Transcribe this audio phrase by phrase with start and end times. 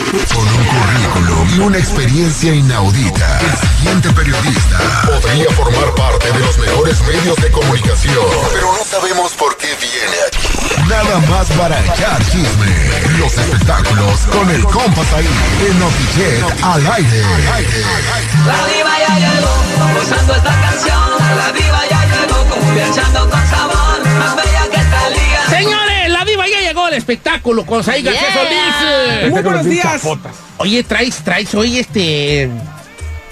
[0.00, 6.58] Con un currículum y una experiencia inaudita, el siguiente periodista podría formar parte de los
[6.58, 10.88] mejores medios de comunicación, pero no sabemos por qué viene aquí.
[10.88, 13.18] Nada más para echar chisme.
[13.18, 15.28] Los espectáculos con el compas ahí
[15.68, 17.22] en Notichet al aire.
[18.46, 21.10] La diva ya llegó, usando esta canción.
[21.36, 24.49] La diva ya llegó, confianzando con sabor.
[26.30, 29.20] Diva ya llegó al espectáculo con Saí García Yeah.
[29.20, 29.30] Solís.
[29.32, 30.02] Muy buenos días.
[30.58, 32.50] Oye, traes, traes hoy este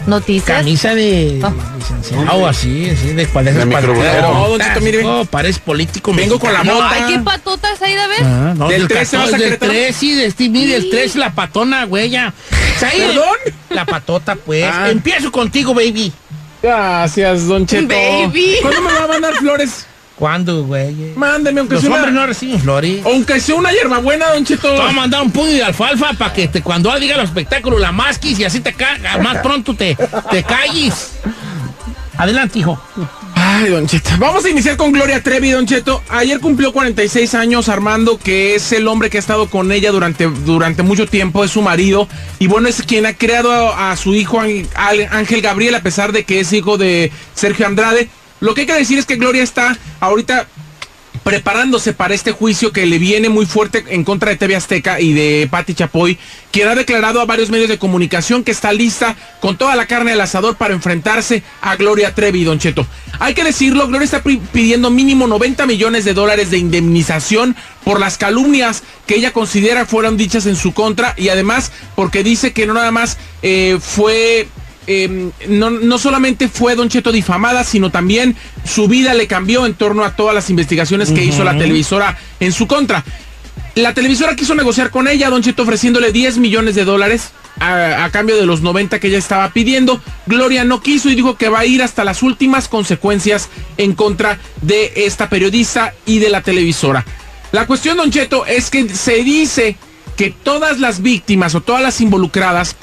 [0.07, 0.59] Noticias.
[0.59, 1.43] camisa de
[1.77, 3.69] licenciado así, así de cuál es el.
[3.69, 4.57] No,
[5.03, 6.15] No, parece político.
[6.15, 6.91] Vengo con la mota.
[6.91, 8.23] Ay, qué patotas hay de ver.
[8.23, 9.73] Ah, no, Del del 13 vas a 14, del Querétaro.
[9.73, 12.33] 3, sí, de este, mire, el 3, la patona, güey, ya.
[12.81, 13.37] ¿Perdón?
[13.71, 14.65] La patota, pues.
[14.65, 14.89] Ah.
[14.91, 16.13] Empiezo contigo, baby.
[16.63, 17.89] Gracias, Don Cheto.
[17.89, 18.57] Baby.
[18.63, 19.87] ¿Cuándo me va a mandar flores?
[20.19, 20.95] ¿Cuándo, güey?
[21.15, 22.27] Mándeme, aunque Los sea hombres no una...
[22.27, 23.03] reciben flores.
[23.05, 24.69] Aunque sea una hierbabuena, Don Cheto.
[24.73, 27.81] Te voy a mandar un puño de alfalfa para que te, cuando diga los espectáculos
[27.81, 29.97] la masquis y así te cagas, más pronto te,
[30.31, 31.13] te calles.
[32.17, 32.81] Adelante, hijo.
[33.37, 34.11] Ay, Don Cheto.
[34.19, 36.03] Vamos a iniciar con Gloria Trevi, Don Cheto.
[36.09, 40.27] Ayer cumplió 46 años Armando, que es el hombre que ha estado con ella durante,
[40.27, 42.09] durante mucho tiempo, es su marido.
[42.41, 46.25] Y bueno, es quien ha creado a, a su hijo Ángel Gabriel, a pesar de
[46.25, 48.09] que es hijo de Sergio Andrade.
[48.41, 50.47] Lo que hay que decir es que Gloria está ahorita
[51.25, 55.13] preparándose para este juicio que le viene muy fuerte en contra de TV Azteca y
[55.13, 56.17] de Patti Chapoy,
[56.51, 60.13] quien ha declarado a varios medios de comunicación que está lista con toda la carne
[60.13, 62.87] al asador para enfrentarse a Gloria Trevi, Don Cheto.
[63.19, 68.01] Hay que decirlo, Gloria está pi- pidiendo mínimo 90 millones de dólares de indemnización por
[68.01, 72.67] las calumnias que ella considera fueron dichas en su contra y además porque dice que
[72.67, 74.49] no nada más eh, fue
[74.91, 78.35] eh, no, no solamente fue Don Cheto difamada, sino también
[78.65, 82.53] su vida le cambió en torno a todas las investigaciones que hizo la televisora en
[82.53, 83.05] su contra.
[83.75, 88.11] La televisora quiso negociar con ella, Don Cheto ofreciéndole 10 millones de dólares a, a
[88.11, 90.01] cambio de los 90 que ella estaba pidiendo.
[90.27, 94.39] Gloria no quiso y dijo que va a ir hasta las últimas consecuencias en contra
[94.63, 97.05] de esta periodista y de la televisora.
[97.53, 99.77] La cuestión, Don Cheto, es que se dice
[100.17, 102.75] que todas las víctimas o todas las involucradas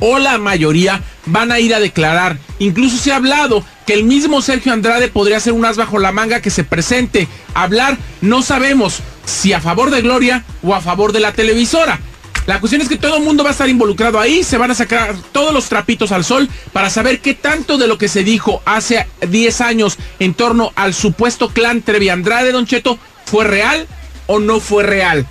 [0.00, 2.38] o la mayoría van a ir a declarar.
[2.58, 6.12] Incluso se ha hablado que el mismo Sergio Andrade podría ser un as bajo la
[6.12, 7.96] manga que se presente hablar.
[8.20, 12.00] No sabemos si a favor de Gloria o a favor de la televisora.
[12.46, 14.74] La cuestión es que todo el mundo va a estar involucrado ahí, se van a
[14.74, 18.62] sacar todos los trapitos al sol para saber qué tanto de lo que se dijo
[18.64, 23.86] hace 10 años en torno al supuesto clan Trevi Andrade, Don Cheto, fue real
[24.26, 25.26] o no fue real.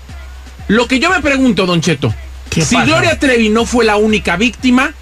[0.67, 2.85] Lo que yo me pregunto, Don Cheto, ¿Qué si pasa?
[2.85, 4.93] Gloria Trevi no fue la única víctima,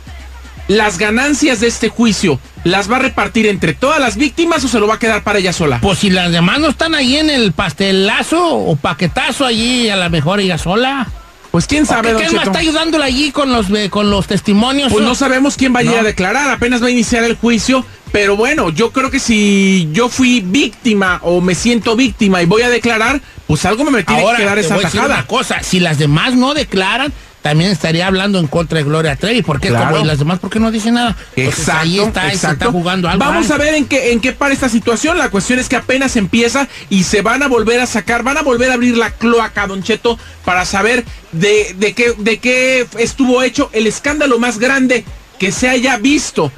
[0.67, 4.79] ¿las ganancias de este juicio las va a repartir entre todas las víctimas o se
[4.79, 5.79] lo va a quedar para ella sola?
[5.81, 10.09] Pues si las demás no están ahí en el pastelazo o paquetazo allí, a lo
[10.09, 11.07] mejor ella sola.
[11.51, 14.27] Pues quién sabe, ¿Qué, Don ¿Quién más está ayudándola allí con los, eh, con los
[14.27, 14.91] testimonios?
[14.91, 17.85] Pues no sabemos quién va a ir a declarar, apenas va a iniciar el juicio,
[18.11, 22.61] pero bueno, yo creo que si yo fui víctima o me siento víctima y voy
[22.63, 25.05] a declarar, pues algo me tiene Ahora, que dar esa tajada.
[25.05, 27.13] una cosa, si las demás no declaran,
[27.47, 29.91] también estaría hablando en contra de Gloria Trevi, porque Claro.
[29.91, 31.15] como y las demás, ¿por qué no dicen nada?
[31.35, 32.65] Entonces, Exacto, ahí está, exacto.
[32.65, 33.23] está jugando algo.
[33.23, 35.17] Vamos a ver en qué, en qué para esta situación.
[35.17, 38.41] La cuestión es que apenas empieza y se van a volver a sacar, van a
[38.41, 43.41] volver a abrir la cloaca, Don Cheto, para saber de, de qué, de qué estuvo
[43.43, 45.05] hecho el escándalo más grande
[45.39, 46.51] que se haya visto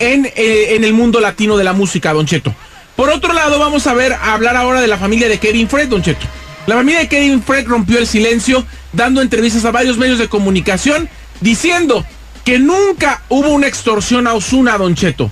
[0.00, 2.52] en, eh, en el mundo latino de la música, Don Cheto.
[2.96, 5.88] Por otro lado, vamos a ver, a hablar ahora de la familia de Kevin Fred,
[5.88, 6.26] Don Cheto.
[6.66, 11.08] La familia de Kevin Fred rompió el silencio dando entrevistas a varios medios de comunicación
[11.40, 12.04] diciendo
[12.44, 15.30] que nunca hubo una extorsión a Osuna, Don Cheto.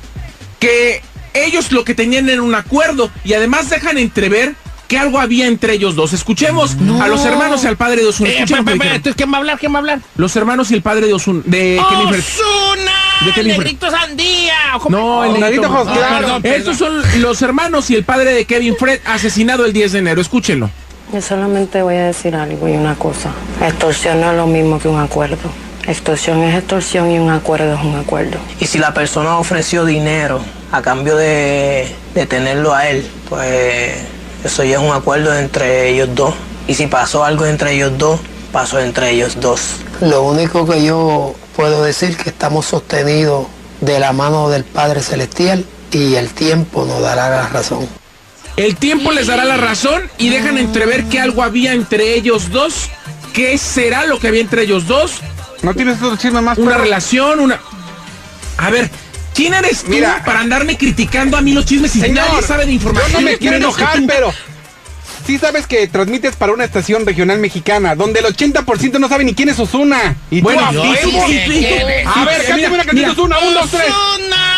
[0.58, 1.02] Que
[1.34, 4.54] ellos lo que tenían era un acuerdo y además dejan entrever
[4.88, 6.12] que algo había entre ellos dos.
[6.12, 8.30] Escuchemos a los hermanos y al padre de Osuna.
[8.30, 8.82] Eh, pe- dijeron.
[8.82, 9.58] entonces, ¿quién va a hablar?
[9.58, 10.00] ¿Quién va a hablar?
[10.16, 12.18] Los hermanos y el padre de Osuna, de Kevin Fred.
[12.20, 12.92] ¡Osuna!
[13.24, 13.64] De Kevin Fred.
[13.66, 14.54] ¡Negrito Sandía!
[14.88, 16.18] No, el Oh, negrito perdón, Jos, claro.
[16.18, 16.58] perdón, perdón.
[16.58, 20.20] Estos son los hermanos y el padre de Kevin Fred asesinado el 10 de enero.
[20.20, 20.70] Escúchenlo.
[21.12, 23.32] Yo solamente voy a decir algo y una cosa.
[23.60, 25.50] Extorsión no es lo mismo que un acuerdo.
[25.84, 28.38] Extorsión es extorsión y un acuerdo es un acuerdo.
[28.60, 30.40] Y si la persona ofreció dinero
[30.70, 33.96] a cambio de, de tenerlo a él, pues
[34.44, 36.34] eso ya es un acuerdo entre ellos dos.
[36.68, 38.20] Y si pasó algo entre ellos dos,
[38.52, 39.80] pasó entre ellos dos.
[40.00, 43.46] Lo único que yo puedo decir que estamos sostenidos
[43.80, 47.99] de la mano del Padre Celestial y el tiempo nos dará la razón.
[48.60, 52.90] El tiempo les dará la razón y dejan entrever que algo había entre ellos dos.
[53.32, 55.22] ¿Qué será lo que había entre ellos dos?
[55.62, 56.58] ¿No tienes otro chisme más?
[56.58, 57.58] Una relación, una...
[58.58, 58.90] A ver,
[59.34, 60.22] ¿quién eres tú Mira.
[60.26, 63.12] para andarme criticando a mí los chismes si Señor, nadie sabe de información?
[63.12, 64.06] Yo no me quiero ¿Quién eres enojar, tú?
[64.06, 64.34] pero
[65.26, 69.32] sí sabes que transmites para una estación regional mexicana, donde el 80% no sabe ni
[69.32, 70.16] quién es Osuna.
[70.30, 72.06] Y Bueno, tú, yo a sí quién es.
[72.06, 73.88] A ver, Sí, cántame una canción Osuna, un, dos, tres.
[73.88, 74.49] ¡Osuna!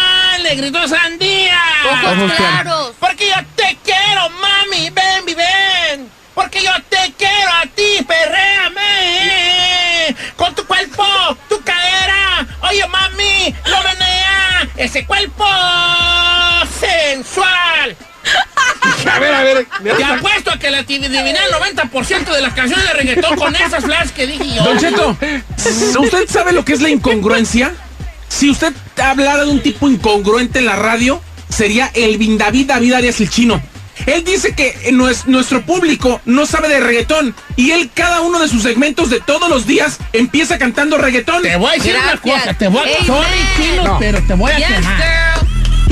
[0.42, 1.60] ¡Negrito Sandía!
[1.84, 2.94] Ojos claros.
[2.98, 6.10] Porque yo te quiero, mami, ven, ven.
[6.34, 8.82] Porque yo te quiero a ti, perréame.
[10.36, 11.04] Con tu cuerpo,
[11.48, 12.46] tu cadera.
[12.62, 14.68] Oye, mami, lo menea.
[14.76, 15.46] Ese cuerpo
[16.80, 17.96] sensual.
[19.12, 19.66] A ver, a ver.
[19.96, 23.84] Te apuesto a que la adiviné el 90% de las canciones de reggaetón con esas
[23.84, 24.64] frases que dije yo.
[24.64, 25.16] Don Cheto,
[26.00, 27.74] ¿usted sabe lo que es la incongruencia?
[28.32, 33.20] Si usted hablara de un tipo incongruente en la radio, sería el David David Arias
[33.20, 33.61] el chino.
[34.06, 38.38] Él dice que eh, nues- nuestro público no sabe de reggaetón y él cada uno
[38.40, 41.43] de sus segmentos de todos los días empieza cantando reggaetón.
[41.43, 43.06] Te voy a decir una cosa, te voy a Amen.
[43.06, 43.99] sorry, chino, No.
[43.99, 44.96] pero te voy a Yes, quemar.
[44.96, 45.41] girl.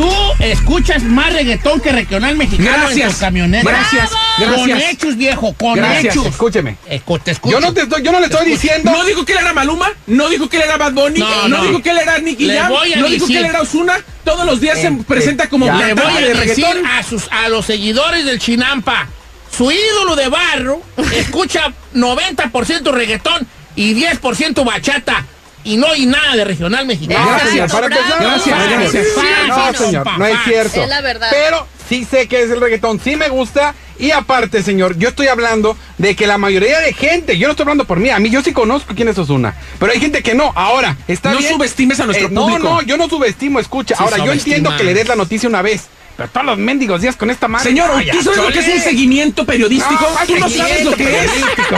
[0.00, 0.10] Tú
[0.42, 3.12] escuchas más reggaetón que regional mexicano en Gracias.
[3.14, 3.68] tu camioneta.
[3.70, 4.10] Gracias.
[4.56, 6.14] Con hechos, viejo, con Gracias.
[6.14, 6.26] hechos.
[6.28, 6.76] Escúcheme.
[6.88, 7.60] Escu- te escucho.
[7.60, 8.90] Yo no, te estoy, yo no le estoy diciendo.
[8.92, 11.58] No dijo que él era Maluma, no dijo que él era Bad Bunny, No, no,
[11.58, 11.64] no.
[11.64, 13.60] dijo que él era Nicky Le Jam, voy a no dijo que decir- él era
[13.60, 13.98] Osuna.
[14.24, 15.76] Todos los días se presenta como ya.
[15.88, 19.06] Le voy a de decir a, sus, a los seguidores del Chinampa,
[19.54, 20.80] su ídolo de barro
[21.14, 23.46] escucha 90% reggaetón
[23.76, 25.26] y 10% bachata
[25.64, 27.26] y no hay nada de regional mexicano.
[27.26, 28.20] Gracias, para empezar.
[28.20, 29.06] Gracias, gracias.
[29.48, 30.82] No, señor, no es cierto.
[30.82, 31.28] Es la verdad.
[31.30, 33.74] Pero sí sé que es el reggaetón, sí me gusta.
[33.98, 37.64] Y aparte, señor, yo estoy hablando de que la mayoría de gente, yo no estoy
[37.64, 39.54] hablando por mí, a mí yo sí conozco quién es Osuna.
[39.78, 40.52] Pero hay gente que no.
[40.54, 41.52] Ahora, está No bien.
[41.52, 42.62] subestimes a nuestro Eh, no, público.
[42.64, 43.96] No, yo no subestimo, escucha.
[43.96, 45.82] Sí Ahora, yo entiendo que le des la noticia una vez.
[46.20, 47.70] Pero todos los mendigos días con esta madre.
[47.70, 50.06] Señor, Ay, ¿tú sabes lo que es un seguimiento periodístico?
[50.06, 51.30] No, Tú no sabes lo que es.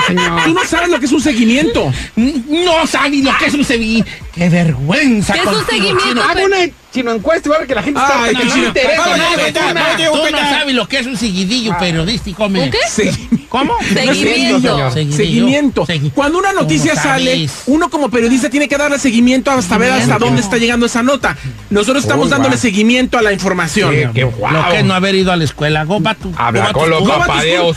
[0.08, 0.42] señor.
[0.44, 1.92] Tú no sabes lo que es un seguimiento.
[2.16, 4.10] No sabes lo que es un seguimiento.
[4.34, 5.34] ¡Qué vergüenza!
[5.34, 6.02] ¿Qué es un seguimiento?
[6.08, 6.22] chino.
[6.24, 6.56] Hago una
[6.92, 8.96] chino encuesta y va a ver que la gente Ay, está qué no le interesa.
[8.96, 10.12] No vamos.
[10.12, 12.60] Tú no sabes lo que es un seguidillo periodístico, me.
[12.64, 12.78] ¿Un qué?
[12.88, 13.10] Sí.
[13.48, 13.76] ¿Cómo?
[13.92, 14.90] Seguimiento.
[14.90, 15.86] Seguimiento.
[15.86, 19.92] Segui- Cuando una noticia ¿Cómo sale, uno como periodista tiene que darle seguimiento hasta ver
[19.92, 21.36] hasta dónde está llegando esa nota.
[21.70, 23.94] Nosotros estamos Uy, dándole seguimiento a la información.
[23.94, 24.52] Sí, qué guau.
[24.52, 25.84] Lo que es no haber ido a la escuela.
[25.84, 27.76] Go back to- Habla go back to con los papadeos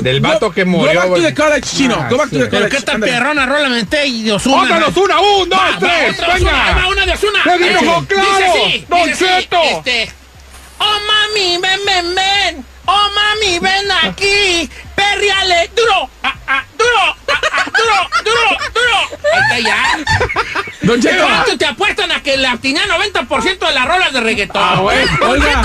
[0.00, 1.96] del vato que murió, Go back to the college, chino.
[1.98, 2.84] Ah, Go back to the Pero college.
[2.84, 3.12] qué Ándale.
[3.12, 4.62] perrona, rola mente y de Ozuna.
[4.62, 5.14] ¡Otra Osuna!
[5.20, 6.16] ¡Un, dos, tres!
[6.34, 6.86] ¡Venga!
[6.90, 7.38] una de Ozuna.
[7.44, 8.47] ¡Le digo, Dice- claro!
[8.50, 9.62] Así, ¡Don dice así, Cheto!
[9.62, 10.10] Este,
[10.78, 12.64] oh mami, ven, ven, ven.
[12.86, 14.68] Oh mami, ven aquí.
[14.94, 19.20] Perriale, duro, ah, ah, duro, ah, ah, duro, duro, duro.
[19.34, 20.58] Ahí está ya.
[20.82, 21.22] Don Cheto.
[21.26, 24.62] ¿Cuánto te apuestan a que le atiné 90% de las rolas de reggaetón?
[24.64, 25.10] Ah, bueno.
[25.28, 25.62] Oiga.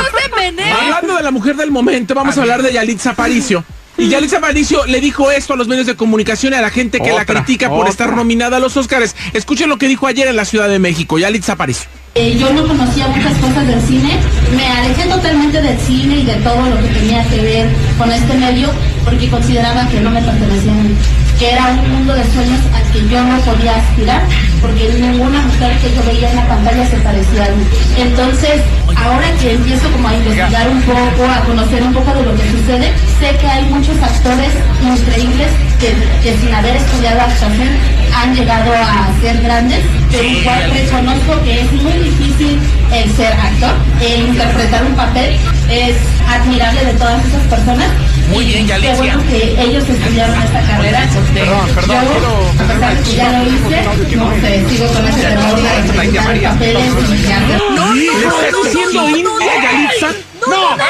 [0.81, 3.63] Hablando de la mujer del momento, vamos a hablar de Yalitza Aparicio.
[3.97, 6.99] Y Yalitza Aparicio le dijo esto a los medios de comunicación y a la gente
[6.99, 7.91] que la Otra, critica por otra.
[7.91, 9.15] estar nominada a los Oscars.
[9.33, 11.17] Escuchen lo que dijo ayer en la Ciudad de México.
[11.19, 11.89] Yalitza Aparicio.
[12.15, 14.19] Eh, yo no conocía muchas cosas del cine,
[14.55, 17.67] me alejé totalmente del cine y de todo lo que tenía que ver
[17.97, 18.69] con este medio
[19.03, 20.93] porque consideraba que no me pertenecía a mí,
[21.39, 24.21] que era un mundo de sueños al que yo no podía aspirar,
[24.61, 27.65] porque ninguna mujer que yo veía en la pantalla se parecía a mí.
[27.97, 28.61] Entonces,
[28.95, 32.45] ahora que empiezo como a investigar un poco, a conocer un poco de lo que
[32.51, 34.53] sucede, sé que hay muchos actores
[34.85, 35.49] increíbles
[35.81, 39.79] que, que sin haber estudiado actuación han llegado a ser grandes,
[40.11, 42.59] pero igual reconozco que es muy difícil
[42.91, 45.35] el ser actor, el interpretar un papel
[45.69, 45.95] es
[46.27, 47.89] admirable de todas esas personas.
[48.29, 48.95] Muy bien, Qué Yalitza.
[48.95, 51.07] bueno que ellos estudiaron esta carrera.
[51.33, 55.21] Perdón, perdón, Yo, a pesar de que ya lo hice, no sé, sigo con ese
[55.21, 57.75] temor de interpretar papeles y.
[57.75, 60.07] No, no, ¿Estás no, no, India, no, no, Yalitza?
[60.41, 60.85] No, no, no,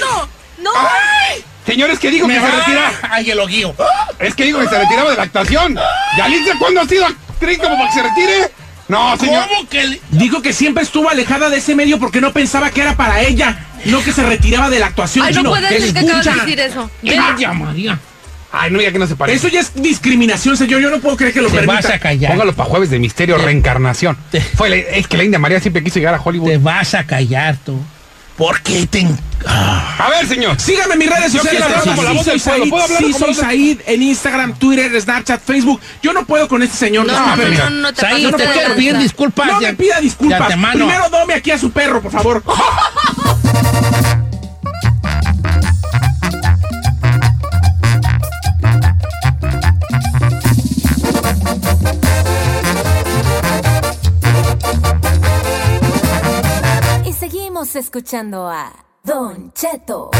[0.00, 0.28] no,
[0.62, 1.44] no, no.
[1.66, 2.92] Señores, que dijo Me que se retira.
[3.10, 3.74] Ay, el oguío.
[4.18, 5.76] Es que dijo que se retiraba de la actuación.
[6.18, 8.50] ¿Yalitza cuándo ha sido actriz como para que se retire?
[8.88, 9.46] No, señor.
[9.48, 12.82] ¿Cómo que le- Dijo que siempre estuvo alejada de ese medio porque no pensaba que
[12.82, 15.24] era para ella, no que se retiraba de la actuación.
[15.26, 16.90] Ay, no puede decir que acabas de decir eso.
[17.02, 17.98] Calla, María.
[18.52, 19.38] Ay, no, ya que no se parece.
[19.38, 20.80] Eso ya es discriminación, señor.
[20.80, 21.74] Yo no puedo creer que lo Te permita.
[21.74, 22.30] vas a callar.
[22.32, 24.16] Póngalo para jueves de misterio, reencarnación.
[24.54, 26.50] Fue la- es que la India María siempre quiso llegar a Hollywood.
[26.50, 27.80] Te vas a callar tú.
[28.36, 29.06] ¿Por qué te...
[29.46, 29.96] Ah.
[29.98, 30.58] A ver, señor.
[30.58, 31.64] Síganme en mis redes Yo sociales.
[31.64, 32.64] quiero hablar Sí, como la voz del soy pueblo.
[32.64, 35.80] Said, ¿Puedo hablar sí, como soy Said en Instagram, Twitter, Snapchat, Facebook.
[36.02, 37.06] Yo no puedo con este señor.
[37.06, 37.56] No, no, discúlpeme.
[37.58, 38.74] no, no te Said, pases te de quiero lanza.
[38.76, 39.46] pedir disculpas.
[39.46, 40.52] No de- me pida disculpas.
[40.72, 42.42] Primero dome aquí a su perro, por favor.
[57.76, 60.10] escuchando a Don Cheto.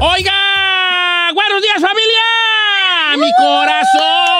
[0.00, 2.22] Oiga, buenos días familia,
[3.16, 4.30] mi corazón.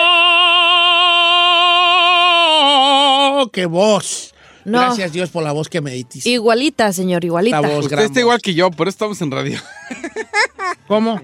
[3.53, 4.30] ¡Qué voz!
[4.65, 4.81] No.
[4.81, 6.21] Gracias Dios por la voz que me diste.
[6.29, 7.61] Igualita, señor, igualita.
[7.61, 9.59] La voz Usted gran está igual que yo, por eso estamos en radio.
[10.87, 11.21] ¿Cómo?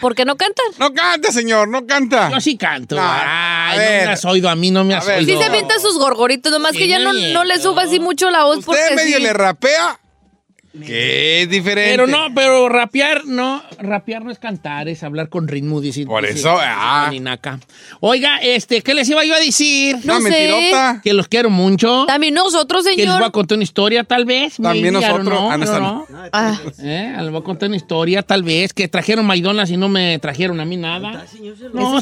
[0.00, 0.64] ¿Por qué no cantan?
[0.78, 2.30] No canta, señor, no canta.
[2.30, 2.96] Yo sí canto.
[2.96, 5.18] No, Ay, no me has oído a mí, no me has ver.
[5.18, 5.30] oído.
[5.36, 8.44] Sí se avienta sus gorgoritos, nomás que ya no, no le suba así mucho la
[8.44, 9.22] voz porque Usted medio sí.
[9.22, 10.00] le rapea.
[10.72, 11.90] Que es diferente.
[11.90, 15.80] Pero no, pero rapear no, rapear no es cantar, es hablar con ritmo.
[15.80, 17.10] Dice, Por dice eso, ah.
[17.98, 19.96] Oiga, este, ¿qué les iba yo a decir?
[20.04, 20.30] No sé.
[20.30, 21.00] mentirota.
[21.02, 22.04] Que los quiero mucho.
[22.06, 23.32] También nosotros, Que les voy a señor.
[23.32, 24.56] contar una historia, tal vez.
[24.62, 25.26] También maybe, nosotros.
[25.38, 26.06] know, Ah, no, no.
[26.32, 29.88] Ah, Eh, les voy a contar una historia, tal vez, que trajeron McDonald's y no
[29.88, 31.10] me trajeron a mí nada.
[31.10, 32.00] No, es señor, usted, no,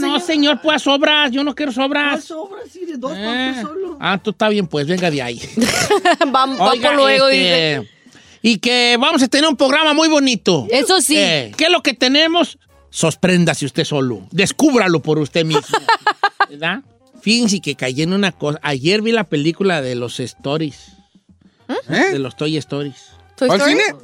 [0.00, 0.20] señor.
[0.20, 2.24] señor, pues sobras, yo no quiero sobras.
[2.24, 3.62] sobra, sí, de dos Eh,
[4.00, 5.40] Ah, tú está bien, pues, venga de ahí.
[6.32, 7.38] vamos, vamos Oiga, luego, este,
[7.80, 7.93] dice.
[8.46, 10.66] Y que vamos a tener un programa muy bonito.
[10.70, 11.16] Eso sí.
[11.16, 12.58] Eh, ¿Qué es lo que tenemos?
[12.90, 14.28] Sorpréndase usted solo.
[14.32, 15.62] Descúbralo por usted mismo.
[16.50, 16.80] ¿Verdad?
[17.22, 18.60] Fíjense que caí en una cosa.
[18.62, 20.92] Ayer vi la película de los Stories.
[21.88, 22.10] ¿Eh?
[22.12, 23.12] De los Toy Stories.
[23.34, 23.78] ¿Toy ¿Cuál Story?
[23.80, 23.98] cine?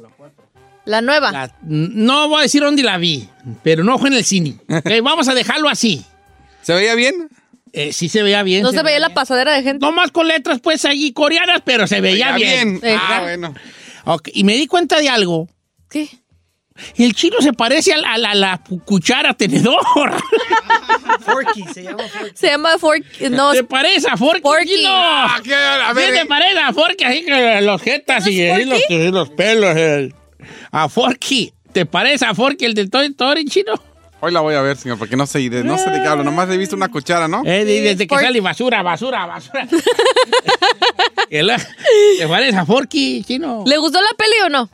[0.85, 1.31] La nueva.
[1.31, 3.29] La- no voy a decir dónde la vi,
[3.61, 4.55] pero no fue en el cine.
[5.03, 6.03] Vamos a dejarlo así.
[6.63, 7.29] ¿Se veía bien?
[7.73, 8.63] Eh, sí se veía bien.
[8.63, 9.85] no se veía la pasadera de gente.
[9.85, 12.79] No más con letras, pues, allí coreanas, pero se veía bien.
[12.81, 12.97] Eh.
[12.99, 13.53] Ah, bueno.
[14.05, 15.47] Ok, Y me di cuenta de algo.
[15.89, 16.09] ¿Qué?
[16.95, 19.79] El chino se parece a la, a la- la cuchara tenedor.
[21.25, 22.31] Forky, se llama Forky.
[22.35, 23.03] Se llama Fork.
[23.29, 24.75] No, ¿Te parece a Forky, Forky.
[24.77, 24.89] chino?
[24.91, 25.53] Ah, ¿qué?
[25.53, 27.03] A ¿Qué ver, te eh, parece a Forky?
[27.03, 28.93] Así que los jetas y, ¿No los, Forky?
[28.95, 29.75] y los pelos.
[29.75, 30.15] el-
[30.71, 31.53] a Forky.
[31.71, 33.73] ¿Te parece a Forky el del Toy Story, chino?
[34.21, 36.23] Hoy la voy a ver, señor, porque no sé, de, no sé de qué hablo.
[36.23, 37.41] Nomás he visto una cuchara, ¿no?
[37.43, 39.67] Eh, de- desde que sale basura, basura, basura.
[41.29, 43.63] ¿Te parece a Forky, chino?
[43.65, 44.69] ¿Le gustó la peli o no?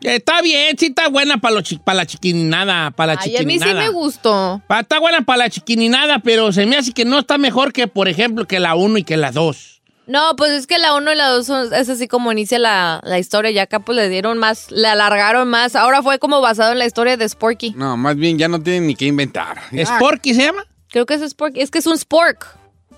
[0.00, 1.56] Está bien, sí está buena para
[1.94, 3.80] la chiquininada, para la Ay, a mí sí chiquininada.
[3.82, 4.60] me gustó.
[4.66, 7.86] Pa- Está buena para la chiquininada, pero se me hace que no está mejor que,
[7.88, 9.75] por ejemplo, que la 1 y que la 2.
[10.06, 13.18] No, pues es que la 1 y la 2 es así como inicia la, la
[13.18, 13.50] historia.
[13.50, 15.74] Ya acá pues le dieron más, le alargaron más.
[15.74, 17.72] Ahora fue como basado en la historia de Sporky.
[17.76, 19.58] No, más bien ya no tienen ni qué inventar.
[19.72, 20.64] ¿Sporky se llama?
[20.90, 21.60] Creo que es Sporky.
[21.60, 22.46] Es que es un spork.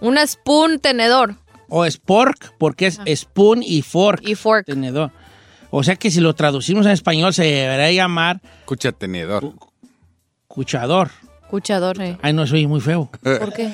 [0.01, 1.35] Una spoon tenedor.
[1.71, 4.21] O spork, porque es spoon y fork.
[4.27, 4.67] Y fork.
[4.67, 5.11] Tenedor.
[5.71, 9.53] O sea que si lo traducimos en español se debería llamar Cucha tenedor.
[10.47, 11.11] cuchador.
[11.49, 12.19] Cuchador, eh.
[12.23, 13.11] Ay, no, soy muy feo.
[13.23, 13.71] ¿Por qué?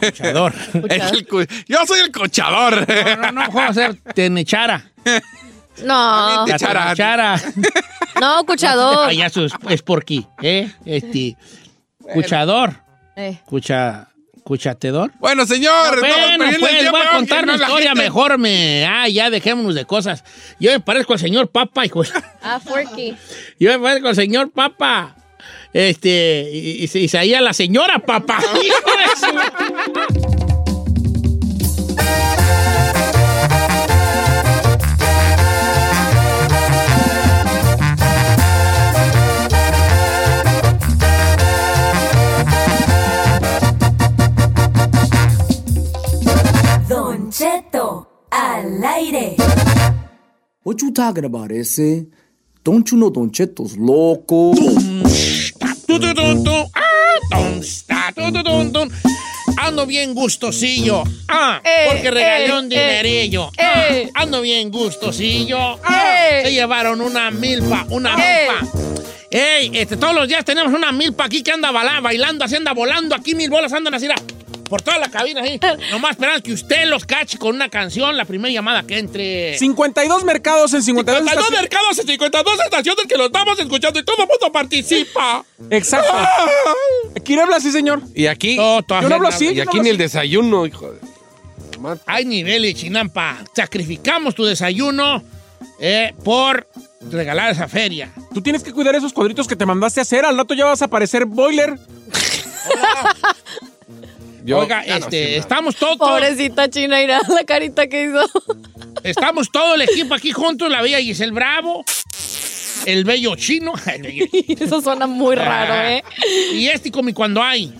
[0.00, 0.54] Cuchador.
[0.88, 2.86] Es el cu- Yo soy el cochador.
[3.20, 4.90] No, no, puedo ser tenechara.
[5.84, 6.46] No.
[6.46, 7.40] La tenechara.
[8.20, 9.06] No, cuchador.
[9.06, 10.70] Payaso es, es porquí, ¿eh?
[10.84, 11.34] Este,
[12.12, 12.74] cuchador.
[13.16, 13.40] Eh.
[13.46, 14.08] Cucha,
[14.44, 15.10] cuchatedor.
[15.18, 15.98] Bueno, señor.
[15.98, 18.38] Bueno, perdiendo el pues voy a contar no una historia gente- mejor.
[18.38, 20.22] Me, ah, ya dejémonos de cosas.
[20.60, 22.02] Yo me parezco al señor Papa, hijo.
[22.42, 23.16] Ah, Forky.
[23.58, 25.16] Yo me parezco al señor Papa.
[25.72, 28.38] Este, y, y, y la señora, papá.
[46.88, 49.36] Don Cheto al aire.
[50.64, 52.06] What you talking about, ese?
[52.62, 54.52] Don't you know Don Cheto's loco?
[59.58, 61.04] Ando bien gustosillo.
[61.28, 63.50] Ah, Eh, porque regalé eh, un dinerillo.
[63.56, 64.10] eh.
[64.14, 65.78] Ah, ando bien gustosillo.
[65.84, 66.42] Ah, Eh.
[66.44, 68.48] se llevaron una milpa, una Eh.
[68.48, 68.78] milpa.
[69.30, 73.14] Ey, este, todos los días tenemos una milpa aquí que anda bailando, así anda volando.
[73.14, 74.16] Aquí mil bolas andan así, mira,
[74.72, 75.60] por toda la cabina ahí.
[75.90, 79.58] Nomás esperando que usted los cache con una canción, la primera llamada que entre.
[79.58, 81.60] 52 mercados en 52 52 estaciones.
[81.60, 85.44] mercados en 52 estaciones que lo estamos escuchando y todo el mundo participa.
[85.68, 86.14] Exacto.
[87.22, 88.00] ¿Quién habla así, señor?
[88.14, 88.56] Y aquí.
[88.56, 89.48] No, Yo no hablo así.
[89.48, 91.00] y no aquí ni el desayuno, hijo de.
[92.06, 93.44] Hay niveles, chinampa.
[93.54, 95.22] Sacrificamos tu desayuno
[95.80, 96.66] eh, por
[97.10, 98.10] regalar esa feria.
[98.32, 100.24] Tú tienes que cuidar esos cuadritos que te mandaste a hacer.
[100.24, 101.78] Al rato ya vas a aparecer boiler.
[104.44, 108.20] Yo- Oiga, ya no este, estamos todos, Pobrecita China, irá la carita que hizo.
[109.04, 111.84] estamos todo el equipo aquí juntos, la bella Giselle Bravo,
[112.86, 113.72] el bello chino,
[114.48, 116.02] Eso suena muy raro, ¿eh?
[116.54, 117.72] y este como y cuando hay.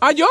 [0.00, 0.26] ¿Ah, yo?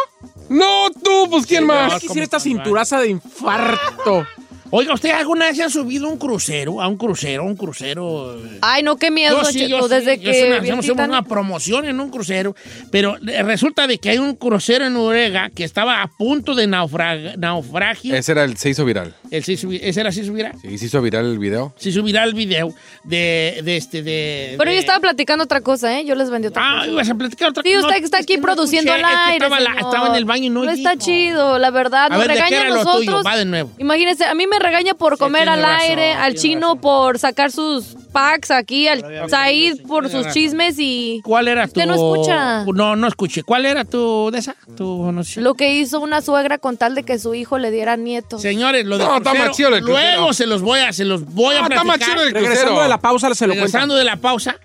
[0.48, 1.94] No, tú, pues quién Sí, más.
[1.94, 4.26] no, Quisiera esta cinturaza de infarto.
[4.72, 6.82] Oiga, ¿usted alguna vez se han subido un crucero?
[6.82, 8.36] A un crucero, a un crucero.
[8.62, 11.86] Ay, no, qué miedo, Yo sí, yo sí, desde yo que sí, hacemos una promoción
[11.86, 12.56] en un crucero,
[12.92, 16.68] pero eh, resulta de que hay un crucero en Noruega que estaba a punto de
[16.68, 18.16] naufra- naufragio.
[18.16, 19.14] Ese era el, se hizo viral.
[19.32, 20.52] El sí subi- ¿Ese era sí subirá?
[20.62, 21.74] Sí, se hizo viral el video.
[21.78, 24.56] Sí subirá el video de, de este, de...
[24.58, 26.06] Pero de- yo estaba platicando otra cosa, ¿eh?
[26.06, 26.92] Yo les vendí otra Ah, cosa.
[26.92, 27.88] ibas a platicar otra Sí, cosa.
[27.88, 29.46] usted que está es aquí no produciendo escuché, al es que aire.
[29.46, 29.86] estaba, la- señor.
[29.94, 31.06] estaba en el baño y no No está dijo.
[31.06, 32.06] chido, la verdad.
[32.08, 33.06] A Nos ver, ¿de qué regaña era a lo nosotros.
[33.06, 33.24] tuyo?
[33.24, 33.72] Va de nuevo.
[33.78, 37.96] Imagínense, a mí me regaña por comer al razón, aire, al chino por sacar sus
[38.12, 40.34] packs aquí, al Said por sus razón.
[40.34, 41.80] chismes y ¿Cuál era tu...?
[41.80, 42.64] Usted no escucha.
[42.66, 43.44] No, no escuché.
[43.44, 44.56] ¿Cuál era tu de esa?
[44.78, 45.42] Tu, no sé.
[45.42, 48.42] lo que hizo una suegra con tal de que su hijo le diera nietos.
[48.42, 49.84] Señores, lo de No, está crucero, más chido el.
[49.84, 51.86] Luego se los voy a, se los voy a No, está platicar.
[52.00, 53.54] más chido el Regresando de la pausa, se lo.
[53.54, 54.56] Regresando de la pausa.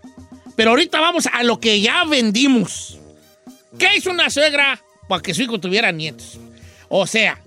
[0.57, 2.99] Pero ahorita vamos a lo que ya vendimos.
[3.79, 6.39] ¿Qué hizo una suegra para que su hijo tuviera nietos?
[6.89, 7.41] O sea,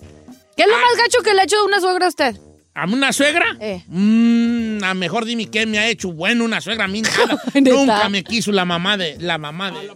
[0.55, 2.35] ¿Qué es lo más gacho que le ha hecho una suegra a usted?
[2.75, 3.45] ¿a una suegra?
[3.59, 3.83] Eh.
[3.87, 6.11] Mm, a mejor dime qué me ha hecho.
[6.11, 7.03] Bueno, una suegra a mí.
[7.53, 9.15] Nunca me quiso la mamá de...
[9.19, 9.91] La mamá de...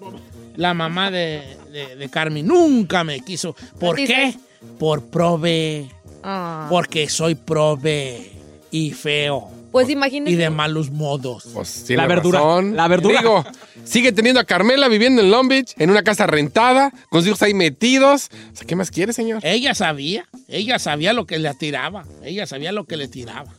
[0.57, 2.45] La mamá de, de- de Carmen.
[2.47, 3.55] Nunca me quiso.
[3.79, 4.35] ¿Por ¿Qué?
[4.79, 5.89] Por prove.
[6.23, 6.67] Ah.
[6.69, 8.31] Porque soy prove.
[8.71, 9.49] Y feo.
[9.77, 10.31] Pues imagínese.
[10.31, 11.49] Y de malos modos.
[11.53, 12.75] Pues tiene La verdura, razón.
[12.75, 13.19] la verdura.
[13.19, 13.45] Digo,
[13.83, 17.41] sigue teniendo a Carmela viviendo en Long Beach, en una casa rentada, con sus hijos
[17.43, 18.29] ahí metidos.
[18.53, 19.39] O sea, ¿qué más quiere, señor?
[19.45, 23.53] Ella sabía, ella sabía lo que le tiraba, ella sabía lo que le tiraba.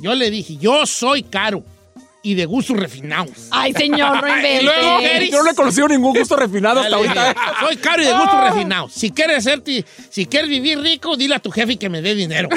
[0.00, 1.62] Yo le dije, yo soy caro
[2.22, 3.48] y de gustos refinados.
[3.50, 4.28] Ay, señor, no
[4.60, 5.16] Y luego, invente.
[5.16, 7.34] Eris, Yo no he conocido ningún gusto refinado hasta ahorita.
[7.60, 8.92] soy caro y de gustos refinados.
[8.92, 12.48] Si quieres hacerte, si quieres vivir rico, dile a tu jefe que me dé dinero.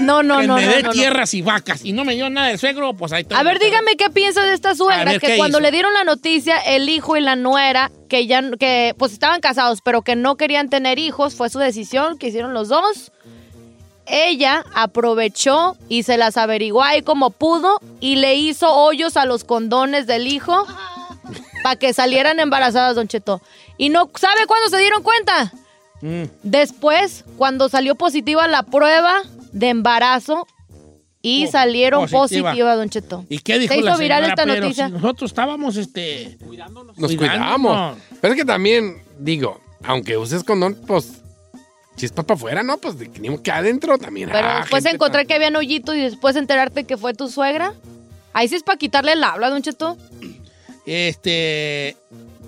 [0.00, 0.54] No, no, que no.
[0.56, 0.92] me no, dé no, no.
[0.92, 1.84] tierras y vacas.
[1.84, 4.54] Y no me dio nada de suegro, pues ahí A ver, dígame qué piensa de
[4.54, 5.62] esta suegra, ver, que ¿qué cuando hizo?
[5.62, 9.80] le dieron la noticia, el hijo y la nuera, que ya, que pues estaban casados,
[9.82, 13.12] pero que no querían tener hijos, fue su decisión, que hicieron los dos.
[14.10, 19.44] Ella aprovechó y se las averiguó ahí como pudo y le hizo hoyos a los
[19.44, 20.66] condones del hijo
[21.62, 23.42] para que salieran embarazadas, Don Cheto.
[23.76, 25.52] Y no, ¿sabe cuándo se dieron cuenta?
[26.00, 26.24] Mm.
[26.42, 29.20] Después, cuando salió positiva la prueba
[29.52, 30.46] de embarazo
[31.20, 32.50] y Po- salieron positiva.
[32.50, 33.24] positiva, Don Cheto.
[33.28, 34.86] ¿Y qué dijo Se hizo la viral esta noticia.
[34.86, 36.38] si nosotros estábamos, este...
[36.40, 36.96] Nos Cuidándonos.
[36.96, 37.98] cuidamos.
[38.20, 41.22] Pero es que también, digo, aunque uses condón, pues,
[41.98, 42.78] chispa para afuera, ¿no?
[42.78, 44.30] Pues de que adentro también.
[44.32, 47.74] Pero ah, después encontrar que habían hoyitos y después enterarte que fue tu suegra.
[48.32, 49.98] Ahí sí es para quitarle el habla, Don Cheto.
[50.86, 51.96] Este,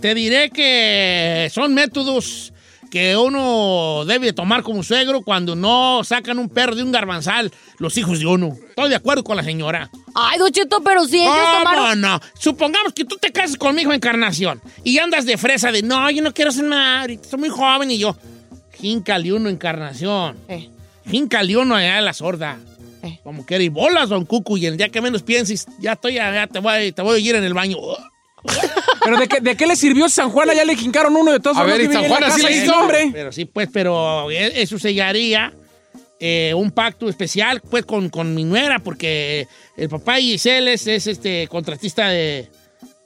[0.01, 2.53] te diré que son métodos
[2.91, 7.97] que uno debe tomar como suegro cuando no sacan un perro de un garbanzal los
[7.97, 8.57] hijos de uno.
[8.69, 9.91] Estoy de acuerdo con la señora.
[10.15, 12.01] Ay, Don Cheto, pero si ellos ¿Cómo tomaron...
[12.01, 12.21] no?
[12.39, 16.35] Supongamos que tú te casas conmigo, Encarnación, y andas de fresa de, no, yo no
[16.35, 18.17] quiero ser madre, soy muy joven, y yo,
[18.81, 20.37] Jincale uno, Encarnación.
[20.49, 20.69] Eh.
[21.09, 22.59] Jincale uno allá de la sorda.
[23.03, 23.19] Eh.
[23.23, 26.47] Como que y bolas, don Cucu, y el día que menos pienses, ya estoy, ya
[26.47, 27.79] te voy, te voy a oír en el baño.
[29.05, 30.51] Pero ¿de qué, ¿de qué le sirvió San Juan?
[30.51, 31.57] Allá le jincaron uno de todos.
[31.57, 32.73] A uno ver, ¿y San Juan así le hizo?
[32.73, 33.11] nombre.
[33.13, 35.53] Pero sí, pues, pero e- eso sellaría
[36.19, 40.87] eh, un pacto especial, pues, con, con mi nuera, porque el papá de Giselle es,
[40.87, 42.49] es, este contratista de,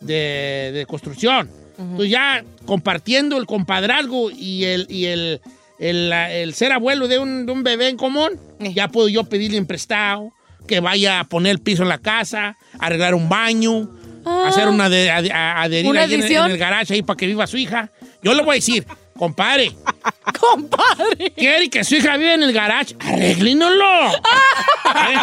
[0.00, 1.48] de, de construcción.
[1.96, 5.40] Pues ya compartiendo el compadrazgo y el, y el,
[5.78, 9.58] el, el ser abuelo de un, de un bebé en común, ya puedo yo pedirle
[9.58, 10.32] en prestado
[10.68, 13.88] que vaya a poner el piso en la casa, arreglar un baño,
[14.26, 14.46] Ah.
[14.48, 17.46] hacer una de, ade- a- adherir ¿Una en, en el garage ahí para que viva
[17.46, 17.90] su hija.
[18.22, 18.86] Yo le voy a decir,
[19.18, 19.72] compadre,
[20.40, 21.30] Compadre.
[21.36, 23.84] quiere que su hija viva en el garage, arréglinoslo.
[24.14, 25.16] ¿Eh?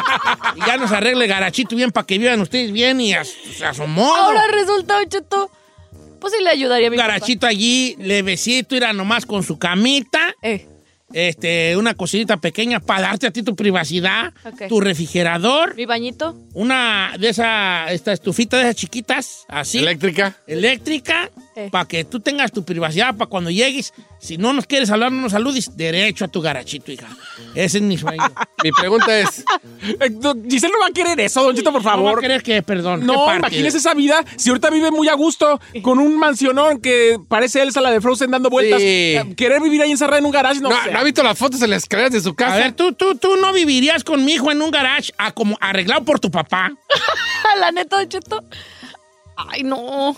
[0.57, 3.65] Y ya nos arregle el garachito bien para que vivan ustedes bien y a, su-
[3.65, 4.13] a su modo.
[4.15, 5.49] Ahora resulta, Cheto.
[6.21, 10.35] Pues sí le ayudaría a mi un garachito allí, levecito, irá nomás con su camita.
[10.43, 10.67] Eh.
[11.13, 14.33] Este, una cocinita pequeña para darte a ti tu privacidad.
[14.45, 14.67] Ok.
[14.69, 15.75] Tu refrigerador.
[15.75, 16.37] Mi bañito.
[16.53, 19.79] Una de esas, esta estufita de esas chiquitas, así.
[19.79, 20.37] Eléctrica.
[20.47, 21.29] Eléctrica.
[21.55, 21.67] Eh.
[21.69, 25.21] Para que tú tengas tu privacidad, para cuando llegues, si no nos quieres hablar, no
[25.23, 27.07] nos saludes, derecho a tu garachito, hija.
[27.55, 28.23] Ese es mi sueño.
[28.63, 29.43] Mi pregunta es,
[29.83, 30.09] Eh,
[30.49, 32.21] Giselle no va a querer eso, Don Cheto, por No va a favor.
[32.21, 33.01] querer que, perdón.
[33.01, 34.23] ¿qué No, imagínese esa vida.
[34.37, 38.31] Si ahorita vive muy a gusto, con un mansionón que parece Elsa la de Frozen
[38.31, 38.79] dando vueltas.
[38.79, 38.85] Sí.
[38.87, 40.91] eh, Querer vivir ahí encerrada en un garage, no, ¿no, sé.
[40.91, 42.53] ¿no ha visto las fotos en las escaleras de su casa?
[42.55, 45.57] A ver, ¿tú, tú, tú no vivirías con mi hijo en un garage a como
[45.59, 46.71] arreglado por tu papá.
[47.59, 48.43] La neta, Don Cheto.
[49.35, 50.15] Ay, no.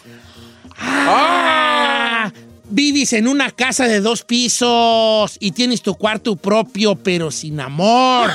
[0.78, 2.32] Ah,
[2.70, 8.32] vives en una casa de dos pisos y tienes tu cuarto propio, pero sin amor.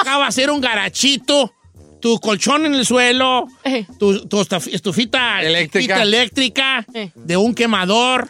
[0.00, 1.52] Acá va a ser un garachito,
[2.00, 3.86] tu colchón en el suelo, Eh.
[3.98, 6.84] tu, tu estuf- estufita Eléctrica.
[6.94, 7.10] Eh.
[7.14, 8.28] de un quemador.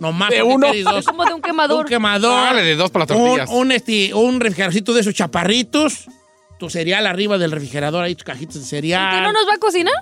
[0.00, 0.68] Nomás De uno.
[1.04, 1.84] Como de un quemador.
[1.84, 2.44] Un quemador.
[2.46, 3.50] Dale, de dos para las un, tortillas.
[3.50, 6.06] un, este, un refrigeradorcito de esos chaparritos.
[6.58, 9.16] Tu cereal arriba del refrigerador, ahí tus cajitas de cereal.
[9.16, 9.92] ¿Que no nos va a cocinar?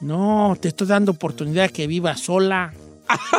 [0.00, 2.72] No, te estoy dando oportunidad de que vivas sola.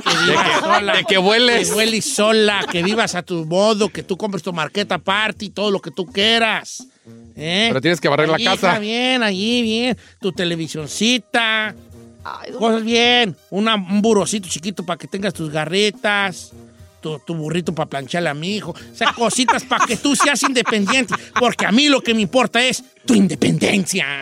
[0.04, 0.94] Que De vivas que- sola.
[0.96, 1.68] de que vueles.
[1.70, 5.50] Que vueles sola, que vivas a tu modo, que tú compres tu marqueta aparte y
[5.50, 6.86] todo lo que tú quieras.
[7.36, 7.66] ¿Eh?
[7.70, 8.54] Pero tienes que barrer la casa.
[8.54, 9.98] está bien, allí bien.
[10.22, 11.76] Tu televisioncita.
[12.24, 13.36] Ay, Cosas bien.
[13.52, 16.52] Una- un burocito chiquito para que tengas tus garritas.
[17.06, 18.72] Tu, tu burrito para plancharle a mi hijo.
[18.72, 21.14] O sea, cositas para que tú seas independiente.
[21.40, 24.22] Porque a mí lo que me importa es tu independencia.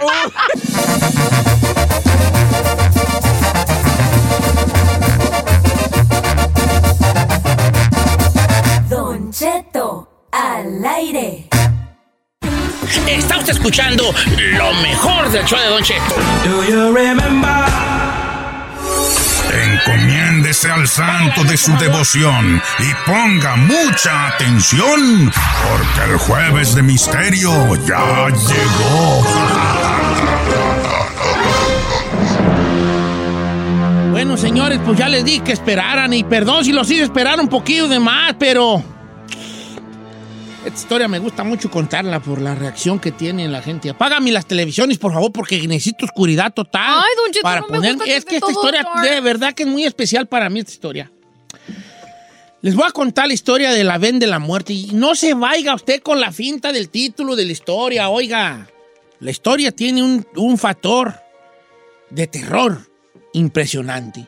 [8.89, 11.47] Don Cheto, al aire.
[13.07, 14.13] Está usted escuchando
[14.57, 16.15] lo mejor del show de Don Cheto.
[19.53, 25.31] Encomiéndese al santo de su devoción y ponga mucha atención,
[25.69, 29.23] porque el jueves de misterio ya llegó.
[34.11, 37.47] Bueno, señores, pues ya les di que esperaran y perdón si los hice esperar un
[37.47, 38.83] poquillo de más, pero
[40.65, 43.89] esta historia me gusta mucho contarla por la reacción que tiene la gente.
[43.89, 46.99] Apágame las televisiones, por favor, porque necesito oscuridad total.
[46.99, 47.95] Ay, don Cheto, para no me poner...
[47.95, 49.01] gusta Es que esta historia dark.
[49.01, 51.11] de verdad que es muy especial para mí esta historia.
[52.61, 55.33] Les voy a contar la historia de la Ven de la Muerte y no se
[55.33, 58.69] vaya usted con la finta del título de la historia, oiga.
[59.19, 61.13] La historia tiene un, un factor
[62.09, 62.89] de terror
[63.33, 64.27] impresionante.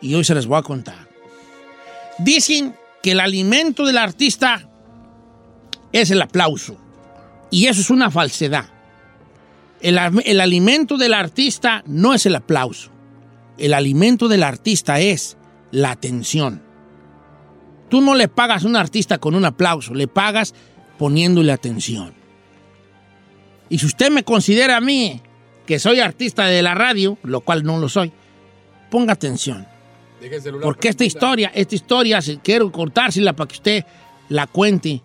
[0.00, 1.08] Y hoy se les voy a contar.
[2.18, 4.68] Dicen que el alimento del artista
[5.92, 6.76] es el aplauso.
[7.50, 8.68] Y eso es una falsedad.
[9.80, 12.90] El, el alimento del artista no es el aplauso.
[13.56, 15.36] El alimento del artista es
[15.70, 16.62] la atención.
[17.88, 20.54] Tú no le pagas a un artista con un aplauso, le pagas
[20.98, 22.12] poniéndole atención.
[23.70, 25.22] Y si usted me considera a mí
[25.66, 28.12] que soy artista de la radio, lo cual no lo soy,
[28.90, 29.66] ponga atención.
[30.62, 33.84] Porque esta historia, esta historia, quiero cortársela para que usted
[34.28, 35.02] la cuente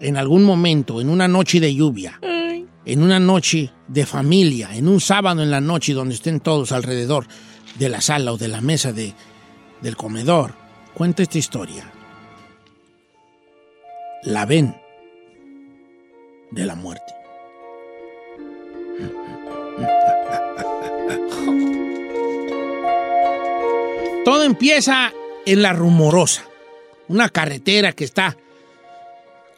[0.00, 2.20] en algún momento, en una noche de lluvia,
[2.84, 7.26] en una noche de familia, en un sábado en la noche donde estén todos alrededor
[7.78, 9.14] de la sala o de la mesa de,
[9.82, 10.54] del comedor.
[10.94, 11.92] Cuenta esta historia.
[14.24, 14.74] La ven
[16.50, 17.12] de la muerte.
[24.24, 25.12] Todo empieza
[25.46, 26.44] en La Rumorosa,
[27.08, 28.36] una carretera que está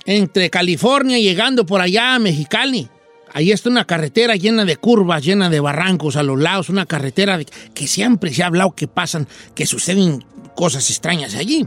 [0.07, 2.89] entre California llegando por allá a Mexicali.
[3.33, 7.39] Ahí está una carretera llena de curvas, llena de barrancos a los lados, una carretera
[7.75, 10.25] que siempre se ha hablado que pasan, que suceden
[10.57, 11.67] cosas extrañas allí.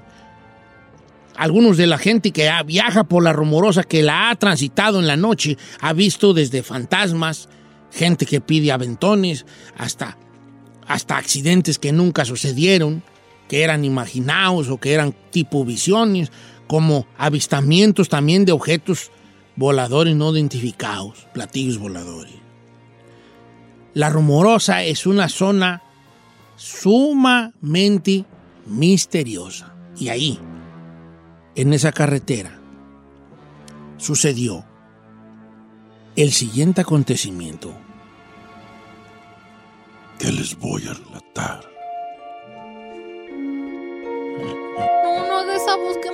[1.36, 5.16] Algunos de la gente que viaja por la rumorosa, que la ha transitado en la
[5.18, 7.48] noche, ha visto desde fantasmas,
[7.92, 9.46] gente que pide aventones,
[9.78, 10.18] hasta
[10.88, 13.04] hasta accidentes que nunca sucedieron,
[13.48, 16.32] que eran imaginados o que eran tipo visiones,
[16.68, 19.12] como avistamientos también de objetos
[19.56, 22.34] voladores no identificados, platillos voladores.
[23.94, 25.84] La rumorosa es una zona
[26.56, 28.26] sumamente
[28.66, 29.76] misteriosa.
[29.98, 30.40] Y ahí,
[31.56, 32.60] en esa carretera,
[33.98, 34.66] sucedió
[36.16, 37.74] el siguiente acontecimiento
[40.18, 41.73] que les voy a relatar.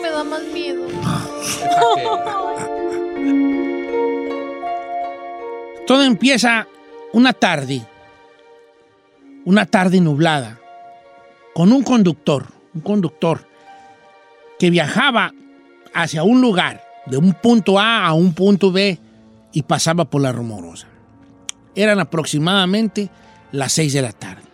[0.01, 0.87] Me da más miedo.
[5.85, 6.65] Todo empieza
[7.11, 7.85] una tarde,
[9.43, 10.61] una tarde nublada,
[11.53, 13.45] con un conductor, un conductor
[14.57, 15.33] que viajaba
[15.93, 18.97] hacia un lugar, de un punto A a un punto B,
[19.51, 20.87] y pasaba por la rumorosa.
[21.75, 23.09] Eran aproximadamente
[23.51, 24.48] las seis de la tarde.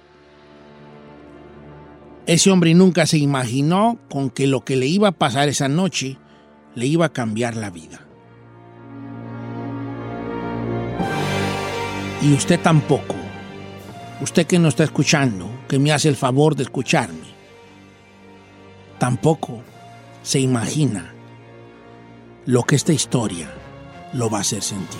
[2.28, 6.18] Ese hombre nunca se imaginó con que lo que le iba a pasar esa noche
[6.74, 8.02] le iba a cambiar la vida.
[12.22, 13.16] Y usted tampoco.
[14.22, 17.28] Usted que no está escuchando, que me hace el favor de escucharme,
[18.98, 19.62] tampoco
[20.24, 21.14] se imagina
[22.46, 23.54] lo que esta historia
[24.14, 25.00] lo va a hacer sentir.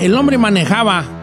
[0.00, 1.17] El hombre manejaba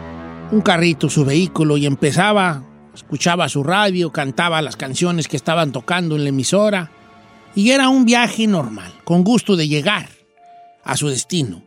[0.50, 2.62] un carrito, su vehículo, y empezaba,
[2.94, 6.90] escuchaba su radio, cantaba las canciones que estaban tocando en la emisora,
[7.54, 10.08] y era un viaje normal, con gusto de llegar
[10.84, 11.62] a su destino.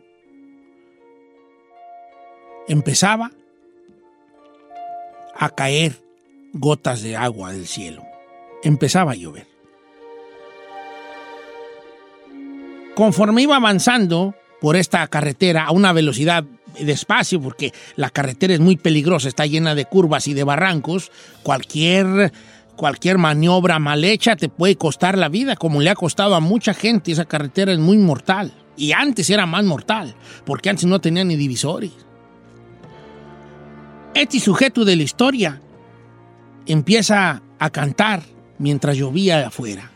[2.68, 3.32] Empezaba
[5.36, 6.00] a caer
[6.52, 8.02] gotas de agua del cielo.
[8.62, 9.46] Empezaba a llover.
[12.94, 16.44] Conforme iba avanzando por esta carretera a una velocidad
[16.78, 21.10] despacio, porque la carretera es muy peligrosa, está llena de curvas y de barrancos,
[21.42, 22.32] cualquier,
[22.76, 26.74] cualquier maniobra mal hecha te puede costar la vida, como le ha costado a mucha
[26.74, 27.12] gente.
[27.12, 28.52] Esa carretera es muy mortal.
[28.76, 30.14] Y antes era más mortal,
[30.46, 31.90] porque antes no tenía ni divisores.
[34.14, 35.60] Este sujeto de la historia
[36.66, 38.22] empieza a cantar
[38.58, 39.90] mientras llovía afuera.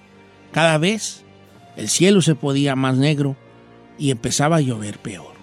[0.52, 1.24] Cada vez
[1.76, 3.36] el cielo se podía más negro
[3.98, 5.34] y empezaba a llover peor.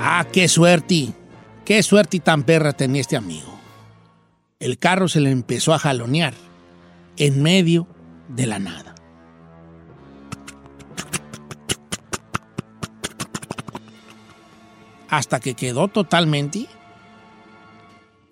[0.00, 1.12] Ah, qué suerte,
[1.64, 3.58] qué suerte tan perra tenía este amigo.
[4.60, 6.34] El carro se le empezó a jalonear
[7.16, 7.86] en medio
[8.28, 8.94] de la nada.
[15.08, 16.66] Hasta que quedó totalmente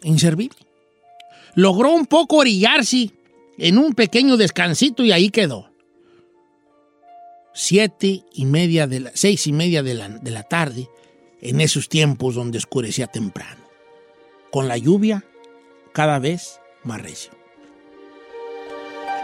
[0.03, 0.59] inservible.
[1.55, 3.13] Logró un poco orillarse
[3.57, 5.72] en un pequeño descansito y ahí quedó.
[7.55, 10.89] Siete y media de la, seis y media de la, de la tarde,
[11.41, 13.63] en esos tiempos donde oscurecía temprano,
[14.51, 15.25] con la lluvia
[15.93, 17.33] cada vez más recio.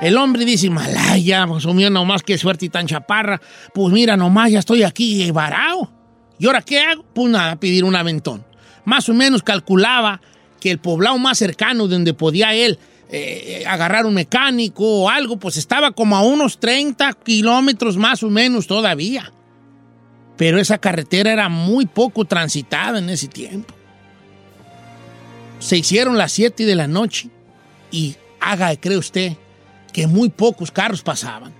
[0.00, 3.40] El hombre dice, Malaya, pues mira nomás qué suerte y tan chaparra.
[3.74, 5.90] Pues mira nomás, ya estoy aquí varado.
[6.38, 7.04] ¿Y ahora qué hago?
[7.12, 8.44] Pues nada, pedir un aventón.
[8.84, 10.20] Más o menos calculaba
[10.60, 12.78] que el poblado más cercano donde podía él
[13.10, 18.28] eh, agarrar un mecánico o algo, pues estaba como a unos 30 kilómetros más o
[18.28, 19.32] menos todavía.
[20.36, 23.74] Pero esa carretera era muy poco transitada en ese tiempo.
[25.58, 27.30] Se hicieron las 7 de la noche
[27.90, 29.32] y haga, cree usted,
[29.92, 31.54] que muy pocos carros pasaban.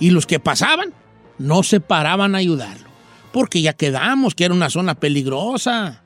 [0.00, 0.92] Y los que pasaban
[1.38, 2.88] no se paraban a ayudarlo.
[3.30, 6.01] Porque ya quedamos que era una zona peligrosa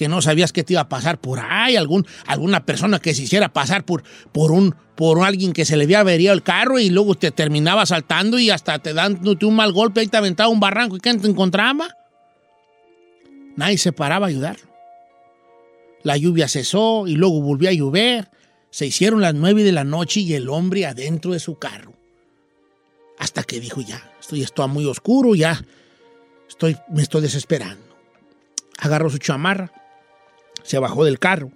[0.00, 3.52] que no sabías que te iba a pasar por ahí, alguna persona que se hiciera
[3.52, 7.16] pasar por, por, un, por alguien que se le había averiado el carro y luego
[7.16, 10.96] te terminaba saltando y hasta te dándote un mal golpe y te aventaba un barranco
[10.96, 11.86] y ¿quién te encontraba?
[13.56, 14.74] Nadie se paraba a ayudarlo.
[16.02, 18.30] La lluvia cesó y luego volvió a llover.
[18.70, 21.92] Se hicieron las nueve de la noche y el hombre adentro de su carro.
[23.18, 25.62] Hasta que dijo ya, esto muy oscuro, ya
[26.48, 27.84] estoy, me estoy desesperando.
[28.78, 29.70] Agarró su chamarra,
[30.70, 31.50] se bajó del carro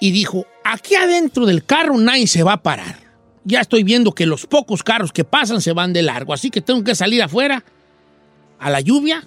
[0.00, 3.00] y dijo, aquí adentro del carro nadie se va a parar.
[3.42, 6.60] Ya estoy viendo que los pocos carros que pasan se van de largo, así que
[6.60, 7.64] tengo que salir afuera
[8.60, 9.26] a la lluvia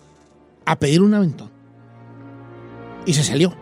[0.65, 1.52] a pedir un aventón.
[3.06, 3.54] Y se salió.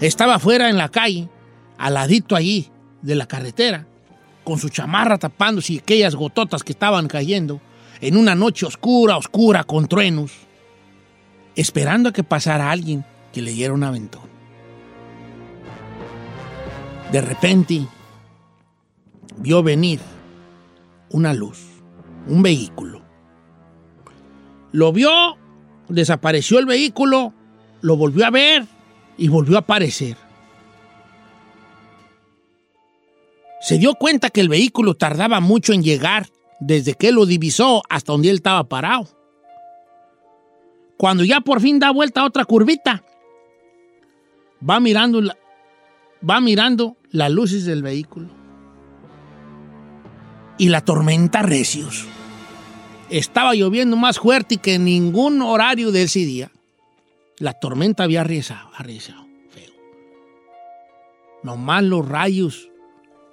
[0.00, 1.28] Estaba afuera en la calle,
[1.76, 2.70] al ladito allí
[3.02, 3.86] de la carretera,
[4.44, 7.60] con su chamarra tapándose y aquellas gototas que estaban cayendo,
[8.00, 10.49] en una noche oscura, oscura, con truenos
[11.56, 14.28] esperando a que pasara alguien que le diera un aventón.
[17.12, 17.86] De repente
[19.38, 20.00] vio venir
[21.10, 21.58] una luz,
[22.28, 23.02] un vehículo.
[24.72, 25.36] Lo vio,
[25.88, 27.34] desapareció el vehículo,
[27.80, 28.66] lo volvió a ver
[29.16, 30.16] y volvió a aparecer.
[33.60, 36.28] Se dio cuenta que el vehículo tardaba mucho en llegar
[36.60, 39.08] desde que lo divisó hasta donde él estaba parado.
[41.00, 43.02] Cuando ya por fin da vuelta a otra curvita,
[44.60, 45.38] va mirando, la-
[46.28, 48.28] va mirando las luces del vehículo.
[50.58, 52.04] Y la tormenta recios.
[53.08, 56.50] Estaba lloviendo más fuerte que en ningún horario de ese día.
[57.38, 59.72] La tormenta había arreciado, arreciado, feo.
[61.42, 62.68] Nomás los rayos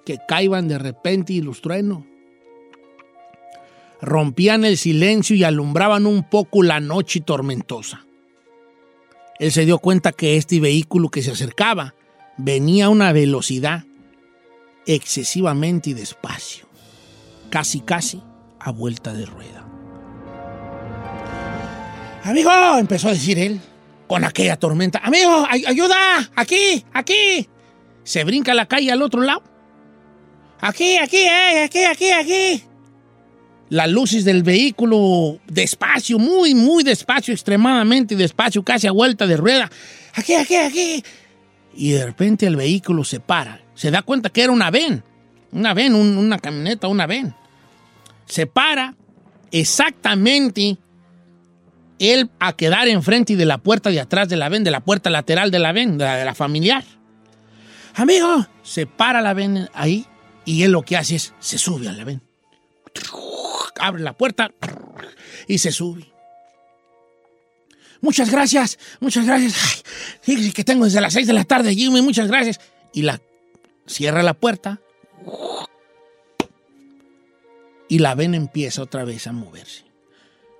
[0.06, 2.06] que caiban de repente y los truenos
[4.01, 8.05] rompían el silencio y alumbraban un poco la noche tormentosa.
[9.39, 11.93] Él se dio cuenta que este vehículo que se acercaba
[12.38, 13.83] venía a una velocidad
[14.86, 16.67] excesivamente despacio,
[17.49, 18.21] casi casi
[18.60, 19.63] a vuelta de rueda.
[22.23, 23.62] Amigo, empezó a decir él,
[24.07, 25.95] con aquella tormenta, amigo, ay- ayuda,
[26.36, 27.47] aquí, aquí.
[28.03, 29.43] Se brinca la calle al otro lado.
[30.60, 32.63] Aquí, aquí, eh, aquí, aquí, aquí.
[33.69, 39.69] Las luces del vehículo despacio, muy, muy despacio, extremadamente despacio, casi a vuelta de rueda.
[40.15, 41.03] Aquí, aquí, aquí.
[41.75, 43.62] Y de repente el vehículo se para.
[43.75, 45.03] Se da cuenta que era una ven.
[45.51, 47.36] Una ven, un- una camioneta, una ven.
[48.25, 48.95] Se para
[49.51, 50.77] exactamente
[51.99, 55.10] él a quedar enfrente de la puerta de atrás de la ven, de la puerta
[55.10, 56.84] lateral de la ven, de la, de la familiar.
[57.95, 60.06] Amigo, se para la ven ahí
[60.45, 62.21] y él lo que hace es se sube a la ven.
[63.80, 64.51] Abre la puerta
[65.47, 66.12] y se sube.
[68.01, 69.84] Muchas gracias, muchas gracias.
[70.27, 72.60] Ay, que tengo desde las 6 de la tarde, Jimmy, muchas gracias.
[72.93, 73.19] Y la
[73.86, 74.80] cierra la puerta
[77.89, 79.86] y la ven empieza otra vez a moverse.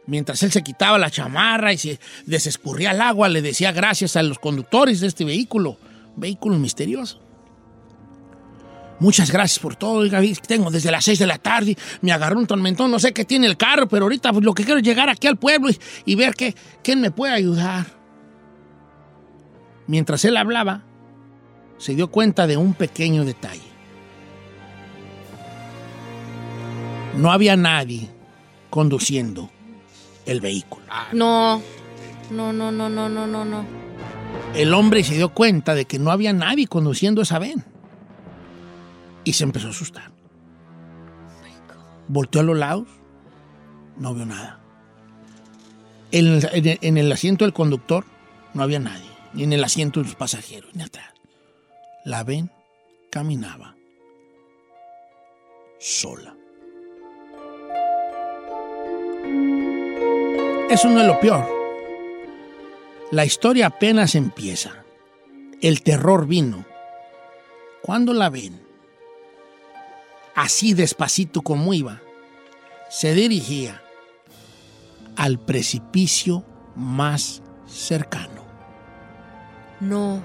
[0.06, 4.24] Mientras él se quitaba la chamarra y se desescurría el agua, le decía gracias a
[4.24, 5.78] los conductores de este vehículo,
[6.16, 7.27] vehículo misterioso.
[9.00, 10.00] Muchas gracias por todo.
[10.00, 11.78] Oiga, tengo desde las 6 de la tarde.
[12.02, 12.90] Me agarró un tormentón.
[12.90, 15.28] No sé qué tiene el carro, pero ahorita pues, lo que quiero es llegar aquí
[15.28, 17.86] al pueblo y, y ver que, quién me puede ayudar.
[19.86, 20.84] Mientras él hablaba,
[21.78, 23.62] se dio cuenta de un pequeño detalle.
[27.16, 28.10] No había nadie
[28.70, 29.50] conduciendo
[30.26, 30.86] el vehículo.
[31.14, 31.62] No.
[32.30, 33.66] No, no, no, no, no, no, no.
[34.54, 37.64] El hombre se dio cuenta de que no había nadie conduciendo esa ven.
[39.28, 40.10] Y se empezó a asustar.
[42.08, 42.88] Volteó a los lados,
[43.98, 44.62] no vio nada.
[46.14, 48.06] En el, en el- en el asiento del conductor
[48.54, 51.10] no había nadie, ni en el asiento de los pasajeros, ni atrás.
[52.06, 52.50] La ven
[53.12, 53.76] caminaba
[55.78, 56.34] sola.
[60.70, 61.46] Eso no es lo peor.
[63.12, 64.86] La historia apenas empieza.
[65.62, 66.64] El terror vino.
[67.82, 68.66] Cuando la ven,
[70.38, 72.00] así despacito como iba,
[72.90, 73.82] se dirigía
[75.16, 76.46] al precipicio
[76.76, 78.46] más cercano.
[79.80, 80.22] No.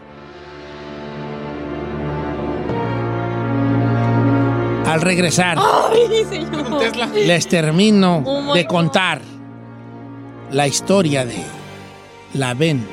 [4.86, 7.14] Al regresar, Ay, señor.
[7.14, 8.68] les termino Oh de God.
[8.68, 9.22] contar
[10.50, 11.42] la historia de
[12.34, 12.86] la ven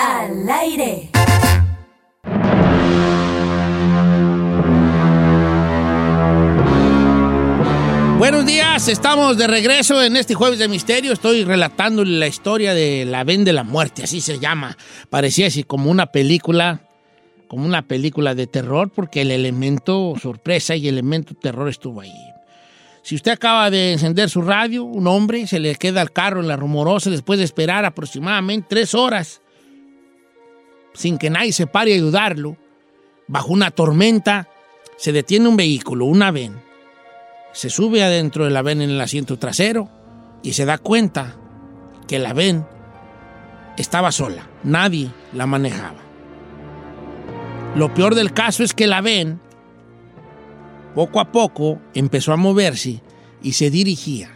[0.00, 1.10] al aire.
[8.18, 11.12] Buenos días, estamos de regreso en este jueves de misterio.
[11.12, 14.76] Estoy relatando la historia de la ven de la muerte, así se llama.
[15.10, 16.80] Parecía así como una película,
[17.46, 22.14] como una película de terror, porque el elemento sorpresa y el elemento terror estuvo ahí.
[23.02, 26.48] Si usted acaba de encender su radio, un hombre se le queda el carro en
[26.48, 29.42] la rumorosa después de esperar aproximadamente tres horas
[30.94, 32.56] sin que nadie se pare a ayudarlo,
[33.28, 34.48] bajo una tormenta,
[34.96, 36.70] se detiene un vehículo, una ven
[37.52, 39.88] se sube adentro de la ven en el asiento trasero
[40.42, 41.36] y se da cuenta
[42.06, 42.66] que la ven
[43.76, 45.98] estaba sola, nadie la manejaba.
[47.76, 49.40] Lo peor del caso es que la ven
[50.94, 53.02] poco a poco empezó a moverse
[53.42, 54.30] y se dirigía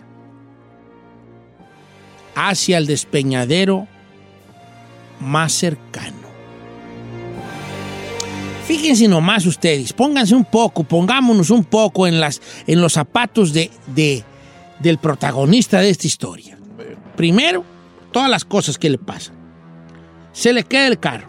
[2.36, 3.86] hacia el despeñadero
[5.20, 6.23] más cercano.
[8.66, 13.70] Fíjense nomás ustedes, pónganse un poco, pongámonos un poco en, las, en los zapatos de,
[13.94, 14.24] de-
[14.78, 16.58] del protagonista de esta historia.
[17.16, 17.64] Primero,
[18.10, 19.34] todas las cosas que le pasan.
[20.32, 21.28] Se le queda el carro.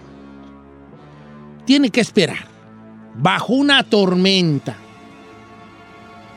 [1.66, 2.48] Tiene que esperar.
[3.16, 4.78] Bajo una tormenta.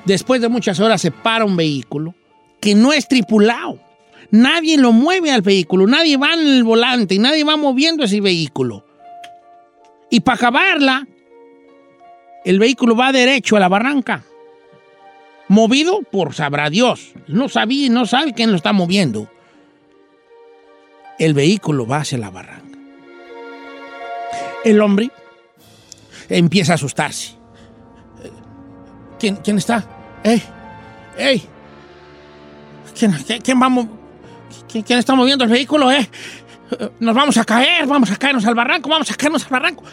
[0.04, 2.14] Después de muchas horas se para un vehículo
[2.60, 3.78] que no es tripulado.
[4.30, 8.84] Nadie lo mueve al vehículo, nadie va en el volante, nadie va moviendo ese vehículo.
[10.10, 11.06] Y para acabarla,
[12.44, 14.24] el vehículo va derecho a la barranca.
[15.48, 17.12] Movido por sabrá Dios.
[17.26, 19.30] No sabía, no sabe quién lo está moviendo.
[21.18, 22.78] El vehículo va hacia la barranca.
[24.64, 25.10] El hombre
[26.28, 27.34] empieza a asustarse.
[29.18, 29.84] ¿Quién, quién está?
[30.22, 30.42] ¡Ey!
[31.16, 31.42] ¡Ey!
[32.96, 36.08] ¿Quién, quién- quién quién está moviendo el vehículo, eh?
[37.00, 39.84] Nos vamos a caer, vamos a caernos al barranco, vamos a caernos al barranco.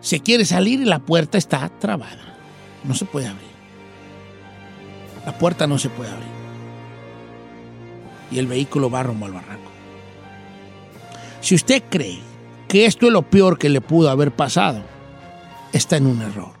[0.00, 2.34] Se quiere salir y la puerta está trabada.
[2.84, 3.54] No se puede abrir.
[5.24, 6.28] La puerta no se puede abrir.
[8.30, 9.70] Y el vehículo va rumbo al barranco.
[11.40, 12.18] Si usted cree
[12.68, 14.82] que esto es lo peor que le pudo haber pasado,
[15.72, 16.52] está en un error.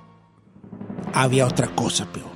[1.12, 2.32] Había otra cosa peor.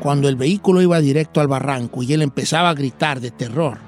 [0.00, 3.87] Cuando el vehículo iba directo al barranco y él empezaba a gritar de terror,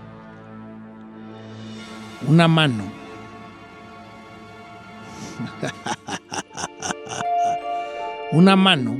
[2.28, 3.00] una mano
[8.32, 8.96] una mano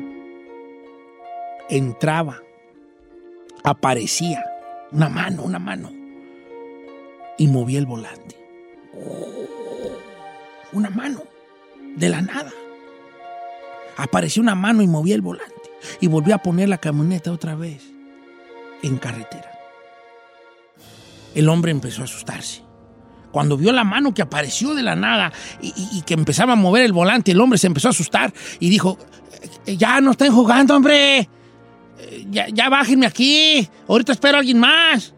[1.69, 2.43] entraba,
[3.63, 4.45] aparecía,
[4.93, 5.93] una mano, una mano,
[7.39, 8.37] y movía el volante.
[10.73, 11.23] Una mano,
[11.97, 12.53] de la nada.
[13.97, 15.55] Apareció una mano y movía el volante.
[16.01, 17.83] Y volvió a poner la camioneta otra vez
[18.83, 19.51] en carretera.
[21.35, 22.63] El hombre empezó a asustarse.
[23.33, 26.93] Cuando vio la mano que apareció de la nada y, que empezaba a mover el
[26.93, 28.99] volante, el hombre se empezó a asustar y dijo,
[29.67, 31.19] "Eh, ya no estén jugando, hombre.
[31.21, 31.29] Eh,
[32.31, 33.69] Ya, ya bájenme aquí.
[33.89, 35.13] Ahorita espero a alguien más.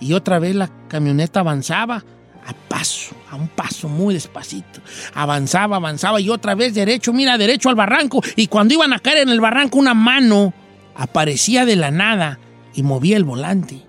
[0.00, 2.04] Y otra vez la camioneta avanzaba
[2.46, 4.80] a paso, a un paso muy despacito.
[5.14, 8.20] Avanzaba, avanzaba y otra vez derecho, mira, derecho al barranco.
[8.36, 10.52] Y cuando iban a caer en el barranco, una mano
[10.94, 12.38] aparecía de la nada
[12.74, 13.82] y movía el volante.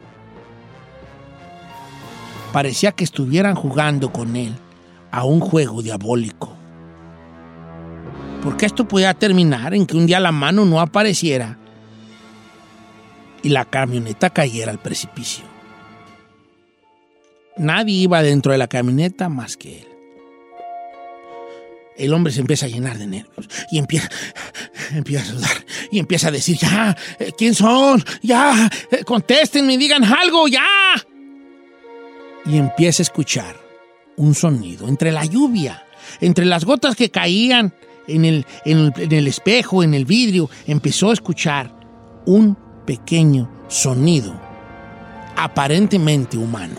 [2.56, 4.56] Parecía que estuvieran jugando con él
[5.12, 6.56] a un juego diabólico.
[8.42, 11.58] Porque esto podía terminar en que un día la mano no apareciera
[13.44, 15.44] y la camioneta cayera al precipicio.
[17.58, 19.88] Nadie iba dentro de la camioneta más que él.
[21.98, 26.32] El hombre se empieza a llenar de nervios y empieza, a sudar y empieza a
[26.32, 28.02] decir, ya, eh, ¿quién son?
[28.22, 30.64] Ya, eh, contéstenme, digan algo, ya.
[32.46, 33.56] Y empieza a escuchar
[34.18, 35.84] un sonido entre la lluvia,
[36.22, 37.74] entre las gotas que caían
[38.08, 41.72] en el, en el- en el espejo, en el vidrio, empezó a escuchar
[42.26, 44.40] un pequeño sonido
[45.36, 46.76] aparentemente humano.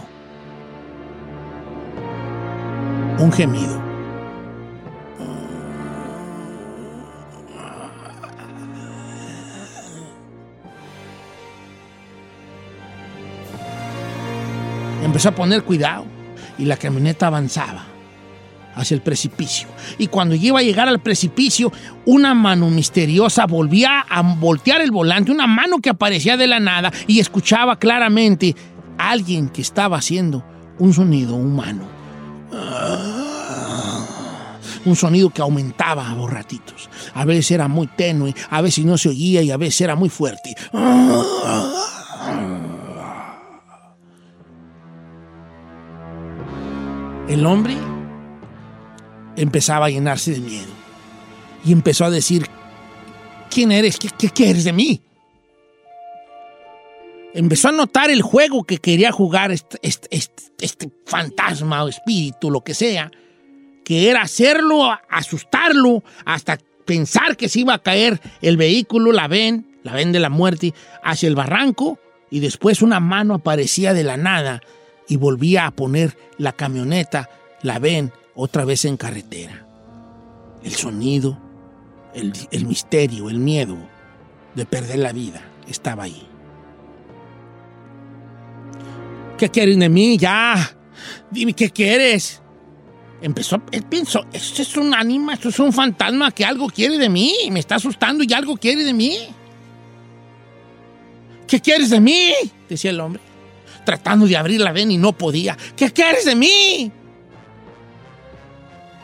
[3.18, 3.86] Un gemido.
[15.07, 16.04] Empezó a poner cuidado
[16.59, 17.86] y la camioneta avanzaba
[18.74, 19.68] hacia el precipicio.
[19.98, 21.72] Y cuando iba a llegar al precipicio,
[22.07, 26.92] una mano misteriosa volvía a voltear el volante, una mano que aparecía de la nada
[27.07, 28.57] y escuchaba claramente
[28.98, 30.44] a alguien que estaba haciendo
[30.80, 31.86] un sonido humano.
[34.84, 36.90] Un sonido que aumentaba a ratitos.
[37.14, 40.09] A veces era muy tenue, a veces no se oía y a veces era muy
[40.09, 40.57] fuerte.
[47.28, 47.74] El hombre
[49.36, 50.72] empezaba a llenarse de miedo
[51.64, 52.46] y empezó a decir,
[53.50, 53.98] ¿quién eres?
[53.98, 55.02] ¿Qué, qué quieres de mí?
[57.34, 62.50] Empezó a notar el juego que quería jugar este, este- este- este fantasma o espíritu,
[62.50, 63.10] lo que sea,
[63.84, 69.78] que era hacerlo, asustarlo, hasta pensar que se iba a caer el vehículo, la ven,
[69.82, 70.72] la ven de la muerte,
[71.02, 71.98] hacia el barranco,
[72.30, 74.62] y después una mano aparecía de la nada
[75.09, 77.28] y volvía a poner la camioneta,
[77.62, 79.66] la ven, otra vez en carretera.
[80.62, 81.38] El sonido,
[82.14, 83.76] el, misterio, el miedo
[84.54, 86.26] de perder la vida estaba ahí.
[89.38, 90.16] ¿Qué quieren de mí?
[90.16, 90.76] Ya.
[91.30, 92.42] Dime qué quieres.
[93.20, 97.09] Empezó, él pensó, esto es un ánima, esto es un fantasma que algo quiere de
[97.09, 99.16] mí, me está asustando y algo quiere de mí.
[101.46, 102.32] ¿Qué quieres de mí?
[102.68, 103.22] Decía el hombre,
[103.87, 105.57] tratando de abrir la vena y no podía.
[105.74, 106.93] ¿Qué quieres de mí?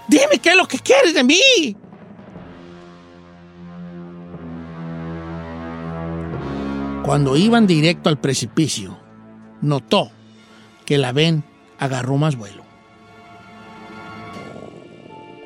[0.09, 1.77] Dime qué es lo que quieres de mí.
[7.05, 8.99] Cuando iban directo al precipicio,
[9.63, 10.11] notó
[10.85, 11.45] que la ven
[11.79, 12.63] agarró más vuelo.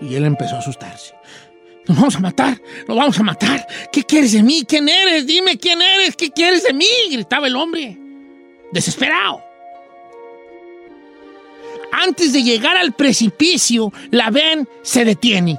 [0.01, 1.14] Y él empezó a asustarse.
[1.87, 3.66] Nos vamos a matar, nos vamos a matar.
[3.93, 4.64] ¿Qué quieres de mí?
[4.66, 5.26] ¿Quién eres?
[5.26, 6.87] Dime quién eres, ¿qué quieres de mí?
[7.11, 7.97] Gritaba el hombre,
[8.72, 9.42] desesperado.
[11.92, 15.58] Antes de llegar al precipicio, la ven se detiene.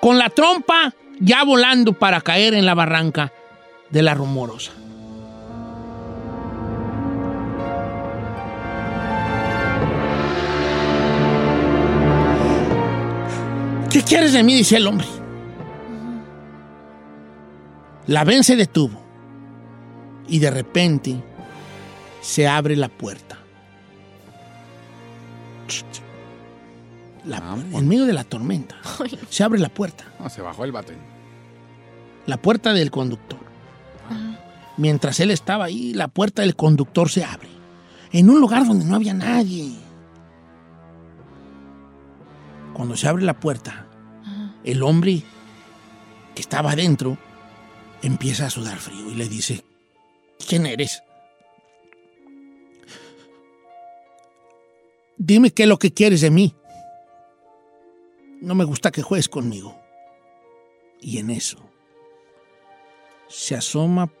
[0.00, 3.32] Con la trompa ya volando para caer en la barranca
[3.90, 4.72] de la rumorosa.
[13.90, 14.54] ¿Qué quieres de mí?
[14.54, 15.06] dice el hombre.
[18.06, 19.09] La ven se detuvo
[20.30, 21.16] y de repente
[22.22, 23.36] se abre la puerta.
[27.26, 27.38] La-
[27.72, 28.76] en medio de la tormenta
[29.28, 30.94] se abre la puerta, No, se bajó el bate.
[32.26, 33.38] la puerta del conductor.
[34.78, 37.48] Mientras él estaba ahí, la puerta del conductor se abre.
[38.12, 39.74] En un lugar donde no había nadie.
[42.72, 43.86] Cuando se abre la puerta,
[44.64, 45.22] el hombre
[46.34, 47.18] que estaba adentro
[48.02, 49.62] empieza a sudar frío y le dice,
[50.48, 51.02] ¿quién eres?
[55.16, 56.54] Dime qué es lo que quieres de mí.
[58.40, 59.78] No me gusta que juegues conmigo.
[61.00, 61.58] Y en eso
[63.28, 64.12] se asoma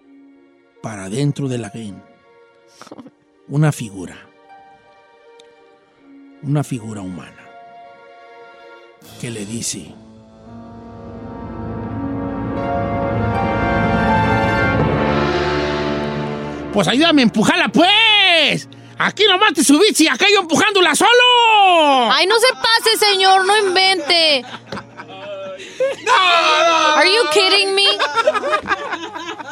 [0.82, 2.02] para dentro de la ven
[3.48, 4.16] una figura.
[6.42, 7.46] Una figura humana
[9.20, 9.94] que le dice,
[16.72, 18.68] Pues ayúdame a empujarla, pues.
[18.98, 22.12] Aquí nomás te subiste y acá yo empujándola solo.
[22.12, 24.44] Ay, no se pase, señor, no invente.
[26.96, 27.84] Are you kidding me?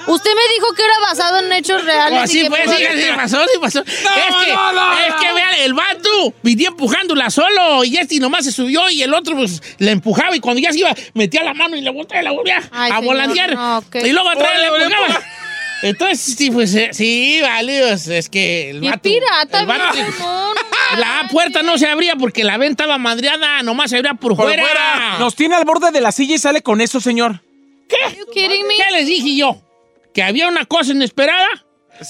[0.06, 2.18] Usted me dijo que era basado en hechos reales.
[2.20, 3.80] Pues y sí, que pues por- sí, sí pasó, sí pasó.
[3.80, 3.94] es
[4.44, 5.20] que, no, no, es no.
[5.20, 9.36] que vean, el vato venía empujándola solo y este nomás se subió y el otro
[9.36, 12.24] pues le empujaba y cuando ya se iba metía la mano y le volteaba y
[12.24, 15.20] la volvía Ay, a señor, volantear no, y luego atrás le empujaba.
[15.83, 19.03] Entonces, sí, pues eh, sí, vale, pues, es que el Y vato...
[19.03, 20.61] pirata, el vato- bien, no, no
[20.99, 24.47] La puerta no se abría porque la venta estaba madreada, nomás se abría por, Por
[24.47, 24.62] fuera.
[24.64, 25.16] fuera.
[25.20, 27.43] Nos tiene al borde de la silla y sale con eso, señor.
[28.07, 28.74] Are you kidding me?
[28.74, 29.61] ¿Qué les dije yo?
[30.12, 31.47] Que había una cosa inesperada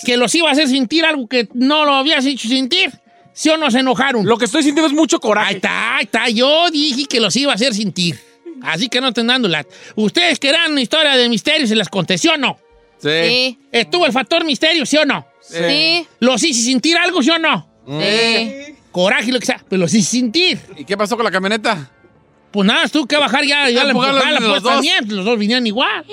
[0.04, 2.90] que los iba a hacer sentir algo que no lo habías hecho sentir.
[3.34, 4.26] ¿Sí o no se enojaron?
[4.26, 5.54] Lo que estoy sintiendo es mucho Ahí coraje.
[5.56, 6.28] está, ahí está.
[6.30, 8.18] Yo dije que los iba a hacer sentir.
[8.62, 9.64] Así que no estén dando la...
[9.94, 12.58] Ustedes que eran una historia de misterio, ¿se las conté, sí o no?
[12.98, 13.58] Sí.
[13.70, 15.26] ¿Estuvo el factor misterio, sí o no?
[15.40, 16.06] Sí.
[16.20, 17.68] ¿Los hice sentir algo, sí o no?
[17.86, 18.74] Sí.
[18.92, 20.58] Coraje, lo que sea, pero los hice sentir.
[20.76, 21.90] ¿Y qué pasó con la camioneta?
[22.50, 24.72] Pues nada, tuvo que bajar ya, ya la empujaba, los pues dos.
[24.72, 26.04] también, los dos vinieron igual.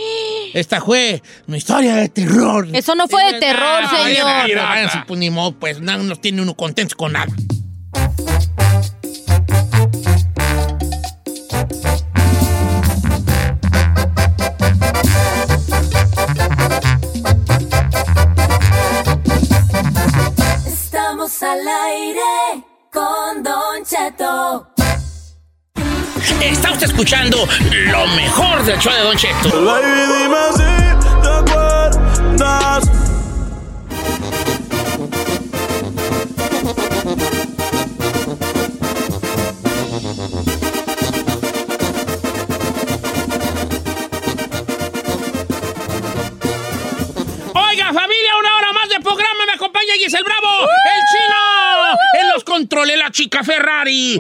[0.54, 2.68] Esta fue una historia de terror.
[2.74, 5.06] Eso no fue de terror, señor.
[5.08, 7.34] pues ni modo, pues no nos tiene uno contentos con nada.
[21.26, 22.64] Estamos al aire
[22.94, 24.68] con Don Cheto.
[26.40, 27.48] Está usted escuchando
[27.88, 29.50] lo mejor del show de Don Cheto.
[49.76, 49.86] Programa.
[49.86, 51.36] Me acompaña Giselle Bravo, el chino.
[52.22, 54.20] En los controles, la chica Ferrari.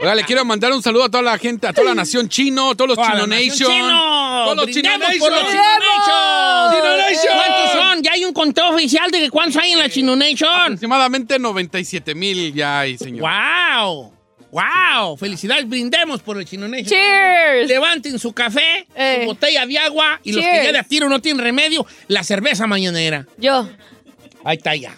[0.00, 2.70] Oiga, le quiero mandar un saludo a toda la gente, a toda la nación chino,
[2.70, 3.72] a todos los Chino Nation.
[3.72, 4.44] chino.
[4.44, 5.60] Todos los Chino Brindemos por los Nation.
[5.60, 6.72] Chino Nation.
[6.72, 7.36] Chino Nation.
[7.36, 8.02] ¿Cuántos son?
[8.02, 10.48] Ya hay un conteo oficial de que cuántos hay en la Chino Nation.
[10.50, 13.28] Aproximadamente 97 mil ya hay, señor.
[13.28, 14.17] ¡Wow!
[14.50, 15.16] ¡Wow!
[15.16, 16.86] Felicidades, brindemos por el Chino Nation.
[16.86, 17.68] Cheers.
[17.68, 19.18] Levanten su café, Eh.
[19.20, 22.22] su botella de agua y los que ya de a tiro no tienen remedio, la
[22.24, 23.26] cerveza mañanera.
[23.36, 23.68] Yo.
[24.44, 24.94] Ahí está ya.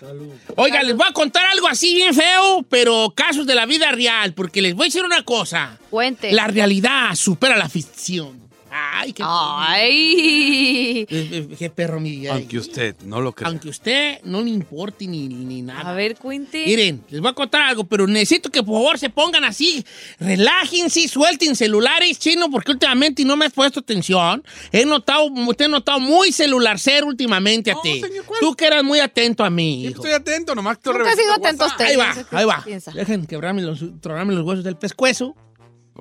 [0.57, 4.35] Oiga, les voy a contar algo así bien feo, pero casos de la vida real,
[4.35, 5.79] porque les voy a decir una cosa.
[5.89, 6.31] Cuente.
[6.33, 8.39] La realidad supera la ficción.
[8.73, 11.07] Ay, qué, Ay.
[11.59, 12.27] Qué perro mi.
[12.27, 12.29] ay.
[12.29, 13.49] Aunque usted no lo crea.
[13.49, 15.91] Aunque usted no le importe ni, ni nada.
[15.91, 16.65] A ver, cuente.
[16.67, 19.85] Miren, les voy a contar algo, pero necesito que por favor se pongan así,
[20.19, 24.43] relájense, suelten celulares, chino, porque últimamente no me has puesto atención.
[24.73, 28.01] He notado, te he notado muy celular ser últimamente a No, ti.
[28.01, 28.41] señor, ¿cuál?
[28.41, 29.83] Tú que eras muy atento a mí.
[29.83, 31.85] Yo estoy atento, nomás estoy Nunca ha sido atento a usted.
[31.87, 32.63] Ahí va, ahí va.
[32.65, 32.93] piensa.
[32.93, 35.35] Dejen quebrarme los, tronarme los huesos del pescuezo.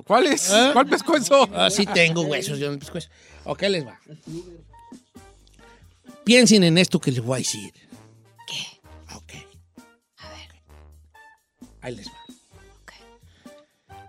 [0.06, 0.50] ¿Cuál es?
[0.50, 0.70] ¿Eh?
[0.72, 1.48] ¿Cuál pescuezo?
[1.54, 3.08] Ah, sí tengo huesos yo en el pescuezo.
[3.44, 3.98] Ok, les va.
[6.24, 7.72] Piensen en esto que les voy a decir.
[8.46, 9.14] ¿Qué?
[9.14, 9.32] Ok.
[10.18, 10.48] A ver.
[11.80, 12.20] Ahí les va.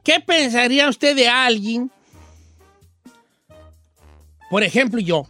[0.03, 1.91] ¿Qué pensaría usted de alguien?
[4.49, 5.27] Por ejemplo, yo.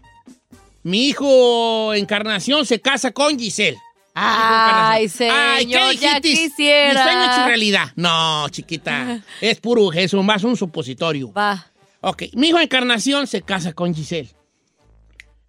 [0.84, 3.78] Mi hijo Encarnación se casa con Giselle.
[4.14, 6.22] Ay, señor, Ay, ¿qué ya dijiste?
[6.30, 7.04] quisiera.
[7.06, 7.92] Mi sueño hecho realidad.
[7.96, 9.22] No, chiquita.
[9.42, 11.32] es puro, es un- más un supositorio.
[11.34, 11.68] Va.
[12.02, 14.30] Ok, mi hijo Encarnación se casa con Giselle.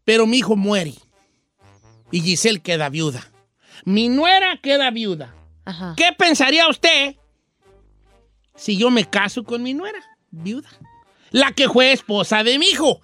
[0.04, 0.94] Pero mi hijo muere.
[2.10, 3.30] Y Giselle queda viuda.
[3.84, 5.34] Mi nuera queda viuda.
[5.64, 5.94] Ajá.
[5.96, 7.16] ¿Qué pensaría usted
[8.54, 9.98] si yo me caso con mi nuera,
[10.30, 10.68] viuda?
[11.30, 13.00] La que fue esposa de mi hijo.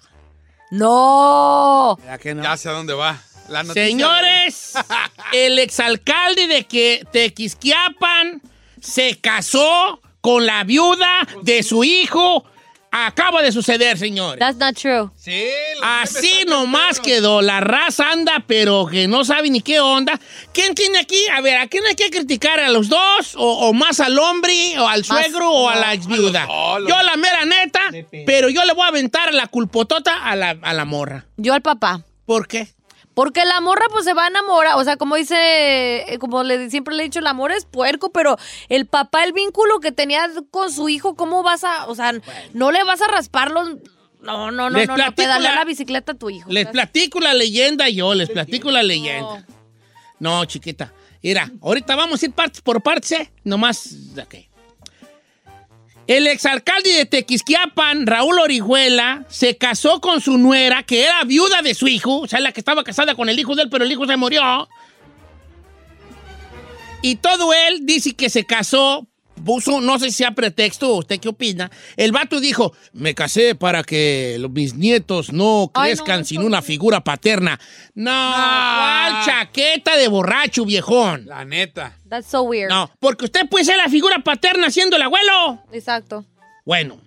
[0.71, 1.97] No.
[2.23, 3.19] Ya sé a dónde va.
[3.73, 4.73] Señores,
[5.33, 8.41] el exalcalde de que Tequisquiapan
[8.81, 12.45] se casó con la viuda de su hijo.
[12.91, 14.39] Acaba de suceder, señores.
[14.39, 15.11] That's not true.
[15.15, 15.45] Sí,
[15.83, 17.43] Así nomás quedó.
[17.43, 20.19] La raza anda, pero que no sabe ni qué onda.
[20.53, 21.19] ¿Quién tiene aquí?
[21.35, 22.59] A ver, ¿a quién hay que criticar?
[22.59, 23.35] ¿A los dos?
[23.35, 24.79] ¿O, o más al hombre?
[24.79, 25.51] ¿O al suegro?
[25.51, 26.47] ¿O a la ex viuda?
[26.47, 27.81] Yo la mera neta,
[28.25, 31.25] pero yo le voy a aventar la culpotota a la, a la morra.
[31.37, 32.01] Yo al papá.
[32.25, 32.69] ¿Por qué?
[33.19, 35.35] Porque la morra pues se va a enamorar, o sea, como dice,
[36.13, 38.37] eh, como le, siempre le he dicho, el amor es puerco, pero
[38.69, 42.13] el papá, el vínculo que tenía con su hijo, ¿cómo vas a, o sea,
[42.53, 43.71] no le vas a raspar los,
[44.21, 46.49] no, no, no, Les no, no, la- la bicicleta a tu hijo.
[46.49, 49.45] Les platico la leyenda yo, les platico la leyenda.
[50.19, 50.93] No, chiquita.
[51.21, 53.29] Mira, ahorita vamos a ir partes por partes, ¿eh?
[53.43, 54.35] Nomás, ok.
[56.09, 61.75] El exalcalde de Tequisquiapan, Raúl Orihuela, se casó con su nuera, que era viuda de
[61.75, 63.91] su hijo, o sea, la que estaba casada con el hijo de él, pero el
[63.91, 64.67] hijo se murió.
[67.03, 69.05] Y todo él dice que se casó,
[69.39, 71.71] puso, no sé si a pretexto, ¿usted qué opina?
[71.97, 76.41] El vato dijo, me casé para que los- mis nietos no Ay, no, crezcan sin
[76.43, 77.59] una figura paterna.
[77.95, 81.25] No, ¿cuál chaqueta de borracho, viejón?
[81.25, 81.97] La neta.
[82.09, 82.69] That's so weird.
[82.69, 85.63] No, porque usted puede ser la figura paterna siendo el abuelo.
[85.71, 86.25] Exacto.
[86.65, 86.99] Bueno,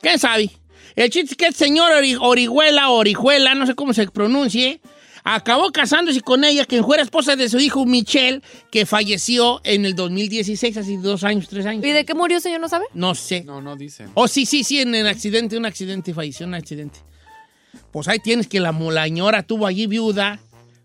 [0.00, 0.50] ¿quién sabe?
[0.96, 4.80] El chiste es que el señor Ori- Orihuela, Orihuela, no sé cómo se pronuncie,
[5.24, 9.94] acabó casándose con ella, quien fuera esposa de su hijo Michelle, que falleció en el
[9.94, 11.84] 2016, hace dos años, tres años.
[11.84, 12.84] ¿Y de qué murió, señor, no sabe?
[12.92, 13.42] No sé.
[13.44, 14.10] No, no dicen.
[14.14, 16.98] Oh, sí, sí, sí, en el accidente, un accidente, falleció en un accidente.
[17.90, 20.38] Pues ahí tienes que la molañora tuvo allí viuda,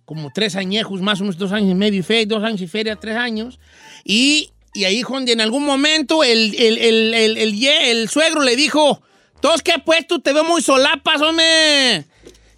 [0.05, 3.17] como tres añejos, más o menos dos años y medio dos años y feria, tres
[3.17, 3.59] años.
[4.03, 8.41] Y, y ahí, donde en algún momento el, el, el, el, el ye- el suegro
[8.41, 9.01] le dijo,
[9.41, 12.05] ¿todos qué pues tú te veo muy solapas, hombre?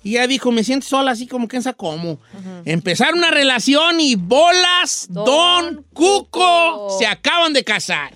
[0.03, 2.19] Y ella dijo, me siento sola, así como que en cómo.
[2.65, 8.13] Empezar una relación y bolas, Don, Cuco, se acaban de casar.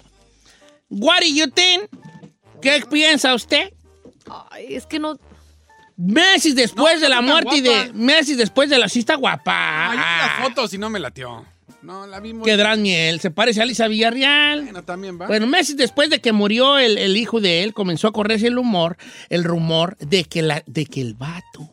[0.90, 1.84] What do you think?
[2.62, 3.72] ¿Qué piensa usted?
[4.52, 5.20] Ay, es que no.
[5.98, 7.94] Meses después No, de la muerte y de.
[7.94, 8.90] Meses después de la.
[8.90, 9.92] Sí, está guapa.
[9.92, 11.46] Ay, la foto si no me latió.
[11.86, 12.44] No, la vi muy...
[12.44, 13.20] Que gran miel.
[13.20, 14.64] Se parece a Lisa Villarreal.
[14.64, 15.28] Bueno, también va.
[15.28, 18.58] Bueno, meses después de que murió el, el hijo de él, comenzó a correrse el
[18.58, 18.98] humor,
[19.30, 21.70] el rumor de que, la, de que el vato,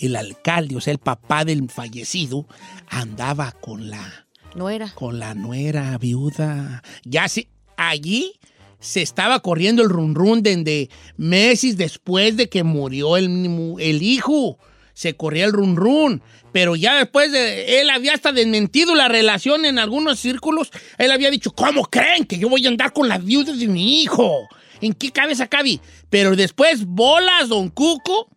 [0.00, 2.46] el alcalde, o sea, el papá del fallecido,
[2.88, 4.92] andaba con la, No era.
[4.94, 6.82] con la nuera viuda.
[7.04, 8.32] Ya se, allí
[8.78, 14.58] se estaba corriendo el run run de meses después de que murió el, el hijo.
[14.94, 16.22] Se corría el run run.
[16.52, 17.80] Pero ya después de.
[17.80, 20.70] Él había hasta desmentido la relación en algunos círculos.
[20.98, 24.02] Él había dicho: ¿Cómo creen que yo voy a andar con las viudas de mi
[24.02, 24.48] hijo?
[24.80, 25.78] ¿En qué cabeza cabe?
[26.08, 28.28] Pero después, bolas, don Cuco,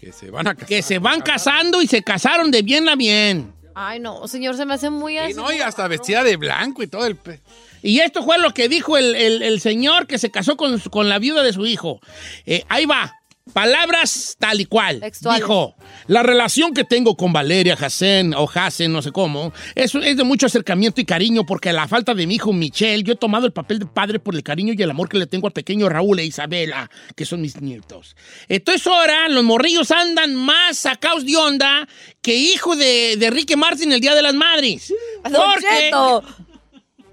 [0.00, 0.68] Que se van a casar.
[0.68, 3.52] que se van casando y se casaron de bien a bien.
[3.74, 5.32] Ay, no, señor, se me hace muy así.
[5.32, 7.14] Y no, y hasta vestida de blanco y todo el...
[7.16, 7.40] pe-
[7.82, 11.08] Y esto fue lo que dijo el, el- el señor que se casó con, con
[11.08, 12.00] la viuda de su hijo.
[12.44, 13.17] Eh, ahí va.
[13.52, 15.00] Palabras tal y cual.
[15.00, 15.40] Textuales.
[15.40, 15.74] Dijo,
[16.06, 20.24] la relación que tengo con Valeria Hassen o Hassen, no sé cómo, es, es de
[20.24, 23.46] mucho acercamiento y cariño porque a la falta de mi hijo Michelle, yo he tomado
[23.46, 25.88] el papel de padre por el cariño y el amor que le tengo al pequeño
[25.88, 28.16] Raúl e Isabela, que son mis nietos.
[28.48, 31.88] Entonces ahora los morrillos andan más sacados de onda
[32.22, 34.92] que hijo de, de Ricky Martin el Día de las Madres.
[35.24, 35.66] Don Porque...
[35.80, 36.24] Cheto.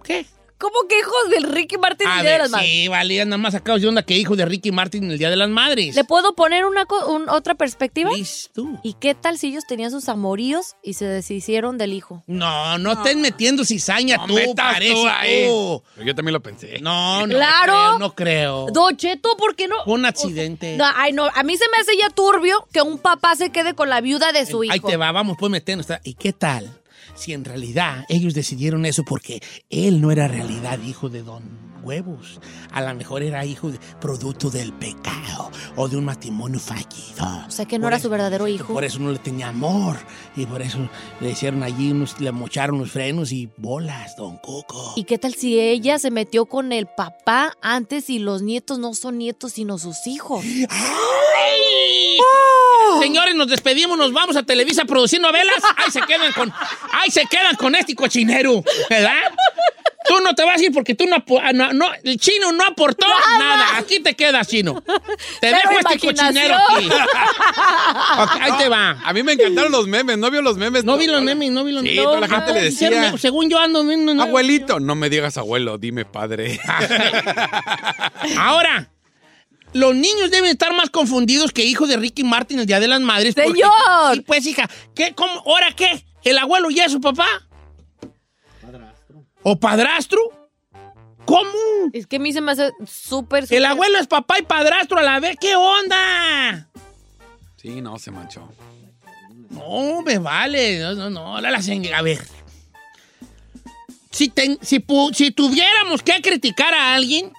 [0.04, 0.26] ¿Qué?
[0.58, 2.70] ¿Cómo que hijos del Ricky Martin el Día de las Madres?
[2.70, 5.36] sí, vale, nada más sacados de onda que hijo de Ricky Martin el Día de
[5.36, 5.95] las Madres.
[5.95, 8.10] ¿Le puedo poner una un- otra perspectiva?
[8.53, 8.80] Tú.
[8.82, 12.24] ¿Y qué tal si ellos tenían sus amoríos y se deshicieron del hijo?
[12.28, 15.45] No, no estés metiendo cizaña No tú, parece tú ahí.
[15.47, 15.84] tú.
[15.95, 16.80] Pero Yo también lo pensé.
[16.80, 17.74] No, no Claro.
[17.74, 18.66] creo, no creo.
[18.72, 19.84] Don Cheto, ¿por qué no?
[19.84, 20.78] Fue un accidente.
[20.78, 23.74] No, ay, no, a mí se me hace ya turbio que un papá se quede
[23.76, 24.74] con la viuda de su hijo.
[24.74, 25.86] Ahí te va, vamos pues metiendo.
[26.03, 26.80] ¿Y qué tal?
[27.16, 32.39] Si en realidad ellos decidieron eso porque él no era realidad hijo de Don Huevos.
[32.72, 37.45] A lo mejor era hijo de, producto del pecado o de un matrimonio fallido.
[37.47, 38.74] O sea que no Por era eso- su verdadero hijo.
[38.74, 39.95] Por eso no le tenía amor.
[40.36, 40.80] Y por eso
[41.22, 44.93] le hicieron allí, unos, le mocharon los frenos y bolas, Don Coco.
[44.95, 48.93] ¿Y qué tal si ella se metió con el papá antes y los nietos no
[48.95, 50.43] son nietos sino sus hijos?
[51.46, 52.18] ¡Ay!
[53.02, 55.58] Señores, nos despedimos, nos vamos a Televisa produciendo velas.
[55.78, 56.52] Ahí se quedan con,
[56.93, 59.14] ahí se quedan con este cochinero, ¿verdad?
[60.08, 62.64] Tú no te vas a ir porque tú no, ah, no, no- el chino no
[62.64, 63.08] aportó
[63.39, 63.78] nada.
[63.78, 64.84] Aquí te quedas, chino.
[65.41, 66.89] Te dejo este cochinero aquí.
[68.18, 68.91] Ok, ahí te va.
[69.04, 70.84] A mí me encantaron los memes, ¿no vio los memes?
[70.84, 72.04] No vi los memes, no vi los Sí, memes.
[72.04, 73.18] toda la gente le decía.
[73.18, 73.84] Según yo ando
[74.22, 76.60] Abuelito, no me digas abuelo, dime padre.
[78.38, 78.89] Ahora,
[79.76, 83.02] los niños deben estar más confundidos que hijo de Ricky Martin el Día de las
[83.02, 83.36] Madres.
[83.36, 84.16] porque- ¡Señor!
[84.16, 86.06] Sí, pues, hija, ¿qué, cómo, ¿ahora qué?
[86.24, 87.28] ¿El abuelo ya es su papá?
[89.44, 90.20] ¿O padrastro?
[91.26, 91.50] ¿Cómo?
[91.92, 93.46] Es que a mí se me hace súper...
[93.50, 95.36] El abuelo es papá y padrastro a la vez.
[95.42, 96.70] ¿Qué onda?
[97.58, 98.48] Sí, no, se manchó.
[99.50, 100.80] No, me vale.
[100.80, 101.42] No, no, no.
[101.42, 101.50] la-
[101.96, 102.26] a ver.
[104.12, 107.34] Si, ten- si, pu- si tuviéramos que criticar a alguien,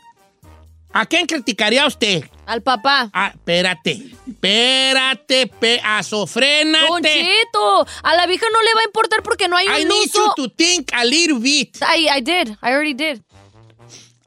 [1.00, 2.24] ¿a quién criticaría usted?
[2.46, 3.10] Al papá.
[3.12, 4.12] Ah, espérate.
[4.28, 6.26] Espérate, pedazo.
[6.26, 6.86] Frénate.
[6.88, 9.88] Don Cheto, a la vieja no le va a importar porque no hay I un
[9.88, 10.34] need uso.
[10.36, 11.76] you to think a little bit.
[11.82, 13.20] I, I did, I already did.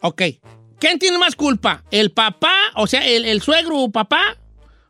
[0.01, 0.21] Ok.
[0.79, 1.83] ¿Quién tiene más culpa?
[1.91, 2.53] ¿El papá?
[2.75, 4.37] O sea, el, el suegro papá?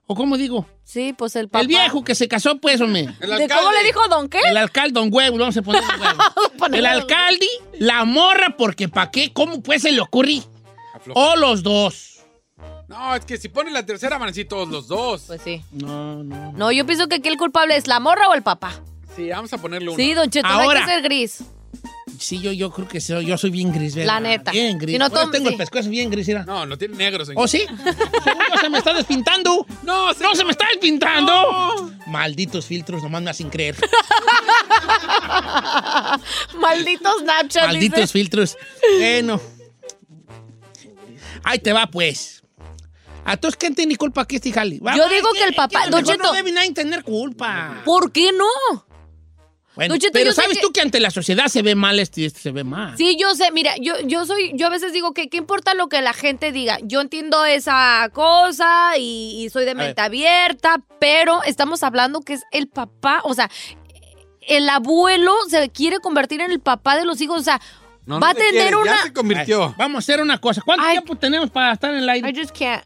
[0.06, 0.68] ¿O cómo digo?
[0.84, 1.62] Sí, pues el papá.
[1.62, 3.04] El viejo que se casó, pues, hombre.
[3.04, 4.40] ¿De cómo le dijo don qué?
[4.40, 6.00] El alcalde, don huevo, vamos a poner don
[6.60, 6.76] huevo.
[6.76, 9.32] El alcalde, la morra, porque ¿para qué?
[9.32, 10.42] ¿Cómo pues se le ocurre?
[11.14, 12.16] O los dos.
[12.88, 15.24] No, es que si pones la tercera van a decir todos los dos.
[15.28, 15.64] Pues sí.
[15.72, 16.52] No, no.
[16.54, 18.82] No, yo pienso que aquí el culpable es la morra o el papá.
[19.16, 19.98] Sí, vamos a ponerle uno.
[19.98, 20.82] Sí, don Cheto, no hay Ahora.
[20.86, 21.44] que ser gris.
[22.18, 24.14] Sí, yo, yo creo que soy, yo soy bien gris, ¿verdad?
[24.16, 24.52] La neta.
[24.52, 24.94] Bien gris.
[24.94, 25.54] Si no, Ahora tom- tengo sí.
[25.54, 26.44] el pescuezo bien gris, mira.
[26.44, 27.44] No, no tiene negro, señor.
[27.44, 27.60] ¿O sí?
[28.24, 29.66] Según yo, se me está despintando.
[29.84, 31.92] No, No, se me está despintando.
[32.08, 33.78] Malditos filtros, nomás me hacen creer.
[36.60, 37.68] Maldito Snapchat.
[37.68, 38.14] Malditos dice.
[38.14, 38.58] filtros.
[38.98, 39.40] Bueno.
[41.44, 42.44] Ahí te va, pues.
[43.26, 44.80] ¿A todos quién tiene culpa aquí este jale?
[44.96, 46.24] Yo digo que el papá- Don Cheto.
[46.24, 47.82] No debe nadie tener culpa.
[47.86, 48.86] ¿Por qué no?
[49.76, 52.26] Bueno, Cheto, pero sabes que- tú que ante la sociedad se ve mal este y
[52.26, 52.98] este se ve mal.
[52.98, 55.88] Sí, yo sé, mira, yo, yo soy, yo a veces digo que qué importa lo
[55.88, 56.80] que la gente diga.
[56.84, 62.42] Yo entiendo esa cosa y, y soy de mente abierta, pero estamos hablando que es
[62.52, 63.50] el papá, o sea,
[64.42, 67.62] el abuelo se quiere convertir en el papá de los hijos, o sea,
[68.10, 68.96] No, va no a tener una.
[68.96, 69.66] Ya se convirtió.
[69.66, 70.64] Ay, vamos a hacer una cosa.
[70.66, 70.94] ¿Cuánto Ay.
[70.94, 72.28] tiempo tenemos para estar en el aire?
[72.28, 72.84] I just can't.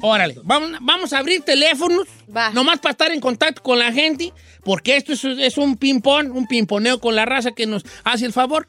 [0.00, 2.50] Órale, vamos, vamos a abrir teléfonos, Va.
[2.50, 6.46] nomás para estar en contacto con la gente, porque esto es, es un ping-pong, un
[6.46, 8.68] pimponeo con la raza que nos hace el favor.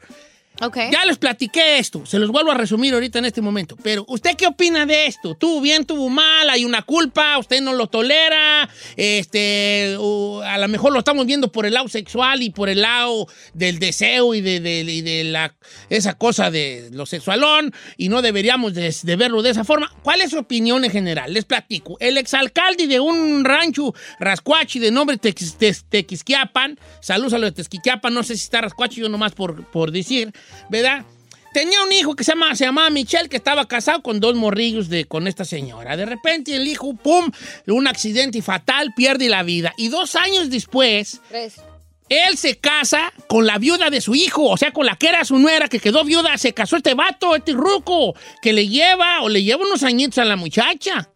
[0.60, 0.76] Ok.
[0.92, 3.76] Ya les platiqué esto, se los vuelvo a resumir ahorita en este momento.
[3.82, 5.34] Pero, ¿usted qué opina de esto?
[5.34, 6.48] ¿Tuvo bien, tuvo mal?
[6.48, 7.36] ¿Hay una culpa?
[7.38, 8.68] ¿Usted no lo tolera?
[8.96, 12.82] Este, o a lo mejor lo estamos viendo por el lado sexual y por el
[12.82, 15.54] lado del deseo y de, de- la,
[15.90, 19.92] esa cosa de lo sexualón y no deberíamos de, verlo de esa forma.
[20.02, 21.32] ¿Cuál es su opinión en general?
[21.32, 21.96] Les platico.
[22.00, 28.22] El exalcalde de un rancho rascuachi de nombre Tequisquiapan, saludos a los de Tequisquiapan, no
[28.22, 30.32] sé si está rascuachi yo nomás por, por decir,
[30.68, 31.04] ¿verdad?
[31.54, 34.88] Tenía un hijo que se, llama, se llamaba Michelle, que estaba casado con dos morrillos
[34.88, 35.96] de, con esta señora.
[35.96, 37.30] De repente el hijo, ¡pum!,
[37.68, 39.72] un accidente fatal, pierde la vida.
[39.76, 41.60] Y dos años después, Tres.
[42.08, 45.24] él se casa con la viuda de su hijo, o sea, con la que era
[45.24, 46.36] su nuera, que quedó viuda.
[46.38, 50.24] Se casó este vato, este ruco, que le lleva o le lleva unos añitos a
[50.24, 51.08] la muchacha.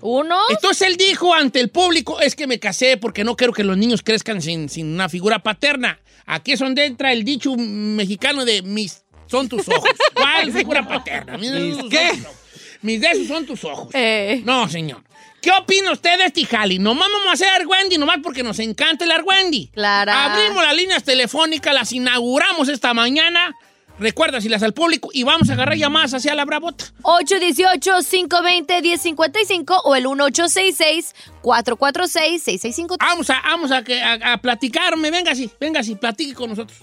[0.00, 0.38] Uno.
[0.50, 3.76] Entonces él dijo ante el público, es que me casé porque no quiero que los
[3.76, 5.98] niños crezcan sin, sin una figura paterna.
[6.30, 9.90] Aquí es donde entra el dicho mexicano de mis son tus ojos.
[10.14, 11.36] ¿Cuál figura paterna?
[11.36, 13.88] Mis, de esos son tus ojos.
[13.94, 14.40] Eh.
[14.44, 15.02] No, señor.
[15.42, 16.78] ¿Qué opina usted de este jali?
[16.78, 19.70] Nomás vamos a hacer argüendi, nomás porque nos encanta el argüendi.
[19.72, 20.32] Clara.
[20.32, 23.52] Abrimos las líneas telefónicas, las inauguramos esta mañana.
[24.00, 26.86] Recuerda, si las al público y vamos a agarrar llamadas hacia la bravota.
[27.02, 32.96] 818-520-1055 o el 1866-446-6653.
[32.98, 35.10] Vamos a, vamos a, que- a- a platicarme.
[35.10, 36.78] Venga así, venga así, platique con nosotros.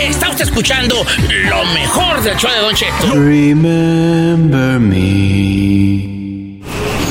[0.00, 1.04] Está usted escuchando
[1.48, 3.12] lo mejor del show de Don Cheto.
[3.14, 6.60] Remember me.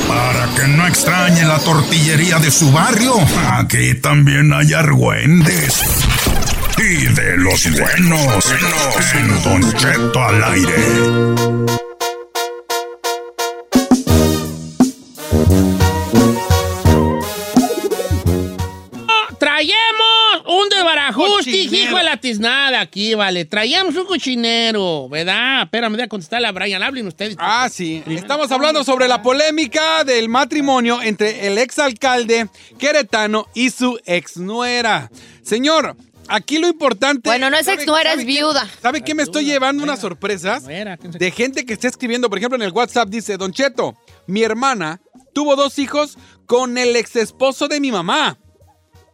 [0.08, 3.14] Para que no extrañe la tortillería de su barrio,
[3.52, 5.80] aquí también hay argüendes.
[6.86, 8.44] De los buenos,
[9.12, 11.86] en Don Cheto al aire.
[19.38, 20.04] Trayendo
[20.46, 21.76] un desbarajusti, Cochinero.
[21.76, 23.44] hijo de la tiznada aquí, vale.
[23.44, 25.62] Traíamos un cochinero, ¿verdad?
[25.64, 26.82] Espérame, voy a contestarle a Brian.
[26.84, 27.36] Hablen ustedes.
[27.38, 28.02] Ah, sí.
[28.06, 35.10] Estamos hablando sobre la polémica del matrimonio entre el exalcalde queretano y su exnuera.
[35.42, 35.96] Señor,
[36.28, 37.28] aquí lo importante.
[37.28, 38.32] Bueno, no es ¿sabe- exnuera, sabe es qué?
[38.32, 38.70] viuda.
[38.80, 40.66] ¿Sabe qué me estoy llevando unas sorpresas?
[40.66, 43.94] De gente que está escribiendo, por ejemplo, en el WhatsApp dice, Don Cheto,
[44.26, 45.00] mi hermana
[45.32, 46.16] tuvo dos hijos
[46.46, 48.38] con el ex esposo de mi mamá.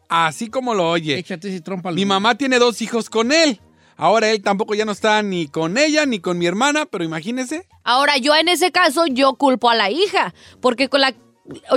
[0.08, 1.18] Así como lo oye.
[1.18, 3.60] Échate ese trompa Mi mamá tiene dos hijos con él.
[3.96, 7.66] Ahora él tampoco ya no está ni con ella ni con mi hermana, pero imagínese.
[7.84, 11.14] Ahora, yo en ese caso, yo culpo a la hija, porque con la...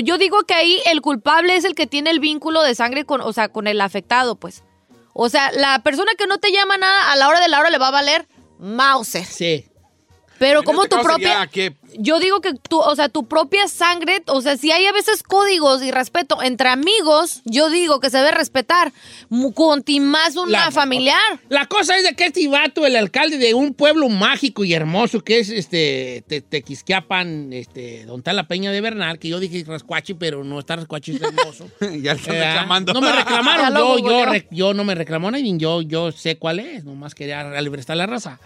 [0.04, 3.22] Yo digo que ahí el culpable es el que tiene el vínculo de sangre con,
[3.22, 4.64] o sea, con el afectado, pues.
[5.18, 7.70] O sea, la persona que no te llama nada, a la hora de la hora
[7.70, 8.28] le va a valer
[8.60, 9.24] Mauser.
[9.26, 9.66] Sí.
[10.38, 11.48] Pero En como este tu propia...
[11.48, 14.92] que- Yo digo que tu, o sea, tu propia sangre, o sea, si hay a
[14.92, 18.92] veces códigos y respeto entre amigos, yo digo que se debe respetar.
[19.54, 21.22] Conti más una La- familiar.
[21.48, 25.24] La cosa es de que este vato, el alcalde de un pueblo mágico y hermoso
[25.24, 29.64] que es este Te- Tequisquiapan, este, donde está la Peña de Bernal, que yo dije
[29.66, 31.70] Rascuachi, pero no está Rascuachi, es hermoso.
[32.02, 32.94] ya Eh, reclamando.
[32.94, 36.84] No me reclamaron, yo, yo, yo no me reclamó nadie, yo, yo sé cuál es,
[36.84, 38.40] nomás quería libertar la raza.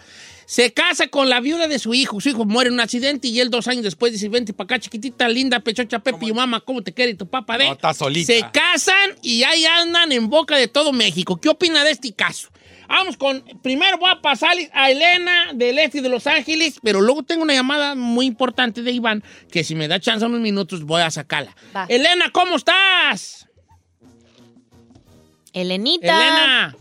[0.50, 3.38] Se casa con la viuda de su hijo, su hijo muere en un accidente y
[3.38, 6.82] él dos años después dice, vente para acá, chiquitita, linda, pechocha, Pepe, y mamá, ¿cómo
[6.82, 7.56] te quiere tu papá?
[7.56, 7.66] De?
[7.66, 8.32] No, está solita.
[8.32, 11.40] Se casan y ahí andan en boca de todo México.
[11.40, 12.48] ¿Qué opina de este caso?
[12.88, 17.22] Vamos con, primero voy a pasar a Elena del Este de Los Ángeles, pero luego
[17.22, 19.22] tengo una llamada muy importante de Iván,
[19.52, 21.54] que si me da chance unos minutos voy a sacarla.
[21.76, 21.86] Va.
[21.88, 23.46] Elena, ¿cómo estás?
[25.52, 26.06] Elenita.
[26.06, 26.76] Elena.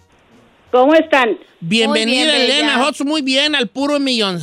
[0.71, 1.37] ¿Cómo están?
[1.61, 2.85] Bienvenida, Muy bien, Elena.
[2.87, 4.39] Hotz, muy bien al puro millón.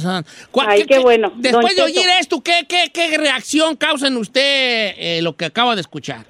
[0.51, 1.33] ¿Cuál- Ay, qué bueno.
[1.37, 2.01] Después Don de Cheto.
[2.01, 6.27] oír esto, ¿qué, qué, qué reacción causa en usted eh, lo que acaba de escuchar?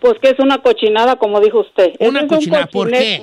[0.00, 1.92] Pues que es una cochinada, como dijo usted.
[2.00, 3.22] Una Ese es un cochinada, ¿por qué?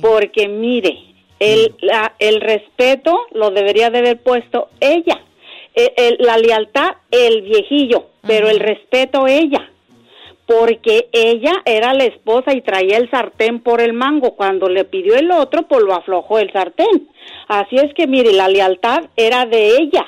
[0.00, 0.96] Porque mire,
[1.38, 5.20] el, la- el respeto lo debería de haber puesto ella.
[5.74, 9.68] El- el- la lealtad, el viejillo, pero el respeto ella.
[10.46, 14.34] Porque ella era la esposa y traía el sartén por el mango.
[14.34, 17.08] Cuando le pidió el otro, pues lo aflojó el sartén.
[17.48, 20.04] Así es que, mire, la lealtad era de ella.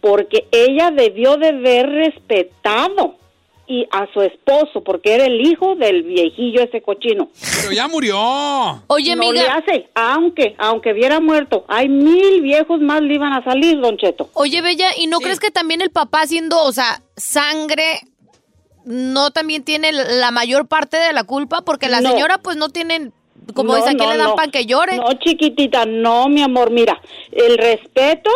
[0.00, 3.16] Porque ella debió de haber respetado
[3.68, 7.28] y a su esposo, porque era el hijo del viejillo ese cochino.
[7.60, 8.16] Pero ya murió.
[8.86, 9.42] Oye, no amiga.
[9.42, 13.96] le hace, aunque, aunque hubiera muerto, hay mil viejos más le iban a salir, Don
[13.96, 14.30] Cheto.
[14.34, 18.00] Oye, Bella, ¿y no crees que también el papá siendo, o sea, sangre,
[18.86, 21.60] no también tiene la mayor parte de la culpa?
[21.62, 22.10] Porque la No.
[22.12, 23.10] señora, pues, no tiene,
[23.54, 24.34] como No, dice, aquí no, le dan no.
[24.36, 24.96] pan que llore.
[24.96, 26.98] No, chiquitita, no, mi amor, mira,
[27.32, 28.30] el respeto,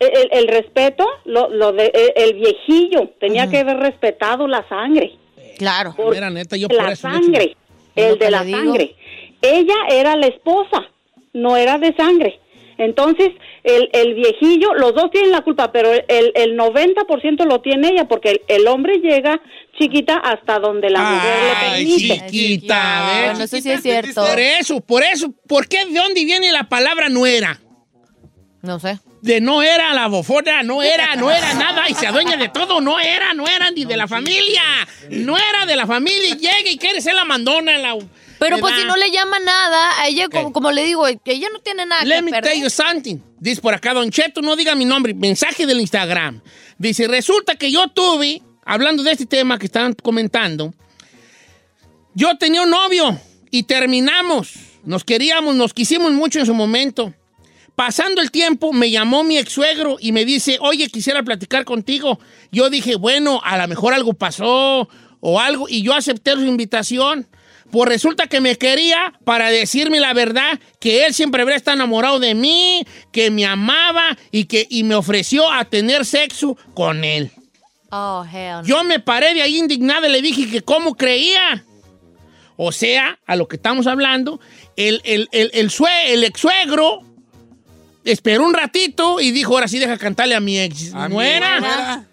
[0.00, 5.16] el, el respeto, lo, lo de, el, viejillo tenía que haber respetado la sangre.
[5.56, 5.94] Claro.
[6.10, 7.56] Mira, neta, yo por la eso le echo- sangre,
[7.94, 8.58] el de la digo.
[8.58, 8.96] sangre.
[9.40, 10.82] Ella era la esposa,
[11.32, 12.40] no era de sangre.
[12.76, 13.30] Entonces,
[13.64, 18.06] el, el viejillo, los dos tienen la culpa, pero el, el 90% lo tiene ella,
[18.06, 19.40] porque el, el hombre llega
[19.78, 22.26] chiquita hasta donde la mujer le Ay, permite.
[22.30, 23.24] chiquita, ¿ves?
[23.30, 24.24] Bueno, eso sí es cierto.
[24.24, 25.84] Por eso, por eso, ¿por qué?
[25.86, 27.58] ¿De dónde viene la palabra no era?
[28.62, 28.98] No sé.
[29.22, 32.82] De no era la bofona, no era, no era nada y se adueña de todo,
[32.82, 34.62] no era, no era ni de la familia,
[35.10, 37.78] no era de la familia y llega y quiere ser la mandona.
[37.78, 37.96] La,
[38.38, 38.82] Pero pues ¿verdad?
[38.82, 42.04] si no le llama nada, a ella, como, como le digo, ella no tiene nada
[42.04, 42.52] Let que me perder.
[42.52, 43.16] tell you something.
[43.38, 46.40] Dice por acá, Don Cheto, no diga mi nombre, mensaje del Instagram.
[46.78, 50.74] Dice, resulta que yo tuve, hablando de este tema que estaban comentando,
[52.14, 53.18] yo tenía un novio
[53.50, 54.54] y terminamos.
[54.84, 57.14] Nos queríamos, nos quisimos mucho en su momento.
[57.76, 62.20] Pasando el tiempo, me llamó mi ex suegro y me dice, oye, quisiera platicar contigo.
[62.52, 64.88] Yo dije, bueno, a lo mejor algo pasó
[65.20, 67.26] o algo, y yo acepté su invitación.
[67.70, 72.20] Pues resulta que me quería para decirme la verdad, que él siempre habría estado enamorado
[72.20, 77.30] de mí, que me amaba y que y me ofreció a tener sexo con él.
[77.90, 78.64] Oh, hell no.
[78.64, 81.64] Yo me paré de ahí indignada y le dije que cómo creía.
[82.56, 84.38] O sea, a lo que estamos hablando,
[84.76, 87.00] el, el, el, el, sue- el ex suegro
[88.04, 92.06] esperó un ratito y dijo, ahora sí deja cantarle a mi ex A mi nuera.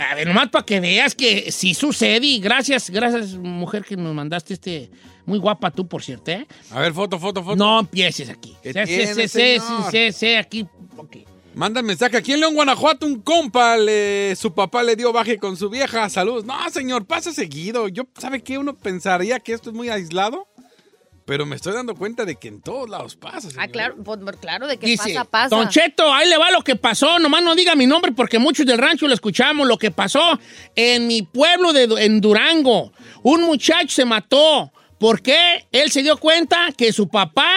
[0.00, 4.14] A ver, nomás para que veas que sí sucede y gracias, gracias mujer que nos
[4.14, 4.90] mandaste este,
[5.26, 6.46] muy guapa tú por cierto, ¿eh?
[6.70, 7.56] A ver, foto, foto, foto.
[7.56, 8.56] No empieces aquí.
[8.62, 9.90] ¿Qué Sí, sí, tiene, sí, sí, señor?
[9.90, 10.66] sí, sí, aquí.
[10.96, 11.16] ok.
[11.54, 12.16] Manda mensaje.
[12.16, 16.08] Aquí en León, Guanajuato, un compa, le- su papá le dio baje con su vieja.
[16.08, 16.44] Saludos.
[16.44, 17.88] No, señor, pasa seguido.
[17.88, 18.56] Yo, ¿sabe qué?
[18.56, 20.46] Uno pensaría que esto es muy aislado,
[21.30, 23.50] pero me estoy dando cuenta de que en todos lados pasa.
[23.56, 25.54] Ah, claro, pues, claro, de que Dice, pasa, pasa.
[25.54, 27.20] Don Cheto, ahí le va lo que pasó.
[27.20, 29.68] Nomás no diga mi nombre porque muchos del rancho lo escuchamos.
[29.68, 30.40] Lo que pasó
[30.74, 32.92] en mi pueblo de, en Durango.
[33.22, 37.48] Un muchacho se mató Porque él se dio cuenta que su papá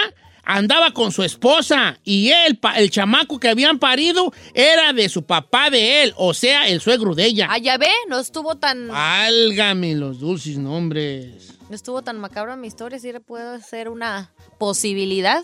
[0.44, 5.72] andaba con su esposa y él, el chamaco que habían parido, era de su papá
[5.72, 7.48] de él, o sea, el suegro de ella.
[7.50, 11.53] Ah, ya ve, no estuvo tan, Válgame los dulces nombres.
[11.74, 15.44] No estuvo tan macabra mi historia, sí puede ser una posibilidad.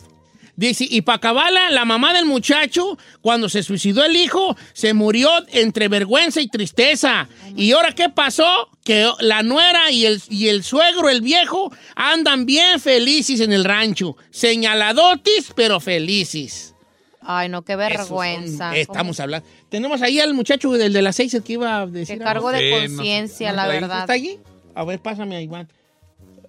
[0.55, 5.27] Dice, y para acabarla, la mamá del muchacho, cuando se suicidó el hijo, se murió
[5.47, 7.27] entre vergüenza y tristeza.
[7.55, 8.69] ¿Y ahora qué pasó?
[8.83, 13.63] Que la nuera y el, y el suegro, el viejo, andan bien felices en el
[13.63, 14.15] rancho.
[14.29, 16.75] Señaladotis, pero felices.
[17.21, 18.77] Ay, no, qué vergüenza.
[18.77, 19.47] Estamos hablando.
[19.69, 22.19] Tenemos ahí al muchacho del de las seis el que iba a decir.
[22.19, 24.01] Qué cargo de conciencia, la verdad.
[24.01, 24.37] ¿Está allí?
[24.75, 25.67] A ver, pásame a Iván.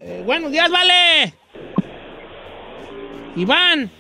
[0.01, 1.35] Eh, buenos días, vale.
[3.37, 3.91] Iván.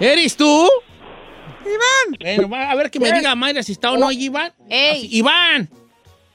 [0.00, 0.68] ¿Eres tú?
[1.64, 2.38] Iván.
[2.48, 4.52] Bueno, a ver que me diga Mayra si está o no Iván.
[4.66, 5.68] Así, Iván.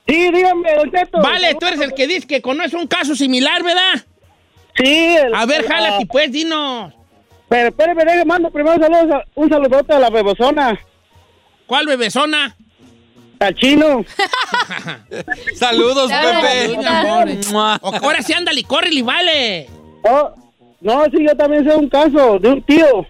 [0.07, 1.19] Sí, dígame, Don Cheto.
[1.21, 4.05] Vale, tú eres el que dice que conoce un caso similar, ¿verdad?
[4.77, 5.17] Sí.
[5.17, 6.93] el- A ver, jálate, ah, pues, dinos.
[7.49, 10.79] Pero espérame, mando primero saludos un saludote a la bebosona.
[11.65, 12.55] ¿Cuál bebesona?
[13.39, 14.03] Al chino.
[15.55, 16.77] Saludos, Pepe.
[16.77, 17.27] mi amor.
[17.81, 19.67] O- Ahora sí, ándale, córrele, vale.
[20.03, 20.31] Oh,
[20.81, 23.05] no, sí, yo también sé un caso de un tío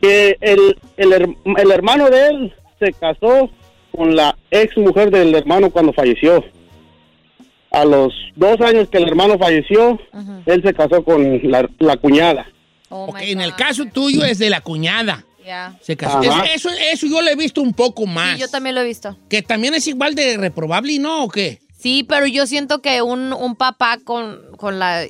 [0.00, 3.50] que el, el, el hermano de él se casó
[3.96, 6.44] con la ex mujer del hermano cuando falleció.
[7.72, 9.98] A los dos años que el hermano falleció,
[10.46, 12.46] él se casó con la, la cuñada.
[12.88, 15.24] ok, en el caso tuyo es de la cuñada.
[15.46, 15.78] Ya.
[15.80, 16.20] Se casó.
[16.22, 18.34] Es- eso, eso yo lo he visto un poco más.
[18.34, 19.16] Sí, yo también lo he visto.
[19.28, 21.60] Que también es igual de reprobable y no, ¿o qué?
[21.78, 25.04] Sí, pero yo siento que un, un papá con, con la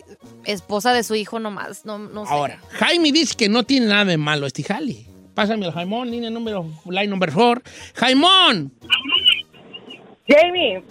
[0.44, 2.32] esposa de su hijo nomás, no, no sé.
[2.32, 5.06] Ahora, Jaime dice que no tiene nada de malo este jale.
[5.34, 7.62] Pásame al Jaimón, línea número, line number four.
[7.94, 8.72] ¡Jaimón!
[10.28, 10.82] Jamie.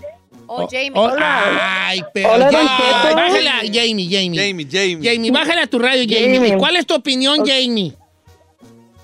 [0.47, 0.91] Oh, Jamie.
[0.93, 3.15] Oh, ay, pero Hola, ya, Don Cheto.
[3.15, 4.39] bájale a Jamie, Jamie.
[4.39, 4.99] Jamie, Jamie.
[5.03, 6.35] Jamie, bájale a tu radio, Jamie.
[6.35, 6.57] Jamie.
[6.57, 7.93] ¿Cuál es tu opinión, Jamie?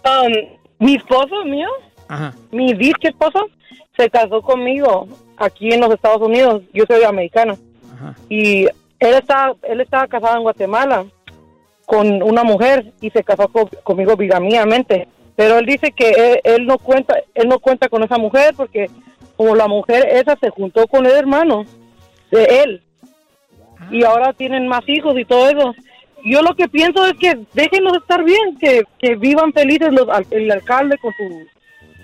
[0.04, 1.68] Um, mi esposo mío,
[2.08, 2.34] Ajá.
[2.52, 3.47] mi disque esposo,
[3.95, 6.64] se casó conmigo aquí en los Estados Unidos.
[6.74, 7.56] Yo soy americana.
[8.30, 11.06] Y él estaba, él estaba casado en Guatemala
[11.86, 15.08] con una mujer y se casó co- conmigo bigamíamente.
[15.36, 18.89] Pero él dice que él, él no cuenta, él no cuenta con esa mujer porque
[19.38, 21.66] como la mujer esa se juntó con el hermano
[22.32, 22.84] de él
[23.91, 25.76] y ahora tienen más hijos y todo eso.
[26.26, 30.28] Yo lo que pienso es que déjenos estar bien, que, que vivan felices los, al-
[30.32, 31.47] el alcalde con su,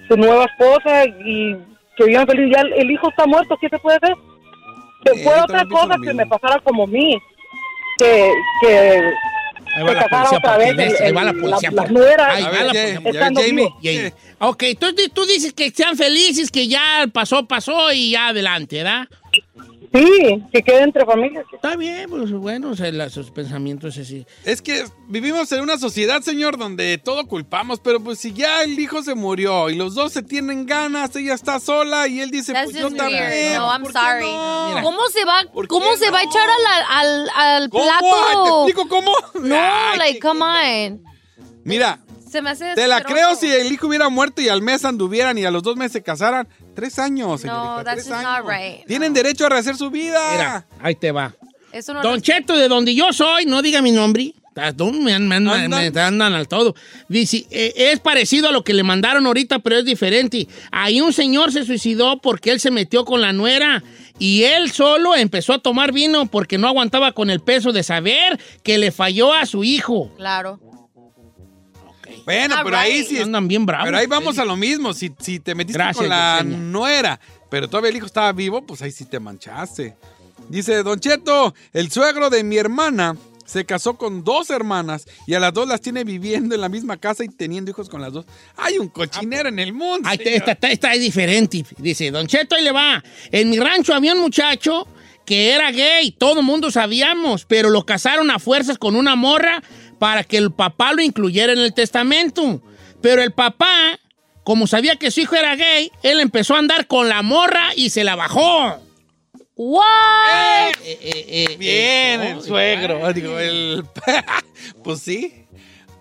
[0.07, 1.55] su nueva esposa y
[1.95, 2.51] que vivan felices.
[2.55, 4.13] Ya el, el hijo está muerto, ¿qué se puede hacer?
[5.03, 7.17] Que Eh, otra cosa que me pasara como a mí,
[7.97, 9.01] que, que
[9.75, 11.01] Ahí va se la policía que vez.
[11.01, 11.71] ahí va la policía.
[11.71, 12.99] la- nueras Ahí va la policía.
[12.99, 13.03] ves,
[13.55, 13.73] vivos.
[13.83, 14.13] Jamie.
[14.39, 14.63] Ok,
[14.93, 19.07] di- tú dices que sean felices, que ya pasó, pasó y ya adelante, ¿verdad?
[19.97, 21.45] Sí, que quede entre familias.
[21.51, 24.25] Está bien, pues bueno, o sea, la- sus pensamientos así.
[24.45, 28.77] Es que vivimos en una sociedad, señor, donde todo culpamos, pero pues si ya el
[28.79, 32.53] hijo se murió y los dos se tienen ganas, ella está sola y él dice,
[32.53, 33.55] That's pues yo también.
[33.55, 34.25] No, I'm ¿por qué sorry.
[34.31, 34.79] no?
[34.83, 37.83] ¿Cómo se va, ¿Por cómo se va a echar al, al, al ¿Cómo?
[37.83, 38.05] plato?
[38.27, 39.11] Ay, ¿Te explico cómo?
[39.47, 41.03] No, Ay, like, come on.
[41.63, 41.99] Mira,
[42.31, 45.37] Se me hace te la creo si el hijo hubiera muerto y al mes anduvieran
[45.37, 46.47] y a los dos meses se casaran.
[46.75, 47.63] Tres años, señorita.
[47.77, 48.45] No, that's tres just años.
[48.45, 48.85] not right.
[48.85, 50.19] Tienen derecho a rehacer su vida.
[50.31, 51.33] Mira, ahí te va.
[51.71, 54.33] Eso no Don Cheto, de donde yo soy, no diga mi nombre.
[54.75, 55.93] No, Me, andan- me andan- Andan.
[55.93, 56.73] me andan al todo.
[57.07, 60.47] Dice, eh, es parecido a lo que le mandaron ahorita, pero es diferente.
[60.71, 63.83] Ahí un señor se suicidó porque él se metió con la nuera
[64.17, 68.39] y él solo empezó a tomar vino porque no aguantaba con el peso de saber
[68.63, 70.11] que le falló a su hijo.
[70.17, 70.59] Claro.
[72.27, 73.17] Bueno, All pero ahí sí.
[73.19, 73.85] Andan bien bravos.
[73.85, 74.93] Pero ahí vamos a lo mismo.
[74.93, 76.57] Si, si te metiste Gracias, con la Yesenia.
[76.59, 77.19] nuera,
[77.49, 79.95] pero todavía el hijo estaba vivo, pues ahí sí te manchaste.
[80.49, 83.15] Dice Don Cheto, el suegro de mi hermana
[83.45, 86.97] se casó con dos hermanas y a las dos las tiene viviendo en la misma
[86.97, 88.25] casa y teniendo hijos con las dos.
[88.57, 90.07] Hay un cochinero en el mundo.
[90.07, 90.37] Ahí te- señor.
[90.39, 91.65] esta, esta- esta es diferente.
[91.77, 93.01] Dice, Don Cheto, ahí le va.
[93.31, 94.85] En mi rancho había un muchacho
[95.25, 99.61] que era gay, todo el mundo sabíamos, pero lo casaron a fuerzas con una morra
[99.99, 102.61] para que el papá lo incluyera en el testamento.
[103.01, 103.99] Pero el papá,
[104.43, 107.89] como sabía que su hijo era gay, él empezó a andar con la morra y
[107.89, 108.77] se la bajó.
[109.55, 109.83] What?
[110.83, 113.05] Eh, eh, eh, Bien, el suegro.
[113.05, 113.13] ay.
[113.13, 113.83] Digo, el...
[114.83, 115.45] pues sí.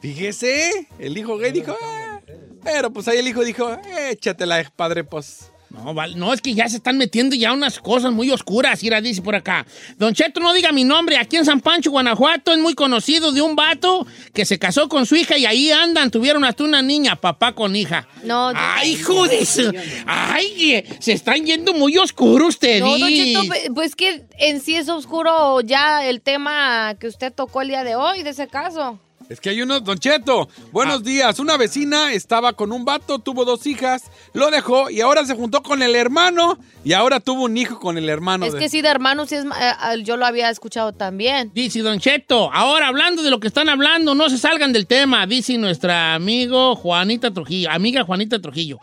[0.03, 2.21] Fíjese, el hijo gay dijo, "Ah".
[2.63, 3.77] pero pues ahí el hijo dijo,
[4.11, 8.12] échatela, padre, pues No, vale, no, es que ya se están metiendo ya unas cosas
[8.12, 9.67] muy oscuras, Ira dice por acá.
[9.99, 13.43] Don Cheto, no diga mi nombre, aquí en San Pancho, Guanajuato, es muy conocido de
[13.43, 17.17] un vato que se casó con su hija y ahí andan, tuvieron hasta una niña,
[17.17, 18.07] papá con hija.
[18.23, 19.73] No, Ay, su-
[20.07, 22.81] Ay, eh, se están yendo muy oscuros ustedes.
[22.81, 23.41] No, Don Cheto,
[23.75, 27.97] pues que en sí es oscuro ya el tema que usted tocó el día de
[27.97, 29.01] hoy, de ese caso.
[29.29, 31.41] Es que hay unos, Don Cheto, buenos días.
[31.41, 34.05] Una vecina estaba con un vato, tuvo dos hijas,
[34.35, 37.99] lo dejó y ahora se juntó con el hermano y ahora tuvo un hijo con
[37.99, 38.47] el hermano.
[38.47, 41.51] Es de- que sí, de hermanos, sí es, eh, yo lo había escuchado también.
[41.53, 45.27] Dice Don Cheto, ahora hablando de lo que están hablando, no se salgan del tema,
[45.27, 48.79] dice nuestra amigo Juanita Trujillo, amiga Juanita Trujillo.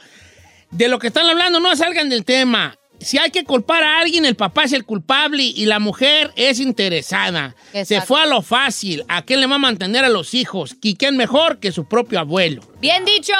[0.71, 2.75] De lo que están hablando, no salgan del tema.
[3.03, 6.59] Si hay que culpar a alguien, el papá es el culpable y la mujer es
[6.59, 7.55] interesada.
[7.71, 8.07] Se Exacto.
[8.07, 9.03] fue a lo fácil.
[9.07, 10.75] ¿A quién le va a mantener a los hijos?
[10.81, 12.61] ¿Y quién mejor que su propio abuelo?
[12.79, 13.33] Bien dicho.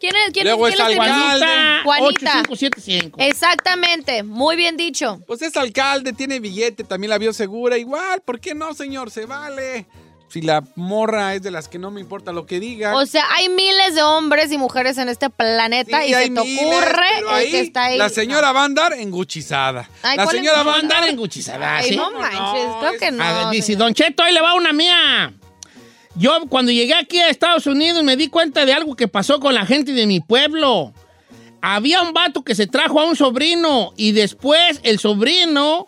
[0.00, 0.32] ¿Quién es?
[0.34, 1.32] ¿Quién, Luego quién es les tenía?
[1.32, 1.82] alcalde.
[1.84, 2.40] Juanita.
[2.48, 3.20] 8575.
[3.20, 4.22] Exactamente.
[4.22, 5.20] Muy bien dicho.
[5.26, 7.78] Pues es alcalde, tiene billete, también la vio segura.
[7.78, 9.10] Igual, ¿por qué no, señor?
[9.10, 9.86] Se vale.
[10.28, 12.96] Si la morra es de las que no me importa lo que diga.
[12.96, 16.30] O sea, hay miles de hombres y mujeres en este planeta Sí, y se te
[16.30, 17.98] miles, ocurre el ahí que está ahí.
[17.98, 19.88] La señora va a andar enguchizada.
[20.02, 21.96] Ay, la ¿cuál señora es- va a andar Andar en enguchizada, Ay, ¿sí?
[21.96, 23.22] no manches, creo que no.
[23.22, 23.76] A ver, dice.
[23.76, 25.32] Don Cheto, ahí le va una mía.
[26.16, 29.54] Yo cuando llegué aquí a Estados Unidos me di cuenta de algo que pasó con
[29.54, 30.92] la gente de mi pueblo.
[31.60, 35.86] Había un vato que se trajo a un sobrino y después el sobrino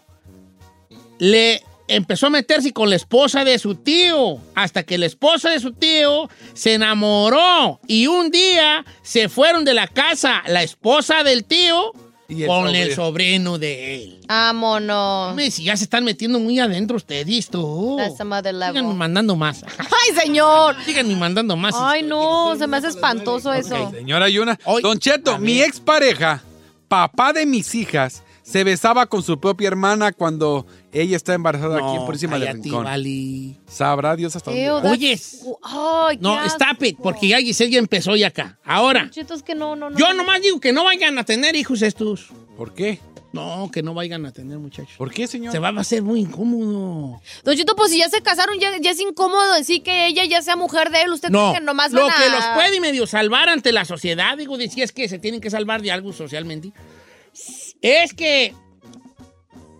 [1.18, 5.60] le empezó a meterse con la esposa de su tío, hasta que la esposa de
[5.60, 11.44] su tío se enamoró y un día se fueron de la casa la esposa del
[11.44, 11.92] tío
[12.28, 13.58] Y el con el sobrino.
[13.58, 14.20] de él.
[14.26, 15.30] Vámonos.
[15.30, 17.96] Hombre, si ya se están metiendo muy adentro ustedes, tú.
[17.98, 18.66] That's level.
[18.74, 19.62] Síganme mandando más.
[19.78, 20.74] Ay, señor.
[20.84, 21.74] Síganme mandando más.
[21.78, 23.90] Ay, no, se me hace espantoso eso.
[23.92, 24.58] Señora Yuna.
[24.82, 26.42] Don Cheto, mi expareja,
[26.88, 31.96] papá de mis hijas, se besaba con su propia hermana cuando ella está embarazada aquí
[31.96, 32.84] en Purísima de cállate, Rincón.
[32.84, 33.58] Vali.
[33.66, 34.90] Sabrá Dios hasta Ew, dónde.
[34.90, 35.40] Oyes.
[35.62, 36.62] Ay, qué No, asco.
[36.64, 38.58] stop it, porque ya Giselle ya empezó ya acá.
[38.64, 39.98] Ahora, Cheto, es que no, no, no.
[39.98, 40.14] yo no.
[40.14, 42.28] nomás digo que no vayan a tener hijos estos.
[42.56, 43.00] ¿Por qué?
[43.32, 44.94] No, que no vayan a tener muchachos.
[44.96, 45.52] ¿Por qué, señor?
[45.52, 47.20] Se va a hacer muy incómodo.
[47.44, 50.40] Don Cheto, pues si ya se casaron, ya, ya es incómodo decir que ella ya
[50.40, 51.12] sea mujer de él.
[51.12, 52.22] Usted No, cree que nomás lo van a...
[52.22, 55.50] que los puede medio salvar ante la sociedad, digo, si es que se tienen que
[55.50, 56.72] salvar de algo socialmente,
[57.82, 58.54] es que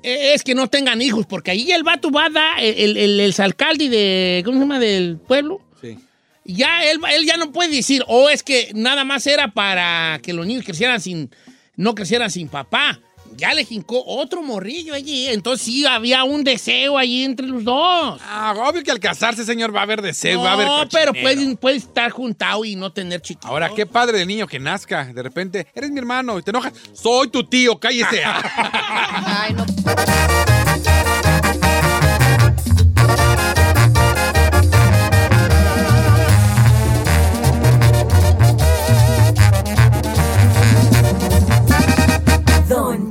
[0.03, 3.34] es que no tengan hijos, porque ahí el vato va a dar, el, el, el
[3.38, 4.78] alcalde de, ¿cómo se llama?
[4.78, 5.61] Del pueblo.
[5.80, 5.99] Sí.
[6.44, 10.32] Ya él, él ya no puede decir, o es que nada más era para que
[10.32, 11.30] los niños crecieran sin,
[11.74, 13.01] no crecieran sin papá.
[13.37, 18.20] Ya le jincó otro morrillo allí, entonces sí había un deseo allí entre los dos.
[18.24, 21.12] Ah, obvio que al casarse, señor, va a haber deseo, no, va a haber pero
[21.12, 21.34] cochinero.
[21.37, 23.51] puede, puede estar juntado y no tener chiquitos.
[23.51, 25.05] Ahora, qué padre del niño que nazca.
[25.05, 26.72] De repente, eres mi hermano y te enojas.
[26.93, 28.22] Soy tu tío, cállese.
[28.24, 30.36] Ay, no.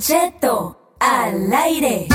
[0.07, 2.05] Cheto, al aire.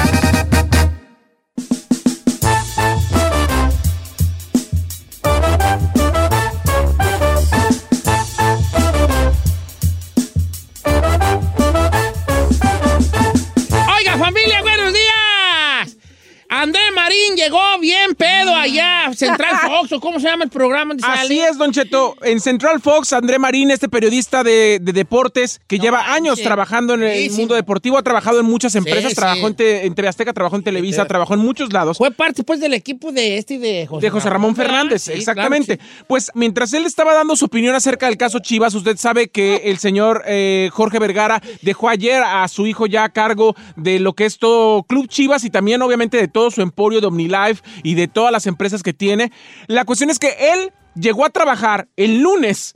[13.98, 14.62] Oiga, familia,
[17.10, 20.94] Marín llegó bien pedo allá, Central Fox, o cómo se llama el programa.
[20.94, 21.48] donde Así sale?
[21.48, 22.14] es, Don Cheto.
[22.22, 27.02] En Central Fox, André Marín, este periodista de, de deportes que lleva años trabajando en
[27.02, 27.36] el Sí, sí.
[27.38, 30.62] mundo deportivo, ha trabajado en muchas empresas, trabajó en, te- en TV Azteca, trabajó en
[30.62, 31.98] Televisa, trabajó en muchos lados.
[31.98, 35.78] Fue parte, pues, del equipo de este y de José, de José Ramón Fernández, exactamente.
[35.78, 36.04] claro.
[36.06, 39.78] Pues mientras él estaba dando su opinión acerca del caso Chivas, usted sabe que el
[39.78, 44.26] señor eh, Jorge Vergara dejó ayer a su hijo ya a cargo de lo que
[44.26, 48.08] es todo Club Chivas y también obviamente de todo su emporio de OmniLife y de
[48.08, 49.32] todas las empresas que tiene.
[49.66, 52.74] La cuestión es que él llegó a trabajar el lunes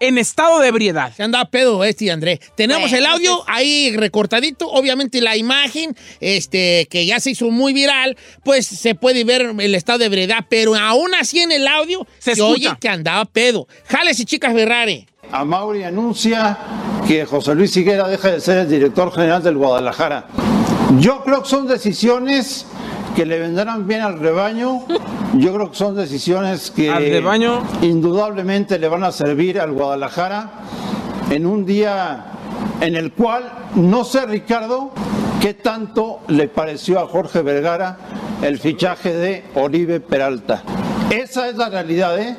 [0.00, 1.12] en estado de ebriedad.
[1.16, 2.40] Se anda pedo este André.
[2.56, 8.16] Tenemos el audio ahí recortadito, obviamente la imagen, este, que ya se hizo muy viral,
[8.44, 12.34] pues se puede ver el estado de ebriedad, pero aún así en el audio Se
[12.34, 12.78] se, oye escucha.
[12.80, 13.66] que andaba pedo.
[13.86, 15.06] Jálese, chicas Ferrari.
[15.30, 16.58] A Mauri anuncia
[17.06, 20.26] que José Luis Higuera deja de ser el director general del Guadalajara.
[20.98, 22.66] Yo creo que son decisiones
[23.14, 24.80] que le vendrán bien al rebaño.
[25.34, 27.62] Yo creo que son decisiones que Al rebaño.
[27.82, 30.50] indudablemente le van a servir al Guadalajara
[31.30, 32.26] en un día
[32.80, 34.90] en el cual no sé, Ricardo,
[35.40, 37.98] qué tanto le pareció a Jorge Vergara
[38.42, 40.62] el fichaje de Oribe Peralta.
[41.10, 42.36] Esa es la realidad, ¿eh?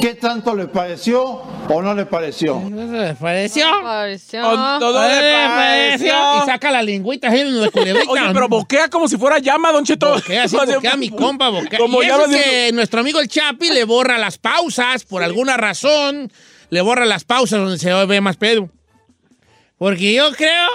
[0.00, 2.62] ¿Qué tanto le pareció ¿O no le pareció?
[2.70, 3.66] ¿Le pareció?
[3.82, 4.42] Pareció.
[4.42, 6.14] Con todo ¿Le le pareció.
[6.42, 8.10] Y saca la lingüita así de culebrita.
[8.10, 10.14] Oye, pero boquea como si fuera llama, Don Cheto.
[10.14, 11.78] Boquea, sí, boquea mi compa, boquea.
[11.78, 15.56] Como y eso es que nuestro amigo el Chapi le borra las pausas, por alguna
[15.58, 16.32] razón,
[16.70, 18.70] le borra las pausas donde se ve más pedo.
[19.76, 20.68] Porque yo creo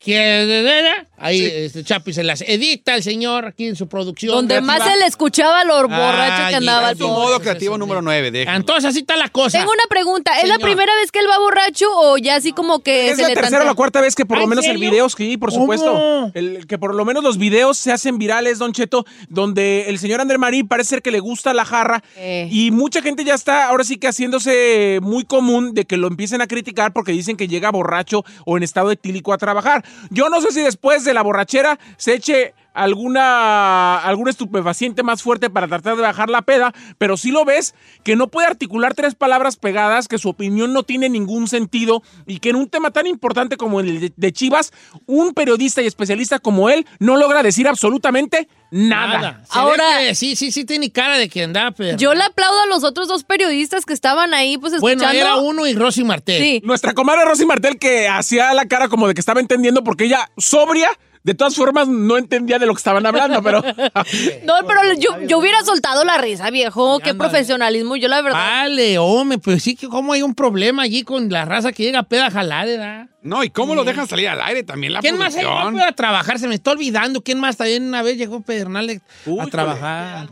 [0.00, 4.34] que ahí este Chapi se las edita el señor aquí en su producción.
[4.34, 8.30] Donde más se le escuchaba lo borracho que andaba el modo creativo número 9.
[8.30, 8.54] Deja.
[8.56, 9.58] Entonces así está la cosa.
[9.58, 10.38] Tengo una pregunta.
[10.40, 13.22] ¿Es la primera vez que él va borracho o ya así como que Es se
[13.22, 15.08] la le tercera o la cuarta vez que por ¿Ah, lo en menos el video,
[15.08, 16.30] sí, por supuesto.
[16.34, 20.20] El, que por lo menos los videos se hacen virales, Don Cheto, donde el señor
[20.20, 22.48] André Marí parece ser que le gusta la jarra Eh.
[22.50, 26.40] y mucha gente ya está ahora sí que haciéndose muy común de que lo empiecen
[26.40, 29.84] a criticar porque dicen que llega borracho o en estado etílico a trabajar.
[30.10, 35.50] Yo no sé si después de la borrachera se eche alguna algún estupefaciente más fuerte
[35.50, 37.74] para tratar de bajar la peda, pero sí lo ves
[38.04, 42.38] que no puede articular tres palabras pegadas, que su opinión no tiene ningún sentido y
[42.38, 44.72] que en un tema tan importante como el de, Chivas,
[45.06, 49.42] un periodista y especialista como él no logra decir absolutamente nada.
[49.50, 52.60] Se Ahora- que sí, sí, sí tiene cara de que andaba pero Yo le aplaudo
[52.62, 55.18] a los otros dos periodistas que estaban ahí, pues Bueno, escuchando.
[55.20, 56.40] era uno y Rosy Martel.
[56.42, 56.60] Sí.
[56.64, 60.30] Nuestra comadre Rosy Martel que hacía la cara como de que estaba entendiendo porque ella
[60.36, 60.90] sobria
[61.26, 63.60] de todas formas no entendía de lo que estaban hablando, pero
[64.44, 67.00] No, pero yo, yo hubiera soltado la risa, viejo.
[67.00, 67.96] Qué profesionalismo.
[67.96, 68.38] Yo la verdad.
[68.38, 71.98] Vale, hombre, pues sí que como hay un problema allí con la raza que llega
[71.98, 73.08] a peda a jalar, ¿verdad?
[73.22, 75.80] No, ¿y cómo lo dejan salir al aire también la ¿Quién más llegó producción?
[75.88, 76.38] a trabajar?
[76.38, 77.20] Se me está olvidando.
[77.22, 79.02] ¿Quién más también una vez llegó Pedernal
[79.40, 80.28] a trabajar?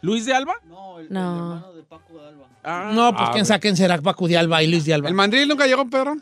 [0.00, 0.54] Luis de Alba?
[1.10, 1.62] No.
[2.64, 5.08] No, pues Ah, quién sabe quién será Paco de Alba y Luis de Alba.
[5.08, 6.16] ¿El mandril nunca llegó, Pedro?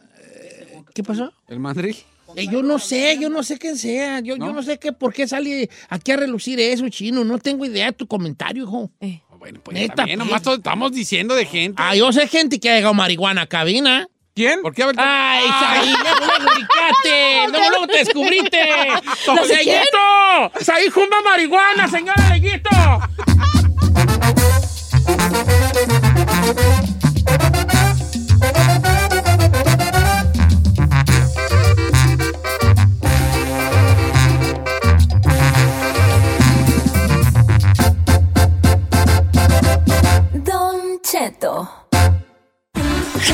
[0.93, 1.33] ¿Qué pasó?
[1.49, 1.97] ¿El mandril?
[2.37, 4.21] Eh, yo no sé, yo no sé quién sea.
[4.21, 7.25] Yo no, yo no sé qué, por qué sale aquí a relucir eso, chino.
[7.25, 8.91] No tengo idea de tu comentario, hijo.
[9.39, 10.29] Bueno, pues Neta, también, pues.
[10.29, 11.81] nomás to- estamos diciendo de gente.
[11.83, 14.09] Ah, yo sé gente que ha llegado marihuana a cabina.
[14.35, 14.63] ¿Quién?
[14.63, 14.83] ¿Por qué?
[14.83, 15.91] A ver, ¡Ay, Saí!
[15.91, 16.27] ¡Luego,
[17.53, 17.69] luego!
[17.71, 18.59] ¡Luego, te descubriste!
[19.49, 20.61] ¡Leguito!
[20.61, 22.71] ¡Saí fuma marihuana, señora Leguito!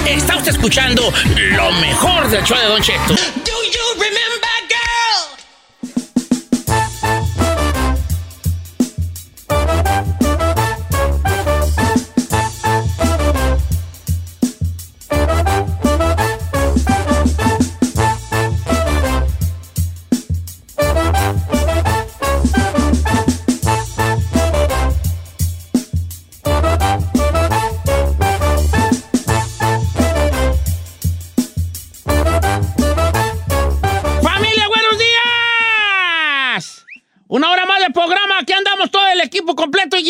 [0.06, 3.14] Está usted escuchando lo mejor del show de Don Cheto.
[3.14, 4.59] ¡Familia,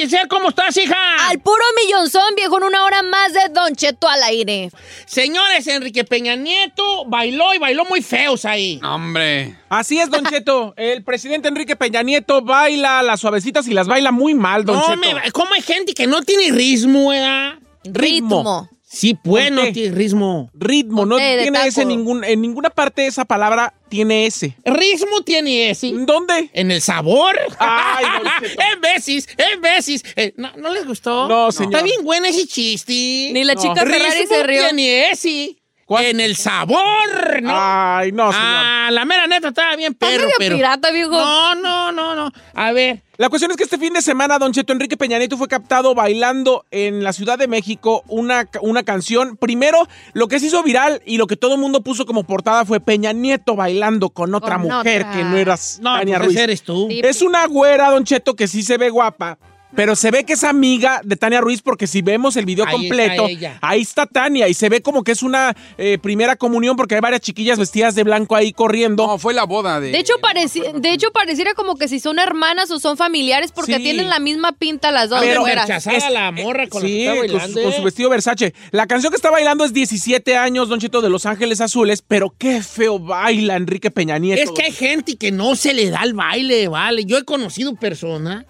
[0.00, 1.28] Giselle, ¿cómo estás, hija?
[1.28, 4.70] Al puro millonzón, viejo, en una hora más de Don Cheto al aire.
[5.06, 8.80] Señores, Enrique Peña Nieto bailó y bailó muy feos ahí.
[8.82, 9.56] Hombre.
[9.68, 10.74] Así es, Don Cheto.
[10.78, 14.82] El presidente Enrique Peña Nieto baila las suavecitas y las baila muy mal, Don No,
[14.88, 14.96] Cheto.
[15.16, 17.54] me- ¿Cómo hay gente que no tiene ritmo, ¿verdad?
[17.84, 18.68] Ritmo.
[18.92, 20.50] Sí, pues, no tiene ritmo.
[20.52, 21.68] Ritmo, no de tiene taco.
[21.68, 24.56] ese en ningún, en ninguna parte de esa palabra tiene ese.
[24.64, 25.92] Ritmo tiene ese.
[25.94, 26.50] ¿Dónde?
[26.52, 27.38] En el sabor.
[27.60, 28.04] Ay,
[28.74, 30.04] en veces, en veces.
[30.16, 31.28] Eh, ¿no, ¿No les gustó?
[31.28, 31.72] No, señor.
[31.72, 32.92] Está bien bueno ese chiste.
[33.32, 33.62] Ni la No.
[33.62, 34.62] chica Ferrari Ritmo se rió.
[34.64, 35.56] tiene ese.
[35.98, 37.50] En el sabor, ¿no?
[37.52, 38.46] Ay, no, señor.
[38.46, 40.56] Ah, la mera neta estaba bien Está perro, medio pero...
[40.56, 41.10] pirata, viejo.
[41.10, 42.30] No, no, no, no.
[42.54, 43.02] A ver.
[43.16, 45.94] La cuestión es que este fin de semana Don Cheto Enrique Peña Nieto fue captado
[45.94, 49.36] bailando en la Ciudad de México una, una canción.
[49.36, 52.64] Primero, lo que se hizo viral y lo que todo el mundo puso como portada
[52.64, 55.12] fue Peña Nieto bailando con otra Con mujer otra.
[55.12, 56.38] que no era No, Tania pues Ruiz.
[56.38, 56.88] eres tú.
[56.90, 59.38] Es una güera, Don Cheto, que sí se ve guapa.
[59.74, 62.72] Pero se ve que es amiga de Tania Ruiz porque si vemos el video Ahí
[62.72, 66.76] completo, está ahí está Tania y se ve como que es una eh, primera comunión
[66.76, 69.06] porque hay varias chiquillas vestidas de blanco ahí corriendo.
[69.06, 69.92] No, fue la boda de.
[69.92, 73.76] De hecho, pareci- de hecho, pareciera como que si son hermanas o son familiares porque
[73.76, 73.82] Sí.
[73.82, 75.20] tienen la misma pinta las dos.
[75.20, 77.60] Pero rechazada Es- la morra con sí, la que está con, bailando.
[77.60, 78.54] su, con su vestido Versace.
[78.72, 82.34] La canción que está bailando es 17 años, Don Cheto, de Los Ángeles Azules, pero
[82.36, 84.42] qué feo baila Enrique Peña Nieto.
[84.42, 87.04] Es que hay gente que no se le da el baile, vale.
[87.04, 88.44] Yo he conocido personas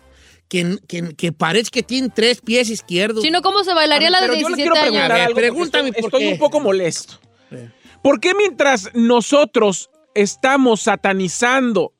[0.50, 3.22] que, que, que parece que tienen tres pies izquierdos.
[3.22, 4.90] Chino, ¿cómo se bailaría la de pero yo le 17 quiero años?
[4.90, 6.32] preguntar A ver, algo porque pregúntame estoy, por estoy qué.
[6.32, 7.20] un poco molesto.
[8.02, 11.92] ¿Por qué mientras nosotros estamos satanizando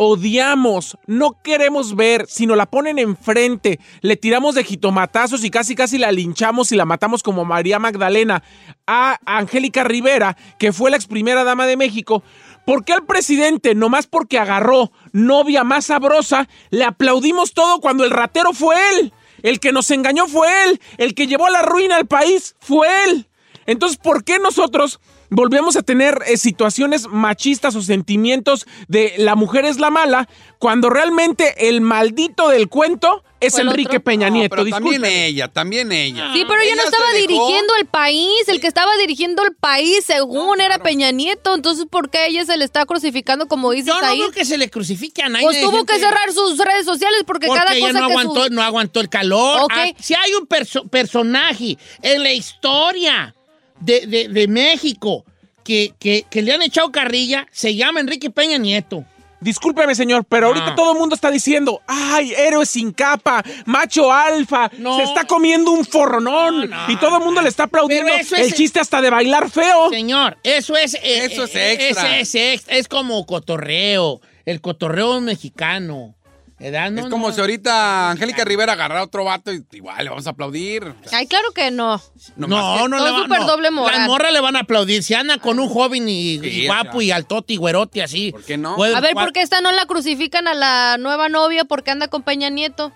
[0.00, 5.98] odiamos, no queremos ver, sino la ponen enfrente, le tiramos de jitomatazos y casi casi
[5.98, 8.44] la linchamos y la matamos como María Magdalena
[8.86, 12.22] a Angélica Rivera, que fue la ex primera dama de México.
[12.68, 18.10] ¿Por qué al presidente, nomás porque agarró novia más sabrosa, le aplaudimos todo cuando el
[18.10, 19.14] ratero fue él?
[19.42, 22.86] El que nos engañó fue él, el que llevó a la ruina al país fue
[23.04, 23.26] él.
[23.64, 25.00] Entonces, ¿por qué nosotros
[25.30, 30.28] volvemos a tener eh, situaciones machistas o sentimientos de la mujer es la mala
[30.58, 34.02] cuando realmente el maldito del cuento es el Enrique otro.
[34.04, 34.56] Peña No, Nieto?
[34.56, 36.32] pero también ella, también ella.
[36.32, 38.48] Sí, pero ella no estaba dirigiendo el país.
[38.48, 41.54] El que estaba dirigiendo el país, según era Peña Nieto.
[41.54, 44.18] Entonces, ¿por qué ella se le está crucificando como dices Yo no ahí?
[44.18, 45.44] creo que se le crucifique a nadie.
[45.46, 48.12] Pues tuvo gente- que cerrar sus redes sociales porque, Porque cada ella cosa no que
[48.12, 49.60] aguantó, su- no aguantó el calor.
[49.62, 49.72] Ok.
[49.72, 53.36] Ah, si hay un perso- personaje en la historia
[53.80, 55.24] de, de- de México
[55.64, 59.04] que, que- que le han echado carrilla, se llama Enrique Peña Nieto.
[59.40, 60.74] Discúlpeme, señor, pero ahorita Ah.
[60.74, 65.84] todo el mundo está diciendo, ay, héroe sin capa, macho alfa, se está comiendo un
[65.84, 66.68] forronón.
[66.88, 69.90] y todo el mundo le está aplaudiendo eso es- el chiste hasta de bailar feo.
[69.90, 70.94] Señor, eso es...
[70.94, 72.18] eh, Eso es eh, extra.
[72.18, 76.16] Es, es, es como cotorreo, el cotorreo mexicano.
[76.60, 77.34] No, Es como no.
[77.34, 80.92] si ahorita Angélica Rivera agarrara a otro vato y igual le vamos a aplaudir.
[81.12, 82.02] Ay, claro que no.
[82.36, 83.46] No, no, Todo le van no.
[83.46, 83.96] doble moral.
[83.98, 85.04] Las morras le van a aplaudir.
[85.04, 88.32] Si anda con un joven y, Sí, y guapo y altote y güerote así.
[88.32, 88.74] ¿Por qué no?
[88.82, 92.22] A ver, ¿por qué esta no la crucifican a la nueva novia porque anda con
[92.24, 92.92] Peña Nieto?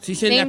[0.00, 0.46] Sí se le.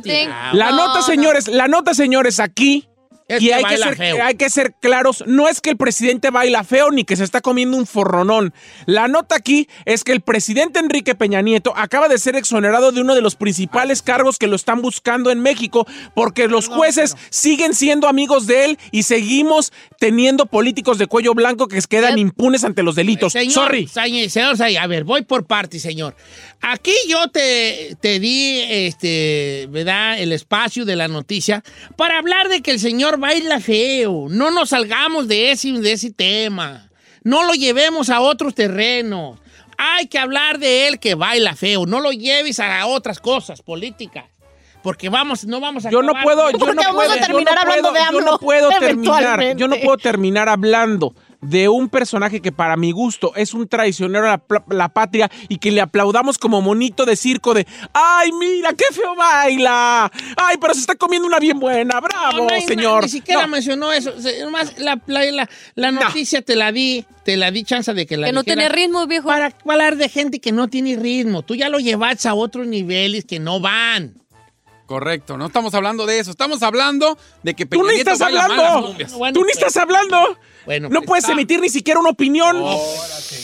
[0.53, 1.05] La No, nota, no.
[1.05, 2.87] señores, la nota, señores, aquí.
[3.29, 4.23] Es y que hay que, ser, feo.
[4.23, 7.41] hay que ser claros, no es que el presidente baila feo ni que se está
[7.41, 8.53] comiendo un forronón.
[8.85, 13.01] La nota aquí es que el presidente Enrique Peña Nieto acaba de ser exonerado de
[13.01, 15.85] uno de los principales cargos que lo están buscando en México
[16.15, 21.67] porque los jueces siguen siendo amigos de él y seguimos teniendo políticos de cuello blanco
[21.67, 23.33] que quedan impunes ante los delitos.
[23.33, 23.87] Señor, Sorry.
[23.87, 26.15] Señor Sañe, a ver, voy por partes, señor.
[26.61, 30.19] Aquí yo te, te di, este, ¿verdad?
[30.19, 31.63] El espacio de la noticia
[31.95, 34.27] para hablar de que el señor baila feo.
[34.29, 36.89] No nos salgamos de ese, de ese tema.
[37.23, 39.39] No lo llevemos a otros terrenos.
[39.77, 41.85] Hay que hablar de él que baila feo.
[41.85, 44.25] No lo lleves a otras cosas políticas.
[44.81, 47.91] Porque vamos, no vamos a Yo no puedo, yo no puedo, yo no terminar hablando
[47.91, 52.51] puedo, de yo no puedo terminar, yo no puedo terminar hablando de un personaje que
[52.51, 57.05] para mi gusto es un traicionero a la, patria y que le aplaudamos como monito
[57.05, 60.11] de circo de ¡Ay, mira, qué feo baila!
[60.35, 61.99] ¡Ay, pero se está comiendo una bien buena!
[62.01, 63.03] ¡Bravo, No, no hay- señor!
[63.03, 63.47] Ni siquiera No.
[63.47, 64.13] mencionó eso.
[64.43, 68.17] Nomás la, la, la- la noticia te la di, te la di chance de que
[68.17, 69.27] la Que no tiene ritmo, viejo.
[69.29, 71.43] Para hablar de gente que no tiene ritmo.
[71.43, 74.15] Tú ya lo llevas a otros niveles que no van.
[74.89, 76.31] Correcto, no estamos hablando de eso.
[76.31, 78.87] Estamos hablando de que ¡Tú Peña ni Nieto estás baila mal las hablando!
[78.87, 79.13] cumbias.
[79.13, 79.57] Bueno, ¡Tú ni pues.
[79.57, 80.37] estás hablando!
[80.65, 81.33] Bueno, no pues, puedes está.
[81.33, 82.57] emitir ni siquiera una opinión.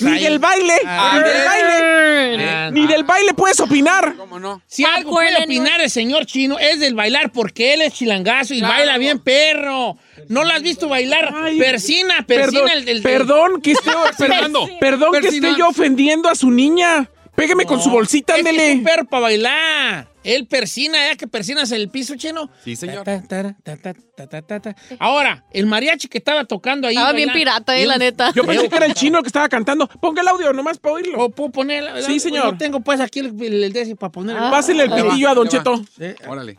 [0.01, 2.49] ni del baile, Ah, ni del baile.
[2.49, 4.15] Ah, Ni del baile puedes opinar.
[4.17, 4.61] ¿Cómo no?
[4.65, 8.61] Si algo puede opinar el señor chino es del bailar, porque él es chilangazo y
[8.61, 9.97] baila bien perro.
[10.29, 11.31] ¿No lo has visto bailar?
[11.59, 12.61] persina, persina.
[12.63, 14.67] Perdón, el, el- perdón que esté, Fernando.
[14.79, 17.09] perdón que esté yo ofendiendo a su niña.
[17.35, 18.71] Pégame con su bolsita, es que ándele.
[18.71, 20.07] es un perro para bailar.
[20.23, 22.49] Él persina, ya que persinas el piso chino.
[22.63, 23.03] Sí, señor.
[23.03, 24.75] Ta, ta, ta, ta, ta, ta, ta, ta.
[24.97, 26.95] Ahora, el mariachi que estaba tocando ahí.
[26.95, 28.31] Estaba bien pirata, eh, la neta.
[28.33, 29.87] Yo pensé que era el chino que estaba cantando.
[29.87, 31.19] Ponga el audio nomás para oírlo.
[31.19, 32.01] ¿O puedo poner?
[32.03, 32.45] Sí, señor.
[32.45, 34.35] No tengo pues aquí el, el, el para poner.
[34.37, 34.49] Ah.
[34.49, 35.47] Pásele el pitillo a Don.
[35.47, 35.83] Cheto.
[36.27, 36.57] Órale.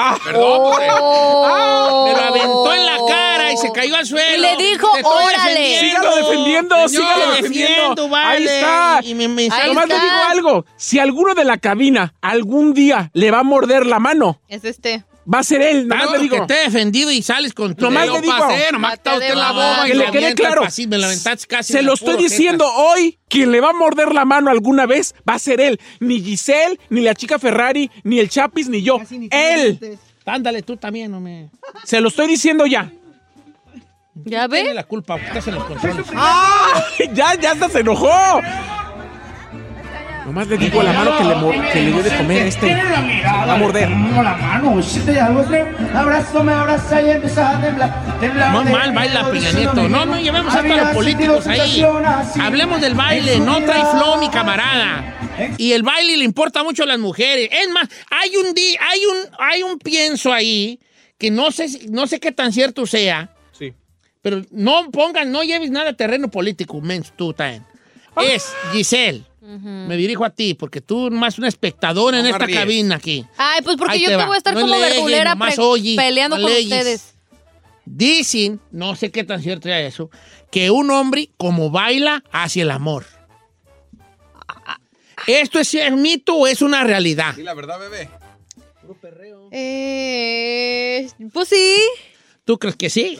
[0.00, 0.42] Ah, Perdón.
[1.00, 2.04] Oh.
[2.06, 4.36] Me lo aventó en la cara y se cayó al suelo.
[4.36, 5.60] Y le dijo, órale.
[5.60, 5.80] defendiendo.
[5.80, 8.08] sígalo defendiendo, sígalo lo defendiendo.
[8.08, 8.28] vale.
[8.36, 9.00] Ahí está.
[9.02, 10.04] Y me, me- Ahí Nomás le está.
[10.06, 10.64] digo algo.
[10.76, 15.04] Si alguno de la cabina algún día le va a morder la mano, Es este.
[15.32, 15.88] Va a ser él.
[15.88, 16.36] Tanto le digo.
[16.40, 17.84] que te he defendido y sales con tu...
[17.84, 18.36] Nomás le digo.
[18.38, 19.88] pasé, nomás está usted la boba.
[19.88, 20.64] y Que le quede claro.
[20.64, 20.98] así, me
[21.48, 23.18] casi Se lo estoy diciendo hoy.
[23.28, 25.78] Quien le va a morder la mano alguna vez va a ser él.
[26.00, 28.98] Ni Giselle, ni la chica Ferrari, ni el Chapis, ni yo.
[29.30, 29.78] Él.
[29.78, 29.98] jeta.
[30.24, 31.50] Ándale, tú también, no me...
[31.84, 32.92] Se lo estoy diciendo ya.
[34.24, 34.74] ¿Ya Tiene ve?
[34.74, 36.06] la culpa, porque estás en los controles.
[36.14, 36.84] ¡Ah!
[37.14, 38.40] Ya, ya hasta se enojó.
[40.28, 42.74] Nomás le digo a la mano que le, que le dio de comer a este.
[43.24, 43.88] Va a morder.
[43.88, 43.96] la
[44.36, 44.78] mano,
[45.94, 47.60] abrazo, me abraza y empieza a
[48.20, 48.52] temblar.
[48.52, 49.88] Muy mal baila Peña Nieto.
[49.88, 51.82] No, no llevemos hasta los políticos ahí.
[52.42, 53.40] Hablemos del baile.
[53.40, 55.14] No trae flow, mi camarada.
[55.56, 57.48] Y el baile le importa mucho a las mujeres.
[57.50, 60.78] Es más, hay un, di- hay un, hay un pienso ahí
[61.16, 63.30] que no sé, no sé qué tan cierto sea.
[63.58, 63.72] Sí.
[64.20, 67.64] Pero no pongan, no lleves nada a terreno político, mens, tú también.
[68.20, 69.24] Es Giselle.
[69.48, 72.58] Me dirijo a ti, porque tú más una espectadora en No esta ríes.
[72.58, 73.24] cabina aquí.
[73.38, 76.42] Ay, pues porque Ahí yo te voy a estar No como verdulera oye, peleando no
[76.42, 77.14] con ustedes.
[77.86, 80.10] Dicen, no sé qué tan cierto es eso,
[80.50, 83.06] que un hombre como baila hacia el amor.
[85.26, 87.34] ¿Esto es un mito o es una realidad?
[87.34, 88.08] Sí, la verdad, bebé.
[89.50, 91.76] Eh, pues sí.
[92.44, 93.18] ¿Tú crees que sí?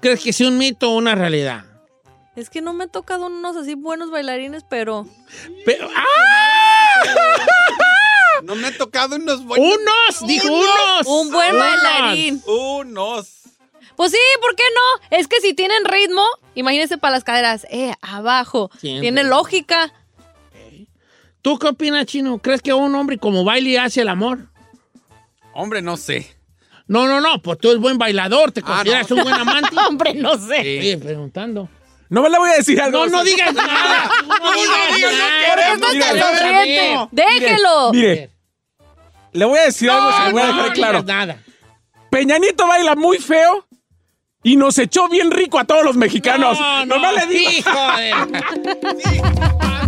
[0.00, 1.64] ¿Crees que es un mito o una realidad?
[2.38, 5.06] Es que no me ha tocado unos así buenos bailarines, pero.
[5.64, 5.88] Pero.
[5.94, 6.04] ¡Ah!
[8.44, 9.66] No me ha tocado unos buenos.
[9.68, 10.26] ¡Unos!
[10.28, 11.06] ¡Dijo unos!
[11.06, 11.60] Un buen Unos.
[11.82, 12.42] bailarín.
[12.46, 13.40] Unos.
[13.96, 15.16] Pues sí, ¿por qué no?
[15.18, 16.24] Es que si tienen ritmo,
[16.54, 18.70] imagínense para las caderas, eh, abajo.
[18.80, 19.92] Tiene lógica.
[21.42, 22.38] ¿Tú qué opinas, Chino?
[22.38, 24.46] ¿Crees que un hombre como baile hace el amor?
[25.52, 26.36] Hombre, no sé.
[26.86, 29.16] No, no, no, pues tú eres buen bailador, ¿te Ah, consideras no.
[29.16, 29.76] un buen amante?
[29.88, 30.60] Hombre, no sé.
[30.60, 31.68] Oye, preguntando.
[32.10, 33.06] No me le voy a decir algo.
[33.06, 34.10] No, no digas nada.
[34.40, 35.46] No digas nada.
[35.48, 35.56] ¿Por
[35.90, 37.08] qué Mira, estás tan sonriente?
[37.12, 37.92] Déjelo.
[37.92, 38.30] Mire,
[39.32, 41.02] le voy a decir algo, se lo voy a no, dejar no claro.
[41.02, 41.42] nada.
[42.10, 43.66] Peñanito baila muy feo
[44.42, 46.58] y nos echó bien rico a todos los mexicanos.
[46.58, 47.50] No, No, no, le digo.
[47.50, 49.87] hijo de-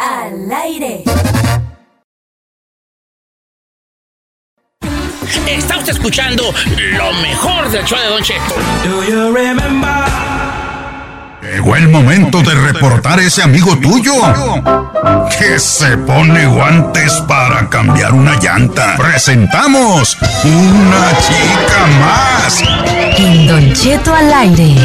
[0.00, 1.04] al aire.
[5.46, 6.44] Está usted escuchando
[6.96, 8.54] lo mejor del show de Don Cheto.
[11.42, 14.12] Llegó el momento de reportar ese amigo tuyo
[15.38, 18.96] que se pone guantes para cambiar una llanta.
[18.96, 22.62] Presentamos una chica más.
[23.18, 24.76] En Don Cheto al aire.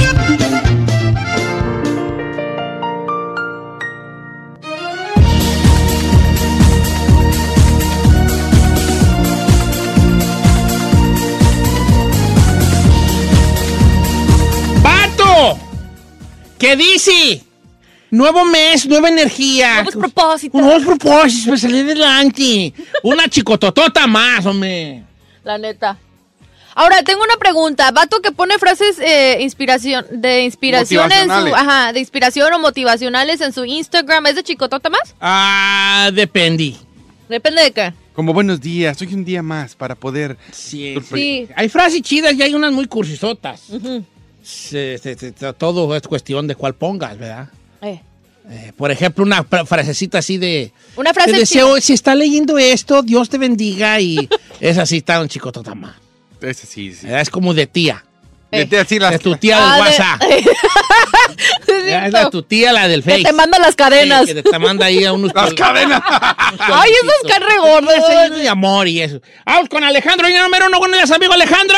[16.58, 17.44] ¿Qué dice?
[18.12, 19.84] Nuevo mes, nueva energía.
[19.84, 20.62] Nuevos propósitos.
[20.62, 22.74] Nuevos propósitos para salir adelante.
[23.04, 25.04] Una chicototota más, hombre.
[25.44, 25.98] La neta.
[26.76, 27.92] Ahora, tengo una pregunta.
[27.92, 31.56] Vato que pone frases eh, inspiración, de inspiración en su...
[31.56, 34.26] Ajá, de inspiración o motivacionales en su Instagram.
[34.28, 35.16] ¿Es de chicotota más?
[35.20, 36.76] Ah, depende.
[37.30, 37.94] Depende de qué.
[38.14, 40.38] Como buenos días, hoy un día más para poder.
[40.52, 41.48] Sí, Sí.
[41.56, 43.70] Hay frases chidas y hay unas muy cursisotas.
[43.70, 44.06] Ujú.
[44.46, 47.50] Se- se- se- todo es cuestión de cuál pongas, ¿verdad?
[47.82, 48.00] Eh.
[48.48, 50.72] Eh, por ejemplo, una fra- frasecita así de...
[50.98, 55.20] Una frase Te deseo, si está leyendo esto, Dios te bendiga y es así, está
[55.20, 55.98] un chico totama.
[56.42, 57.08] Ese sí, sí.
[57.10, 58.06] Es como de tía.
[58.52, 60.22] De tía, sí, las- Es tu tía del Ah, de- WhatsApp.
[62.06, 63.24] Es la tu tía, la del Que Face.
[63.24, 64.28] te manda las cadenas.
[64.28, 65.34] Sí, que te manda ahí a unos...
[65.34, 66.02] Las cadenas.
[66.08, 67.96] Ay, esas caen re Un gordas.
[68.08, 69.22] desayuno de amor y eso.
[69.44, 71.76] Vamos con Alejandro, línea número uno, buenos días, amigo Alejandro.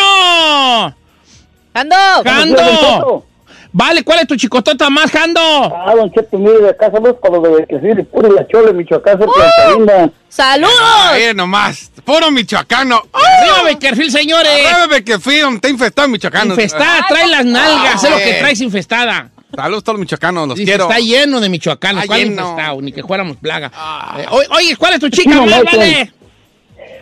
[1.79, 1.95] ¡Ando!
[2.25, 3.25] ¡Jando!
[3.71, 5.39] Vale, ¿cuál es tu chicotota más, Jando?
[5.41, 8.47] Ah, don Cheto, mire, de acá saludos para los de que sí, de puro la
[8.47, 9.19] chole, Michoacán,
[9.57, 10.09] Salinda.
[10.29, 10.71] ¡Saludos!
[11.11, 11.91] Ahí nomás.
[12.03, 13.03] Puro michoacano.
[13.13, 14.49] Arriba, Beckerfield, señores.
[14.65, 16.53] Arriba, que fui, está infestado michoacano.
[16.53, 19.29] Infestada, trae las nalgas, es lo que traes infestada.
[19.53, 20.83] Saludos a todos los michoacanos, los Dice, quiero.
[20.85, 22.41] está lleno de michoacanos, Está ¿cuál lleno.
[22.41, 22.49] Ah.
[22.51, 22.81] infestado?
[22.81, 23.71] Ni que fuéramos plaga.
[24.17, 26.11] Eh, oye, oye, ¿cuál es tu chica No, más, vale?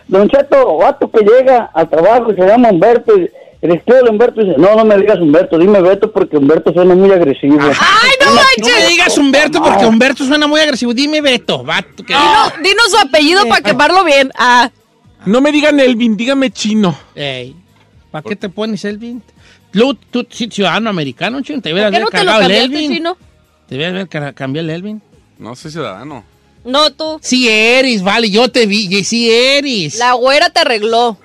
[0.08, 3.28] Don Cheto, vato que llega al trabajo y se llama Humberto, y
[3.66, 6.94] el escribe de Humberto dice, no, no me digas Humberto, dime Beto porque Humberto suena
[6.94, 7.58] muy agresivo.
[7.60, 8.88] ¡Ay, no No me manches!
[8.88, 10.92] digas Humberto porque Humberto suena muy agresivo.
[10.94, 12.02] Dime Beto, vato.
[12.04, 12.14] Que...
[12.14, 14.30] Dino- Dinos su apellido para quemarlo bien.
[14.36, 14.70] Ah,
[15.26, 16.96] No me digan Elvin, dígame chino.
[17.14, 17.54] Ey,
[18.10, 19.22] ¿para qué te pones Elvin?
[19.72, 22.92] Tú, tú, ciudadano americano, chino, te ¿por hubieras qué no cargado el Elvin.
[22.92, 23.16] chino?
[23.68, 25.02] Te hubieras cambiado el Elvin.
[25.38, 26.24] No soy ciudadano.
[26.64, 27.18] No, tú.
[27.22, 29.96] Sí eres, vale, yo te vi, y sí eres.
[29.98, 31.16] La güera te arregló.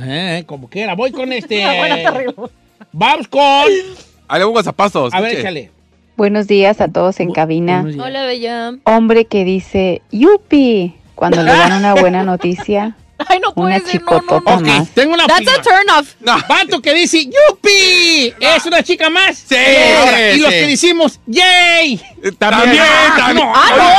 [0.00, 1.64] Eh, como quiera, voy con este.
[2.92, 3.42] Vamos con.
[4.28, 5.12] Ahí le pongo zapatos.
[5.14, 5.70] A ver, échale.
[6.16, 7.84] Buenos días a todos en cabina.
[7.98, 8.72] Hola, bella.
[8.84, 10.94] Hombre que dice ¡Yupi!
[11.14, 12.96] cuando le dan una buena noticia.
[13.26, 14.86] Ay, no puede Una ser, no, no, no.
[14.94, 15.52] Tengo una That's prima.
[15.54, 16.14] a turn off.
[16.20, 16.36] No.
[16.48, 18.32] Vato que dice ¡Yupi!
[18.40, 19.38] ¿Es una chica más?
[19.38, 22.00] Sí, Ahora, y los que decimos ¡Yay!
[22.22, 23.48] Eh, También, Ah, también.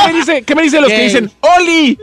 [0.07, 1.98] ¿qué, dice, ¿Qué me dicen los que dicen Oli?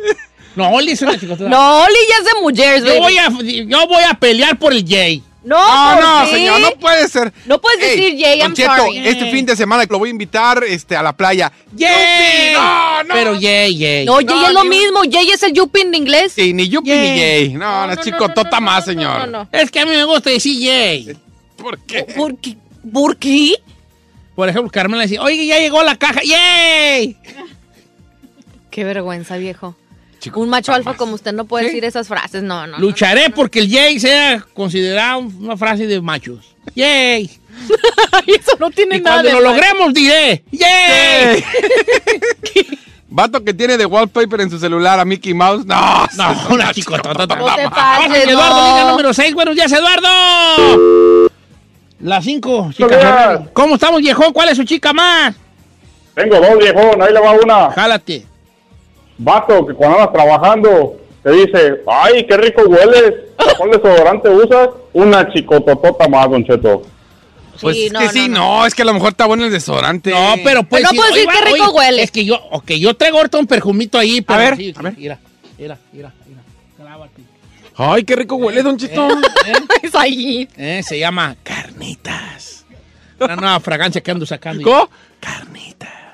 [0.56, 1.36] No, Oli es una chica.
[1.38, 3.00] No, Oli ya es de mujeres, Yo baby.
[3.00, 5.22] voy, a, yo voy a pelear por el Yay.
[5.44, 7.32] No, No, ¿por no, señor, no puede ser.
[7.44, 9.06] No puedes decir, Jay, I'm Cheto, sorry.
[9.06, 11.52] este fin de semana lo voy a invitar este, a la playa.
[11.72, 12.52] ¡Yay!
[12.54, 13.14] No, no.
[13.14, 14.04] Pero Yay, Yay.
[14.06, 15.02] No, Jay No, es lo ni- mismo.
[15.08, 16.32] Jay es el yuppie en inglés.
[16.32, 16.98] Sí, ni Yupi Yay.
[17.12, 17.48] ni Jay.
[17.50, 19.18] No, No, no, no, más, no, señor.
[19.20, 19.48] no, no, no.
[19.52, 21.16] Es que a mí me gusta decir Yay.
[21.56, 22.02] ¿Por qué?
[22.02, 22.56] ¿Por qué?
[22.92, 23.54] ¿Por qué?
[24.34, 26.22] Por ejemplo, Carmela dice, oye, ya llegó la caja.
[26.24, 27.16] ¡Yay!
[28.70, 29.76] Qué vergüenza, viejo.
[30.26, 31.68] Chico, Un macho alfa como usted no puede ¿Sí?
[31.68, 32.42] decir esas frases.
[32.42, 32.72] No, no.
[32.72, 32.78] no.
[32.78, 36.52] Lucharé porque el Yay sea considerado una frase de machos.
[36.74, 37.30] ¡Yay!
[38.26, 41.44] Eso no tiene Y nada cuando de lo logremos diré, ¡yay!
[43.08, 45.64] Vato que tiene de wallpaper en su celular a Mickey Mouse.
[45.64, 47.14] No, No, una chicotota.
[47.14, 49.32] No te Vamos, pases, Eduardo, liga número 6.
[49.32, 51.30] Buenos días, Eduardo.
[52.00, 53.40] Las 5, chicas.
[53.52, 54.32] ¿Cómo estamos, viejón?
[54.32, 55.36] ¿Cuál es su chica más?
[56.16, 57.70] Tengo dos, viejón, ahí le va una.
[57.70, 58.26] Jálate.
[59.18, 63.14] Vato, que cuando andas trabajando, te dice, ay, qué rico hueles.
[63.58, 64.68] ¿Cuál desodorante usas?
[64.92, 66.82] Una chicototota más, Don Cheto.
[67.60, 68.38] Pues Sí, es no, que no, sí, no.
[68.60, 68.66] no.
[68.66, 70.10] es que a lo mejor está bueno el desodorante.
[70.10, 70.82] No, pero pues.
[70.82, 72.02] Pero no puedo decir qué rico huele.
[72.02, 74.38] Es que yo, ok, yo traigo ahorita un perfumito ahí, pero.
[74.38, 74.94] ver, sí, a ver.
[74.98, 75.18] Mira,
[75.56, 76.40] mira, mira, mira.
[76.76, 77.22] Clávate.
[77.76, 79.08] Ay, qué rico huele, Don Cheto.
[79.82, 80.46] Es ahí.
[80.56, 82.66] Eh, se llama Carnitas.
[83.18, 84.62] Una nueva fragancia que ando sacando.
[84.62, 84.90] ¿Cómo?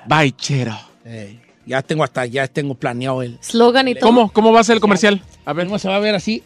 [0.06, 0.76] Baichero.
[1.04, 3.38] Eh, ya tengo hasta, ya tengo planeado el.
[3.40, 4.06] Slogan y todo.
[4.06, 4.32] ¿Cómo?
[4.32, 5.22] ¿Cómo va a ser el comercial?
[5.44, 6.42] A ver, ¿cómo se va a ver así?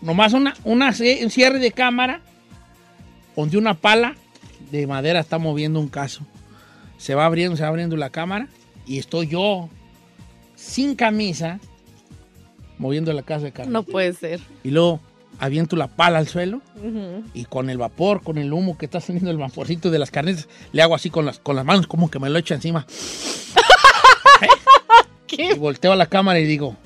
[0.00, 0.82] Nomás una, un
[1.30, 2.20] cierre de cámara
[3.36, 4.16] donde una pala
[4.70, 6.22] de madera está moviendo un caso.
[6.98, 8.48] Se va abriendo, se va abriendo la cámara
[8.86, 9.68] y estoy yo
[10.56, 11.58] sin camisa
[12.78, 13.72] moviendo la casa de carne.
[13.72, 14.40] No puede ser.
[14.62, 15.00] Y luego
[15.38, 17.24] aviento la pala al suelo Ujú.
[17.32, 20.48] y con el vapor, con el humo que está saliendo el vaporcito de las carnes,
[20.72, 22.86] le hago así con las, con las manos como que me lo echo encima.
[25.32, 26.76] Y volteo a la cámara y digo,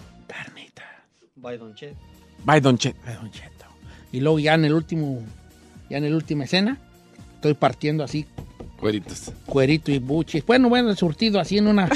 [1.44, 1.94] Bye, Don Che.
[2.44, 2.98] Bye, Don Cheto.
[3.06, 3.66] Ay, Don Cheto.
[4.12, 5.22] Y luego ya en el último,
[5.90, 6.78] ya en la última escena,
[7.34, 8.26] estoy partiendo así,
[8.78, 9.30] Cueritos.
[9.44, 10.44] cuerito y buches.
[10.46, 11.88] Bueno, bueno, surtido así en una.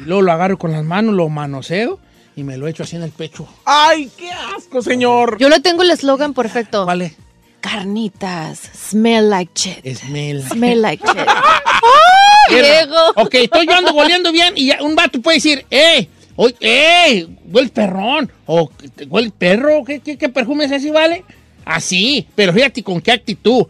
[0.00, 1.98] y luego lo agarro con las manos, lo manoseo
[2.36, 3.46] y me lo echo así en el pecho.
[3.66, 5.36] ¡Ay, qué asco, señor!
[5.38, 6.86] Yo le tengo el eslogan perfecto.
[6.86, 7.14] Vale.
[7.60, 9.84] Carnitas, smell like shit.
[9.96, 10.42] Smell.
[10.42, 11.26] Smell like shit.
[12.50, 12.96] Diego.
[13.16, 16.08] Ok, estoy yo ando goleando bien y ya un vato puede decir, ¡eh!
[16.36, 17.26] Oye, ¡eh!
[17.50, 18.30] Huele perrón.
[18.46, 18.70] O
[19.08, 19.84] huele perro.
[19.84, 21.24] ¿Qué, qué, qué perfume es ese, vale?
[21.64, 22.26] Así.
[22.34, 23.66] Pero fíjate con qué actitud.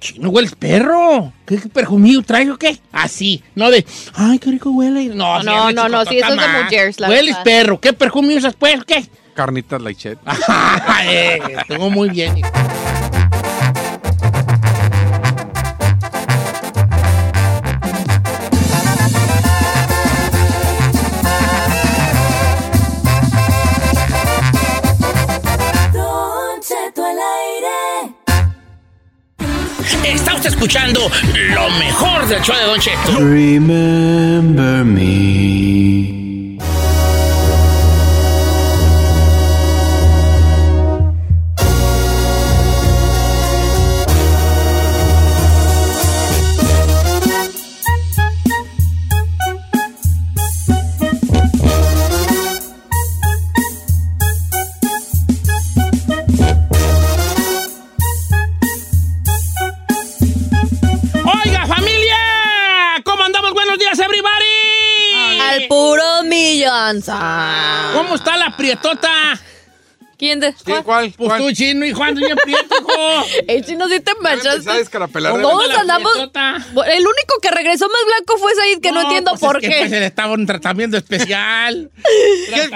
[0.00, 1.32] Chino, hueles perro.
[1.46, 2.80] ¿Qué, qué perfumillo traes o qué?
[2.90, 3.42] Así.
[3.54, 3.84] No de,
[4.14, 5.14] ¡ay, qué rico huele!
[5.14, 7.78] No, No, sí, no, no, sí, eso es de mujeres, la Hueles perro.
[7.78, 8.82] ¿Qué perfume usas, pues?
[8.84, 9.04] ¿Qué?
[9.34, 10.18] Carnitas Laichet.
[11.04, 11.38] eh,
[11.68, 12.40] tengo muy bien.
[30.40, 31.10] Está usted escuchando
[31.54, 33.18] lo mejor del show de Don Cheto.
[33.18, 36.19] Remember me.
[68.60, 69.40] Prietota?
[70.18, 70.54] ¿Quién de?
[70.84, 71.14] ¿Cuál?
[71.16, 73.24] Pues tú, chino, hijo, ando bien prieto, hijo.
[73.48, 74.50] El chino sí te manchaste.
[74.50, 75.32] empezar a escarapelar.
[75.32, 76.12] ¿Cómo Todos andamos.
[76.12, 76.56] prietota?
[76.88, 79.68] El único que regresó más blanco fue Said, que no, entiendo pues por es que,
[79.68, 79.78] qué.
[79.78, 81.90] Pues le estaba un tratamiento especial.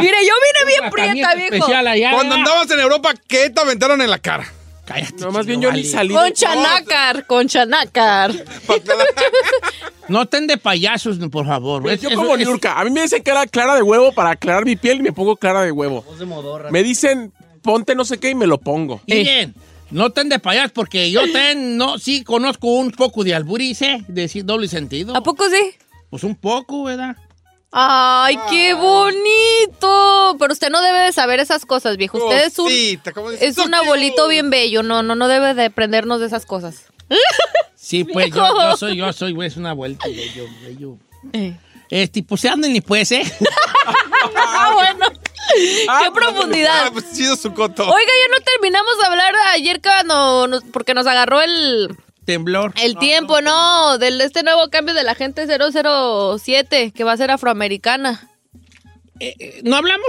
[0.00, 1.54] Mire, yo vine bien prieta, viejo.
[1.54, 2.12] especial allá.
[2.12, 4.50] Cuando andabas en Europa, ¿qué te aventaron en la cara?
[4.84, 5.14] Cállate.
[5.18, 6.12] No, más bien yo ni salí.
[6.14, 8.32] Con chanácar, con chanácar.
[10.08, 11.88] No estén de payasos, por favor.
[11.90, 14.30] Es- Yo como es- Niurka, a mí me dicen que era clara de huevo para
[14.32, 16.02] aclarar mi piel y me pongo clara de huevo.
[16.02, 16.70] Voz de modorra.
[16.70, 17.32] Me dicen,
[17.62, 19.00] ponte no sé qué y me lo pongo.
[19.06, 19.54] Miren,
[19.90, 24.28] no estén de payasos porque yo ten, no, sí conozco un poco de alburice, de
[24.28, 25.16] sí, doble sentido.
[25.16, 25.70] ¿A poco sí?
[26.10, 27.16] Pues un poco, ¿verdad?
[27.76, 30.36] Ay, qué bonito.
[30.38, 32.18] Pero usted no debe de saber esas cosas, viejo.
[32.18, 33.48] Usted es un, Cosita, ¿cómo dices?
[33.48, 34.82] es un abuelito bien bello.
[34.84, 36.84] No, no, no debe de prendernos de esas cosas.
[37.74, 40.96] Sí, pues yo, yo soy, yo soy, güey, es una vuelta, bello, bello.
[41.90, 43.22] Este, pues se anden y pues, ¿eh?
[44.36, 45.06] Ah, bueno.
[45.88, 46.86] Ah, qué profundidad.
[46.86, 47.82] Ah, pues chido su coto.
[47.82, 47.92] Oiga,
[48.22, 51.94] ya no terminamos de hablar ayer cuando nos- porque nos agarró el,
[52.24, 52.72] Temblor.
[52.82, 53.98] el tiempo, ¿no?
[53.98, 58.28] Del este nuevo cambio de la gente 007, que va a ser afroamericana.
[59.20, 60.08] Eh, eh, ¿No hablamos?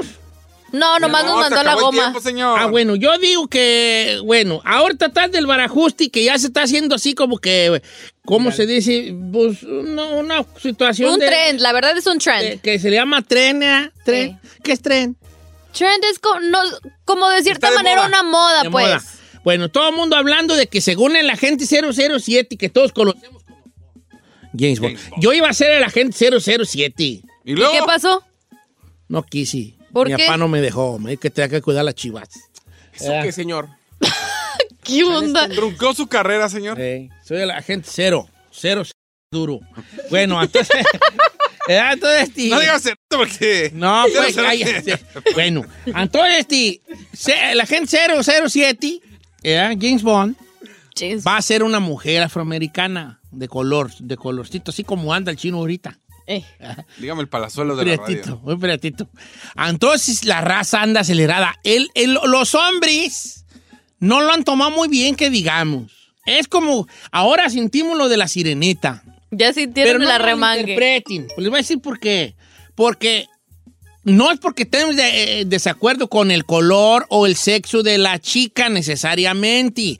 [0.72, 2.02] No, nomás No, nos mandó la goma.
[2.04, 2.60] tiempo, señor.
[2.60, 6.64] Ah, bueno, yo digo que, bueno, ahorita está del barajuste y que ya se está
[6.64, 7.82] haciendo así como que,
[8.26, 9.16] ¿cómo se dice?
[9.32, 12.42] Pues una, una situación Un de- trend, la verdad es un trend.
[12.42, 13.92] de- que se le llama tren, ¿eh?
[14.04, 14.40] Tren.
[14.64, 15.16] ¿Qué es tren?
[15.72, 16.60] Trend es co- no-
[17.06, 18.08] como de cierta de manera moda.
[18.08, 18.86] una moda, De pues.
[18.86, 19.04] moda.
[19.46, 23.62] Bueno, todo el mundo hablando de que según el agente 007, que todos conocemos como
[24.58, 24.98] James Bond.
[25.20, 27.04] Yo iba a ser el agente 007.
[27.04, 27.72] ¿Y ¿Y luego?
[27.72, 28.24] qué pasó?
[29.08, 29.76] No quise.
[29.94, 30.26] ¿Por Mi qué?
[30.26, 30.98] papá no me dejó.
[31.00, 32.28] Me dijo que tenía que cuidar las chivas.
[32.94, 33.70] ¿Eso qué, señor?
[34.84, 35.48] ¿Qué onda?
[35.50, 36.78] Truncó su carrera, señor.
[36.78, 38.28] Sí, soy el agente cero.
[38.52, 38.92] Cero, c-
[39.32, 39.60] duro.
[40.10, 40.76] Bueno, entonces.
[41.68, 43.72] eh, entonces, este- No digas cero porque.
[43.74, 45.00] No, Cero, pues cero, cállate.
[45.34, 46.82] Bueno, entonces este,
[47.14, 47.98] se- el agente
[48.44, 49.00] 007,
[49.54, 50.36] eh, James Bond,
[51.28, 55.58] va a ser una mujer afroamericana de color, de colorcito, así como anda el chino
[55.58, 55.98] ahorita.
[56.98, 58.40] Dígame el palazuelo de la radio.
[58.44, 59.08] muy prietito.
[59.56, 61.56] Entonces la raza anda acelerada.
[61.64, 63.46] El- el- los hombres
[64.00, 65.92] no lo han tomado muy bien, que digamos.
[66.26, 69.04] Es como, ahora sentimos lo de la sirenita.
[69.32, 70.62] Ya sintieron Pero no la lo remangue.
[70.62, 71.28] interpreten.
[71.38, 72.36] Les voy a decir por qué.
[72.74, 73.28] Porque
[74.06, 78.18] no es porque estemos de- eh, desacuerdo con el color o el sexo de la
[78.20, 80.00] chica necesariamente.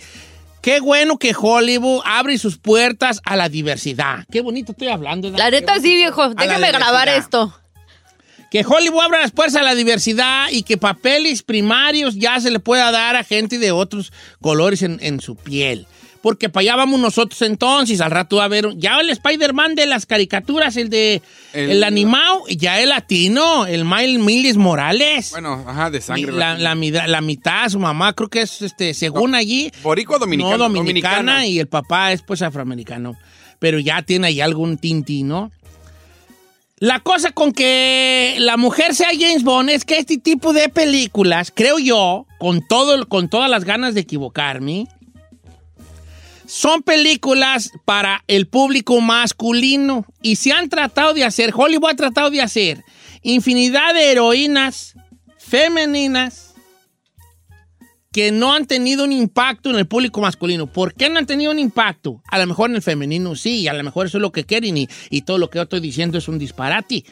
[0.62, 4.26] Qué bueno que Hollywood abre sus puertas a la diversidad.
[4.32, 5.30] Qué bonito estoy hablando.
[5.30, 6.30] La neta sí, viejo.
[6.30, 7.54] Déjame grabar esto.
[8.50, 12.60] Que Hollywood abra las puertas a la diversidad y que papeles primarios ya se le
[12.60, 15.86] pueda dar a gente de otros colores en, en su piel.
[16.26, 18.02] Porque para allá vamos nosotros entonces.
[18.02, 18.76] Al rato va a haber.
[18.78, 21.22] Ya el Spider-Man de las caricaturas, el de.
[21.54, 25.30] El, El- animado, ya el latino, el Miles Miles Morales.
[25.30, 26.32] Bueno, ajá, de sangre.
[26.32, 29.72] la, la, mitad, su mamá creo que es, este, según allí.
[29.84, 30.58] Boricua dominicana.
[30.58, 31.46] No, dominicana, dominicana.
[31.46, 33.16] y el papá es pues afroamericano.
[33.60, 35.52] Pero ya tiene ahí algún tinti, ¿no?
[36.80, 41.54] La cosa con que la mujer sea James Bond es que este tipo de películas,
[41.56, 44.88] creo yo, con, todo, con todas las ganas de equivocarme,
[46.56, 50.06] son películas para el público masculino.
[50.22, 52.82] Y se han tratado de hacer, Hollywood ha tratado de hacer
[53.24, 54.96] infinidad de heroínas
[55.38, 56.54] femeninas
[58.14, 60.72] que no han tenido un impacto en el público masculino.
[60.72, 62.22] ¿Por qué no han tenido un impacto?
[62.30, 64.46] A lo mejor en el femenino sí, y a lo mejor eso es lo que
[64.46, 67.04] quieren y, y todo lo que yo estoy diciendo es un disparate.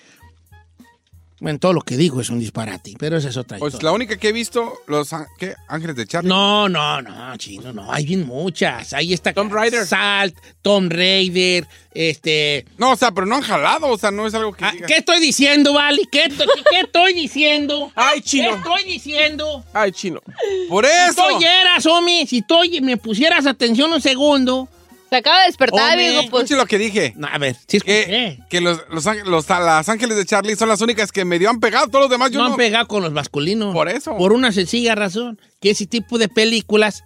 [1.44, 3.90] Bueno, todo lo que digo es un disparate, pero esa es otra Pues historia.
[3.90, 5.54] la única que he visto, los ¿qué?
[5.68, 6.30] Ángeles de Charlie.
[6.30, 7.92] No, no, no, chino, no.
[7.92, 8.94] Hay bien muchas.
[8.94, 9.86] Ahí está Tom Raider.
[9.86, 12.66] Salt, Tom Raider, este...
[12.78, 14.64] No, o sea, pero no han jalado, o sea, no es algo que.
[14.72, 14.88] diga.
[14.88, 16.08] ¿Qué estoy diciendo, Vali?
[16.10, 17.92] ¿Qué, to- qué estoy diciendo?
[17.94, 18.52] Ay, chino.
[18.52, 19.66] ¿Qué estoy diciendo?
[19.74, 20.22] Ay, chino.
[20.70, 21.24] Por Si eso.
[21.28, 24.70] tú oyeras, Omi, si tú me pusieras atención un segundo.
[25.14, 26.10] Se acaba de despertar, Hombre.
[26.10, 26.44] viejo, pues.
[26.46, 27.14] Escuche lo que dije.
[27.32, 31.12] A ver, sí Que, que los, los, los- las ángeles de Charlie son las únicas
[31.12, 31.88] que medio han pegado.
[31.88, 32.52] Todos los demás yo no no.
[32.52, 33.74] han pegado con los masculinos.
[33.74, 34.18] Por eso.
[34.18, 37.04] Por una sencilla razón, que ese tipo de películas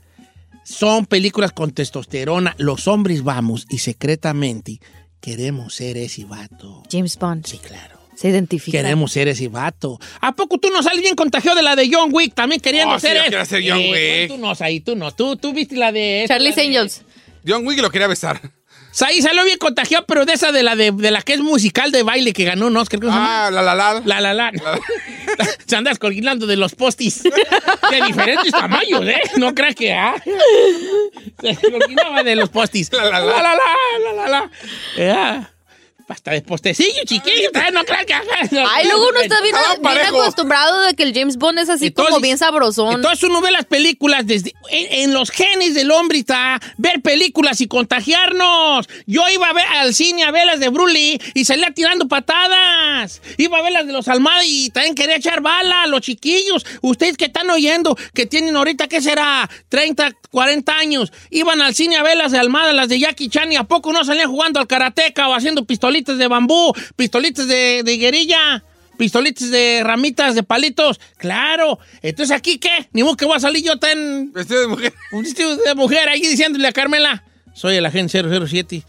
[0.63, 2.55] son películas con testosterona.
[2.57, 4.79] Los hombres vamos y secretamente
[5.19, 6.83] queremos ser ese vato.
[6.91, 7.45] James Bond.
[7.45, 7.97] Sí, claro.
[8.15, 8.79] Se identifica.
[8.79, 9.99] Queremos ser ese vato.
[10.21, 12.99] ¿A poco tú no sales bien contagiado de la de John Wick también queriendo Oh,
[12.99, 13.29] sí, ser yo él?
[13.29, 14.31] quiero ser John Eh, Wick.
[14.31, 15.11] Tú no, ahí tú no.
[15.13, 16.25] Tú, tú viste la de...
[16.27, 17.03] De- Angels.
[17.47, 18.41] John Wick lo quería besar.
[19.05, 21.91] Ahí salió bien contagiado, pero de esa de la de, de la que es musical
[21.91, 22.99] de baile que ganó un Oscar.
[23.03, 24.01] Ah, la la la.
[24.05, 24.51] La la la.
[25.67, 27.23] Se andas colgando de los postis.
[27.91, 29.21] De diferentes tamaños, ¿eh?
[29.37, 29.93] No creas que.
[29.93, 30.15] Ah.
[31.41, 32.91] Se colgaba de los postis.
[32.91, 33.25] La la la.
[33.25, 34.13] La la la.
[34.15, 34.51] la, la.
[34.97, 35.51] Ya.
[36.07, 37.49] Hasta de postecillo, chiquillo.
[37.73, 38.13] No creas que.
[38.13, 42.19] Ay, luego uno está bien, bien acostumbrado de que el James Bond es así como
[42.19, 42.95] bien sabrosón.
[42.95, 47.59] Entonces uno ve las películas desde en, en los genes del hombre está ver películas
[47.59, 48.87] y contagiarnos.
[49.05, 53.21] Yo iba a ver al cine a ver las de Brulee y salía tirando patadas.
[53.37, 56.65] Iba a ver las de los Almada y también quería echar bala los chiquillos.
[56.81, 59.49] Ustedes que están oyendo, que tienen ahorita, ¿qué será?
[59.69, 61.11] 30, 40 años.
[61.29, 63.91] Iban al cine a ver las de Almada, las de Jackie Chan y a poco
[63.91, 65.65] no salían jugando al karateca o haciendo
[65.97, 68.63] pistolitas de bambú, pistolitas de, de guerrilla.
[68.97, 70.99] Pistolitas de ramitas, de palitos.
[71.17, 71.77] Claro.
[72.01, 72.89] Entonces, ¿aquí qué?
[72.93, 74.33] Ni modo que voy a salir yo tan...
[74.33, 74.93] Vestido de mujer.
[75.11, 77.23] Un vestido de mujer ahí diciéndole a Carmela.
[77.53, 78.83] Soy el agente 007.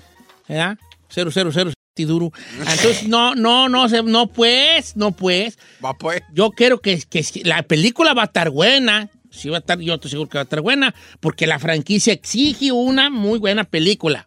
[0.49, 0.79] ¿Verdad?
[1.11, 1.75] 007
[2.07, 2.33] duro.
[2.59, 5.59] Entonces, no, no, no, no pues, no pues.
[5.85, 6.23] Va pues.
[6.33, 9.11] Yo quiero que, que la película va a estar buena.
[9.31, 10.95] Sí va a estar, yo estoy seguro que va a estar buena.
[11.21, 14.27] Porque la franquicia exige una muy buena película.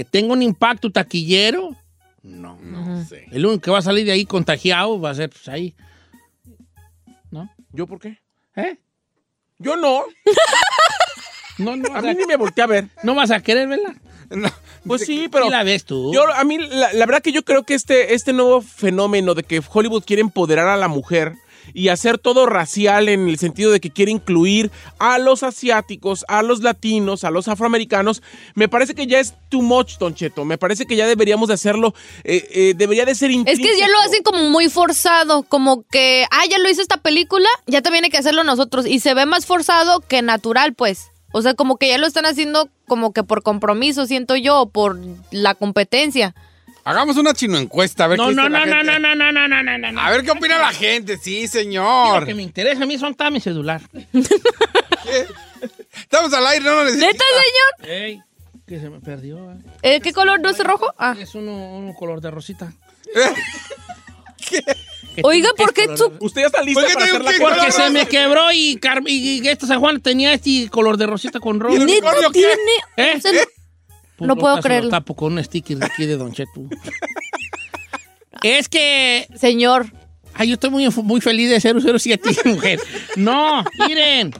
[0.00, 1.76] Que tenga un impacto taquillero.
[2.22, 3.26] No, no sé.
[3.32, 5.74] El único que va a salir de ahí contagiado va a ser pues, ahí.
[7.30, 7.54] ¿No?
[7.74, 8.18] ¿Yo por qué?
[8.56, 8.78] ¿Eh?
[9.58, 10.04] Yo no.
[11.58, 12.86] No, no A mí a, ni me volteé a ver.
[13.02, 13.94] no vas a querer verla.
[14.86, 15.44] Pues sí, pero.
[15.44, 16.10] Sí la ves tú.
[16.14, 19.42] Yo, a mí, la, la verdad que yo creo que este, este nuevo fenómeno de
[19.42, 21.34] que Hollywood quiere empoderar a la mujer
[21.74, 26.42] y hacer todo racial en el sentido de que quiere incluir a los asiáticos, a
[26.42, 28.22] los latinos, a los afroamericanos,
[28.54, 30.44] me parece que ya es too much, Don Cheto.
[30.44, 33.60] Me parece que ya deberíamos de hacerlo, eh, eh, debería de ser Es que ya
[33.60, 33.90] intrínseco.
[33.90, 38.04] lo hacen como muy forzado, como que, ah, ya lo hizo esta película, ya también
[38.04, 38.86] hay que hacerlo nosotros.
[38.86, 41.10] Y se ve más forzado que natural, pues.
[41.32, 44.70] O sea, como que ya lo están haciendo como que por compromiso, siento yo, o
[44.70, 44.98] por
[45.30, 46.34] la competencia.
[46.84, 49.00] Hagamos una chino encuesta, a ver No, qué no, dice la no, no, gente.
[49.00, 50.00] no, no, no, no, no, no, no, no.
[50.00, 52.26] A ver qué opina la gente, sí, Lo señor.
[52.26, 53.80] que me interesa a mí son está mi celular.
[56.00, 57.06] Estamos al aire, no lo necesita.
[57.06, 57.24] ¿Neta,
[57.78, 57.94] señor?
[57.94, 58.22] Ey,
[58.66, 59.52] que se me perdió.
[59.52, 59.56] eh.
[59.82, 60.92] Eh, ¿Qué color no es rojo?
[60.98, 61.14] Ah.
[61.18, 62.72] Es uno, un color de rosita.
[65.22, 66.12] Oiga, ¿por qué su...
[66.20, 67.56] Usted ya está lista ¿Por qué para hacer la cuarta.
[67.58, 71.40] Porque se me quebró y, y, y esta San Juan tenía este color de rosita
[71.40, 71.74] con rojo.
[71.76, 72.32] ¿Y el ¿Neta qué?
[72.32, 72.54] tiene?
[72.96, 73.20] ¿Eh?
[73.20, 73.32] Sea,
[74.20, 74.90] no- Pues no lo puedo creerlo.
[74.90, 76.60] Lo tapo con un sticker de aquí de Don Cheto.
[78.42, 79.28] es que...
[79.36, 79.86] Señor.
[80.34, 82.80] Ay, yo estoy muy, muy feliz de 007, mujer.
[83.16, 84.34] No, miren.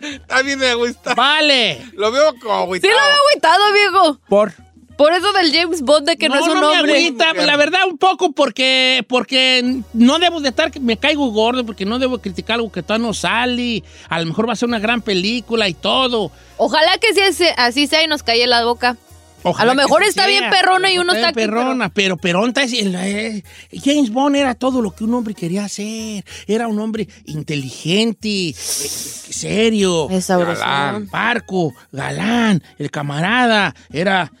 [0.00, 1.14] Está bien de agüita.
[1.14, 1.80] Vale.
[1.94, 2.92] Lo veo como Sí agüitado.
[2.94, 4.20] lo veo agüitado, viejo.
[4.28, 4.52] Por...
[4.96, 6.92] Por eso del James Bond de que no, es un me hombre.
[6.96, 11.66] agüita, la verdad un poco porque porque no debo de estar que me caigo gordo
[11.66, 13.82] porque no debo criticar algo que todavía no sale.
[14.08, 16.30] A lo mejor va a ser una gran película y todo.
[16.58, 18.96] Ojalá que sí, así- así sea y nos calle la boca.
[19.44, 20.28] Ojalá A lo mejor está sea.
[20.40, 23.44] bien perrona y uno Está está bien aquí, pero- perrona, pero peronta es el, eh,
[23.84, 26.24] James Bond era todo lo que un hombre quería hacer.
[26.46, 30.56] Era un hombre inteligente, eh, serio, Es sabrosón.
[30.60, 34.32] galán, parco, galán, el camarada, era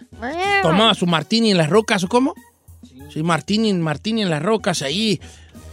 [0.62, 2.34] tomaba su martini en las rocas, ¿o cómo?
[3.12, 5.20] Sí, martini, martini en las rocas ahí.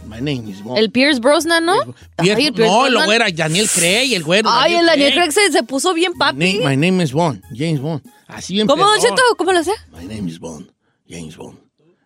[0.06, 0.78] My name is Bond.
[0.78, 1.74] El Pierce Brosnan, ¿no?
[2.16, 2.92] Pierce- Ay, el Pierce no, Brosnan.
[2.92, 4.50] luego era Daniel Craig, el güero.
[4.52, 5.30] Ay, el Daniel Craig.
[5.32, 6.36] Craig se, se puso bien papi.
[6.38, 8.02] My, my name is Bond, James Bond.
[8.34, 9.00] Así bien ¿Cómo, Don.
[9.00, 9.22] Cheto?
[9.36, 9.74] ¿Cómo lo hacía?
[9.92, 10.70] My name is Bond,
[11.08, 11.58] James Bond.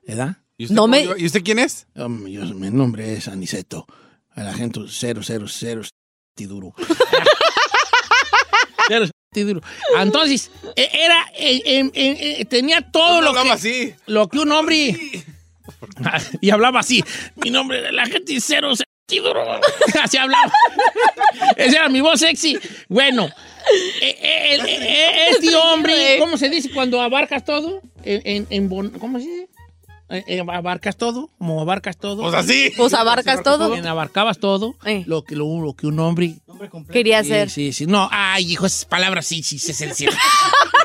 [0.06, 0.36] ¿Verdad?
[0.58, 1.86] ¿Y usted, No cómo me- iba- ¿Y usted quién es?
[1.94, 3.86] Um, yo- mi nombre es Aniceto,
[4.36, 5.88] el agente 000
[6.34, 6.74] Tiduro.
[8.88, 9.60] Cero Tiduro.
[9.98, 13.94] Entonces, e- era, eh, eh, eh, eh, tenía todo No lo que, así.
[14.06, 14.96] lo que un hombre...
[16.40, 17.02] y hablaba así.
[17.36, 18.86] Mi nombre es el agente 0 Tiduro.
[20.02, 20.52] así hablaba.
[21.56, 22.58] Esa era mi voz sexy.
[22.88, 23.26] Bueno,
[24.02, 27.80] eh, eh, eh, este hombre, ¿cómo se dice cuando abarcas todo?
[28.04, 29.48] En, en, en bon- ¿Cómo se dice?
[30.52, 32.22] Abarcas todo, como abarcas todo.
[32.22, 32.70] Pues así.
[32.76, 33.70] Pues abarcas todo.
[33.72, 35.02] Bien, abarcabas todo Eh.
[35.06, 36.34] lo, que, lo, lo que un hombre
[36.92, 37.50] Quería hacer.
[37.50, 37.86] Sí, sí.
[37.86, 40.06] No, ay, hijo, esas palabras sí, sí, sí, sí, sí.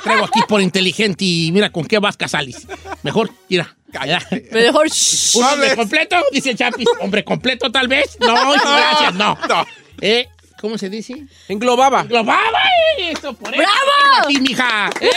[0.04, 2.68] Traigo aquí por inteligente y mira con qué vasca salís.
[3.04, 3.78] Mejor, mira.
[4.52, 5.36] Mejor, shh.
[5.36, 6.18] ¿Un hombre completo?
[6.32, 6.88] Dice Chapis.
[7.00, 8.18] ¿Hombre completo tal vez?
[8.20, 9.38] No, gracias, no.
[9.48, 9.66] No.
[10.00, 10.28] Eh,
[10.60, 11.26] ¿Cómo se dice?
[11.48, 12.02] Englobaba.
[12.02, 12.60] Englobaba,
[12.98, 13.34] eh, por eso.
[13.34, 14.28] ¡Bravo!
[14.28, 14.92] Así, mija.
[15.02, 15.10] Eh,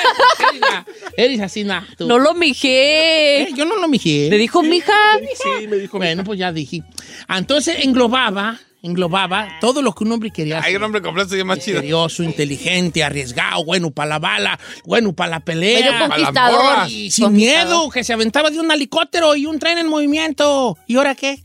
[1.18, 2.06] eres, así, na, tú.
[2.06, 3.42] No lo mijé.
[3.42, 4.30] Eh, yo no lo mijé.
[4.30, 4.94] Le dijo mija.
[5.20, 5.98] Sí, me dijo.
[5.98, 6.82] Bueno, pues ya dije.
[7.28, 11.58] Entonces englobaba, englobaba todo lo que un hombre quería Hay un nombre completo y más
[11.58, 11.76] chido.
[11.76, 15.90] Misterioso, inteligente, arriesgado, bueno para la bala, bueno para la pelea.
[16.00, 16.88] La conquistador.
[16.88, 17.32] Y sin Conquistador.
[17.32, 20.76] miedo, que se aventaba de un helicóptero y un tren en movimiento.
[20.86, 21.42] ¿Y ahora qué?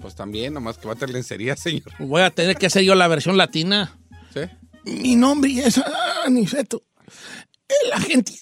[0.00, 1.92] Pues también, nomás que va a tener lencería, señor.
[1.98, 3.98] Voy a tener que hacer yo la versión latina.
[4.32, 4.40] ¿Sí?
[4.84, 5.80] Mi nombre es
[6.24, 6.82] Aniceto.
[7.84, 8.32] El agente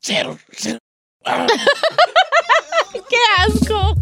[0.00, 0.78] cero, cero.
[2.92, 3.94] ¡Qué asco!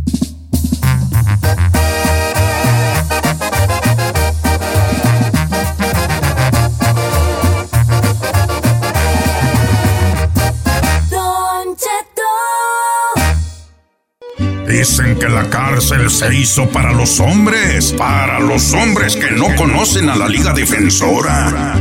[14.70, 20.09] Dicen que la cárcel se hizo para los hombres, para los hombres que no conocen
[20.09, 21.74] a la Liga Defensora.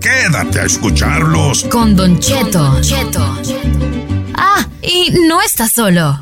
[0.00, 1.64] Quédate a escucharlos.
[1.64, 2.80] Con Don Cheto.
[2.82, 3.36] Cheto.
[4.36, 6.20] Ah, y no está solo.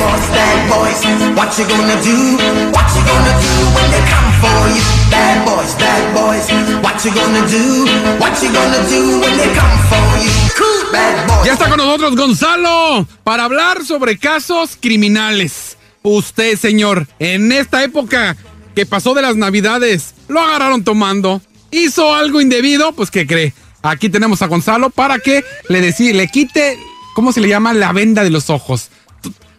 [0.00, 2.36] boys, bad boys, what you gonna do?
[2.72, 4.95] What you gonna do when they come for you?
[5.10, 6.46] Bad boys, bad boys,
[6.82, 7.86] what you gonna do?
[8.18, 10.30] What you gonna do when they come for you?
[10.56, 11.46] Cool, bad boys.
[11.46, 15.76] Ya está con nosotros Gonzalo para hablar sobre casos criminales.
[16.02, 18.36] Usted, señor, en esta época
[18.74, 23.54] que pasó de las navidades, lo agarraron tomando, hizo algo indebido, pues ¿qué cree?
[23.82, 26.78] Aquí tenemos a Gonzalo para que le deci- le quite,
[27.14, 27.72] ¿cómo se le llama?
[27.72, 28.90] La venda de los ojos.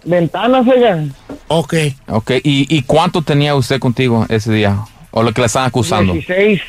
[0.05, 1.05] Ventanas, oiga.
[1.49, 1.74] Ok.
[2.09, 4.85] Ok, ¿Y, ¿y cuánto tenía usted contigo ese día?
[5.12, 6.15] ¿O lo que le están acusando?
[6.15, 6.61] 16,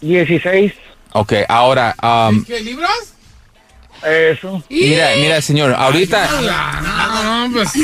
[0.00, 0.72] 16.
[1.12, 1.94] Ok, ahora...
[2.02, 2.90] um, ¿Qué libros?
[4.04, 4.62] Eso.
[4.70, 6.26] Mira, mira, señor, ahorita,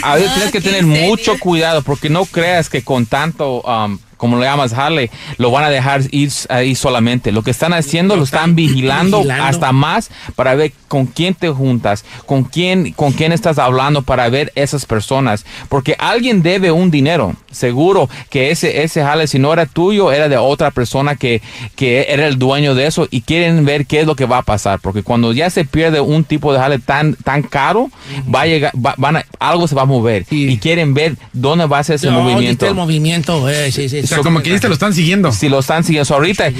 [0.02, 4.42] ahorita tienes que tener mucho cuidado porque no creas que con tanto, um, como lo
[4.42, 7.32] llamas, Harley, lo van a dejar ir ahí solamente.
[7.32, 9.44] Lo que están haciendo, lo están vigilando, vigilando.
[9.44, 14.28] hasta más para ver con quién te juntas, con quién, con quién estás hablando para
[14.28, 15.44] ver esas personas.
[15.68, 17.34] Porque alguien debe un dinero.
[17.50, 21.40] Seguro que ese, ese Harley, si no era tuyo, era de otra persona que,
[21.74, 24.42] que era el dueño de eso y quieren ver qué es lo que va a
[24.42, 24.78] pasar.
[24.80, 27.90] Porque cuando ya se pierde un tipo de jale tan, tan caro,
[28.32, 31.66] va a llegar, va- van a- algo se va a mover y quieren ver dónde
[31.66, 32.66] va a ser ese ¿Dónde movimiento.
[32.66, 33.48] el movimiento?
[33.48, 34.68] Eh, sí, sí, sí.
[34.68, 35.32] lo están siguiendo.
[35.32, 36.04] Si lo están siguiendo.
[36.04, 36.50] So, ahorita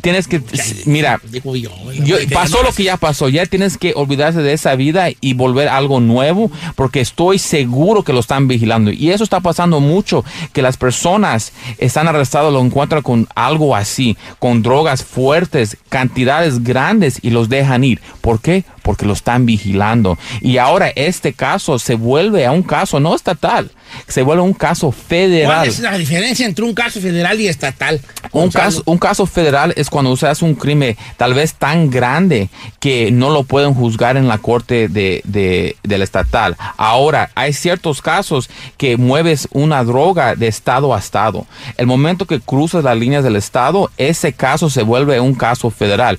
[0.00, 0.40] tienes que,
[0.86, 1.70] mira, Digo yo.
[2.04, 3.28] yo- pasó lo que ya pasó.
[3.28, 8.02] Ya tienes que olvidarse de esa vida y volver a algo nuevo porque estoy seguro
[8.02, 8.90] que lo están vigilando.
[8.90, 14.16] Y eso está pasando mucho, que las personas están arrestadas, lo encuentran con algo así,
[14.38, 18.00] con drogas fuertes, cantidades grandes y los dejan ir.
[18.20, 18.64] ¿Por qué?
[18.84, 20.16] Porque lo están vigilando.
[20.42, 23.70] Y ahora este caso se vuelve a un caso no estatal,
[24.06, 25.56] se vuelve un caso federal.
[25.56, 28.00] ¿Cuál es la diferencia entre un caso federal y estatal?
[28.30, 28.64] Un Gonzalo?
[28.64, 33.10] caso, un caso federal es cuando usted hace un crimen tal vez tan grande que
[33.10, 36.56] no lo pueden juzgar en la corte de, de- del estatal.
[36.76, 41.46] Ahora, hay ciertos casos que mueves una droga de estado a estado.
[41.78, 46.18] El momento que cruzas las líneas del estado, ese caso se vuelve un caso federal.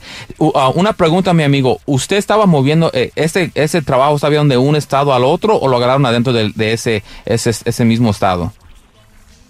[0.56, 1.80] Ah, una pregunta, mi amigo.
[1.86, 5.78] ¿Usted estaba moviendo, eh, ese, ese trabajo estaba de un estado al otro o lo
[5.78, 8.52] agarraron adentro de, de ese, ese, ese mismo estado?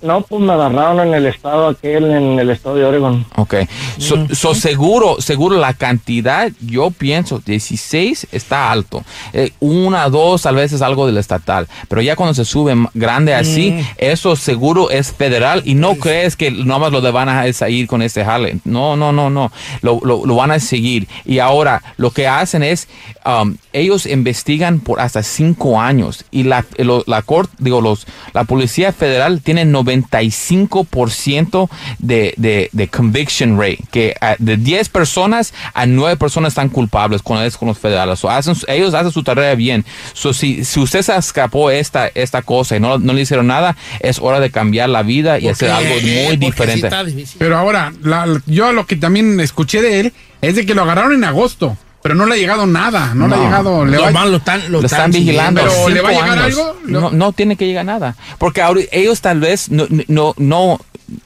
[0.01, 3.26] No, pues me agarraron en el estado aquel, en el estado de Oregon.
[3.38, 3.55] Ok.
[3.97, 9.03] So, so seguro, seguro la cantidad, yo pienso, 16 está alto.
[9.34, 11.67] Eh, una, dos, tal vez es algo del estatal.
[11.88, 13.80] Pero ya cuando se sube grande así, Mm.
[13.97, 15.63] eso seguro es federal.
[15.65, 18.59] Y no crees que nomás lo de van a seguir con este jale.
[18.63, 19.51] No, no, no, no.
[19.81, 21.07] Lo, lo- lo van a seguir.
[21.26, 22.88] Y ahora lo que hacen es,
[23.26, 26.26] um, ellos investigan por hasta cinco años.
[26.31, 32.88] Y la, lo- la corte, digo, los, la policía federal tiene 95% de, de, de
[32.88, 37.78] conviction rate, que ah, de 10 personas a 9 personas están culpables con, con los
[37.78, 38.20] federales.
[38.20, 39.86] So, hacen, ellos hacen su tarea bien.
[40.14, 43.76] So, si, si usted se escapó esta, esta cosa y no, no le hicieron nada,
[43.99, 45.95] es hora de cambiar la vida y hacer algo
[46.26, 46.90] muy diferente.
[47.38, 51.14] Pero ahora, la- yo lo que también escuché de él es de que lo agarraron
[51.14, 53.84] en agosto, pero no le ha llegado nada, no, le ha llegado.
[53.84, 55.60] Le va- lo están, Lo están vigilando.
[55.64, 56.45] Pero le va a llegar años.
[56.60, 56.77] algo.
[56.86, 58.15] No, no tiene que llegar nada.
[58.38, 60.80] Porque ahora ellos tal vez no, no, no,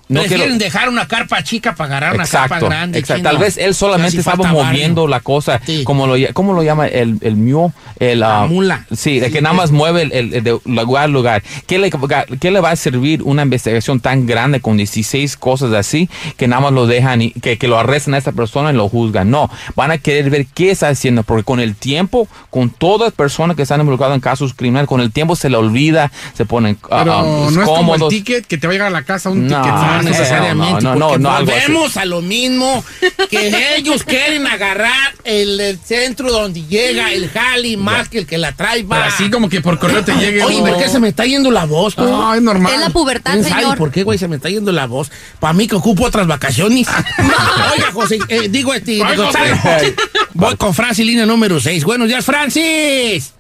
[0.10, 2.99] no Prefieren quiero- dejar una carpa chica para agarrar una carpa Exacto, grande.
[2.99, 3.23] exacto.
[3.23, 4.72] Tal vez él solamente estaba falta barrio.
[4.72, 6.88] moviendo la cosa, como lo, ¿cómo lo llama?
[6.88, 8.85] El, el mule, el, La ah, mula.
[8.95, 11.43] Sí, de que nada más mueve el, el- el de lugar a lugar.
[11.68, 11.91] ¿Qué le,
[12.39, 16.61] ¿Qué le va a servir una investigación tan grande con 16 cosas así que nada
[16.64, 19.30] más lo dejan y que, que lo arrestan a esta persona y lo juzgan?
[19.30, 23.56] No, van a querer ver qué está haciendo, porque con el tiempo, con todas personas
[23.56, 27.01] que están involucradas en casos criminales, con el tiempo se le olvida, se ponen ah,
[27.03, 29.30] Pero ah, no es como el ticket que te va a llegar a la casa
[29.30, 29.68] un No, ticket.
[29.69, 32.83] No, necesariamente, no, no, porque no, volvemos a lo mismo,
[33.29, 38.37] que ellos quieren agarrar el, el centro donde llega el jali más que el que
[38.37, 38.97] la trae va.
[38.97, 40.43] Pero así como que por correo te llegue.
[40.43, 41.97] Oye, ¿por qué se me está yendo la voz?
[41.97, 42.73] No, es normal.
[42.73, 43.77] Es la pubertad, ¿Quién sabe señor.
[43.77, 45.11] por qué, güey, se me está yendo la voz?
[45.39, 46.87] Para mí que ocupo otras vacaciones.
[47.73, 49.95] Oiga, José, eh, digo este, Ay, Gonzalo, José.
[50.33, 51.83] voy con Francis, línea número 6.
[51.83, 53.33] Buenos días, Francis.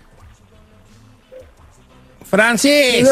[2.29, 3.07] Francis.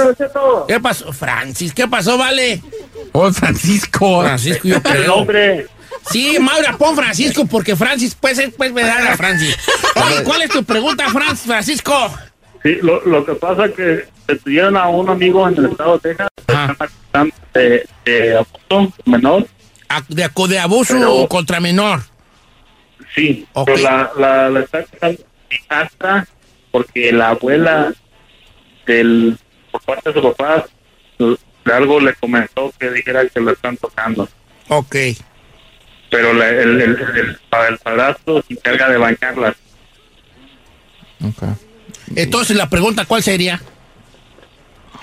[0.67, 1.11] ¿Qué pasó?
[1.13, 2.61] Francis, ¿qué pasó, vale?
[3.11, 4.21] Oh, Francisco.
[4.21, 5.25] Francisco, yo creo.
[6.11, 9.57] Sí, Maura, pon Francisco, porque Francis, pues, pues me da a Francis.
[9.95, 12.13] Oye, ¿cuál es tu pregunta, Francis, Francisco?
[12.63, 16.09] Sí, lo, lo que pasa es que detuvieron a un amigo en el estado de
[16.15, 19.47] Texas acusando de, de abuso menor.
[19.89, 22.01] A- De, de abuso Pero- contra menor.
[23.15, 24.85] Sí, pero la, la, la está
[25.69, 26.27] hasta
[26.71, 27.93] porque la abuela
[28.87, 29.37] del
[29.71, 30.65] por parte de su papá
[31.65, 34.27] algo le comentó que dijera que lo están tocando.
[34.69, 34.95] Ok.
[36.09, 39.55] Pero la- el, el, el, el padrastro se encarga de bañarlas.
[42.15, 43.61] Entonces, la pregunta, ¿cuál sería?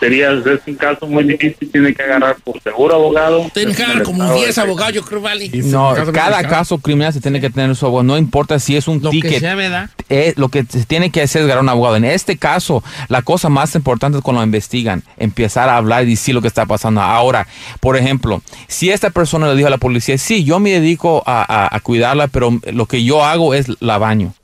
[0.05, 3.51] Sería, es un caso muy difícil, tiene que agarrar por seguro abogado.
[3.55, 4.65] Tienen que el como estado de 10 Texas.
[4.65, 5.49] abogados, yo creo, Vale.
[5.65, 8.03] No, cada caso criminal se tiene que tener su abogado.
[8.03, 9.41] No importa si es un Lo que ticket.
[9.41, 9.89] sea, ¿verdad?
[10.11, 11.97] eh, lo que se tiene que hacer es agarrar un abogado.
[11.97, 16.11] En este caso, la cosa más importante es cuando lo investigan, empezar a hablar y
[16.11, 17.01] decir lo que está pasando.
[17.01, 17.47] Ahora,
[17.81, 21.41] por ejemplo, si esta persona le dijo a la policía, sí, yo me dedico a,
[21.43, 24.35] a- a cuidarla, pero lo que yo hago es la baño.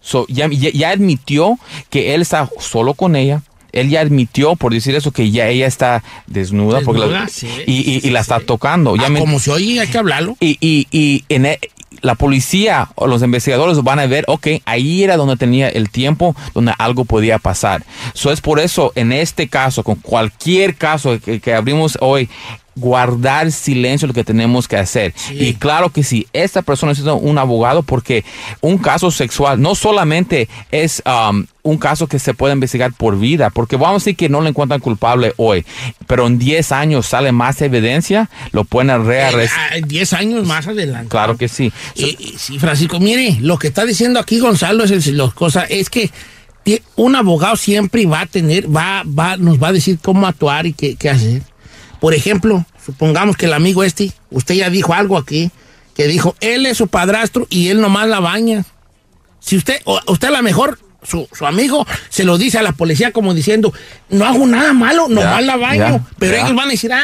[0.00, 1.58] So, ya, ya- ya admitió
[1.90, 3.42] que él está solo con ella.
[3.72, 7.48] Él ya admitió, por decir eso, que ya ella está desnuda, porque la- Desnuda, sí,
[7.66, 8.96] y, y- y la está tocando.
[8.96, 10.36] Ya Ah, me- como se oye, hay que hablarlo.
[10.40, 11.58] y, y, y en e-
[12.02, 16.34] la policía o los investigadores van a ver, ok, ahí era donde tenía el tiempo,
[16.54, 17.84] donde algo podía pasar.
[18.14, 22.30] So es por eso, en este caso, con cualquier caso que, que abrimos hoy,
[22.76, 25.12] guardar silencio es lo que tenemos que hacer.
[25.30, 28.24] Y claro que sí, esta persona necesita un abogado porque
[28.60, 33.50] un caso sexual no solamente es um, un caso que se puede investigar por vida,
[33.50, 35.64] porque vamos a decir que no le encuentran culpable hoy,
[36.06, 39.70] pero en 10 años sale más evidencia, lo pueden rearrestar.
[39.74, 41.08] Ah, 10 años más adelante.
[41.08, 41.72] Claro que sí.
[41.96, 45.66] Y- y sí, Francisco, mire, lo que está diciendo aquí Gonzalo es el, los cosas,
[45.68, 46.10] es que
[46.94, 50.72] un abogado siempre va a tener, va, va, nos va a decir cómo actuar y
[50.72, 51.42] qué, qué hacer.
[52.00, 55.50] Por ejemplo, supongamos que el amigo este, usted ya dijo algo aquí,
[55.94, 58.64] que dijo, él es su padrastro y él nomás la baña.
[59.38, 62.72] Si usted, o- usted a lo mejor, su, su amigo se lo dice a la
[62.72, 63.72] policía como diciendo,
[64.08, 65.78] no hago nada malo, nomás Ya, la baño.
[65.98, 66.40] ya, Pero ya.
[66.44, 67.02] ellos van a decir, ah,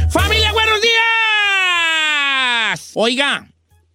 [0.09, 0.95] ¡Familia, buenos días!
[2.93, 3.45] Oiga,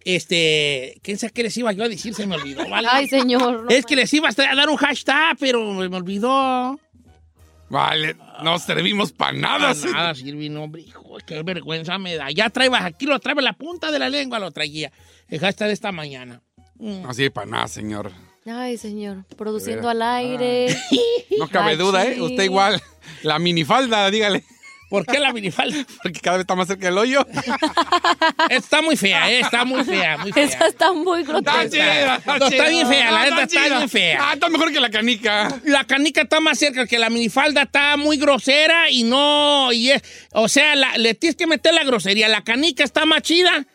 [0.05, 2.13] este, ¿quién sabe qué les iba yo a decir?
[2.13, 2.87] Se me olvidó, ¿vale?
[2.91, 3.63] Ay, señor.
[3.63, 6.79] no Es que les iba a dar un hashtag, pero me olvidó.
[7.69, 9.73] Vale, no servimos para nada.
[9.73, 12.29] Para nada sirve, no, hombre, hijo, qué vergüenza me da.
[12.29, 14.91] Ya traebas aquí, lo trae la punta de la lengua, lo traía.
[15.29, 16.41] El hashtag de esta mañana.
[16.75, 17.03] Mm.
[17.03, 18.11] No sirve para nada, señor.
[18.45, 19.25] Ay, señor.
[19.37, 20.67] Produciendo al aire.
[21.39, 22.21] No cabe duda, ¿eh?
[22.21, 22.79] Usted igual.
[23.23, 24.43] La minifalda, dígale.
[24.91, 25.83] ¿Por qué la minifalda?
[26.03, 27.25] Porque cada vez está más cerca del hoyo.
[28.49, 29.39] Está muy fea, ¿eh?
[29.39, 30.43] Está muy fea, muy fea.
[30.43, 31.69] Esa está muy Está grotesca.
[31.69, 32.69] chida, está No, está chida.
[32.69, 34.19] bien fea, la neta, está bien fea.
[34.21, 35.61] Ah, está mejor que la canica.
[35.63, 39.71] La canica está más cerca que la minifalda, está muy grosera y no.
[39.71, 40.01] Y es,
[40.33, 42.27] o sea, la- le tienes que meter la grosería.
[42.27, 43.65] La canica está más chida.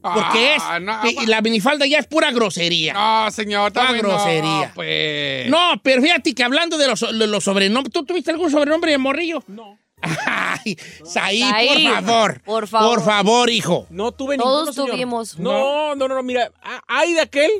[0.00, 0.82] Porque Ah, es.
[0.82, 2.92] no, y la minifalda ya es pura grosería.
[2.92, 4.72] No, señor, está Pura grosería.
[4.74, 5.48] pues.
[5.48, 7.92] No, pero fíjate que hablando de los, de los sobrenombres.
[7.92, 9.44] ¿Tú tuviste algún sobrenombre de morrillo?
[9.46, 9.78] No.
[10.26, 12.40] Ay, Saí, Saí, por favor.
[12.42, 12.94] por favor.
[12.96, 13.86] Por favor, hijo.
[13.90, 14.90] No tuve Todos ninguno, señor.
[14.90, 15.38] tuvimos.
[15.38, 16.50] No, no, no, no, mira,
[16.88, 17.50] hay de aquel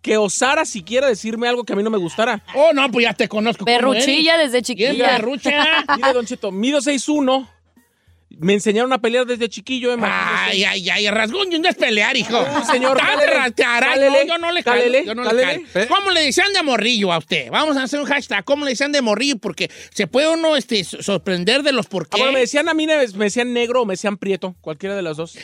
[0.00, 2.42] que osara siquiera decirme algo que a mí no me gustara.
[2.54, 3.64] Oh, no, pues ya te conozco.
[3.64, 5.06] Perruchilla desde Bien chiquilla.
[5.16, 5.84] perrucha.
[5.96, 7.48] Mire, Don Cheto, mido 6'1".
[8.30, 10.50] Me enseñaron a pelear desde chiquillo, imagínese.
[10.50, 12.30] Ay, ay, ay, rasguño no es pelear, hijo.
[12.32, 15.88] No, señor, Dale, No, yo no le calo, yo no le calo.
[15.88, 17.50] ¿Cómo le decían de morrillo a usted?
[17.50, 18.44] Vamos a hacer un hashtag.
[18.44, 19.38] ¿Cómo le decían de morrillo?
[19.38, 22.18] Porque se puede uno este, so- sorprender de los por Ah, qué.
[22.18, 25.02] bueno, me decían a mí, me me decían negro o me decían prieto, cualquiera de
[25.02, 25.36] las dos.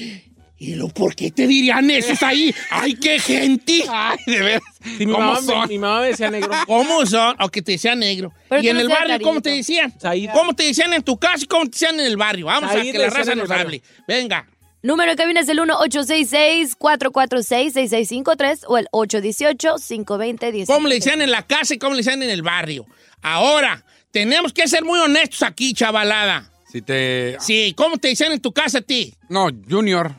[0.56, 2.54] ¿Y lo por qué te dirían esos ahí?
[2.70, 3.84] ¡Ay, qué gente!
[3.88, 4.62] Ay, de veras.
[4.84, 5.68] Sí, mi, ¿Cómo mamá, me- son?
[5.68, 6.50] mi mamá me decía negro.
[6.66, 7.34] ¿Cómo son?
[7.40, 8.32] O que te decían negro.
[8.50, 9.92] Pero ¿Y en no el barrio cómo te decían?
[9.98, 10.28] Said.
[10.32, 12.46] ¿Cómo te decían en tu casa y cómo te decían en el barrio?
[12.46, 13.82] Vamos a que la raza nos hable.
[14.06, 14.46] Venga.
[14.82, 20.66] Número de cabina es el 1-866-446-6653 o el 818-520-10.
[20.66, 22.86] ¿Cómo le decían en la casa y cómo le decían en el barrio?
[23.22, 26.50] Ahora, tenemos que ser muy honestos aquí, chavalada.
[26.70, 27.36] Si te...
[27.40, 29.14] Sí, ¿cómo te decían en tu casa a ti?
[29.28, 30.14] No, Junior.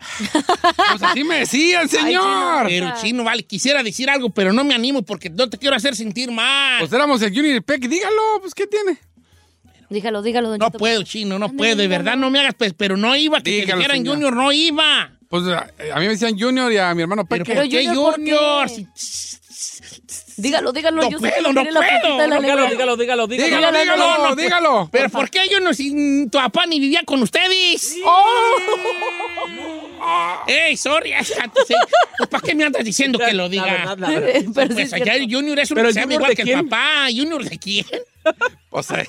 [0.00, 2.66] Pues así me decían, señor.
[2.66, 5.94] Pero chino, vale, quisiera decir algo, pero no me animo porque no te quiero hacer
[5.94, 6.80] sentir mal.
[6.80, 7.82] Pues éramos el Junior y el Peck.
[7.86, 8.98] Dígalo, pues, ¿qué tiene?
[9.90, 12.96] Dígalo, dígalo, don no puedo, chino, no puedo, de verdad no me hagas, pues, pero
[12.96, 14.14] no iba, que te Dígalo, dijeran señor.
[14.14, 15.12] Junior, no iba.
[15.28, 17.58] Pues a, a mí me decían Junior y a mi hermano Pero Peque.
[17.60, 18.36] ¿por qué Junior, ¿por qué?
[18.36, 18.68] Junior?
[18.68, 18.86] Si-
[20.40, 21.02] Dígalo, dígalo.
[21.02, 21.74] No yo puedo, no puedo.
[21.74, 23.26] Dígalo, dígalo, dígalo, dígalo.
[23.26, 24.88] Dígalo, Dígalo, dígalo, no, no, dígalo.
[24.90, 27.96] Pero ¿por qué yo no, si tu papá ni vivía con ustedes?
[30.46, 31.12] ¡Ey, sorry!
[31.22, 31.74] fíjate, sí.
[32.18, 33.66] Pues, ¿Para qué me andas diciendo que lo diga?
[33.66, 34.42] La verdad, la verdad.
[34.54, 36.68] Pero Pues Junior es un ¿Pero que se llama Junior igual de que el quién?
[36.68, 37.06] papá.
[37.14, 37.86] ¿Junior de quién?
[38.72, 39.04] O sea,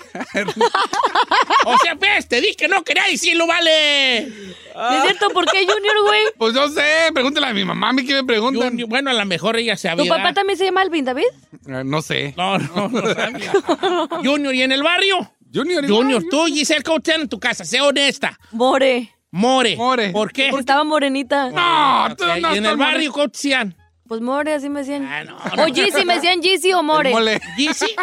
[1.66, 4.26] O sea, pues, te dije que no quería decirlo, vale.
[4.26, 5.30] ¿Sí ¿Es cierto?
[5.30, 6.22] ¿Por qué Junior, güey?
[6.38, 8.70] pues yo sé, pregúntale a mi mamá, a mí que me preguntan.
[8.72, 10.10] Junior, bueno, a lo mejor ella ¿Tu sabía.
[10.10, 11.26] papá también se llama Alvin, David?
[11.68, 12.34] Eh, no sé.
[12.38, 13.52] No, no, no sabía.
[14.24, 15.32] Junior, ¿y en el barrio?
[15.54, 17.64] Junior, Junior, tú, Giselle, ¿cómo en tu casa?
[17.64, 18.40] Sé honesta.
[18.52, 19.14] More.
[19.30, 19.76] More.
[19.76, 20.10] More.
[20.10, 20.48] ¿Por qué?
[20.50, 21.52] Porque estaba morenita.
[21.52, 23.76] No, tú Ok, no ¿Y en el barrio cómo?
[24.12, 25.06] Pues More, así me decían.
[25.06, 27.12] Ah, no, O Yeezy, me decían Yeezy o More.
[27.12, 27.40] Mole.
[27.56, 27.96] ¿Gizzy?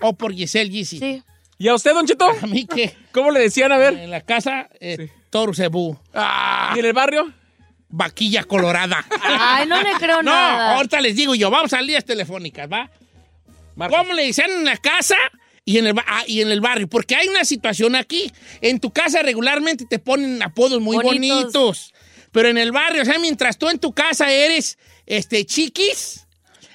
[0.00, 1.00] ¿O por Giselle Gizzy?
[1.00, 1.22] Sí.
[1.58, 2.30] ¿Y a usted, Don Cheto?
[2.30, 3.72] A mí que ¿Cómo le decían?
[3.72, 3.94] A ver.
[3.94, 7.32] en la casa, eh, toro cebú, Ah, ¿Y en el barrio?
[7.88, 9.04] vaquilla colorada.
[9.24, 10.76] Ay, no le creo no, nada.
[10.76, 12.88] ahorita les digo yo, vamos a líneas telefónicas, ¿va?
[13.90, 15.16] ¿Cómo le decían en la casa
[15.64, 16.86] y en, el, ah, y en el barrio?
[16.86, 18.32] Porque hay una situación aquí.
[18.60, 21.42] En tu casa regularmente te ponen apodos muy Bonitos.
[21.52, 21.94] bonitos.
[22.32, 26.26] Pero en el barrio, o sea, mientras tú en tu casa eres este, chiquis,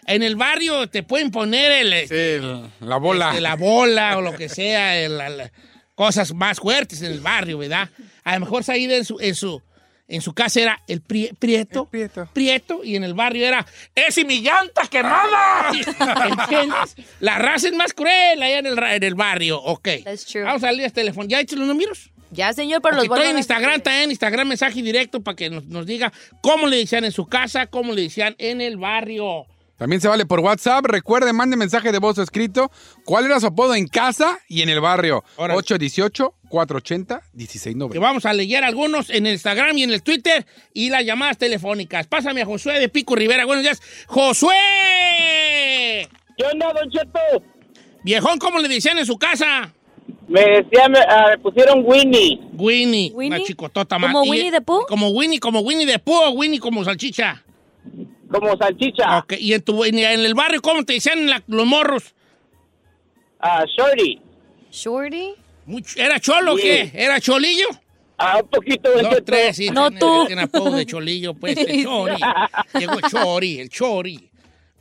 [0.08, 3.30] en el barrio te pueden poner el, sí, el- la bola.
[3.30, 5.52] este, la bola o lo que sea, el- la- la-
[5.96, 7.90] cosas más fuertes en el barrio, ¿verdad?
[8.24, 9.62] A lo mejor Saída en su, en su,
[10.08, 12.30] en su casa era el prie- prieto, El prieto.
[12.34, 13.66] prieto, y en el barrio era
[13.96, 15.72] ¡Ese mi llanta quemada!
[16.28, 16.96] ¿Entiendes?
[17.20, 19.62] La raza es más cruel allá en el, ra- en el barrio.
[19.62, 19.88] Ok.
[20.04, 20.44] That's true.
[20.44, 21.28] Vamos a salir este teléfono.
[21.30, 22.10] ¿Ya hecho los números?
[22.34, 25.86] Ya, señor, pero los estoy en Instagram, en Instagram mensaje directo para que nos, nos
[25.86, 29.46] diga cómo le decían en su casa, cómo le decían en el barrio.
[29.78, 30.86] También se vale por WhatsApp.
[30.86, 32.72] Recuerde, mande mensaje de voz escrito.
[33.04, 35.26] ¿Cuál era su apodo en casa y en el barrio?
[35.36, 35.60] Órale.
[35.62, 37.92] 818-480-1690.
[37.92, 41.38] Que vamos a leer algunos en el Instagram y en el Twitter y las llamadas
[41.38, 42.08] telefónicas.
[42.08, 43.44] Pásame a Josué de Pico Rivera.
[43.46, 43.82] Buenos días.
[44.08, 44.54] ¡Josué!
[46.38, 47.20] ¿Qué onda, Don Cheto?
[48.04, 49.74] Viejón, ¿cómo le decían en su casa?
[50.28, 52.40] Me decía, me, me pusieron Winnie.
[52.54, 53.12] Winnie.
[53.14, 53.38] ¿Winnie?
[53.38, 54.26] Una chicotota ¿Como más.
[54.28, 54.86] Y- Winnie the Pooh?
[54.88, 57.44] Como Winnie, como Winnie de Pooh o Winnie como salchicha.
[58.32, 59.20] Como salchicha.
[59.20, 62.16] Ok, Y en, tu, en, en el barrio, ¿cómo te decían la- los morros?
[63.40, 64.20] Ah, Shorty.
[64.72, 65.34] Shorty.
[65.66, 66.92] Mucho- ¿Era cholo o qué?
[66.94, 67.68] ¿Era cholillo?
[68.18, 69.24] Ah, un poquito, Dos, Cheto.
[69.24, 69.70] tres, sí.
[69.70, 70.28] No, tú.
[70.40, 72.16] Apodo de cholillo, pues, el chori.
[72.80, 74.30] Llegó el chori, el chori.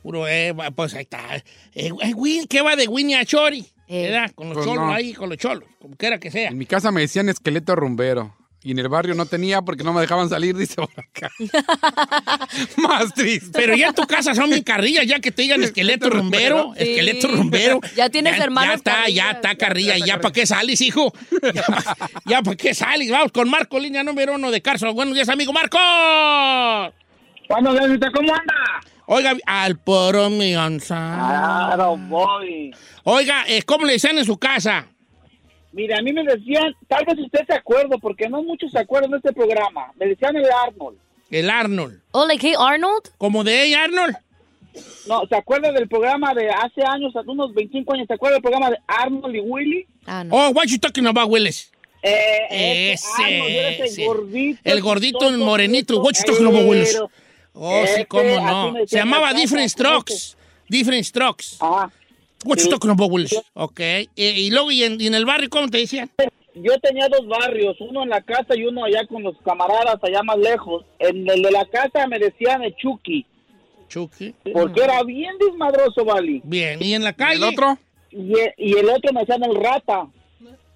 [0.01, 1.35] Puro, eh, pues ahí está.
[1.35, 1.43] Eh,
[1.73, 3.65] eh, Win- ¿Qué va de Winnie a chori?
[3.95, 4.09] Eh.
[4.09, 4.31] ¿Verdad?
[4.33, 4.93] Con los Pues cholos no.
[4.93, 6.49] ahí, con los cholos, como quiera que sea.
[6.49, 8.35] En mi casa me decían esqueleto rumbero.
[8.65, 11.29] Y en el barrio no tenía porque no me dejaban salir, dice por acá.
[12.77, 13.51] Más triste.
[13.53, 16.83] Pero ya en tu casa son bien carrillas, ya que te digan esqueleto rumbero, Sí.
[16.83, 17.81] esqueleto rumbero.
[17.97, 19.25] Ya tienes hermanos Ya está, carrillas.
[19.25, 19.97] ya está carrilla.
[19.97, 21.11] ¿Ya para qué sales, hijo?
[22.25, 23.11] Ya, para qué sales?
[23.11, 24.95] Vamos con Marco, línea número uno de Carson.
[24.95, 25.77] Buenos días, amigo Marco.
[27.47, 28.53] ¿Cuándo ves usted cómo anda?
[29.05, 30.95] Oiga, al poro mi onza.
[31.15, 32.73] Claro, voy.
[33.03, 34.87] Oiga, ¿cómo le decían en su casa?
[35.71, 39.11] Mire, a mí me decían, tal vez usted se acuerde, porque no muchos se acuerdan
[39.11, 39.91] de este programa.
[39.99, 40.97] Me decían el Arnold.
[41.31, 41.99] El Arnold.
[42.11, 43.09] Oh, like, hey, Arnold.
[43.17, 44.15] ¿Como de ella, Arnold?
[45.07, 48.07] No, ¿se acuerda del programa de hace años, hace unos 25 años?
[48.07, 49.87] ¿Se acuerda del programa de Arnold y Willy?
[50.05, 50.35] Ah, no.
[50.35, 51.71] Oh, what you talking about, Willis?
[52.01, 54.05] Eh, Ese, Arnold, era ese ese.
[54.05, 54.59] gordito.
[54.63, 56.01] El gordito chistoso, morenito.
[56.01, 56.99] What you talking about, Willis?
[57.53, 58.73] Oh, sí, cómo no.
[58.87, 60.35] Se llamaba en la Different Strokes.
[60.69, 61.57] Different Strokes.
[61.59, 61.89] Ah,
[62.45, 62.69] What you Sí.
[62.69, 63.39] talking about, Willis?
[63.53, 63.79] Ok.
[64.15, 66.09] Y luego, ¿y en, y en el barrio cómo te decían?
[66.55, 70.21] yo tenía dos barrios, uno en la casa y uno allá con los camaradas allá
[70.23, 70.83] más lejos.
[70.99, 73.25] En el de la casa me decían el Chucky,
[73.87, 74.35] Chucky.
[74.53, 76.41] porque era bien desmadroso, Vali.
[76.43, 77.37] Bien, ¿y en la calle?
[77.37, 77.77] ¿El otro?
[78.11, 80.07] Y, y el otro me decían el Rata.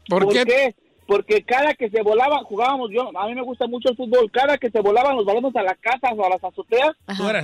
[0.07, 0.73] ¿Por qué?
[1.07, 4.57] Porque cada que se volaban, jugábamos, yo, a mí me gusta mucho el fútbol, cada
[4.57, 6.91] que se volaban los balones a la casa o a las azoteas,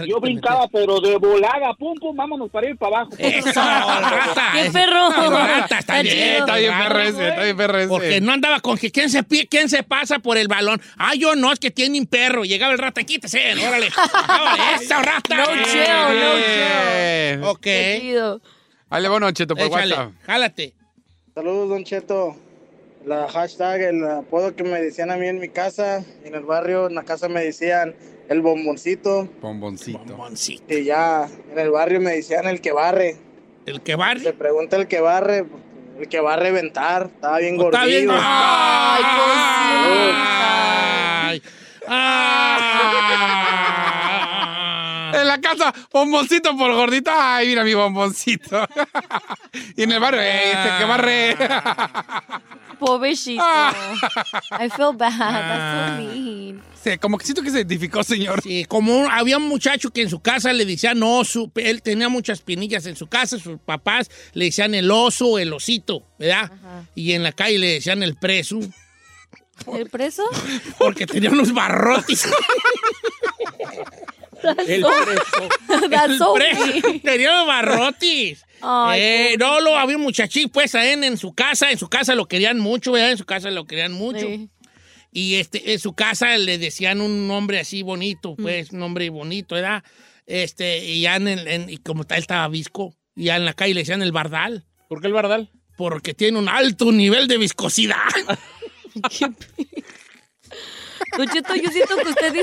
[0.06, 3.12] yo brincaba, pero de volada, pum, pum, vámonos para ir para abajo.
[3.18, 4.52] ¡Eso, rata!
[4.54, 5.10] ¡Qué perro!
[5.10, 6.18] Rata, está bien.
[6.40, 7.88] Está bien perro ese, está bien perro ese.
[7.88, 10.82] Porque no andaba con que quién se, quién se pasa por el balón.
[10.98, 12.44] Ah, yo no, es que tiene un perro.
[12.44, 13.88] Llegaba el rata, quítese, órale.
[14.28, 15.36] Órale, ¡Eso, rata!
[15.38, 17.62] No chill, no Eh, Ok.
[17.62, 18.42] Qué chido.
[18.90, 20.12] Ahí le va Cheto, por Échale, WhatsApp.
[20.26, 20.74] jálate.
[21.34, 22.36] Saludos, Don Cheto.
[23.06, 26.88] La hashtag, el apodo que me decían a mí en mi casa, en el barrio,
[26.88, 27.94] en la casa me decían
[28.30, 29.28] el bomboncito.
[29.42, 30.00] Bomboncito.
[30.06, 30.74] Bomboncito.
[30.74, 33.18] Y ya en el barrio me decían el que barre.
[33.66, 34.22] ¿El que barre?
[34.22, 35.46] Se pregunta el que barre,
[36.00, 37.08] el que va a reventar.
[37.14, 37.86] Estaba bien Está gordito.
[37.88, 38.10] bien.
[38.12, 39.04] Ay,
[41.26, 41.42] Ay,
[41.88, 42.54] ay.
[45.22, 47.12] En la casa, bomboncito por gordito.
[47.14, 48.68] Ay, mira mi bomboncito.
[49.78, 51.38] y en el barrio, eh, este que barre.
[52.80, 53.44] Pobrecito.
[53.44, 55.12] I feel bad.
[55.18, 56.62] That's so mean.
[56.84, 58.42] Sí, como que siento que se identificó, señor.
[58.42, 62.10] Sí, como un- había un muchacho que en su casa le decían oso, él tenía
[62.10, 66.52] muchas pinillas en su casa, sus papás le decían el oso, el osito, ¿verdad?
[66.94, 68.60] Y en la calle le decían el preso,
[69.74, 70.24] ¿El preso?
[70.78, 72.28] porque tenía unos barrotes.
[74.50, 74.56] El
[75.06, 75.50] preso.
[76.08, 76.66] El so preso.
[78.62, 82.16] Ay, Eh, no, lo había un muchachín, pues, en, en su casa, en su casa
[82.16, 83.12] lo querían mucho, ¿verdad?
[83.12, 84.22] En su casa lo querían mucho.
[84.26, 84.50] Sí.
[85.12, 89.56] Y este, en su casa le decían un nombre así bonito, pues, un nombre bonito,
[89.56, 89.84] ¿verdad?
[90.26, 93.82] Este, y ya en, y como tal estaba visco, y ya en la calle le
[93.82, 94.66] decían el bardal.
[94.88, 95.52] ¿Por qué el bardal?
[95.76, 97.98] Porque tiene un alto nivel de viscosidad.
[101.18, 102.34] Don Cheto, yo siento que usted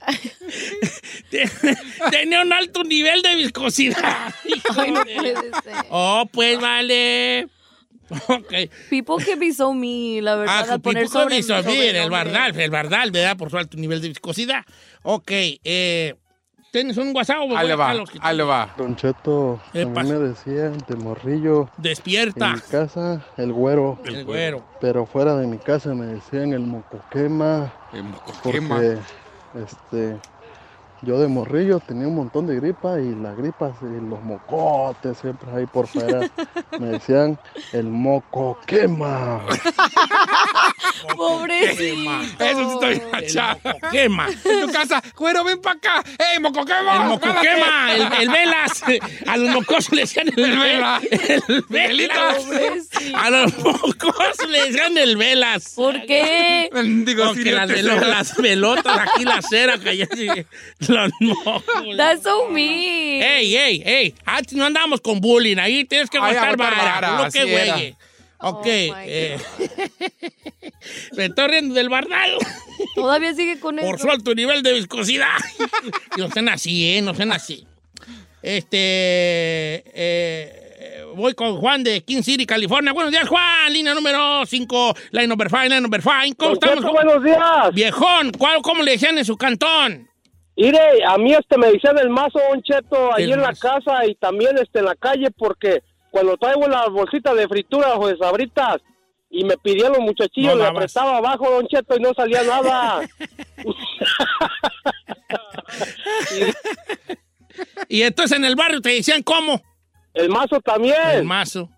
[2.10, 4.32] Tenía un alto nivel de viscosidad.
[4.76, 5.50] Ay, no puede ser.
[5.90, 7.48] Oh, pues vale.
[8.26, 8.52] Ok.
[8.88, 11.42] People can be so mean, la verdad, Ah, al poner Pipo sobre,
[11.76, 13.36] bien, el bardal, el bardal, ¿verdad?
[13.36, 14.64] Por su alto nivel de viscosidad.
[15.04, 16.16] Ok, eh,
[16.72, 17.42] ¿tienes un WhatsApp?
[17.56, 18.74] Ahí le a va, que- ahí le va.
[18.76, 21.70] Don Cheto, ¿Qué a mí me decían de morrillo.
[21.76, 22.48] Despierta.
[22.48, 24.00] En mi casa, el güero.
[24.04, 24.64] El güero.
[24.80, 27.72] Pero fuera de mi casa me decían el mocoquema.
[27.92, 28.74] El mocoquema.
[28.74, 28.98] Porque,
[29.54, 30.18] este,
[31.02, 35.50] yo de morrillo tenía un montón de gripa y las gripas y los mocotes siempre
[35.50, 36.28] ahí por fuera.
[36.78, 37.38] me decían
[37.72, 39.40] el mocoquema.
[41.16, 42.10] Pobrecito.
[42.44, 43.60] Eso sí está bien machado.
[43.90, 44.28] Quema.
[44.44, 46.04] En tu casa, güero, ven para acá.
[46.32, 46.96] ¡Ey, mocoquema!
[46.96, 48.82] El mocoquema, el, el velas.
[49.26, 51.00] A los mocosos le decían el, El vela.
[51.00, 51.44] vela.
[51.48, 52.44] El velas.
[52.44, 53.16] Pobrecito.
[53.16, 55.72] A los mocosos le decían el velas.
[55.76, 56.70] ¿Por qué?
[57.04, 60.06] Digo, Porque las, velo- las pelotas aquí, la cera, que ya
[60.88, 61.64] los mocos.
[61.96, 63.22] That's so mean.
[63.22, 64.14] Ey, ey, ey.
[64.24, 65.58] Antes no andábamos con bullying.
[65.58, 66.92] Ahí tienes que aguantar aguantar vara.
[66.94, 67.74] vara, Lo así que era.
[67.74, 67.96] güey.
[68.42, 68.58] Ok.
[68.58, 69.38] Oh, my eh,
[71.16, 72.30] me estoy riendo del bardal.
[72.94, 74.04] Todavía sigue con Por eso.
[74.06, 75.28] su alto nivel de viscosidad.
[76.16, 77.02] No sean así, ¿eh?
[77.02, 77.66] No sean así.
[78.42, 79.82] Este.
[79.94, 82.92] eh, voy con Juan de King City, California.
[82.92, 83.72] Buenos días, Juan.
[83.72, 84.94] Línea número 5.
[85.12, 86.36] Line number 5, line number 5.
[86.36, 86.84] ¿Cómo estamos?
[86.92, 87.74] Buenos días.
[87.74, 90.08] Viejón, ¿cuál, ¿cómo le decían en su cantón?
[90.56, 94.04] Mire, a mí este me decían el mazo, Don Cheto, ahí El en la casa
[94.06, 98.16] y también este en la calle porque cuando traigo las bolsitas de fritura o de
[98.16, 98.78] sabritas
[99.30, 103.00] y me pidían los muchachillos, No le apretaba abajo, Don Cheto, y no salía nada.
[107.88, 109.60] Y entonces en el barrio te decían cómo.
[110.14, 110.96] el mazo también.
[111.12, 111.68] El mazo.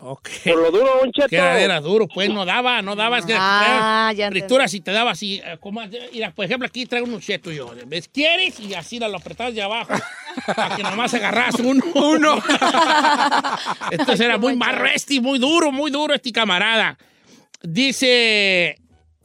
[0.00, 0.28] Ok.
[0.44, 1.28] Por lo duro, Don Cheto.
[1.28, 3.18] Que era, era duro, pues no daba, no daba.
[3.18, 5.80] Es que Ah, ya fritura si te daba así, eh, como,
[6.12, 7.72] mira, por ejemplo, aquí traigo un cheto yo.
[7.86, 8.08] ¿Ves?
[8.08, 8.60] ¿Quieres?
[8.60, 9.92] Y así lo apretabas de abajo.
[10.54, 11.82] para que nomás agarras uno.
[11.94, 12.40] Uno.
[13.90, 16.96] Entonces era muy más resti, muy duro, muy duro este camarada.
[17.62, 18.78] Dice,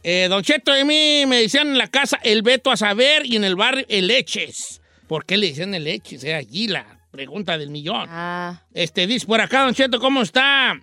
[0.04, 3.36] eh, Don Cheto, a mí me decían en la casa el Beto a saber y
[3.36, 4.82] en el barrio el Leches.
[5.08, 6.24] ¿Por qué le decían el Leches?
[6.24, 8.08] Era allí la pregunta del millón.
[8.10, 10.74] Ah, Este, dice por acá, Don Cheto, ¿cómo está?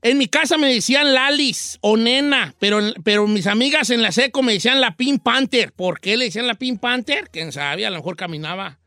[0.00, 4.42] En mi casa me decían Lalis o Nena, pero, pero mis amigas en la seco
[4.42, 5.72] me decían la Pink Panther.
[5.72, 7.28] ¿Por qué le decían la Pink Panther?
[7.30, 8.78] Quién sabe, a lo mejor caminaba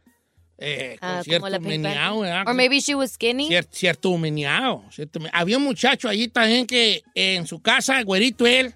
[0.57, 2.17] eh, con ah, cierto meneado.
[2.17, 3.47] Or maybe she was skinny.
[3.47, 4.83] Cier- cierto meneado.
[5.33, 8.73] Había un muchacho allí también que en su casa, güerito él,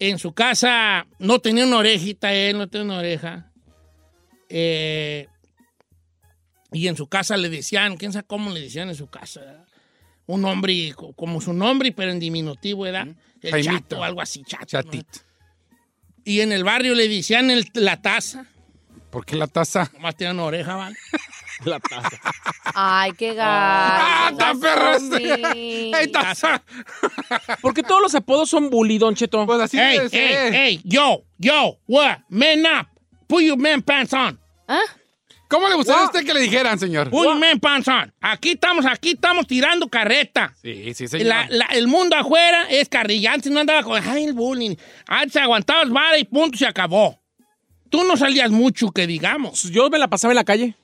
[0.00, 3.50] en su casa no tenía una orejita él, no tenía una oreja.
[4.48, 5.28] Eh,
[6.72, 9.40] y en su casa le decían, quién sabe cómo le decían en su casa.
[9.40, 9.64] ¿verdad?
[10.26, 13.08] un hombre co- como su nombre, pero en diminutivo, ¿verdad?
[13.40, 13.72] El Jaimito.
[13.78, 14.82] chato, algo así, chato.
[14.82, 15.02] ¿no?
[16.24, 18.44] Y en el barrio le decían el- la taza.
[19.10, 19.90] ¿Por qué la taza?
[19.94, 20.96] Nomás tiene una oreja, ¿vale?
[21.64, 22.20] La taza.
[22.72, 24.38] Ay, qué Ah, gato.
[24.38, 25.92] está perro Zombie.
[25.92, 26.62] ¡Ey, taza!
[27.60, 29.44] Porque todos los apodos son bully, Don Cheto.
[29.44, 30.54] Pues así hey, ser.
[30.54, 32.18] hey, yo, yo, what?
[32.28, 32.86] Man up.
[33.26, 34.38] Put your man pants on.
[34.68, 34.78] ¿Ah?
[35.48, 37.10] ¿Cómo le gustaría a usted que le dijeran, señor?
[37.12, 38.12] Man pants on.
[38.20, 40.54] Aquí estamos, aquí estamos tirando carreta.
[40.62, 41.26] Sí, sí, señor.
[41.26, 43.32] La- la- el mundo afuera es carrilla.
[43.32, 44.76] Antes no andaba con ay, el bullying.
[45.06, 47.18] Antes aguantabas vara y punto, se acabó.
[47.88, 49.62] Tú no salías mucho, que digamos.
[49.70, 50.76] Yo me la pasaba en la calle.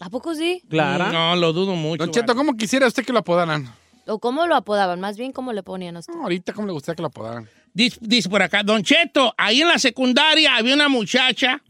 [0.00, 0.62] ¿A poco sí?
[0.68, 1.12] Clara.
[1.12, 2.02] No, lo dudo mucho.
[2.04, 3.72] Don Cheto, ¿cómo quisiera usted que lo apodaran?
[4.06, 5.00] ¿O cómo lo apodaban?
[5.00, 6.14] Más bien, ¿cómo le ponían a usted?
[6.14, 7.48] No, ahorita, ¿cómo le gustaría que lo apodaran?
[7.74, 11.60] Dice, dice por acá, Don Cheto, ahí en la secundaria había una muchacha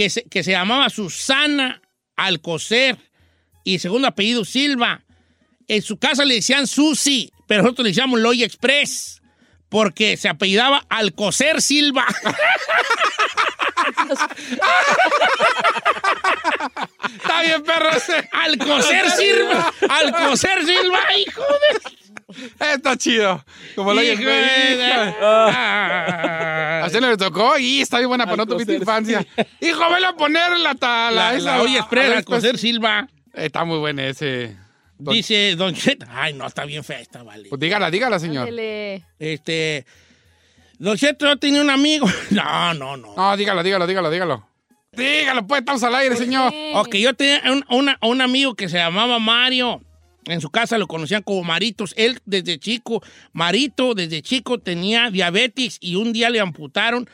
[0.00, 1.82] que se, que se llamaba Susana
[2.16, 2.96] Alcocer
[3.64, 5.04] y segundo apellido Silva.
[5.68, 9.20] En su casa le decían Susi, pero nosotros le decíamos Loy Express
[9.68, 12.06] porque se apellidaba Alcocer Silva.
[17.16, 18.26] Está bien, perro ese.
[18.32, 19.74] Alcocer Silva.
[19.90, 21.99] Alcocer Silva, hijo de...
[22.58, 23.44] Está chido.
[23.74, 28.46] Como lo Hijo de- A usted no le tocó y está bien buena, pero no
[28.46, 29.26] tuviste infancia.
[29.60, 31.10] Hijo, velo a poner la tala.
[31.32, 31.52] La, esa.
[31.52, 33.08] la Loy Express, A ver, Alcocer pues, Silva.
[33.34, 34.56] Está muy buena ese.
[34.98, 36.06] Don- Dice Don Cheto.
[36.10, 37.48] Ay, no, está bien fea esta, vale.
[37.48, 38.44] Pues dígala, dígala, señor.
[38.48, 39.02] Ándele.
[39.18, 39.86] Este.
[40.78, 42.06] Don Cheto, tenía un amigo.
[42.30, 43.14] No, no, no.
[43.16, 44.46] No, dígalo, dígalo, dígalo, dígalo.
[44.92, 46.52] Dígalo, pues, estamos al aire, señor.
[46.74, 49.80] Ok, yo tenía un, una- un amigo que se llamaba Mario.
[50.32, 51.94] En su casa lo conocían como Maritos.
[51.96, 53.02] Él desde chico,
[53.32, 57.08] Marito desde chico tenía diabetes y un día le amputaron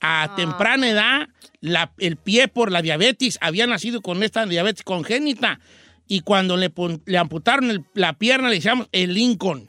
[0.00, 1.28] a temprana edad
[1.60, 3.38] la- el pie por la diabetes.
[3.40, 5.60] Había nacido con esta diabetes congénita.
[6.06, 6.72] Y cuando le,
[7.04, 9.67] le amputaron el- la pierna le decíamos el Lincoln.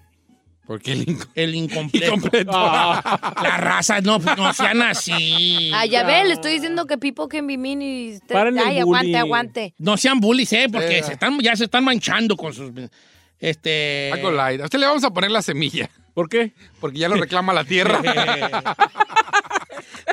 [0.70, 1.32] ¿Por qué Lincoln?
[1.34, 2.06] El incompleto.
[2.14, 2.52] Incompleto.
[2.52, 5.72] La raza no, no sean así.
[5.74, 8.10] Ay, ya ve, le estoy diciendo que people can be mean y...
[8.30, 9.16] el Ay, aguante, bullying.
[9.16, 9.74] aguante.
[9.80, 10.68] No sean bullies, ¿eh?
[10.72, 11.08] Porque Sí.
[11.08, 12.72] se están, ya se están manchando con sus...
[13.40, 14.12] Este...
[14.14, 14.62] Algo light.
[14.62, 15.90] A usted le vamos a poner la semilla.
[16.14, 16.54] ¿Por qué?
[16.80, 18.00] Porque ya lo reclama la tierra.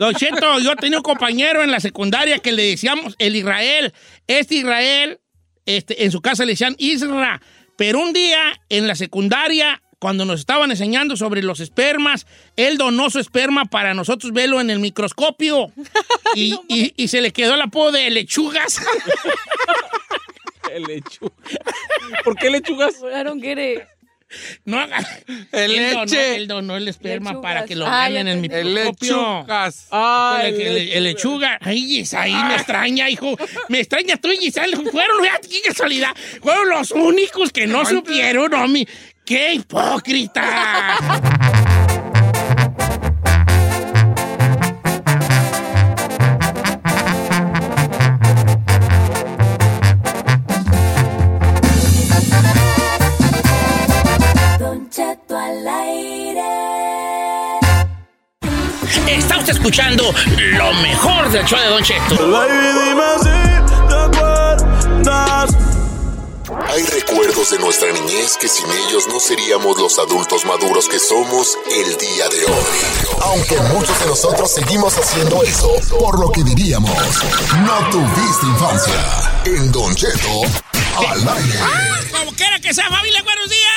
[0.01, 3.93] Don Cheto, yo tenía un compañero en la secundaria que le decíamos el Israel.
[4.27, 5.21] Este Israel,
[5.67, 7.43] este, en su casa le decían Isra.
[7.77, 13.09] Pero un día en la secundaria, cuando nos estaban enseñando sobre los espermas, él donó
[13.11, 15.73] su esperma para nosotros verlo en el microscopio.
[16.35, 18.79] Y, y- y se le quedó el apodo de lechugas.
[20.71, 21.33] El lechuga.
[22.25, 22.95] ¿Por qué lechugas?
[23.21, 23.83] I don't get it.
[24.65, 24.99] No haga.
[25.53, 26.35] El él donó- leche.
[26.37, 27.43] él donó el esperma Lechugas.
[27.55, 29.17] para que lo Ah, vean en el El microscopio.
[29.17, 29.87] lechugas.
[29.93, 31.59] Ah, el, el- el lechuga.
[31.63, 33.37] Ay, Isaí, me extraña, hijo.
[33.69, 34.73] Me extraña tú y Isaí.
[34.75, 36.11] Fueron, fíjate qué casualidad.
[36.43, 38.87] Fueron los únicos que no supieron, Omi.
[39.27, 40.99] ¡Qué hipócrita!
[54.61, 56.41] Don Cheto al aire.
[59.09, 60.15] Está usted escuchando
[60.53, 62.15] lo mejor del show de Don Cheto.
[66.77, 71.57] Hay recuerdos de nuestra niñez que sin ellos no seríamos los adultos maduros que somos
[71.71, 72.67] el día de hoy.
[73.23, 76.91] Aunque muchos de nosotros seguimos haciendo eso, por lo que diríamos,
[77.65, 78.93] no tuviste infancia.
[79.47, 80.43] En Don Cheto,
[80.99, 81.59] al aire.
[82.13, 83.73] Como quiera que sea, familia, buenos días.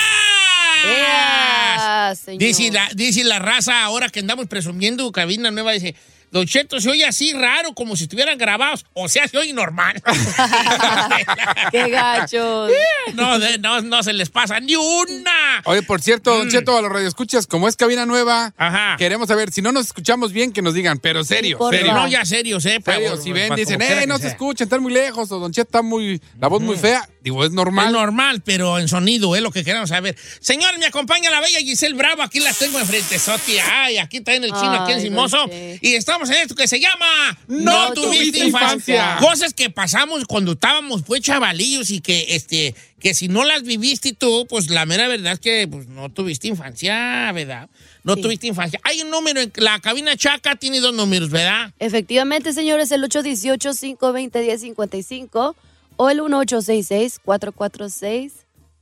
[0.85, 2.13] Ah.
[2.37, 5.95] Dice la, dice la raza ahora que andamos presumiendo cabina nueva, dice,
[6.31, 10.01] Don Cheto se oye así raro, como si estuvieran grabados, o sea, se oye normal.
[11.71, 12.71] Qué gachos.
[13.13, 15.61] no, de- no, no se les pasa ni una.
[15.65, 18.53] Oye, por cierto, Don Cheto, a los radioescuchas, como es cabina nueva, Mm.
[18.57, 18.95] Ajá.
[18.97, 21.93] queremos saber, si no nos escuchamos bien, que nos digan, pero serio, por serio.
[21.93, 22.79] No, ya serio, ¿eh?
[22.83, 25.81] Serio, si ven, dicen, eh, no se escuchan, están muy lejos, o Don Cheto está
[25.81, 27.91] muy, la voz muy fea, digo, es Es normal.
[27.91, 30.15] normal, pero en sonido, es lo que queremos saber.
[30.39, 33.57] Señor, me acompaña la bella Giselle Bravo, aquí la tengo enfrente, Soti.
[33.59, 35.45] Ay, aquí está en el chino, aquí en Simoso.
[35.81, 37.05] Y estamos en esto que se llama
[37.47, 39.17] No No, tuviste infancia.
[39.19, 44.13] Cosas que pasamos cuando estábamos, pues, chavalillos y que, este, que si no las viviste
[44.13, 47.69] tú, pues, la mera verdad es que, pues, no tuviste infancia, ¿verdad?
[48.03, 48.21] No Sí.
[48.21, 48.79] tuviste infancia.
[48.83, 51.71] Hay un número, en la cabina Chaca tiene dos números, ¿verdad?
[51.79, 55.55] Efectivamente, señores, el 818-520-1055
[55.97, 56.21] o el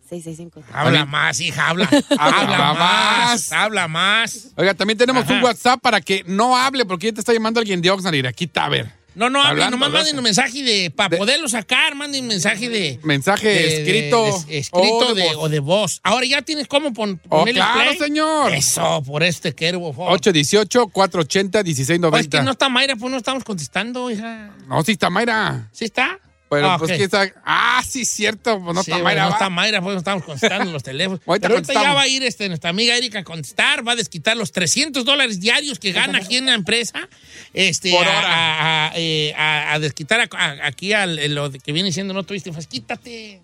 [0.09, 0.63] 1866-446-6653.
[0.73, 1.89] Habla más, hija, habla.
[2.19, 4.49] habla más, habla más.
[4.55, 5.33] Oiga, también tenemos Ajá.
[5.33, 8.25] un WhatsApp para que no hable, porque ya te está llamando alguien de Oxnard.
[8.25, 8.97] Aquí está, a ver.
[9.15, 10.91] No, no, Hablando nomás de manden un mensaje de.
[10.91, 12.99] Para poderlo sacar, manden un mensaje de.
[13.01, 15.37] Mensaje de- de- escrito de- escrito o de de- voz.
[15.39, 15.99] o de voz.
[16.03, 17.97] Ahora ya tienes cómo pon, Oh, ponerle claro, play.
[17.97, 18.53] señor.
[18.53, 20.19] Eso, por este favor.
[20.21, 22.09] 818-480-1690.
[22.13, 24.51] Oh, es que no está Mayra, pues no estamos contestando, hija.
[24.67, 25.67] No, sí está Mayra.
[25.71, 26.19] ¿Sí está?
[26.49, 26.97] Pero Ah, pues ok.
[26.97, 27.29] que está.
[27.45, 28.61] Ah, sí, cierto.
[28.63, 29.25] Pues no Sí, está bueno, Mayra.
[29.25, 31.19] no está Mayra, pues no estamos contestando los teléfonos.
[31.27, 33.95] Ahorita Pero ahorita ya va a ir este, nuestra amiga Erika a contestar, va a
[33.97, 37.09] desquitar los 300 dólares diarios que gana aquí en la empresa.
[37.53, 38.19] Este, Por a, hora.
[38.29, 40.29] a- a, eh, a- a desquitar
[40.63, 43.41] aquí al eh, lo que viene diciendo no tuviste, pues quítate.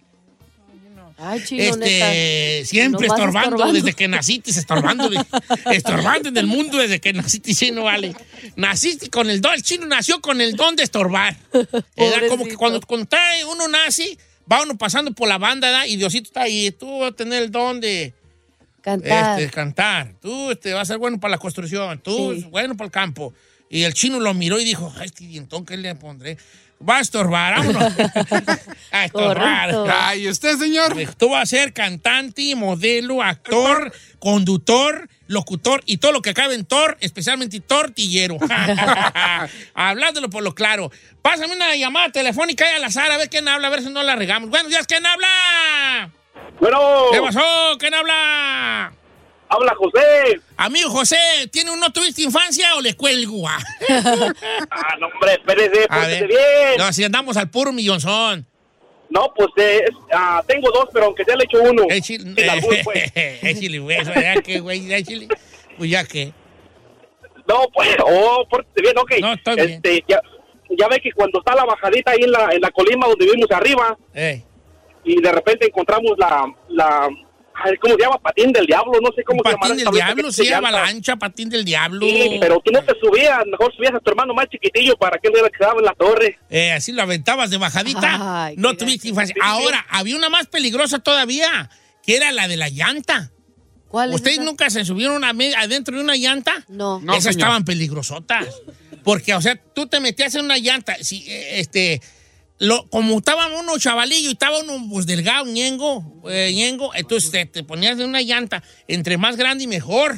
[1.18, 1.78] Ay, chino, Este,
[2.60, 2.68] neta.
[2.68, 3.74] siempre Nomás estorbando, estorbando.
[3.74, 5.10] desde que naciste, estorbando,
[5.72, 8.16] estorbando en el mundo desde que naciste, sí, no vale.
[8.56, 11.36] Naciste con el don, el chino nació con el don de estorbar.
[11.96, 14.18] Era como que cuando, cuando trae- uno nace,
[14.52, 15.86] va uno pasando por la banda, ¿verdad?
[15.88, 18.14] y Diosito está ahí, tú vas a tener el don de
[18.82, 19.40] Cantar.
[19.40, 22.44] este, cantar, tú este, vas a ser bueno para la construcción, tú Sí.
[22.50, 23.34] bueno para el campo.
[23.70, 26.38] Y el chino lo miró y dijo, ay, este dientón, ¿qué le pondré?
[26.88, 27.94] Va a estorbar, vámonos.
[28.92, 29.72] a estorbar.
[29.72, 29.88] Correcto.
[29.90, 30.94] Ay, ¿y usted, señor?
[31.18, 36.66] Tú vas a ser cantante, modelo, actor, conductor, locutor y todo lo que acabe en
[36.66, 38.38] tor, especialmente tortillero.
[39.74, 40.92] Hablándolo por lo claro.
[41.22, 44.04] Pásame una llamada telefónica ahí al azar a ver quién habla, a ver si no
[44.04, 44.50] la regamos.
[44.50, 46.12] Buenos días, ¿quién habla?
[46.60, 46.80] Bueno,
[47.12, 47.78] ¿Qué pasó?
[47.80, 48.94] ¿Quién habla?
[49.54, 50.40] Habla José.
[50.58, 51.18] Amigo José,
[51.52, 53.48] ¿tiene un no tuviste infancia o le cuelgo?
[53.50, 53.60] ah?
[55.00, 56.28] No, hombre, espérese, ver.
[56.28, 56.78] bien.
[56.78, 58.46] No, si andamos al puro millonzón.
[59.10, 61.84] No, pues eh, es- ah, tengo dos, pero aunque ya le echo uno.
[62.02, 63.12] Sin albur, pues.
[63.16, 65.28] échale, güey, ya que, güey, échale.
[65.78, 66.34] Pues ya que.
[67.48, 69.12] No, pues, oh, pórtese bien, ok.
[69.22, 69.70] No, estoy bien.
[69.72, 70.20] este, Ya,
[70.78, 73.52] ya ve que cuando está la bajadita ahí en la, en la colima donde vivimos
[73.52, 74.42] arriba, Eh,
[75.04, 77.10] y de repente encontramos la, la
[77.56, 78.18] ay, ¿cómo se llama?
[78.20, 79.60] Patín del diablo, no sé cómo se llama.
[79.62, 82.06] patín del diablo, sí, avalancha, patín del diablo.
[82.06, 85.28] Sí, pero tú no te subías, mejor subías a tu hermano más chiquitillo para que
[85.28, 86.40] él era el que quedaba en la torre.
[86.50, 88.46] Eh, así lo aventabas de bajadita.
[88.46, 89.36] Ay, no tuviste infancia.
[89.42, 91.70] Ahora, había una más peligrosa todavía,
[92.06, 93.32] que era la de la llanta.
[93.88, 96.66] ¿Cuál es ¿Ustedes nunca se subieron adentro de una llanta?
[96.68, 97.00] No.
[97.00, 97.42] No, Esas señor.
[97.42, 98.48] estaban peligrosotas.
[99.04, 102.02] Porque, o sea, tú te metías en una llanta, si, eh, este,
[102.64, 107.46] lo, como estaba uno chavalillo y estaba uno pues, delgado, ñengo, eh, ñengo, entonces te,
[107.46, 110.16] te ponías en una llanta, entre más grande y mejor.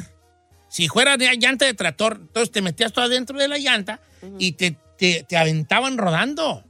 [0.69, 3.99] Si fuera de llanta de tractor, entonces te metías tú adentro de la llanta
[4.37, 6.63] y te, te, te aventaban rodando.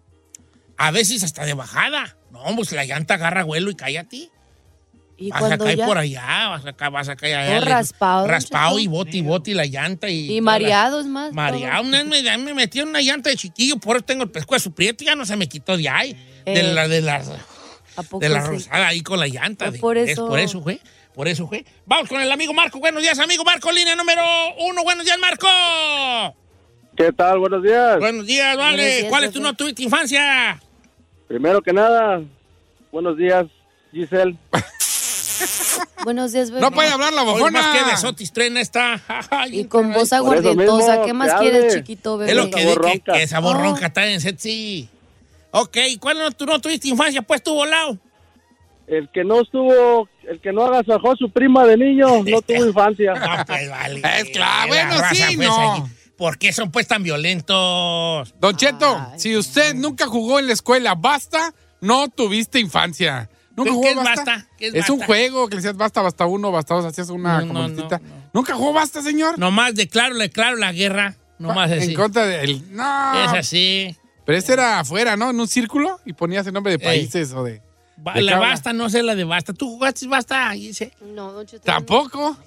[0.78, 2.18] A veces hasta de bajada.
[2.32, 4.30] No, pues la llanta agarra vuelo y cae a ti.
[5.18, 5.86] Y Vas a caer ya...
[5.86, 7.62] por allá, vas a, ca- vas a caer allá.
[7.62, 10.10] Raspado, Raspado y bote y bote y la llanta.
[10.10, 11.32] Y, Y mareados más.
[11.32, 11.84] Mareado.
[11.84, 14.72] Una vez me, me metí en una llanta de chiquillo, por eso tengo el pescuezo
[14.72, 16.14] prieto y ya no se me quitó de ahí.
[16.46, 17.24] De Eh, la, de la,
[17.96, 18.48] ¿A poco de la sí?
[18.52, 19.66] rosada ahí con la llanta.
[19.68, 20.28] Fue de- por Es eso.
[20.28, 20.82] por eso, güey.
[21.14, 21.64] Por eso, güey.
[21.86, 22.80] Vamos con el amigo Marco.
[22.80, 23.72] Buenos días, amigo Marco.
[23.72, 24.22] Línea número
[24.68, 24.84] uno.
[24.84, 25.48] Buenos días, Marco.
[26.98, 27.40] ¿Qué tal?
[27.40, 28.00] Buenos días.
[28.00, 28.76] Buenos días, vale.
[28.78, 30.62] Buenos días, ¿Cuál es tu no tuviste infancia?
[31.30, 32.22] Primero que nada,
[32.92, 33.46] buenos días,
[33.94, 34.36] Giselle.
[36.04, 36.62] Buenos días, bebé.
[36.62, 37.92] No puede hablar la Hoy más que bofona.
[37.92, 39.02] besotis traen esta.
[39.30, 41.02] Ay, Y con voz aguardientosa.
[41.04, 42.32] ¿Qué más quieres, chiquito, bebé?
[42.32, 43.14] Es lo que Sabor dije, ronca.
[43.14, 43.62] que sabor Oh.
[43.62, 44.90] ronca está en sexy.
[45.52, 47.22] Ok, ¿cuál no, tú no tuviste infancia?
[47.22, 47.98] Pues tu volado.
[48.88, 52.66] El que no estuvo, el que no agasajó a su prima de niño, no tuvo
[52.68, 53.14] infancia.
[53.14, 54.02] No, pues vale.
[54.20, 55.72] Es claro, La bueno, sí, pues, no.
[55.74, 55.84] ahí.
[56.18, 58.34] ¿Por qué son pues tan violentos?
[58.40, 63.30] Don Cheto, Ay, si usted nunca jugó en la escuela basta, no tuviste infancia.
[63.56, 64.16] ¿Nunca ¿Qué- jugó qué es basta?
[64.26, 64.48] basta?
[64.58, 67.40] ¿Qué es es un juego que le decías basta, basta uno, basta dos, hacías una
[67.40, 68.00] No, no, como no, listita.
[68.00, 68.30] no.
[68.34, 69.40] ¿Nunca jugó basta, señor?
[69.40, 71.16] Nomás declaro, declaro la guerra.
[71.40, 71.92] Nomás así.
[71.92, 72.64] En contra del...
[72.76, 73.24] No.
[73.26, 73.96] Es así.
[74.26, 75.30] Pero ese era afuera, ¿no?
[75.30, 77.62] En un círculo y ponías el nombre de países o de...
[77.98, 79.54] Ba- ¿De la basta, no sé la de basta.
[79.54, 80.52] ¿Tú jugaste basta?
[80.52, 80.92] Dice.
[81.14, 81.64] No, don Cheto.
[81.64, 82.38] ¿Tampoco?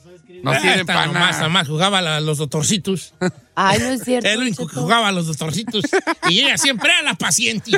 [0.43, 1.43] No sirven Esta para nomás, nada.
[1.45, 3.15] nomás jugaba la- los doctorcitos.
[3.55, 4.29] Ay, no es cierto.
[4.39, 4.83] Único que Cheto.
[4.83, 5.85] jugaba a los doctorcitos.
[6.29, 7.71] y ella siempre era la paciente.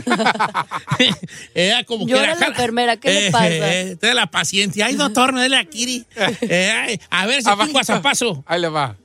[1.54, 3.48] era como Yo que era la enfermera, ¿qué le pasa?
[3.48, 4.82] Eh, era la paciente.
[4.82, 6.04] Ay, doctor, no dele a Kiri.
[6.42, 8.42] Eh, ay, a ver si tengo guasapazo.
[8.46, 8.96] Ahí le va.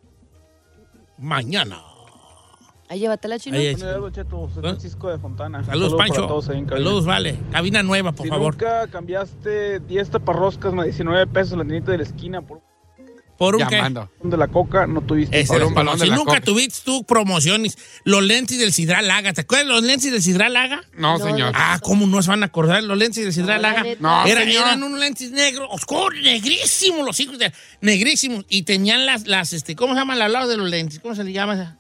[1.18, 1.82] Mañana.
[2.88, 3.58] Ahí llévatela, chino.
[3.58, 3.78] Ahí es.
[4.14, 5.64] Cheto, soy Francisco de Fontana.
[5.64, 6.28] Saludos, Pancho.
[6.28, 6.86] todos ahí en cabina.
[6.86, 7.40] Saludos, vale.
[7.52, 8.54] Cabina nueva, por si favor.
[8.54, 12.62] nunca cambiaste 10 taparroscas más 19 pesos la tiendita de la esquina por
[13.40, 13.76] Por un qué?
[13.78, 14.10] Llamando.
[14.24, 15.40] de la coca, no tuviste.
[15.40, 16.42] Ese Por un balón si de la nunca Coca.
[16.46, 19.34] tuviste tú promociones, los lentes del Sidral Laga.
[19.34, 20.82] ¿Te acuerdas de los lentes del Sidral Laga?
[20.96, 21.52] No, No, señor.
[21.54, 21.58] no.
[21.60, 23.84] Ah, ¿cómo no se van a acordar los lentes del Sidral la Laga?
[23.84, 24.02] neta.
[24.02, 24.62] No, Era- señor.
[24.68, 27.52] eran unos lentes negros, oscuros, negrísimos los hijos de...
[27.82, 28.46] Negrísimos.
[28.48, 31.00] Y tenían las, las este, ¿cómo se llama al lado de los lentes?
[31.00, 31.80] ¿Cómo se le llama?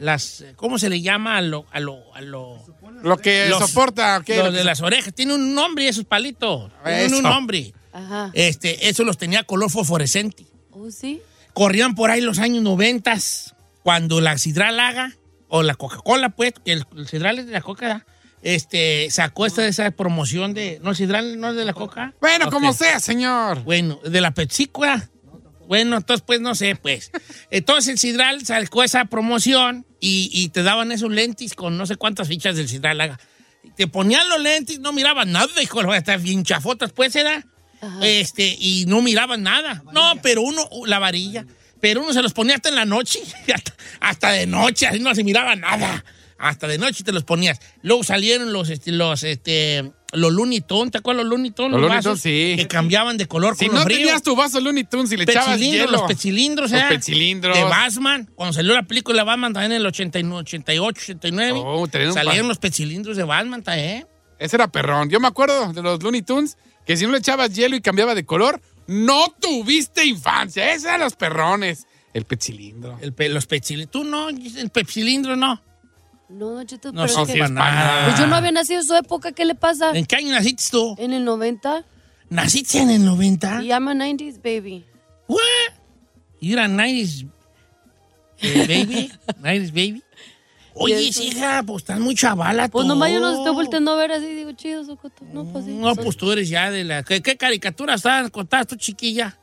[0.00, 2.62] Las, ¿cómo se le llama a lo, a lo, a lo,
[3.02, 4.36] Lo que Los- soporta, ¿qué?
[4.38, 5.14] lo de las orejas?
[5.14, 6.70] Tiene un nombre esos palitos.
[6.84, 7.16] Tienen Eso.
[7.18, 7.72] un nombre.
[7.92, 8.30] Ajá.
[8.34, 10.44] Este, eso los tenía color fosforescente.
[10.70, 11.20] Oh, sí.
[11.54, 15.14] Corrían por ahí los años noventas, cuando la Sidral Laga
[15.48, 18.04] o la Coca-Cola, pues, que el, el sidral es de la Coca,
[18.42, 20.78] este, sacó esta, esa promoción de...
[20.82, 22.12] No, el sidral no es de la Coca.
[22.20, 23.62] Bueno, como sea, señor.
[23.62, 25.08] Bueno, de la Pepsicola.
[25.66, 27.10] Bueno, entonces, pues, no sé, pues.
[27.50, 31.96] Entonces, el Sidral sacó esa promoción y, y te daban esos lentes con no sé
[31.96, 33.00] cuántas fichas del Sidral.
[33.00, 33.20] haga.
[33.76, 37.44] Te ponían los lentes, no miraban nada, hijo, hasta bien chafotas, pues, era.
[38.02, 39.82] Este, y no miraban nada.
[39.92, 41.46] No, pero uno, la varilla,
[41.80, 43.20] pero uno se los ponía hasta en la noche,
[43.54, 46.04] hasta, hasta de noche, así no se miraba nada.
[46.38, 47.60] Hasta de noche te los ponías.
[47.82, 51.72] Luego salieron los, este, los, este, los Looney Tunes, ¿te acuerdas los Looney Tunes?
[51.72, 52.54] Los Looney vasos Tunes, sí.
[52.56, 54.00] Que cambiaban de color Si con no los fríos.
[54.00, 55.90] tenías tu vaso Looney Tunes y le echabas hielo.
[55.90, 56.84] Los pechilindros, Los ¿eh?
[56.88, 57.56] pechilindros.
[57.56, 58.30] De Batman.
[58.34, 61.60] Cuando salió la película de Batman también en el 89, 88, 89.
[61.64, 62.48] Oh, salieron pan.
[62.48, 64.06] los pechilindros de Batman también.
[64.38, 65.10] Ese era perrón.
[65.10, 66.56] Yo me acuerdo de los Looney Tunes
[66.86, 70.72] que si no le echabas hielo y cambiaba de color, no tuviste infancia.
[70.72, 71.86] Esos eran los perrones.
[72.14, 72.96] El pechilindro.
[73.02, 73.90] El pe- los pechilindros.
[73.90, 75.60] Tú no, el pechilindro no.
[76.28, 78.02] No, Don Cheto, No, pero sí, es que- sí, es pana.
[78.06, 79.90] Pues yo no había nacido en su época, ¿qué le pasa?
[79.92, 80.94] ¿En qué año naciste tú?
[80.98, 81.84] En el 90.
[82.28, 83.62] ¿Naciste en el 90?
[83.62, 84.84] Y I'm a 90s baby.
[85.28, 85.40] What?
[86.40, 87.26] You a 90s
[88.42, 89.12] eh, baby?
[89.42, 90.02] 90s baby?
[90.78, 92.88] Oye, hija, pues estás muy chavala Pues tú.
[92.88, 95.24] nomás yo los estoy volteando a ver así, digo, chido, Socoto.
[95.32, 95.72] No, pues sí.
[95.72, 97.02] No, son- pues tú eres ya de la...
[97.02, 99.38] ¿Qué, qué caricaturas estaban contadas tú, chiquilla?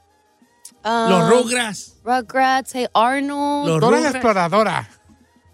[0.83, 1.95] Ah, Los Rugrats.
[2.03, 3.67] Rugrats, Hey Arnold.
[3.67, 4.89] Los Dora la exploradora.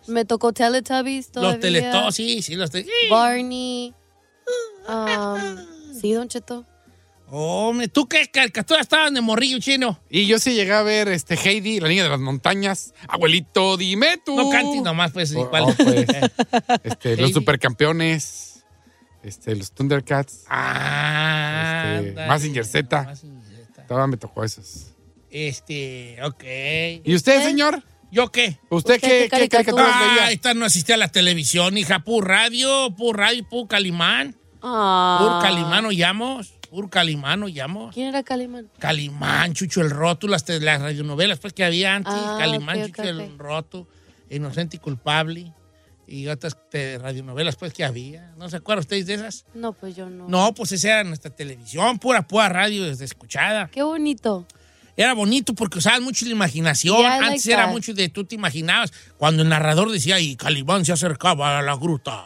[0.09, 1.53] Me tocó Teletubbies todavía.
[1.53, 3.09] Los Teletubbies, sí, sí, los Teletubbies.
[3.09, 3.93] Barney.
[4.87, 5.57] Um,
[5.99, 6.65] sí, Don Cheto.
[7.31, 9.99] Hombre, ¿tú qué caricaturas estaban de morrillo chino?
[10.09, 12.93] Y yo sí llegué a ver este Heidi, la niña de las montañas.
[13.07, 14.35] Abuelito, dime tú.
[14.35, 15.63] No cantes nomás, pues, Oh, igual.
[15.67, 16.07] oh, pues.
[16.83, 18.63] Este, los supercampeones.
[19.21, 20.45] Este, los Thundercats.
[20.49, 22.27] Ah, Este, ándale.
[22.27, 23.13] Mazinger Z.
[23.87, 24.87] Todavía me tocó esos.
[25.29, 26.43] Este, ok.
[27.03, 27.83] ¿Y usted, señor?
[28.11, 28.59] ¿Yo qué?
[28.69, 31.99] ¿Usted qué, qué caricaturas Ah, esta no asistía a la televisión, hija.
[31.99, 34.35] Pur radio, pur radio, pur calimán.
[34.61, 35.17] Ah.
[35.21, 36.53] Pur calimán oíamos.
[36.69, 37.93] Pur calimán oíamos.
[37.93, 38.69] ¿Quién era Calimán?
[38.77, 42.13] Calimán, Chucho el Roto, las, te- las radionovelas pues que había antes.
[42.15, 43.37] Ah, Calimán, Chucho el.
[43.39, 43.87] Roto,
[44.29, 45.51] Inocente y Culpable.
[46.07, 48.33] Y otras te- radionovelas pues que había.
[48.37, 49.45] ¿No se acuerdan ustedes de esas?
[49.53, 50.27] No, pues yo no.
[50.27, 53.67] No, pues esa era nuestra televisión, pura, pura radio desde escuchada.
[53.71, 54.47] Qué bonito.
[54.99, 56.97] Era bonito porque usaban mucho la imaginación.
[56.97, 57.71] Yeah, I like Antes era that.
[57.71, 61.77] mucho de tú te imaginabas cuando el narrador decía y Calimán se acercaba a la
[61.77, 62.25] gruta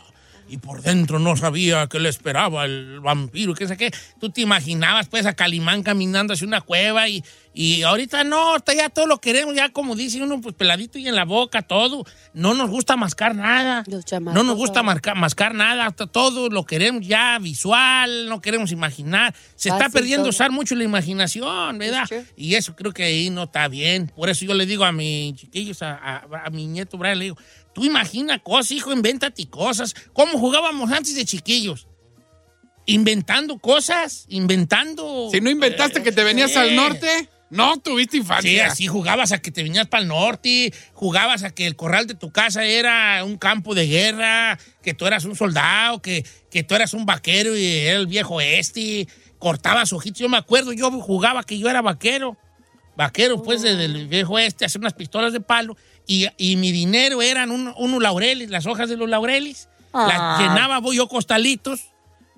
[0.50, 3.92] y por dentro no sabía que le esperaba el vampiro, qué sé qué.
[4.20, 8.90] Tú te imaginabas pues a Calimán caminando hacia una cueva y, y ahorita no, ya
[8.90, 12.04] todo lo queremos, ya como dice uno, pues peladito y en la boca, todo.
[12.34, 13.84] No nos gusta mascar nada.
[14.34, 19.36] No nos gusta marcar, mascar nada, hasta todo lo queremos ya visual, no queremos imaginar.
[19.56, 20.30] Se está perdiendo todo.
[20.32, 22.06] usar mucho la imaginación, ¿verdad?
[22.36, 24.12] Y eso creo que ahí no está bien.
[24.16, 27.26] Por eso yo le digo a mis chiquillos, a, a- a mi nieto Brian, le
[27.26, 27.38] digo,
[27.76, 29.94] tú imagina cosas, hijo, invéntate cosas.
[30.14, 31.88] ¿Cómo jugábamos antes de chiquillos?
[32.86, 35.30] Inventando cosas, inventando...
[35.32, 38.68] Si no inventaste que te venías al norte, no tuviste Sí, infancia.
[38.68, 42.16] así jugabas a que te venías para el norte, jugabas a que el corral de
[42.16, 46.76] tu casa era un campo de guerra, que tú eras un soldado, que, que tú
[46.76, 49.08] eras un vaquero y era el viejo este,
[49.40, 50.20] cortabas ojitos.
[50.20, 52.38] Yo me acuerdo, yo jugaba que yo era vaquero,
[52.96, 55.76] vaquero pues de- del viejo este, hacer unas pistolas de palo,
[56.06, 59.70] y, y mi dinero eran un- unos laureles, las hojas de los laureles.
[59.94, 60.08] Ah.
[60.08, 61.80] Las llenaba voy yo costalitos,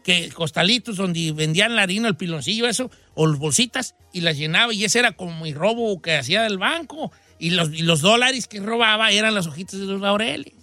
[0.04, 4.74] que costalitos donde vendían la harina, el piloncillo, eso, o las bolsitas, y las llenaba,
[4.74, 7.12] y ese era como mi robo que hacía del banco.
[7.40, 10.54] Y los, y los dólares que robaba eran las hojitas de los laureles.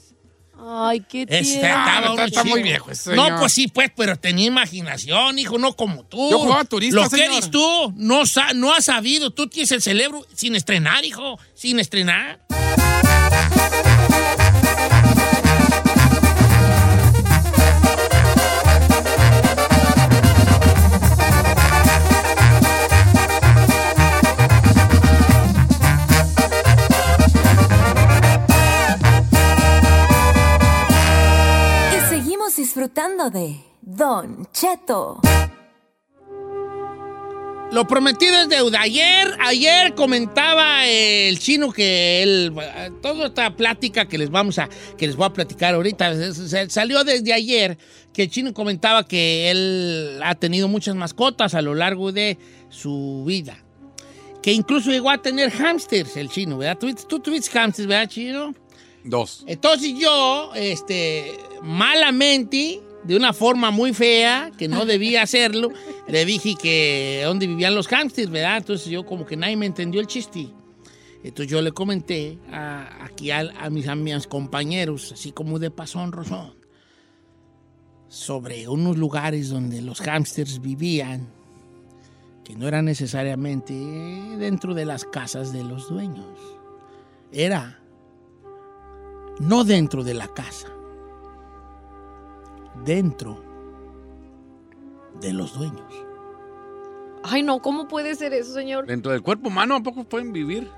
[0.64, 1.48] Ay, qué tierno.
[1.48, 5.74] estaba uno está muy viejo ese No, pues sí, pues, pero tenía imaginación, hijo, no
[5.74, 6.30] como tú.
[6.30, 7.32] Yo jugaba turista, Lo que señor.
[7.32, 9.30] eres tú, no, sa- no has sabido.
[9.30, 12.40] Tú tienes el cerebro sin estrenar, hijo, sin estrenar.
[32.74, 35.20] Disfrutando de Don Cheto.
[37.70, 38.80] Lo prometido es deuda.
[38.80, 42.54] Ayer, ayer comentaba el chino que él,
[43.02, 46.14] toda esta plática que les vamos a, que les voy a platicar ahorita,
[46.70, 47.76] salió desde ayer
[48.14, 52.38] que el chino comentaba que él ha tenido muchas mascotas a lo largo de
[52.70, 53.58] su vida.
[54.42, 56.78] Que incluso llegó a tener hámsters el chino, ¿verdad?
[56.78, 58.54] ¿Tú, tú tuviste hámsters, ¿verdad, chino?
[59.04, 59.44] Dos.
[59.46, 65.70] Entonces yo, este, malamente, de una forma muy fea, que no debía hacerlo,
[66.08, 68.58] le dije que dónde vivían los hámsters, ¿verdad?
[68.58, 70.48] Entonces yo como que nadie me entendió el chiste.
[71.24, 75.70] Entonces yo le comenté a- aquí a, a mis, a mis compañeros, así como de
[75.70, 76.54] pasón, rozón,
[78.08, 81.28] sobre unos lugares donde los hámsters vivían,
[82.44, 83.72] que no era necesariamente
[84.38, 86.26] dentro de las casas de los dueños.
[87.32, 87.80] Era
[89.40, 90.68] no dentro de la casa,
[92.84, 93.42] dentro
[95.20, 95.92] de los dueños.
[97.24, 98.86] Ay, no, ¿cómo puede ser eso, señor?
[98.86, 100.68] Dentro del cuerpo humano, ¿a poco pueden vivir?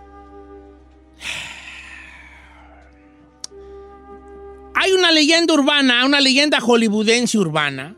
[4.74, 7.96] Hay una leyenda urbana, una leyenda hollywoodense urbana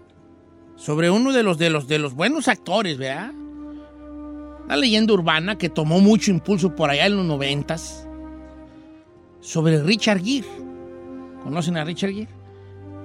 [0.77, 3.33] sobre uno de los de los de los buenos actores, ¿verdad?
[3.33, 8.06] Una leyenda urbana que tomó mucho impulso por allá en los noventas
[9.47, 10.49] sobre Richard Gere.
[11.45, 12.29] ¿Conocen a Richard Gere?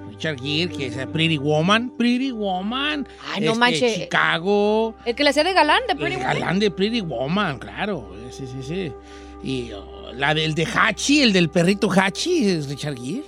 [0.09, 3.93] Richard Gere, que es Pretty Woman, Pretty Woman, Ay, no este, manches.
[3.95, 6.39] Chicago, El que le hacía de galán de Pretty el Woman.
[6.39, 8.11] galán de Pretty Woman, claro.
[8.31, 8.91] Sí, sí, sí.
[9.43, 13.23] Y oh, la del de Hachi, el del perrito Hachi, es Richard Gere.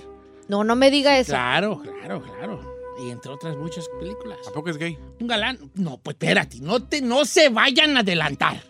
[0.48, 1.32] No, no me diga eso.
[1.32, 2.74] Claro, claro, claro.
[3.04, 4.38] Y entre otras muchas películas.
[4.48, 4.98] ¿A poco es gay?
[5.20, 5.58] Un galán.
[5.74, 8.60] No, pues espérate, no, te, no se vayan a adelantar.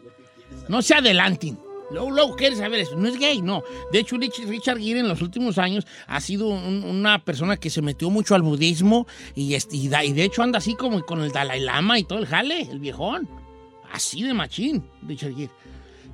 [0.69, 1.59] No se adelanten.
[1.95, 2.97] Luego, luego quieres saber eso.
[2.97, 3.62] No es gay, no.
[3.93, 7.71] De hecho, Rich- Richard Gere en los últimos años ha sido un- una persona que
[7.71, 9.57] se metió mucho al budismo y,
[9.89, 12.61] da- y de hecho anda así como con el Dalai Lama y todo el jale,
[12.62, 13.29] el viejón.
[13.93, 15.51] Así de machín, Richard Gere.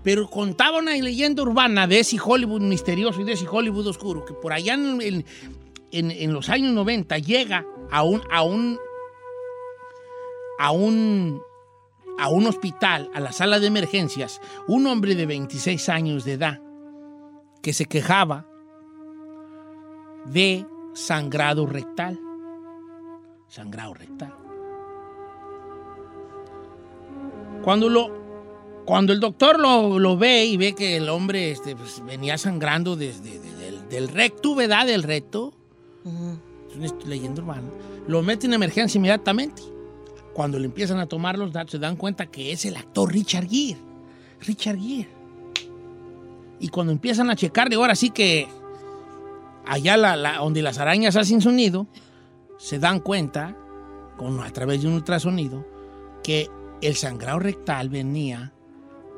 [0.02, 4.32] Pero contaba una leyenda urbana de ese Hollywood misterioso y de ese Hollywood oscuro, que
[4.34, 5.24] por allá en, en-
[5.92, 8.78] en- en los años 90 llega a un, a un,
[10.58, 11.42] a un,
[12.20, 16.60] a un hospital, a la sala de emergencias, un hombre de 26 años de edad
[17.62, 18.46] que se quejaba
[20.26, 22.18] de sangrado rectal.
[23.48, 24.34] Sangrado rectal.
[27.62, 28.08] Cuando lo,
[28.86, 32.96] cuando el doctor lo, lo ve y ve que el hombre este, pues, venía sangrando
[32.96, 34.86] desde de- del, del recto, ¿verdad?
[34.86, 35.52] Del recto.
[36.70, 37.68] Es una leyenda urbana.
[38.06, 39.62] Lo mete en emergencia inmediatamente.
[40.34, 43.48] Cuando le empiezan a tomar los datos, se dan cuenta que es el actor Richard
[43.48, 43.78] Gere.
[44.40, 45.08] Richard Gere.
[46.60, 48.46] Y cuando empiezan a checarle, ahora sí que
[49.66, 51.86] allá la, la- donde las arañas hacen su nido,
[52.58, 53.56] se dan cuenta,
[54.16, 55.66] con, a través de un ultrasonido,
[56.22, 56.48] que
[56.82, 58.52] el sangrado rectal venía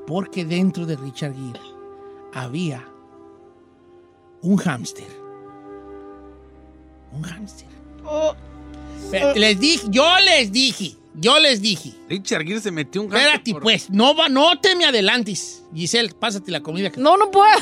[0.06, 1.60] porque dentro de Richard Gere
[2.32, 2.84] había
[4.40, 5.06] un hámster.
[7.12, 7.68] Un hámster.
[9.10, 11.92] Pero Les dije, yo les dije, yo les dije.
[12.08, 15.62] Richard Gere se metió un gato Espérate, por- pues, no, va, no te me adelantes.
[15.74, 16.90] Giselle, pásate la comida.
[16.96, 17.58] No, no puedo.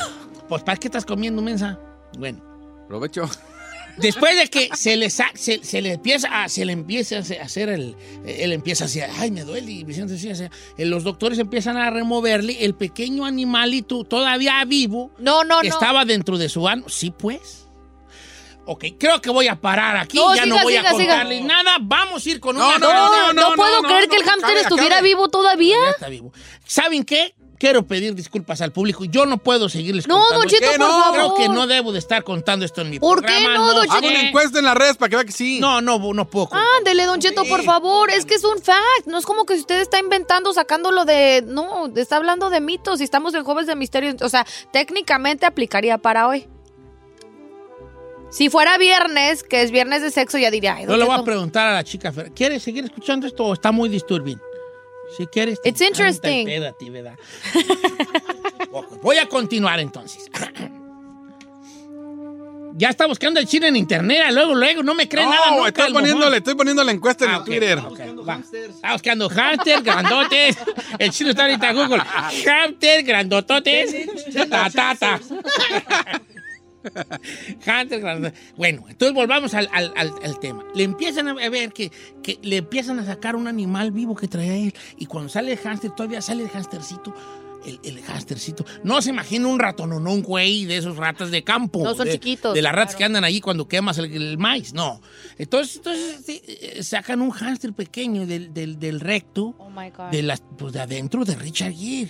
[0.49, 1.79] Pues, ¿para qué estás comiendo, mensa?
[2.17, 2.41] Bueno.
[2.87, 3.29] Provecho.
[3.97, 7.19] Después de que se le, sa- se, se le empieza a, se le empieza a
[7.19, 7.95] hacer- el,
[8.25, 10.45] él empieza así, ay, me duele, y Vicente así, así.
[10.77, 15.73] Eh, los doctores empiezan a removerle el pequeño animalito todavía vivo No, no, que no.
[15.75, 16.87] estaba dentro de su ano.
[16.87, 17.60] Sí, pues.
[18.71, 21.05] Ok, creo que voy a parar aquí, No, ya siga, no voy siga, a siga.
[21.13, 22.77] contarles nada, vamos a ir con No, una...
[22.79, 25.75] no, No, no, puedo creer que el hámster estuviera vivo todavía.
[25.85, 26.31] Ya está vivo.
[26.65, 27.35] ¿Saben qué?
[27.59, 29.05] Quiero pedir disculpas al público.
[29.05, 30.77] Yo no puedo seguirles No, contando Don Cheto, esto.
[30.79, 31.13] por favor.
[31.13, 33.53] Creo que no debo de estar contando esto en mi ¿Por qué programa.
[33.55, 33.91] no, Don sé.
[33.97, 35.59] Hago una encuesta en las redes para que vea que sí.
[35.59, 36.49] No, no, no puedo.
[36.79, 38.09] Ándele, Don Cheto, por favor.
[38.09, 39.05] Es que es un fact.
[39.05, 41.43] No es como que usted está inventando, sacándolo de.
[41.45, 44.15] No, está hablando de mitos y estamos en Jueves de Misterio.
[44.21, 44.43] O sea,
[44.73, 46.47] técnicamente aplicaría para hoy.
[48.31, 50.75] Si fuera viernes, que es viernes de sexo, ya diría.
[50.75, 52.13] Ay, Yo Don le voy a preguntar a la chica.
[52.33, 54.39] ¿Quieres seguir escuchando esto o está muy disturbing?
[55.17, 55.59] Si quieres.
[55.65, 56.47] It's interesting.
[56.47, 57.15] Espérate, ¿verdad?
[59.01, 60.29] Voy a continuar entonces.
[62.73, 65.51] Ya está buscando el chile en internet, luego, luego, no me cree nada.
[65.51, 67.77] No, nunca estoy poniéndole, estoy poniendo la encuesta en Ah, el ok, Twitter.
[67.79, 68.39] ok, va.
[68.41, 70.57] Está buscando hamster, grandotes.
[70.97, 71.99] El chino está ahorita en Google.
[71.99, 73.93] Hamster, grandototes.
[74.49, 75.19] Ta,
[77.65, 78.33] grandototes.
[78.57, 80.63] Bueno, entonces volvamos al, al- al- al tema.
[80.75, 81.91] Le empiezan a ver que,
[82.23, 84.73] que le empiezan a sacar un animal vivo que traía él.
[84.97, 87.13] Y cuando sale el hamster, todavía sale el hamstercito.
[87.65, 88.01] El, el.
[88.83, 91.83] No se imagina un ratón o no un güey de esos ratas de campo.
[91.83, 92.97] No, son de- chiquitos, De las ratas claro.
[92.97, 94.73] que andan allí cuando quemas el, el maíz.
[94.73, 94.99] No.
[95.37, 100.09] Entonces, entonces sí, eh, sacan un hámster pequeño del, del- del recto, Oh my God.
[100.09, 102.09] de, las, pues, de adentro de Richard Gere.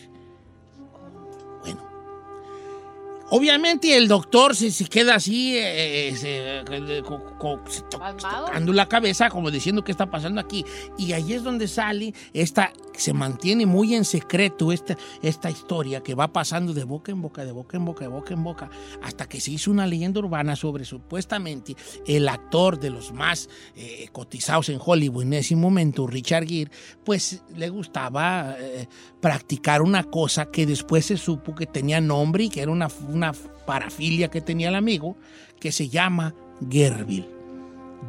[3.34, 7.98] Obviamente el doctor se, se queda así, eh, se, eh, co- co- se to-
[8.45, 10.66] tocando la cabeza, como diciendo qué está pasando aquí.
[10.98, 16.14] Y ahí es donde sale esta, se mantiene muy en secreto esta, esta historia que
[16.14, 18.69] va pasando de boca en boca, de boca en boca, de boca en boca,
[19.01, 24.10] hasta que se hizo una leyenda urbana sobre supuestamente el actor de los más eh,
[24.11, 26.69] cotizados en Hollywood en ese momento, Richard Gere,
[27.06, 28.88] pues le gustaba eh,
[29.22, 33.20] practicar una cosa que después se supo que tenía nombre y que era una, una
[33.66, 35.16] parafilia que tenía el amigo,
[35.59, 36.33] que se llama
[36.69, 37.27] Gerbil.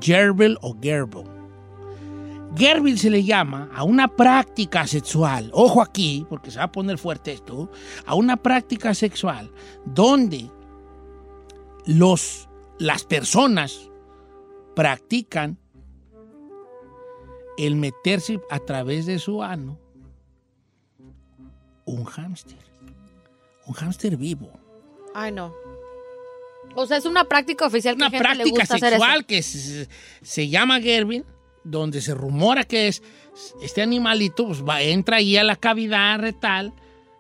[0.01, 1.27] Gerbil o Gerbil.
[2.57, 6.99] Gerbil se le llama a una práctica sexual, ojo aquí, porque se va a poner
[6.99, 7.71] fuerte esto,
[8.05, 9.51] a una práctica sexual
[9.87, 10.51] donde
[11.87, 13.91] los, las personas
[14.77, 15.59] practican
[17.57, 19.79] el meterse a través de su ano
[21.85, 22.59] un hámster.
[23.67, 24.51] Un hámster vivo.
[25.15, 25.55] Ay, no.
[26.75, 29.03] O sea, es una práctica oficial que Una a gente le práctica gusta hacer eso.
[29.03, 29.89] sexual que se,
[30.23, 31.25] se llama Gerbil,
[31.65, 33.03] donde se rumora que es
[33.63, 36.73] este animalito, pues va, entra ahí a la cavidad retal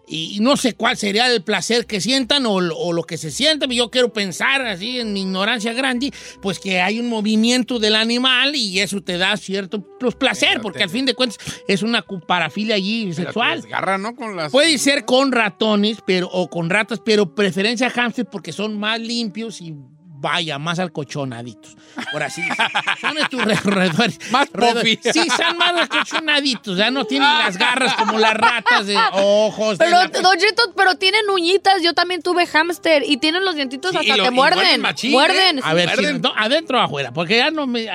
[0.08, 3.30] y no sé cuál sería el placer que sientan o, lo- o lo que se
[3.30, 3.70] sienten.
[3.70, 8.54] Yo quiero pensar así en mi ignorancia grande, pues que hay un movimiento del animal
[8.56, 12.74] y eso te da cierto pues, placer, porque al fin de cuentas es una parafilia
[12.74, 13.62] allí te sexual.
[13.62, 14.14] desgarra, ¿no?
[14.16, 14.50] Con las...
[14.52, 19.60] Puede ser con ratones pero, o con ratas, pero preferencia hamster porque son más limpios
[19.60, 19.74] y
[20.22, 21.76] vaya, más alcochonaditos.
[22.10, 22.42] Por así.
[23.00, 24.18] Son estos re- roedores.
[24.30, 24.98] Más roedores.
[25.02, 26.78] Sí, son más alcochonaditos.
[26.78, 29.76] Ya no tienen las garras como las ratas de ojos.
[29.78, 31.82] de Pero, la- Don Cheto, pero tienen uñitas.
[31.82, 34.58] Yo también tuve hámster y tienen los dientitos Sí, hasta lo- te y muerden.
[34.60, 35.60] muerden machín, muerden.
[35.62, 37.86] A ver, no, adentro o afuera, porque ya no me.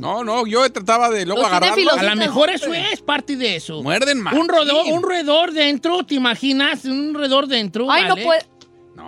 [0.00, 1.90] No, no, yo trataba de luego agarrarlo.
[1.92, 3.82] A lo mejor eso es parte de eso.
[3.82, 4.34] Muerden más.
[4.34, 6.84] Un roedor, un roedor dentro, ¿te imaginas?
[6.84, 7.90] Un roedor dentro.
[7.90, 8.40] Ay, no puede.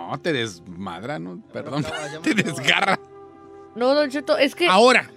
[0.09, 1.41] No, te desmadra, ¿no?
[1.51, 1.85] Perdón.
[2.23, 2.99] te desgarra.
[3.75, 4.67] No, Don Cheto, es que.
[4.67, 5.09] Ahora,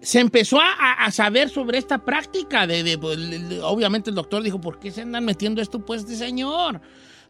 [0.00, 2.66] se empezó a, saber sobre esta práctica.
[2.66, 3.18] De, de- pues,
[3.62, 6.80] obviamente el doctor dijo, ¿por qué se andan metiendo esto pues este señor?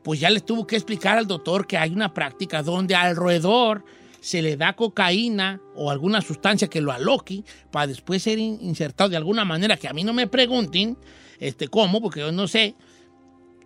[0.02, 3.84] Pues ya les tuvo que explicar al doctor que hay una práctica donde al roedor
[4.20, 9.10] se le da cocaína o alguna sustancia que lo aloque para después ser in- insertado
[9.10, 10.98] de alguna manera que a mí no me pregunten
[11.38, 12.74] este, cómo, porque yo no sé,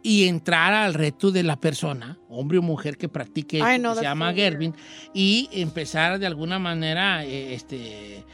[0.02, 4.32] y entrar al reto de la persona, hombre o mujer que practique que se llama.
[4.34, 4.74] Gervin,
[5.12, 8.24] y empezar de alguna manera eh, este,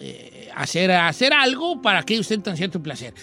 [0.00, 3.14] eh, hacer, hacer algo para que ellos sientan cierto placer.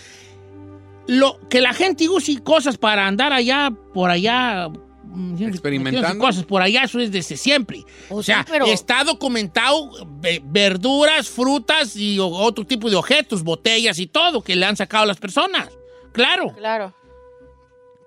[1.08, 4.70] Lo, que la gente use cosas para andar allá, por allá,
[5.06, 6.20] mm, Experimentando.
[6.24, 7.84] cosas por allá, eso es desde siempre.
[8.10, 9.90] O sea, sí, pero- está documentado
[10.22, 15.04] ve- verduras, frutas y otro tipo de objetos, botellas y todo que le han sacado
[15.06, 15.70] a las personas.
[16.12, 16.54] Claro.
[16.56, 16.94] Claro.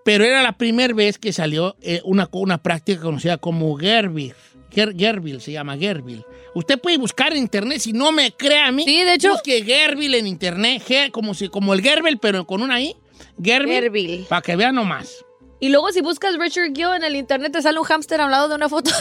[0.04, 4.34] Pero era la primera vez que salió eh, una, una práctica conocida como Gerbil.
[4.72, 6.24] Ger- Gerbil se llama Gerbil.
[6.54, 8.84] Usted puede buscar en internet, si no me cree a mí.
[8.84, 12.62] Sí, de hecho- Busque Gerbil en internet, Ge- como, si, como el Gerbil, pero con
[12.62, 12.96] una I.
[13.42, 13.72] Gerbil.
[13.74, 14.26] Gerbil.
[14.28, 15.24] Para que vean nomás.
[15.60, 18.48] Y luego si buscas Richard Gill en el internet te sale un hámster al lado
[18.48, 18.90] de una foto.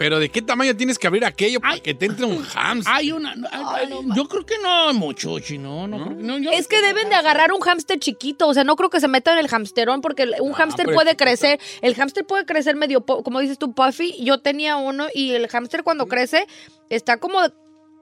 [0.00, 2.90] Pero ¿de qué tamaño tienes que abrir aquello para que te entre un hamster?
[2.90, 3.34] Hay una.
[3.52, 5.86] hay- yo creo que no mucho, chino.
[5.86, 8.64] No, creo que- no, yo- Es que deben de agarrar un hámster chiquito, o sea,
[8.64, 11.94] no creo que se metan en el hamsterón porque un hámster pero puede crecer, el
[11.96, 15.82] hámster puede crecer medio, po- como dices tú, puffy, yo tenía uno y el hámster
[15.82, 16.46] cuando crece
[16.88, 17.38] está como,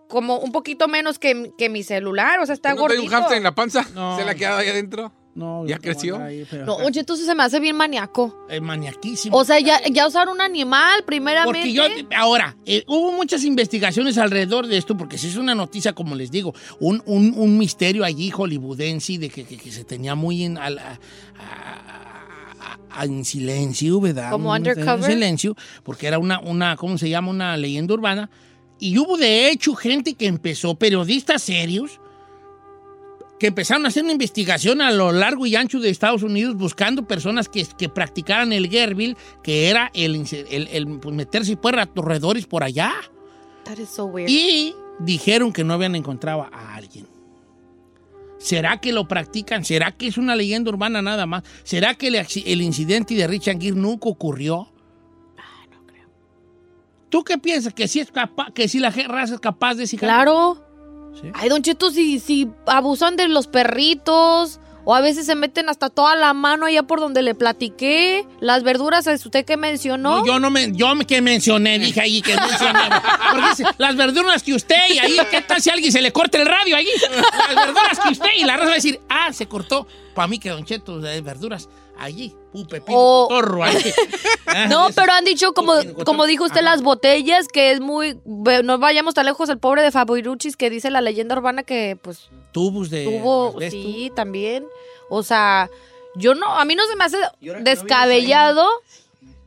[0.08, 3.02] como un poquito menos que, que mi celular, o sea, está ¿No gordito.
[3.02, 3.84] un hamster en la panza?
[3.94, 4.16] No.
[4.16, 5.12] ¿Se le ha quedado ahí adentro?
[5.38, 6.18] No, ¿Ya creció?
[6.18, 8.46] ahí, pero- No, oye, entonces se me hace bien maníaco.
[8.50, 9.36] Es maniaquísimo.
[9.36, 11.60] O sea, ya, ya usar un animal primeramente.
[11.60, 11.84] Porque yo,
[12.16, 16.30] ahora, eh, hubo muchas investigaciones alrededor de esto, porque si es una noticia, como les
[16.30, 20.58] digo, un, un- un misterio allí hollywoodense de que, que- que se tenía muy en,
[20.58, 20.98] al- a-
[21.38, 24.30] a- a- en silencio, ¿verdad?
[24.30, 25.04] Como Un- undercover.
[25.10, 27.30] En silencio, porque era una, una, ¿cómo se llama?
[27.30, 28.28] Una leyenda urbana.
[28.80, 32.00] Y hubo de hecho gente que empezó, periodistas serios,
[33.38, 37.06] que empezaron a hacer una investigación a lo largo y ancho de Estados Unidos buscando
[37.06, 42.46] personas que, que practicaran el Gerbil, que era el, el, el, pues, meterse por alrededores
[42.46, 42.92] por allá.
[43.64, 44.28] That is so weird.
[44.28, 47.06] Y dijeron que no habían encontrado a alguien.
[48.38, 49.64] ¿Será que lo practican?
[49.64, 51.42] ¿Será que es una leyenda urbana nada más?
[51.64, 54.72] ¿Será que el, el incidente de Richard Gere nunca ocurrió?
[57.08, 57.72] ¿Tú qué piensas?
[57.72, 59.86] ¿Que sí, es capaz, que sí la raza es capaz de...
[59.86, 60.62] si- Claro.
[61.20, 61.30] Sí.
[61.34, 65.90] Ay, Don Cheto, si, si abusan de los perritos, o a veces se meten hasta
[65.90, 70.20] toda la mano allá por donde le platiqué, las verduras, ¿es usted que mencionó?
[70.20, 72.80] No, yo no me, yo que mencioné, dije ahí que mencioné.
[73.30, 76.38] Porque las verduras que usted y ahí, ¿qué tal si a alguien se le corta
[76.38, 76.88] el radio ahí?
[77.54, 79.86] Las verduras que usted y la raza va a decir, ah, se cortó.
[80.14, 81.68] Para mí que Don Cheto, de verduras.
[81.98, 83.28] Allí, un pepino.
[84.50, 85.74] Ah, No, pero han dicho, como,
[86.06, 88.18] como dijo usted, las botellas, que es muy...
[88.24, 92.30] No vayamos tan lejos, el pobre de Fabiruchis, que dice la leyenda urbana que, pues,
[92.52, 93.04] Tubos de...
[93.04, 93.52] tuvo...
[93.54, 93.82] ¿ves tú?
[93.82, 94.66] Sí, también.
[95.10, 95.68] O sea,
[96.16, 96.46] yo no...
[96.46, 97.18] A mí no se me hace
[97.60, 98.66] descabellado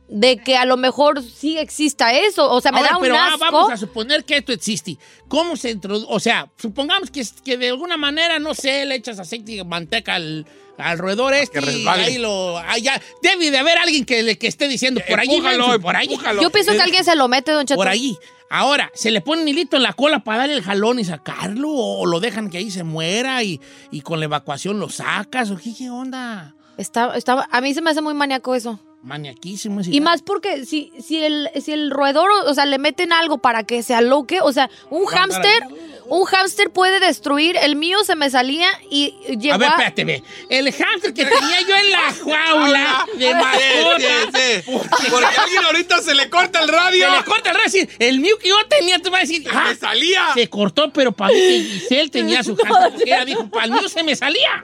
[0.08, 2.50] de que a lo mejor sí exista eso.
[2.52, 3.38] O sea, me Ahora, da un pero ah, asco.
[3.40, 4.98] vamos a suponer que esto existe.
[5.26, 6.06] ¿Cómo se introduce?
[6.08, 10.14] O sea, supongamos que, que de alguna manera, no sé, le echas aceite y manteca
[10.16, 10.46] al,
[10.78, 12.58] al roedor este y ahí lo...
[12.58, 15.40] ah, ya, debe de haber alguien que, le- que esté diciendo por allí,
[15.80, 16.14] por allí.
[16.14, 16.42] empújalo.
[16.42, 17.76] Yo pienso que alguien se lo mete, don Cheto.
[17.76, 18.16] Por allí.
[18.50, 21.70] Ahora, ¿se le pone un hilito en la cola para darle el jalón y sacarlo?
[21.70, 23.60] ¿O lo dejan que ahí se muera y,
[23.90, 25.50] y con la evacuación lo sacas?
[25.50, 26.54] ¿O qué, qué onda?
[26.76, 28.78] Está, está, a mí se me hace muy maníaco eso.
[29.02, 29.80] Maniaquísimo.
[29.84, 33.64] Y más porque si, si, el, si el roedor, o sea, le meten algo para
[33.64, 35.64] que se aloque, o sea, un hámster,
[36.06, 37.56] un hámster puede destruir.
[37.56, 40.22] El mío se me salía y llegó A ver, espérate, ve.
[40.48, 43.98] El hámster que tenía yo en la jaula de mascota.
[43.98, 45.10] sí, sí.
[45.10, 47.10] Porque a alguien ahorita se le corta el radio.
[47.10, 47.86] Se le corta el radio.
[47.98, 49.42] El mío que yo tenía, te va a decir.
[49.42, 50.26] Se me salía.
[50.34, 52.90] Se cortó, pero para mí que Giselle tenía su hámster.
[52.92, 54.62] porque Ella dijo, para el mío se me salía.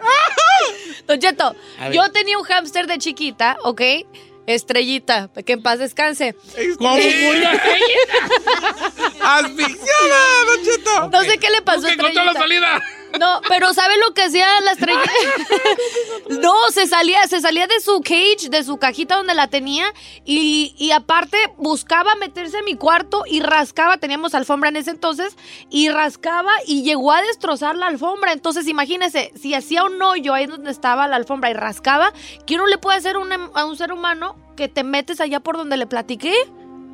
[1.07, 1.55] Don Cheto,
[1.93, 3.81] yo tenía un hámster de chiquita, ¿ok?
[4.49, 6.35] Estrellita, que en paz descanse.
[6.79, 6.97] ¿Cómo
[9.23, 11.09] ¡Asfixiada, Don Cheto!
[11.11, 12.41] No sé qué le pasó a encontró la Estrellita.
[12.41, 12.83] salida.
[13.19, 15.01] No, pero ¿sabe lo que hacía la estrella?
[16.43, 19.87] no, se salía, se salía de su cage, de su cajita donde la tenía,
[20.25, 25.37] y, y aparte buscaba meterse a mi cuarto y rascaba, teníamos alfombra en ese entonces,
[25.71, 28.33] y rascaba y llegó a destrozar la alfombra.
[28.33, 32.13] Entonces, imagínese, si hacía un hoyo ahí donde estaba la alfombra y rascaba,
[32.47, 35.41] ¿qué no le puede hacer un em- a un ser humano que te metes allá
[35.41, 36.35] por donde le platiqué?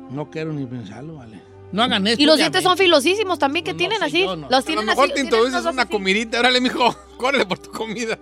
[0.09, 1.41] No quiero ni pensarlo, vale.
[1.75, 2.21] No hagan esto.
[2.21, 4.21] Y los dientes son filosísimos también, que tienen así.
[4.23, 4.47] yo no.
[4.49, 5.09] Los A lo tienen mejor así.
[5.09, 5.91] te tienen introduces una así.
[5.91, 6.39] comidita.
[6.39, 8.17] Órale, mijo, córrele por tu comida.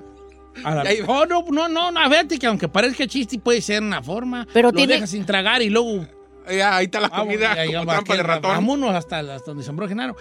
[0.63, 4.03] A la mejor, no, no, no, no, fíjate que aunque parezca chiste puede ser una
[4.03, 4.47] forma.
[4.53, 6.05] Pero lo tiene- dejas sin tragar y luego
[6.49, 8.51] Ya, ahí está la Vamos, comida ya, ya, como trampa de ratón.
[8.51, 10.15] Vámonos hasta, las- donde sembró Genaro.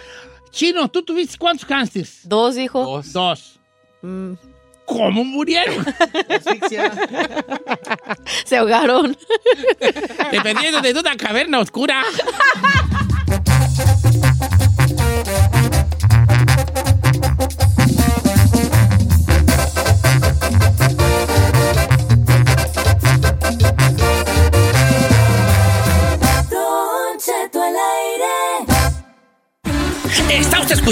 [0.51, 2.29] Chino, ¿tú tuviste cuántos hamsters?
[2.29, 2.83] Dos, hijo.
[2.85, 3.13] Dos.
[3.13, 3.59] Dos.
[4.03, 4.33] Mm,
[4.85, 5.85] ¿Cómo murieron?
[8.45, 9.17] se ahogaron.
[10.33, 12.03] Dependiendo de una caverna oscura.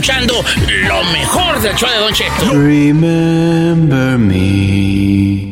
[0.01, 0.35] Escuchando
[0.87, 2.53] lo mejor del show de Don Cheto.
[2.53, 5.51] Remember me.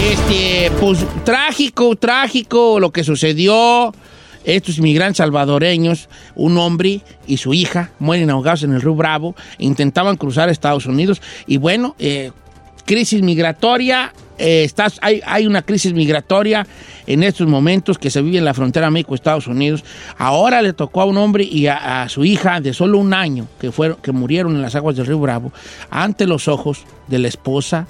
[0.00, 3.92] Este, pues trágico, trágico lo que sucedió.
[4.46, 10.16] Estos inmigrantes salvadoreños, un hombre y su hija mueren ahogados en el Río Bravo, intentaban
[10.16, 12.30] cruzar Estados Unidos y bueno, eh,
[12.84, 16.64] crisis migratoria, eh, hay una crisis migratoria
[17.06, 19.84] en estos momentos que se vive en la frontera México-Estados Unidos.
[20.16, 23.48] Ahora le tocó a un hombre y a, a su hija de solo un año
[23.60, 25.52] que, fueron, que murieron en las aguas del Río Bravo
[25.90, 27.88] ante los ojos de la esposa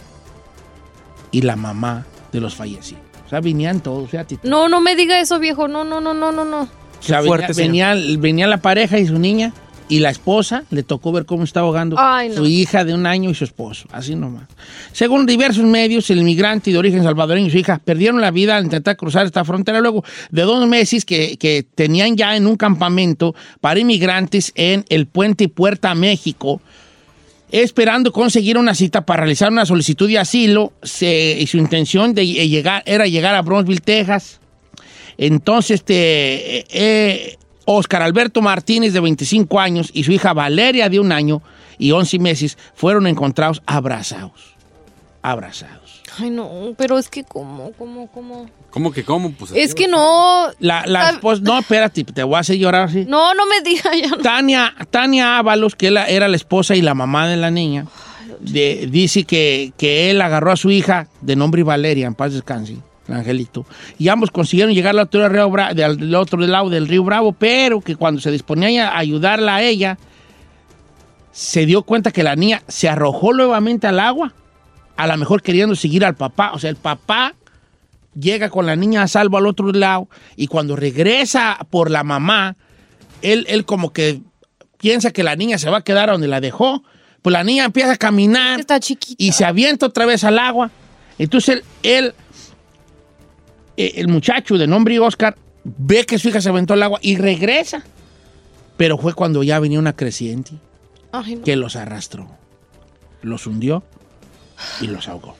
[1.30, 3.05] y la mamá de los fallecidos.
[3.26, 4.38] O sea, venían todos, fíjate.
[4.44, 5.68] No, no me diga eso, viejo.
[5.68, 6.62] No, no, no, no, no, no.
[6.62, 9.52] O sea, Fuerte, venía, venía, venía la pareja y su niña
[9.88, 12.36] y la esposa le tocó ver cómo está ahogando Ay, no.
[12.36, 13.88] su hija de un año y su esposo.
[13.92, 14.48] Así nomás.
[14.92, 18.64] Según diversos medios, el inmigrante de origen salvadoreño y su hija perdieron la vida al
[18.64, 23.34] intentar cruzar esta frontera luego de dos meses que, que tenían ya en un campamento
[23.60, 26.60] para inmigrantes en el puente Puerta México
[27.50, 32.48] esperando conseguir una cita para realizar una solicitud de asilo y su intención de lle-
[32.48, 34.40] llegar era llegar a Bronzeville, Texas.
[35.18, 41.00] Entonces, este, eh, eh, Oscar Alberto Martínez, de 25 años, y su hija Valeria, de
[41.00, 41.42] un año
[41.78, 44.54] y 11 meses, fueron encontrados abrazados.
[45.22, 45.85] Abrazados.
[46.18, 48.48] Ay, no, pero es que, ¿cómo, cómo, cómo?
[48.70, 49.32] ¿Cómo que cómo?
[49.32, 50.46] Pues Es que no.
[50.60, 51.10] La, la Ah.
[51.10, 53.04] esposa, no, espérate, te voy a hacer llorar así.
[53.06, 54.08] No, no me diga ya.
[54.08, 54.18] no.
[54.18, 57.86] Tania, Tania Ábalos, que la- era la esposa y la mamá de la niña,
[58.40, 62.76] de- dice que, que él agarró a su hija de nombre Valeria, en paz descanse,
[63.08, 63.66] el angelito,
[63.98, 67.32] y ambos consiguieron llegar al otro, río Bra- de- al otro lado del río Bravo,
[67.32, 69.98] pero que cuando se disponía a ayudarla a ella,
[71.32, 74.32] se dio cuenta que la niña se arrojó nuevamente al agua,
[74.96, 77.34] a lo mejor queriendo seguir al papá, o sea, el papá
[78.18, 82.56] llega con la niña a salvo al otro lado y cuando regresa por la mamá,
[83.22, 84.20] él, él como que
[84.78, 86.82] piensa que la niña se va a quedar donde la dejó,
[87.22, 89.16] pues la niña empieza a caminar Está chiquita.
[89.22, 90.70] y se avienta otra vez al agua.
[91.18, 92.14] Entonces él, él,
[93.76, 97.16] eh, el muchacho de nombre Oscar, ve que su hija se aventó al agua y
[97.16, 97.82] regresa.
[98.76, 100.52] Pero fue cuando ya venía una creciente
[101.12, 101.42] Ay, no.
[101.44, 102.28] que los arrastró,
[103.22, 103.82] los hundió
[104.80, 105.36] y los ahogó.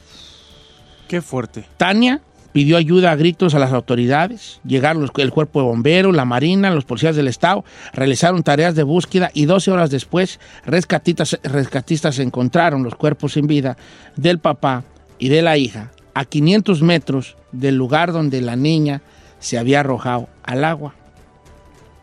[1.09, 1.67] Qué fuerte.
[1.77, 2.21] Tania
[2.53, 4.61] pidió ayuda a gritos a las autoridades.
[4.67, 8.83] Llegaron los- el cuerpo de bomberos, la marina, los policías del estado, realizaron tareas de
[8.83, 13.77] búsqueda y 12 horas después rescatistas, rescatistas encontraron los cuerpos sin vida
[14.17, 14.85] del papá
[15.19, 19.03] y de la hija a 500 metros del lugar donde la niña
[19.39, 20.95] se había arrojado al agua.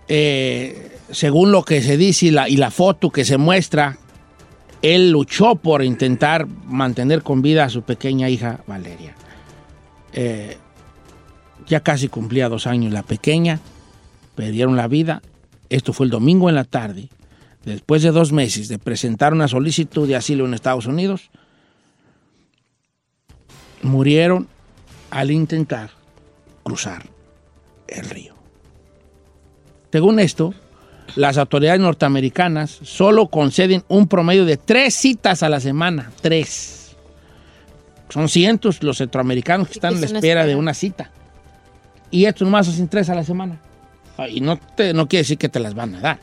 [0.08, 3.98] Eh, según lo que se dice y la, y la foto que se muestra,
[4.84, 9.16] él luchó por intentar mantener con vida a su pequeña hija Valeria.
[10.12, 10.58] Eh,
[11.66, 13.62] ya casi cumplía dos años la pequeña,
[14.36, 15.22] perdieron la vida.
[15.70, 17.08] Esto fue el domingo en la tarde.
[17.64, 21.32] Después de dos meses de presentar una solicitud de asilo en Estados Unidos,
[23.84, 24.50] murieron
[25.12, 25.92] al intentar
[26.64, 27.06] cruzar
[27.88, 28.36] el río.
[29.94, 30.54] Según esto,
[31.16, 36.12] las autoridades norteamericanas solo conceden un promedio de tres citas a la semana.
[36.22, 36.96] Tres.
[38.10, 41.12] Son cientos los centroamericanos que están en la espera de una cita.
[42.12, 43.60] Y estos nomás hacen tres a la semana.
[44.18, 46.20] Ah, Y no, te, no quiere decir que te las van a dar.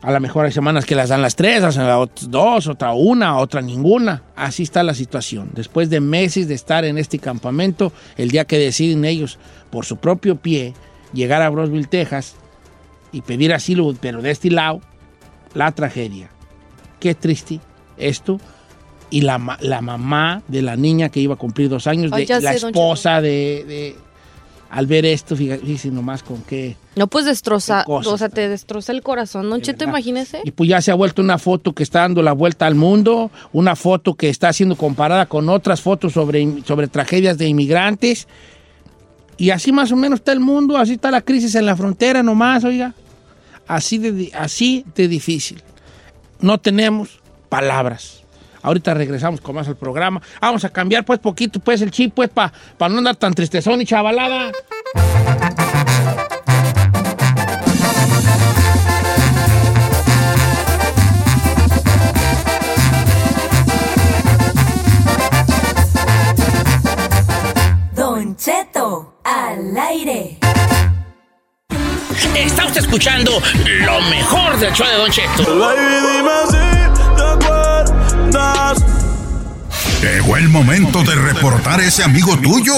[0.00, 2.92] A lo mejor hay semanas que las dan las tres, hacen las otras dos, otra
[2.92, 4.22] una, otra ninguna.
[4.36, 5.50] Así está la situación.
[5.54, 9.38] Después de meses de estar en este campamento, el día que deciden ellos,
[9.70, 10.74] por su propio pie,
[11.14, 12.36] llegar a Brosville, Texas,
[13.14, 14.80] y pedir asilo, pero de este lado,
[15.54, 16.28] la tragedia.
[17.00, 17.60] Qué triste
[17.96, 18.40] esto.
[19.10, 22.52] Y la, la mamá de la niña que iba a cumplir dos años, de, la
[22.54, 23.96] sé, esposa de, de-
[24.70, 26.76] Al ver esto, fíjate, fíjese nomás con qué...
[26.96, 30.40] No, pues destroza, o sea, te destroza el corazón, Don Cheto, imagínese.
[30.44, 33.30] Y pues ya se ha vuelto una foto que está dando la vuelta al mundo,
[33.52, 38.26] una foto que está siendo comparada con otras fotos sobre, sobre tragedias de inmigrantes.
[39.36, 42.22] Y así más o menos está el mundo, así está la crisis en la frontera
[42.24, 42.94] nomás, oiga.
[43.66, 45.62] Así de, así de difícil.
[46.40, 48.24] No tenemos palabras.
[48.62, 50.22] Ahorita regresamos con más al programa.
[50.40, 52.52] Vamos a cambiar pues poquito pues el chip pues para
[52.88, 54.52] no andar tan tristezón y chavalada.
[67.94, 70.38] Don Cheto, al aire.
[72.34, 73.42] Está usted escuchando
[73.80, 75.44] lo mejor del show de Don Cheto.
[80.00, 82.74] Llegó el momento de reportar ese amigo tuyo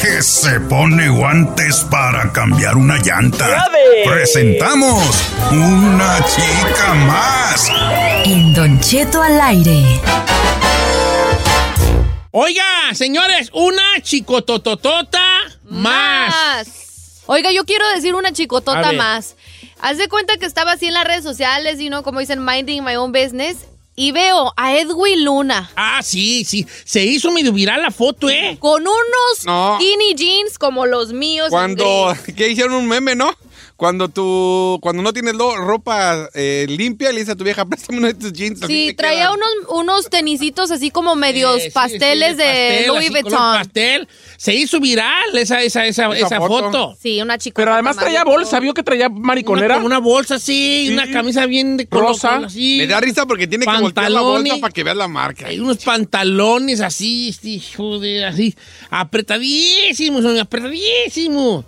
[0.00, 3.66] que se pone guantes para cambiar una llanta.
[4.04, 5.02] Presentamos
[5.50, 7.70] una chica más.
[8.24, 10.00] En Don Cheto al aire.
[12.30, 15.24] Oiga, señores, una chicotototota
[15.64, 16.85] más.
[17.26, 19.36] Oiga, yo quiero decir una chicotota más.
[19.80, 22.82] Haz de cuenta que estaba así en las redes sociales y no como dicen minding
[22.84, 23.66] my own business
[23.98, 26.66] y veo a Edwin Luna Ah, sí, sí.
[26.84, 28.56] Se hizo medio viral la foto, ¿eh?
[28.60, 29.76] con unos No.
[29.80, 31.48] skinny jeans como los míos.
[31.50, 32.34] Cuando, gris.
[32.36, 33.34] que hicieron un meme, ¿no?
[33.76, 37.98] Cuando tú, cuando no tienes lo- ropa eh, limpia, le dices a tu vieja, préstame
[37.98, 38.60] uno de tus jeans.
[38.66, 39.32] Sí, traía quedan".
[39.34, 39.48] unos,
[39.82, 43.32] unos tenisitos así como medios Eh, sí, pasteles sí, de, pastel, Louis Vuitton.
[43.32, 44.08] pastel.
[44.38, 46.64] Se hizo viral esa, esa, esa, Esa esa foto.
[46.64, 46.96] foto.
[47.02, 47.56] Sí, una chica.
[47.56, 49.76] Pero además traía bolsa, vio que traía mariconera.
[49.76, 50.92] Una, una bolsa así, Sí.
[50.94, 52.36] una camisa bien de color Rosa.
[52.46, 52.76] así.
[52.78, 54.52] Me da risa porque tiene que voltear la Pantalones.
[54.52, 55.48] bolsa para que veas la marca.
[55.48, 58.54] Hay unos pantalones así, este, joder, así,
[58.90, 61.66] apretadísimos, apretadísimos.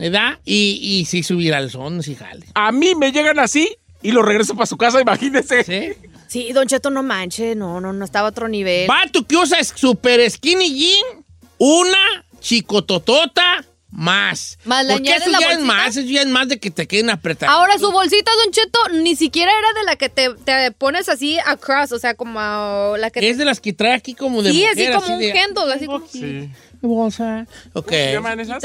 [0.00, 0.38] ¿Verdad?
[0.44, 2.46] Y, y sí subir al son, sí jale.
[2.54, 5.64] A mí me llegan así y lo regreso para su casa, imagínese.
[5.64, 5.92] ¿Sí?
[6.28, 8.86] Sí, Don Cheto, no manche, no, no, no estaba a otro nivel.
[8.88, 11.24] Vato que usa super skinny jean,
[11.58, 14.56] una chicototota más.
[14.64, 16.86] Más le Porque eso la ya es más, eso ya es más de que te
[16.86, 17.52] queden apretados.
[17.54, 21.38] Ahora su bolsita, Don Cheto, ni siquiera era de la que te, te pones así
[21.44, 24.60] across, o sea, como la que Es de las que trae aquí como de Sí,
[24.68, 26.06] mujer, así como un de- handle, así como...
[26.06, 26.48] Sí.
[26.80, 27.46] bolsa.
[27.72, 27.90] Ok.
[27.90, 28.62] se llaman esas?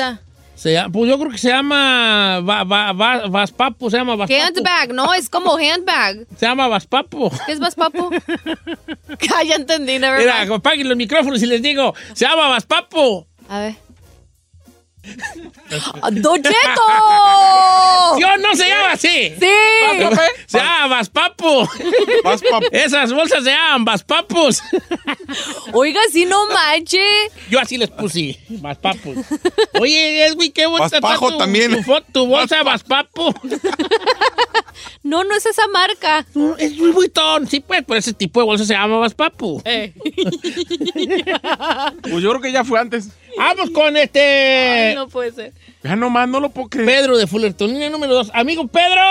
[0.55, 4.41] Se pues yo creo que se llama va, va, va- Vaspapo, se llama Vaspapo.
[4.43, 6.25] Handbag, no, es como handbag.
[6.37, 7.31] Se llama Vaspapo.
[7.45, 8.09] ¿Qué es más papo?
[9.37, 10.53] Ah, ya entendí, never Mira, mind.
[10.53, 13.27] apaguen los micrófonos y les digo, se llama Vaspapo.
[13.49, 13.75] A ver.
[16.11, 16.81] ¡Don Cheto!
[18.19, 19.33] Yo no se llama así.
[19.39, 19.47] ¡Sí!
[20.47, 21.69] Se llama Vaspapo.
[22.71, 24.61] Esas bolsas se llaman Vaspapos.
[25.73, 27.03] Oiga, sí, no manche.
[27.49, 29.17] Yo así les puse, Vaspapos.
[29.79, 31.83] Oye, Edwin, qué bonita está tu, también.
[31.83, 33.33] Tu, tu bolsa Vaspapo.
[35.03, 36.25] No, no es esa marca.
[36.57, 37.47] Es Louis Vuitton.
[37.47, 39.61] Sí, pues, pero ese tipo de bolsa se llama Vaspapo.
[39.63, 39.93] Eh.
[42.01, 43.09] Pues yo creo que ya fue antes.
[43.37, 44.19] Vamos con este...
[44.89, 45.53] Ay, no puede ser.
[45.83, 46.87] Ya nomás no lo puedo creer.
[46.87, 48.31] Pedro de Fullerton, línea número dos.
[48.33, 49.01] Amigo Pedro,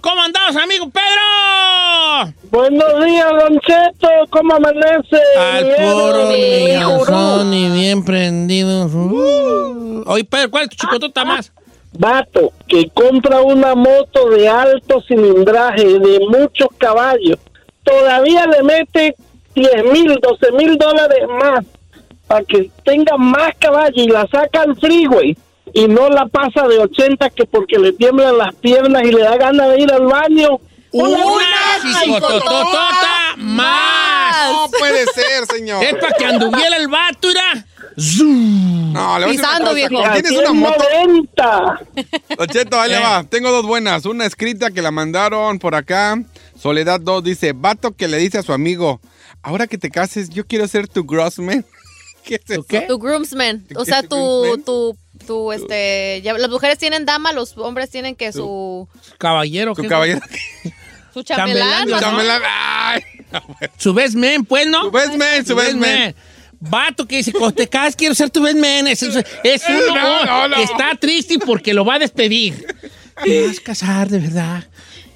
[0.00, 2.34] ¿cómo andamos, amigo Pedro?
[2.50, 4.08] Buenos días, Don Cheto.
[4.30, 5.16] ¿Cómo amanece?
[5.38, 8.86] Al Bien, puro millonzón y bien prendido.
[8.86, 10.02] Uh.
[10.06, 11.52] Oye, Pedro, ¿cuál es tu chicotota más?
[11.92, 17.38] Vato que compra una moto de alto cilindraje de muchos caballos,
[17.82, 19.14] todavía le mete
[19.54, 21.64] 10 mil, 12 mil dólares más
[22.28, 25.36] para que tenga más caballos y la saca al freeway
[25.74, 29.36] y no la pasa de 80 que porque le tiemblan las piernas y le da
[29.36, 30.60] ganas de ir al baño.
[30.92, 31.18] Una
[33.36, 34.50] más.
[34.52, 35.82] No puede ser, señor.
[35.84, 37.66] Es para que anduviera el vato, mira.
[38.92, 39.74] No, le voy a decir una Pisando, cosa.
[39.74, 39.94] viejo.
[40.00, 40.84] Cuando tienes una moto.
[40.92, 41.80] 90.
[42.36, 43.02] Don Cheto, ahí le Eh.
[43.02, 43.24] va.
[43.24, 44.06] Tengo dos buenas.
[44.06, 46.16] Una escrita que la mandaron por acá.
[46.58, 49.00] Soledad 2 dice, vato que le dice a su amigo,
[49.42, 51.64] ahora que te cases, yo quiero ser tu grossman.
[52.28, 52.64] ¿Qué es eso?
[52.86, 53.64] Tu groomsman.
[53.74, 56.20] O sea, tu, tu, tu, este...
[56.22, 58.86] ya- las mujeres tienen dama, los hombres tienen que su...
[59.18, 59.74] Caballero.
[59.74, 59.88] Tu ¿qué?
[59.88, 60.20] caballero.
[61.14, 61.88] Su chambelán.
[61.88, 62.00] Chambelán, ¿no?
[62.00, 62.42] Chambelán.
[62.46, 63.02] Ay.
[63.78, 64.82] Su best man, pues, ¿no?
[64.84, 66.14] Su best man, su best man.
[66.60, 68.86] Vato que dice, cuando te casas quiero ser tu best man.
[68.88, 70.56] Es, es- es uno No, no, no.
[70.56, 72.66] que está triste porque lo va a despedir.
[73.24, 74.64] Te vas a casar, de verdad.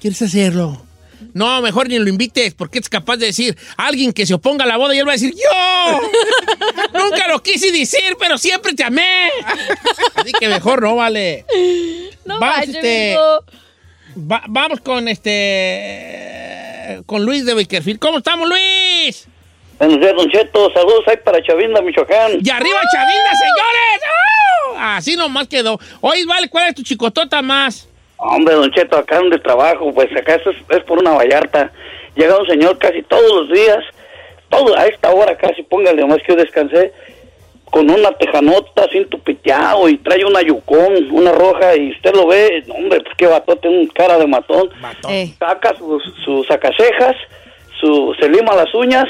[0.01, 0.85] ¿Quieres hacerlo?
[1.33, 4.67] No, mejor ni lo invites, porque es capaz de decir alguien que se oponga a
[4.67, 6.01] la boda y él va a decir, ¡Yo!
[6.93, 9.29] Nunca lo quise decir, pero siempre te amé.
[10.15, 11.45] Así que mejor no, vale.
[12.25, 13.17] No Vamos, vaya, este,
[14.17, 17.01] va- vamos con este.
[17.05, 17.99] Con Luis de Bakerfield.
[17.99, 19.27] ¿Cómo estamos, Luis?
[19.79, 20.71] Buenos días, Don Cheto.
[20.73, 22.33] Saludos ahí para Chavinda, Michoacán.
[22.43, 24.01] ¡Y arriba, Chavinda, señores!
[24.69, 24.75] ¡Oh!
[24.79, 25.79] Así nomás quedó.
[26.01, 27.87] Oye, vale, ¿cuál es tu chicotota más?
[28.25, 31.71] Hombre, Don Cheto, acá donde trabajo, pues acá es, es por una vallarta.
[32.15, 33.83] Llega un señor casi todos los días,
[34.49, 36.93] todo a esta hora casi, póngale más que yo descansé,
[37.65, 42.63] con una tejanota sin tupiteado y trae una yucón, una roja, y usted lo ve,
[42.69, 44.69] hombre, pues qué batote, un cara de matón.
[45.09, 45.33] Eh.
[45.39, 47.15] Saca sus su sacacejas,
[47.81, 49.05] su, se lima las uñas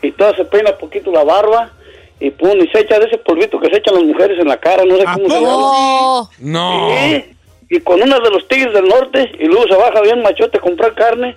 [0.00, 1.72] y toda se peina poquito la barba.
[2.20, 4.56] Y pum, y se echa de ese polvito que se echan las mujeres en la
[4.56, 5.48] cara, no sé cómo se llama.
[5.50, 6.88] Oh, No.
[6.90, 7.24] Sí,
[7.70, 10.60] y con una de los tigres del norte, y luego se baja bien machote a
[10.60, 11.36] comprar carne,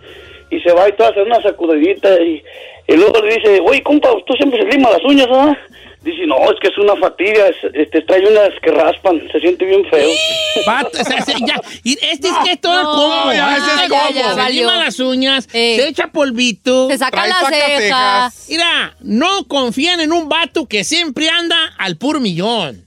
[0.49, 2.43] y se va y todo a hacer una sacudidita, y,
[2.87, 5.57] y luego le dice, oye, compa, tú siempre se lima las uñas, ¿ah?
[6.03, 9.65] Dice, no, es que es una fatiga, es- este, trae unas que raspan, se siente
[9.65, 10.09] bien feo.
[10.65, 13.33] Vato, o sea, se- ya, y este es que todo No, combo.
[13.33, 15.75] ya, ese es ya, ya, Se lima las uñas, Eh.
[15.79, 16.89] se echa polvito.
[16.89, 18.31] Se saca la ceja.
[18.49, 22.83] Mira, no confían en un vato que siempre anda al puro millón.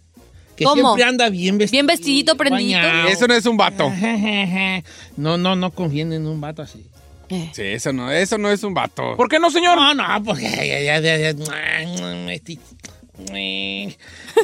[0.57, 0.83] Que ¿Cómo?
[0.83, 1.79] siempre anda bien vestido.
[1.83, 2.79] Bien vestidito, prendidito.
[2.79, 3.09] bañado.
[3.09, 3.93] Eso no es un vato.
[5.17, 6.85] No, no, no confíen en un vato así.
[7.29, 9.17] Sí, eso no, eso no es un vato.
[9.17, 9.77] ¿Por qué no, señor?
[9.77, 11.31] No, no, porque ya, ya, ya, ya, ya,
[13.33, 13.97] eh,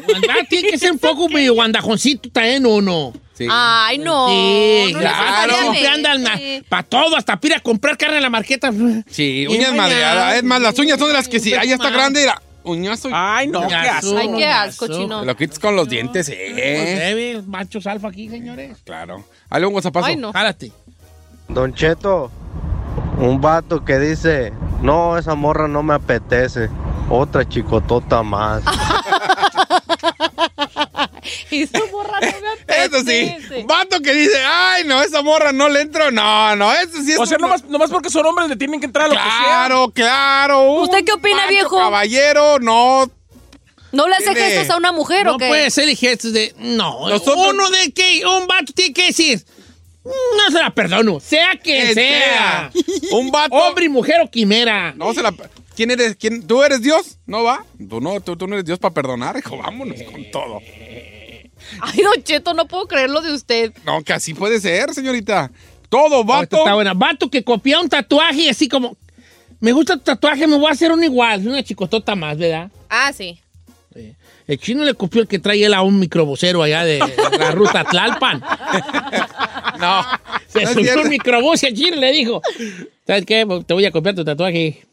[0.09, 3.13] Wanda tiene que ser un poco medio guandajoncito también, ¿o no?
[3.35, 3.47] Sí.
[3.51, 4.29] Ay, no.
[4.29, 5.55] Sí, no claro.
[5.61, 6.25] Siempre andan
[6.69, 8.73] para todo, hasta para ir a comprar carne en la marqueta.
[9.09, 10.37] Sí, uñas madreadas.
[10.37, 13.09] Es más, las uñas son de las que si Bien ahí está grande, era uñazo.
[13.09, 14.17] y Ay, no, qué asco.
[14.19, 15.21] Ay, qué asco, chino.
[15.21, 16.99] Te lo quitas con los dientes, Pues eh.
[17.01, 18.79] debe, machos alfa aquí, señores.
[18.85, 19.25] Claro.
[19.51, 19.97] Dale un WhatsApp.
[20.03, 20.33] Ay, no.
[20.33, 20.73] Jálate.
[21.49, 22.31] Don Cheto,
[23.19, 26.69] un vato que dice, no, esa morra no me apetece.
[27.09, 28.63] Otra chicotota más.
[31.50, 32.28] Y su morra no
[32.66, 33.65] me Eso sí.
[33.66, 36.10] Vato que dice, ay, no, esa morra no le entro.
[36.10, 37.18] No, no, eso sí es.
[37.18, 39.20] O sea, un- nomás, nomás porque son hombres le tienen que entrar a lo que
[39.20, 39.31] sea.
[39.44, 40.73] Claro, claro.
[40.82, 41.76] ¿Usted qué opina, macho viejo?
[41.78, 43.10] Caballero, no.
[43.92, 45.49] ¿No le hace Tiene- gestos a una mujer No o qué?
[45.49, 46.55] puede ser y gestos de.
[46.58, 49.44] No, Nosotros- uno de que un vato tiene que decir.
[50.05, 52.70] No se la perdono, sea quien Que sea.
[53.12, 53.55] Un vato.
[53.55, 54.92] Hombre, mujer o quimera.
[54.97, 55.34] No se la.
[55.81, 56.15] ¿Quién eres?
[56.17, 56.47] ¿Quién?
[56.47, 57.17] ¿Tú eres Dios?
[57.25, 57.65] ¿No va?
[57.89, 59.57] Tú no, tú, tú no eres Dios para perdonar, hijo.
[59.57, 60.59] Vámonos con todo.
[61.81, 63.73] Ay, Don Cheto, no puedo creerlo de usted.
[63.86, 65.50] No, que así puede ser, señorita.
[65.89, 66.59] Todo, Oh, vato.
[66.59, 66.92] Está buena.
[66.92, 68.94] Vato que copia un tatuaje y así como.
[69.59, 71.49] Me gusta tu tatuaje, me voy a hacer uno igual.
[71.49, 72.70] Una chicotota más, ¿verdad?
[72.91, 73.41] Ah, sí.
[74.47, 76.99] El chino le copió el que trae él a un microbusero allá de
[77.39, 78.42] la ruta Tlalpan.
[79.78, 80.05] No.
[80.47, 82.42] Se no subió un microbús y el chino le dijo:
[83.07, 83.47] ¿Sabes qué?
[83.67, 84.84] Te voy a copiar tu tatuaje.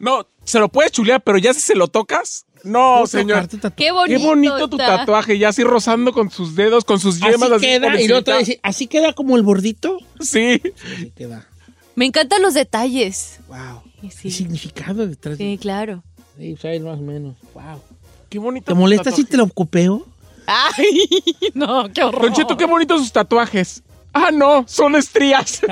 [0.00, 2.46] No, se lo puedes chulear, pero ya si se lo tocas.
[2.64, 3.48] No, señor.
[3.76, 4.18] Qué bonito.
[4.18, 4.98] Qué bonito tu está.
[4.98, 7.50] tatuaje, ya así rozando con sus dedos, con sus yemas.
[7.52, 8.38] Así queda, y el otro pobrecita.
[8.38, 9.98] dice: ¿Así queda como el bordito?
[10.20, 10.60] Sí.
[10.94, 11.46] Así queda.
[11.94, 13.40] Me encantan los detalles.
[13.48, 13.82] Wow.
[14.10, 16.02] Sí, ¿Qué significado detrás de sí claro.
[16.38, 17.36] Sí, sabes más o menos.
[17.54, 17.82] Wow.
[18.30, 18.66] Qué bonito.
[18.66, 20.06] ¿Te tu molesta si te lo copeo?
[20.46, 21.08] Ay,
[21.54, 22.22] no, qué horror.
[22.22, 23.82] Don Cheto, qué bonitos sus tatuajes.
[24.12, 25.60] Ah, no, son estrías.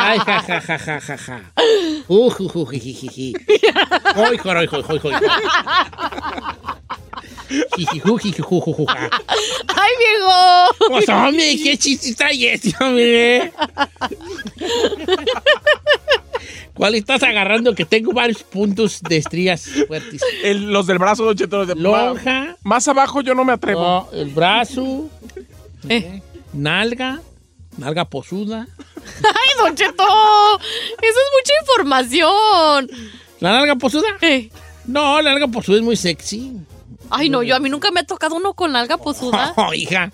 [0.00, 1.40] Ay, ja, ja, ja, ja, ja, ja.
[2.08, 3.34] Uh, ju, ju, ji, ji.
[4.16, 5.12] Hoy, hoy, hoy.
[9.68, 10.88] Ay, viejo.
[10.88, 13.52] Pues, hombre, qué chiste trae este, hombre.
[16.74, 17.74] ¿Cuál estás agarrando?
[17.74, 20.22] Que tengo varios puntos de estrías fuertes.
[20.42, 21.58] El- los del brazo, Don Cheto.
[21.58, 22.56] Los de Lonja.
[22.62, 23.80] Más abajo yo no me atrevo.
[23.82, 25.10] No, el brazo.
[26.52, 27.20] Nalga.
[27.78, 28.66] Nalga posuda.
[29.24, 30.04] Ay, Don Cheto.
[30.04, 32.90] Eso es mucha información.
[33.40, 34.08] ¿La nalga posuda?
[34.86, 36.52] No, la nalga posuda es muy sexy.
[37.08, 39.54] Ay, no, yo a mí nunca me ha tocado uno con alga posuda.
[39.56, 40.10] Oh, hija.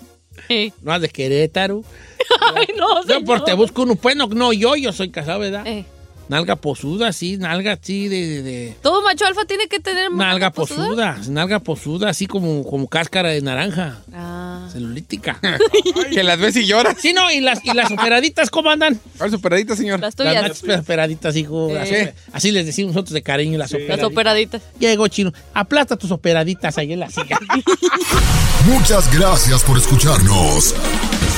[0.49, 0.71] Eh.
[0.81, 1.83] No de Querétaro.
[2.55, 3.57] Ay, no, No, porque te señor.
[3.57, 3.95] busco uno.
[3.95, 5.65] Pues no, no, yo, yo soy casado, ¿verdad?
[5.67, 5.85] Eh.
[6.29, 10.51] Nalga posuda, sí, nalga así de, de- de- Todo macho alfa tiene que tener Nalga
[10.51, 10.87] posuda?
[10.87, 13.99] posuda, nalga posuda, así como, como cáscara de naranja.
[14.13, 14.67] Ah.
[14.71, 15.39] Celulítica.
[16.11, 16.97] que las ves y lloras.
[17.01, 18.99] Sí, no, y las, y las operaditas, ¿cómo andan?
[19.17, 20.01] ¿Cuáles operaditas, señor?
[20.01, 20.63] Las Las tuyas.
[20.65, 21.69] más operaditas, hijo.
[21.73, 22.13] las Eh.
[22.13, 23.97] ope- Así les decimos nosotros de cariño, las operaditas.
[23.99, 24.61] Las operaditas.
[24.79, 25.31] Llegó chino.
[25.53, 27.39] Aplasta tus operaditas ahí en la silla.
[28.65, 30.75] Muchas gracias por escucharnos.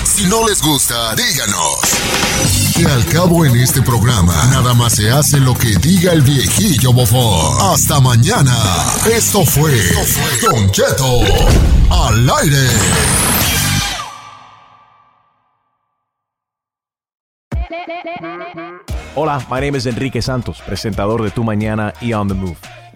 [0.04, 1.78] Si no les gusta, díganos.
[2.76, 6.94] Que al cabo en este programa, nada más se hace lo que diga el viejillo
[6.94, 7.74] bofón.
[7.74, 8.56] Hasta mañana.
[9.12, 9.72] Esto fue
[10.42, 11.22] Don Cheto
[11.90, 12.68] al aire.
[19.16, 22.58] Hola, my name is Enrique Santos, presentador de Tu Mañana y On the Move.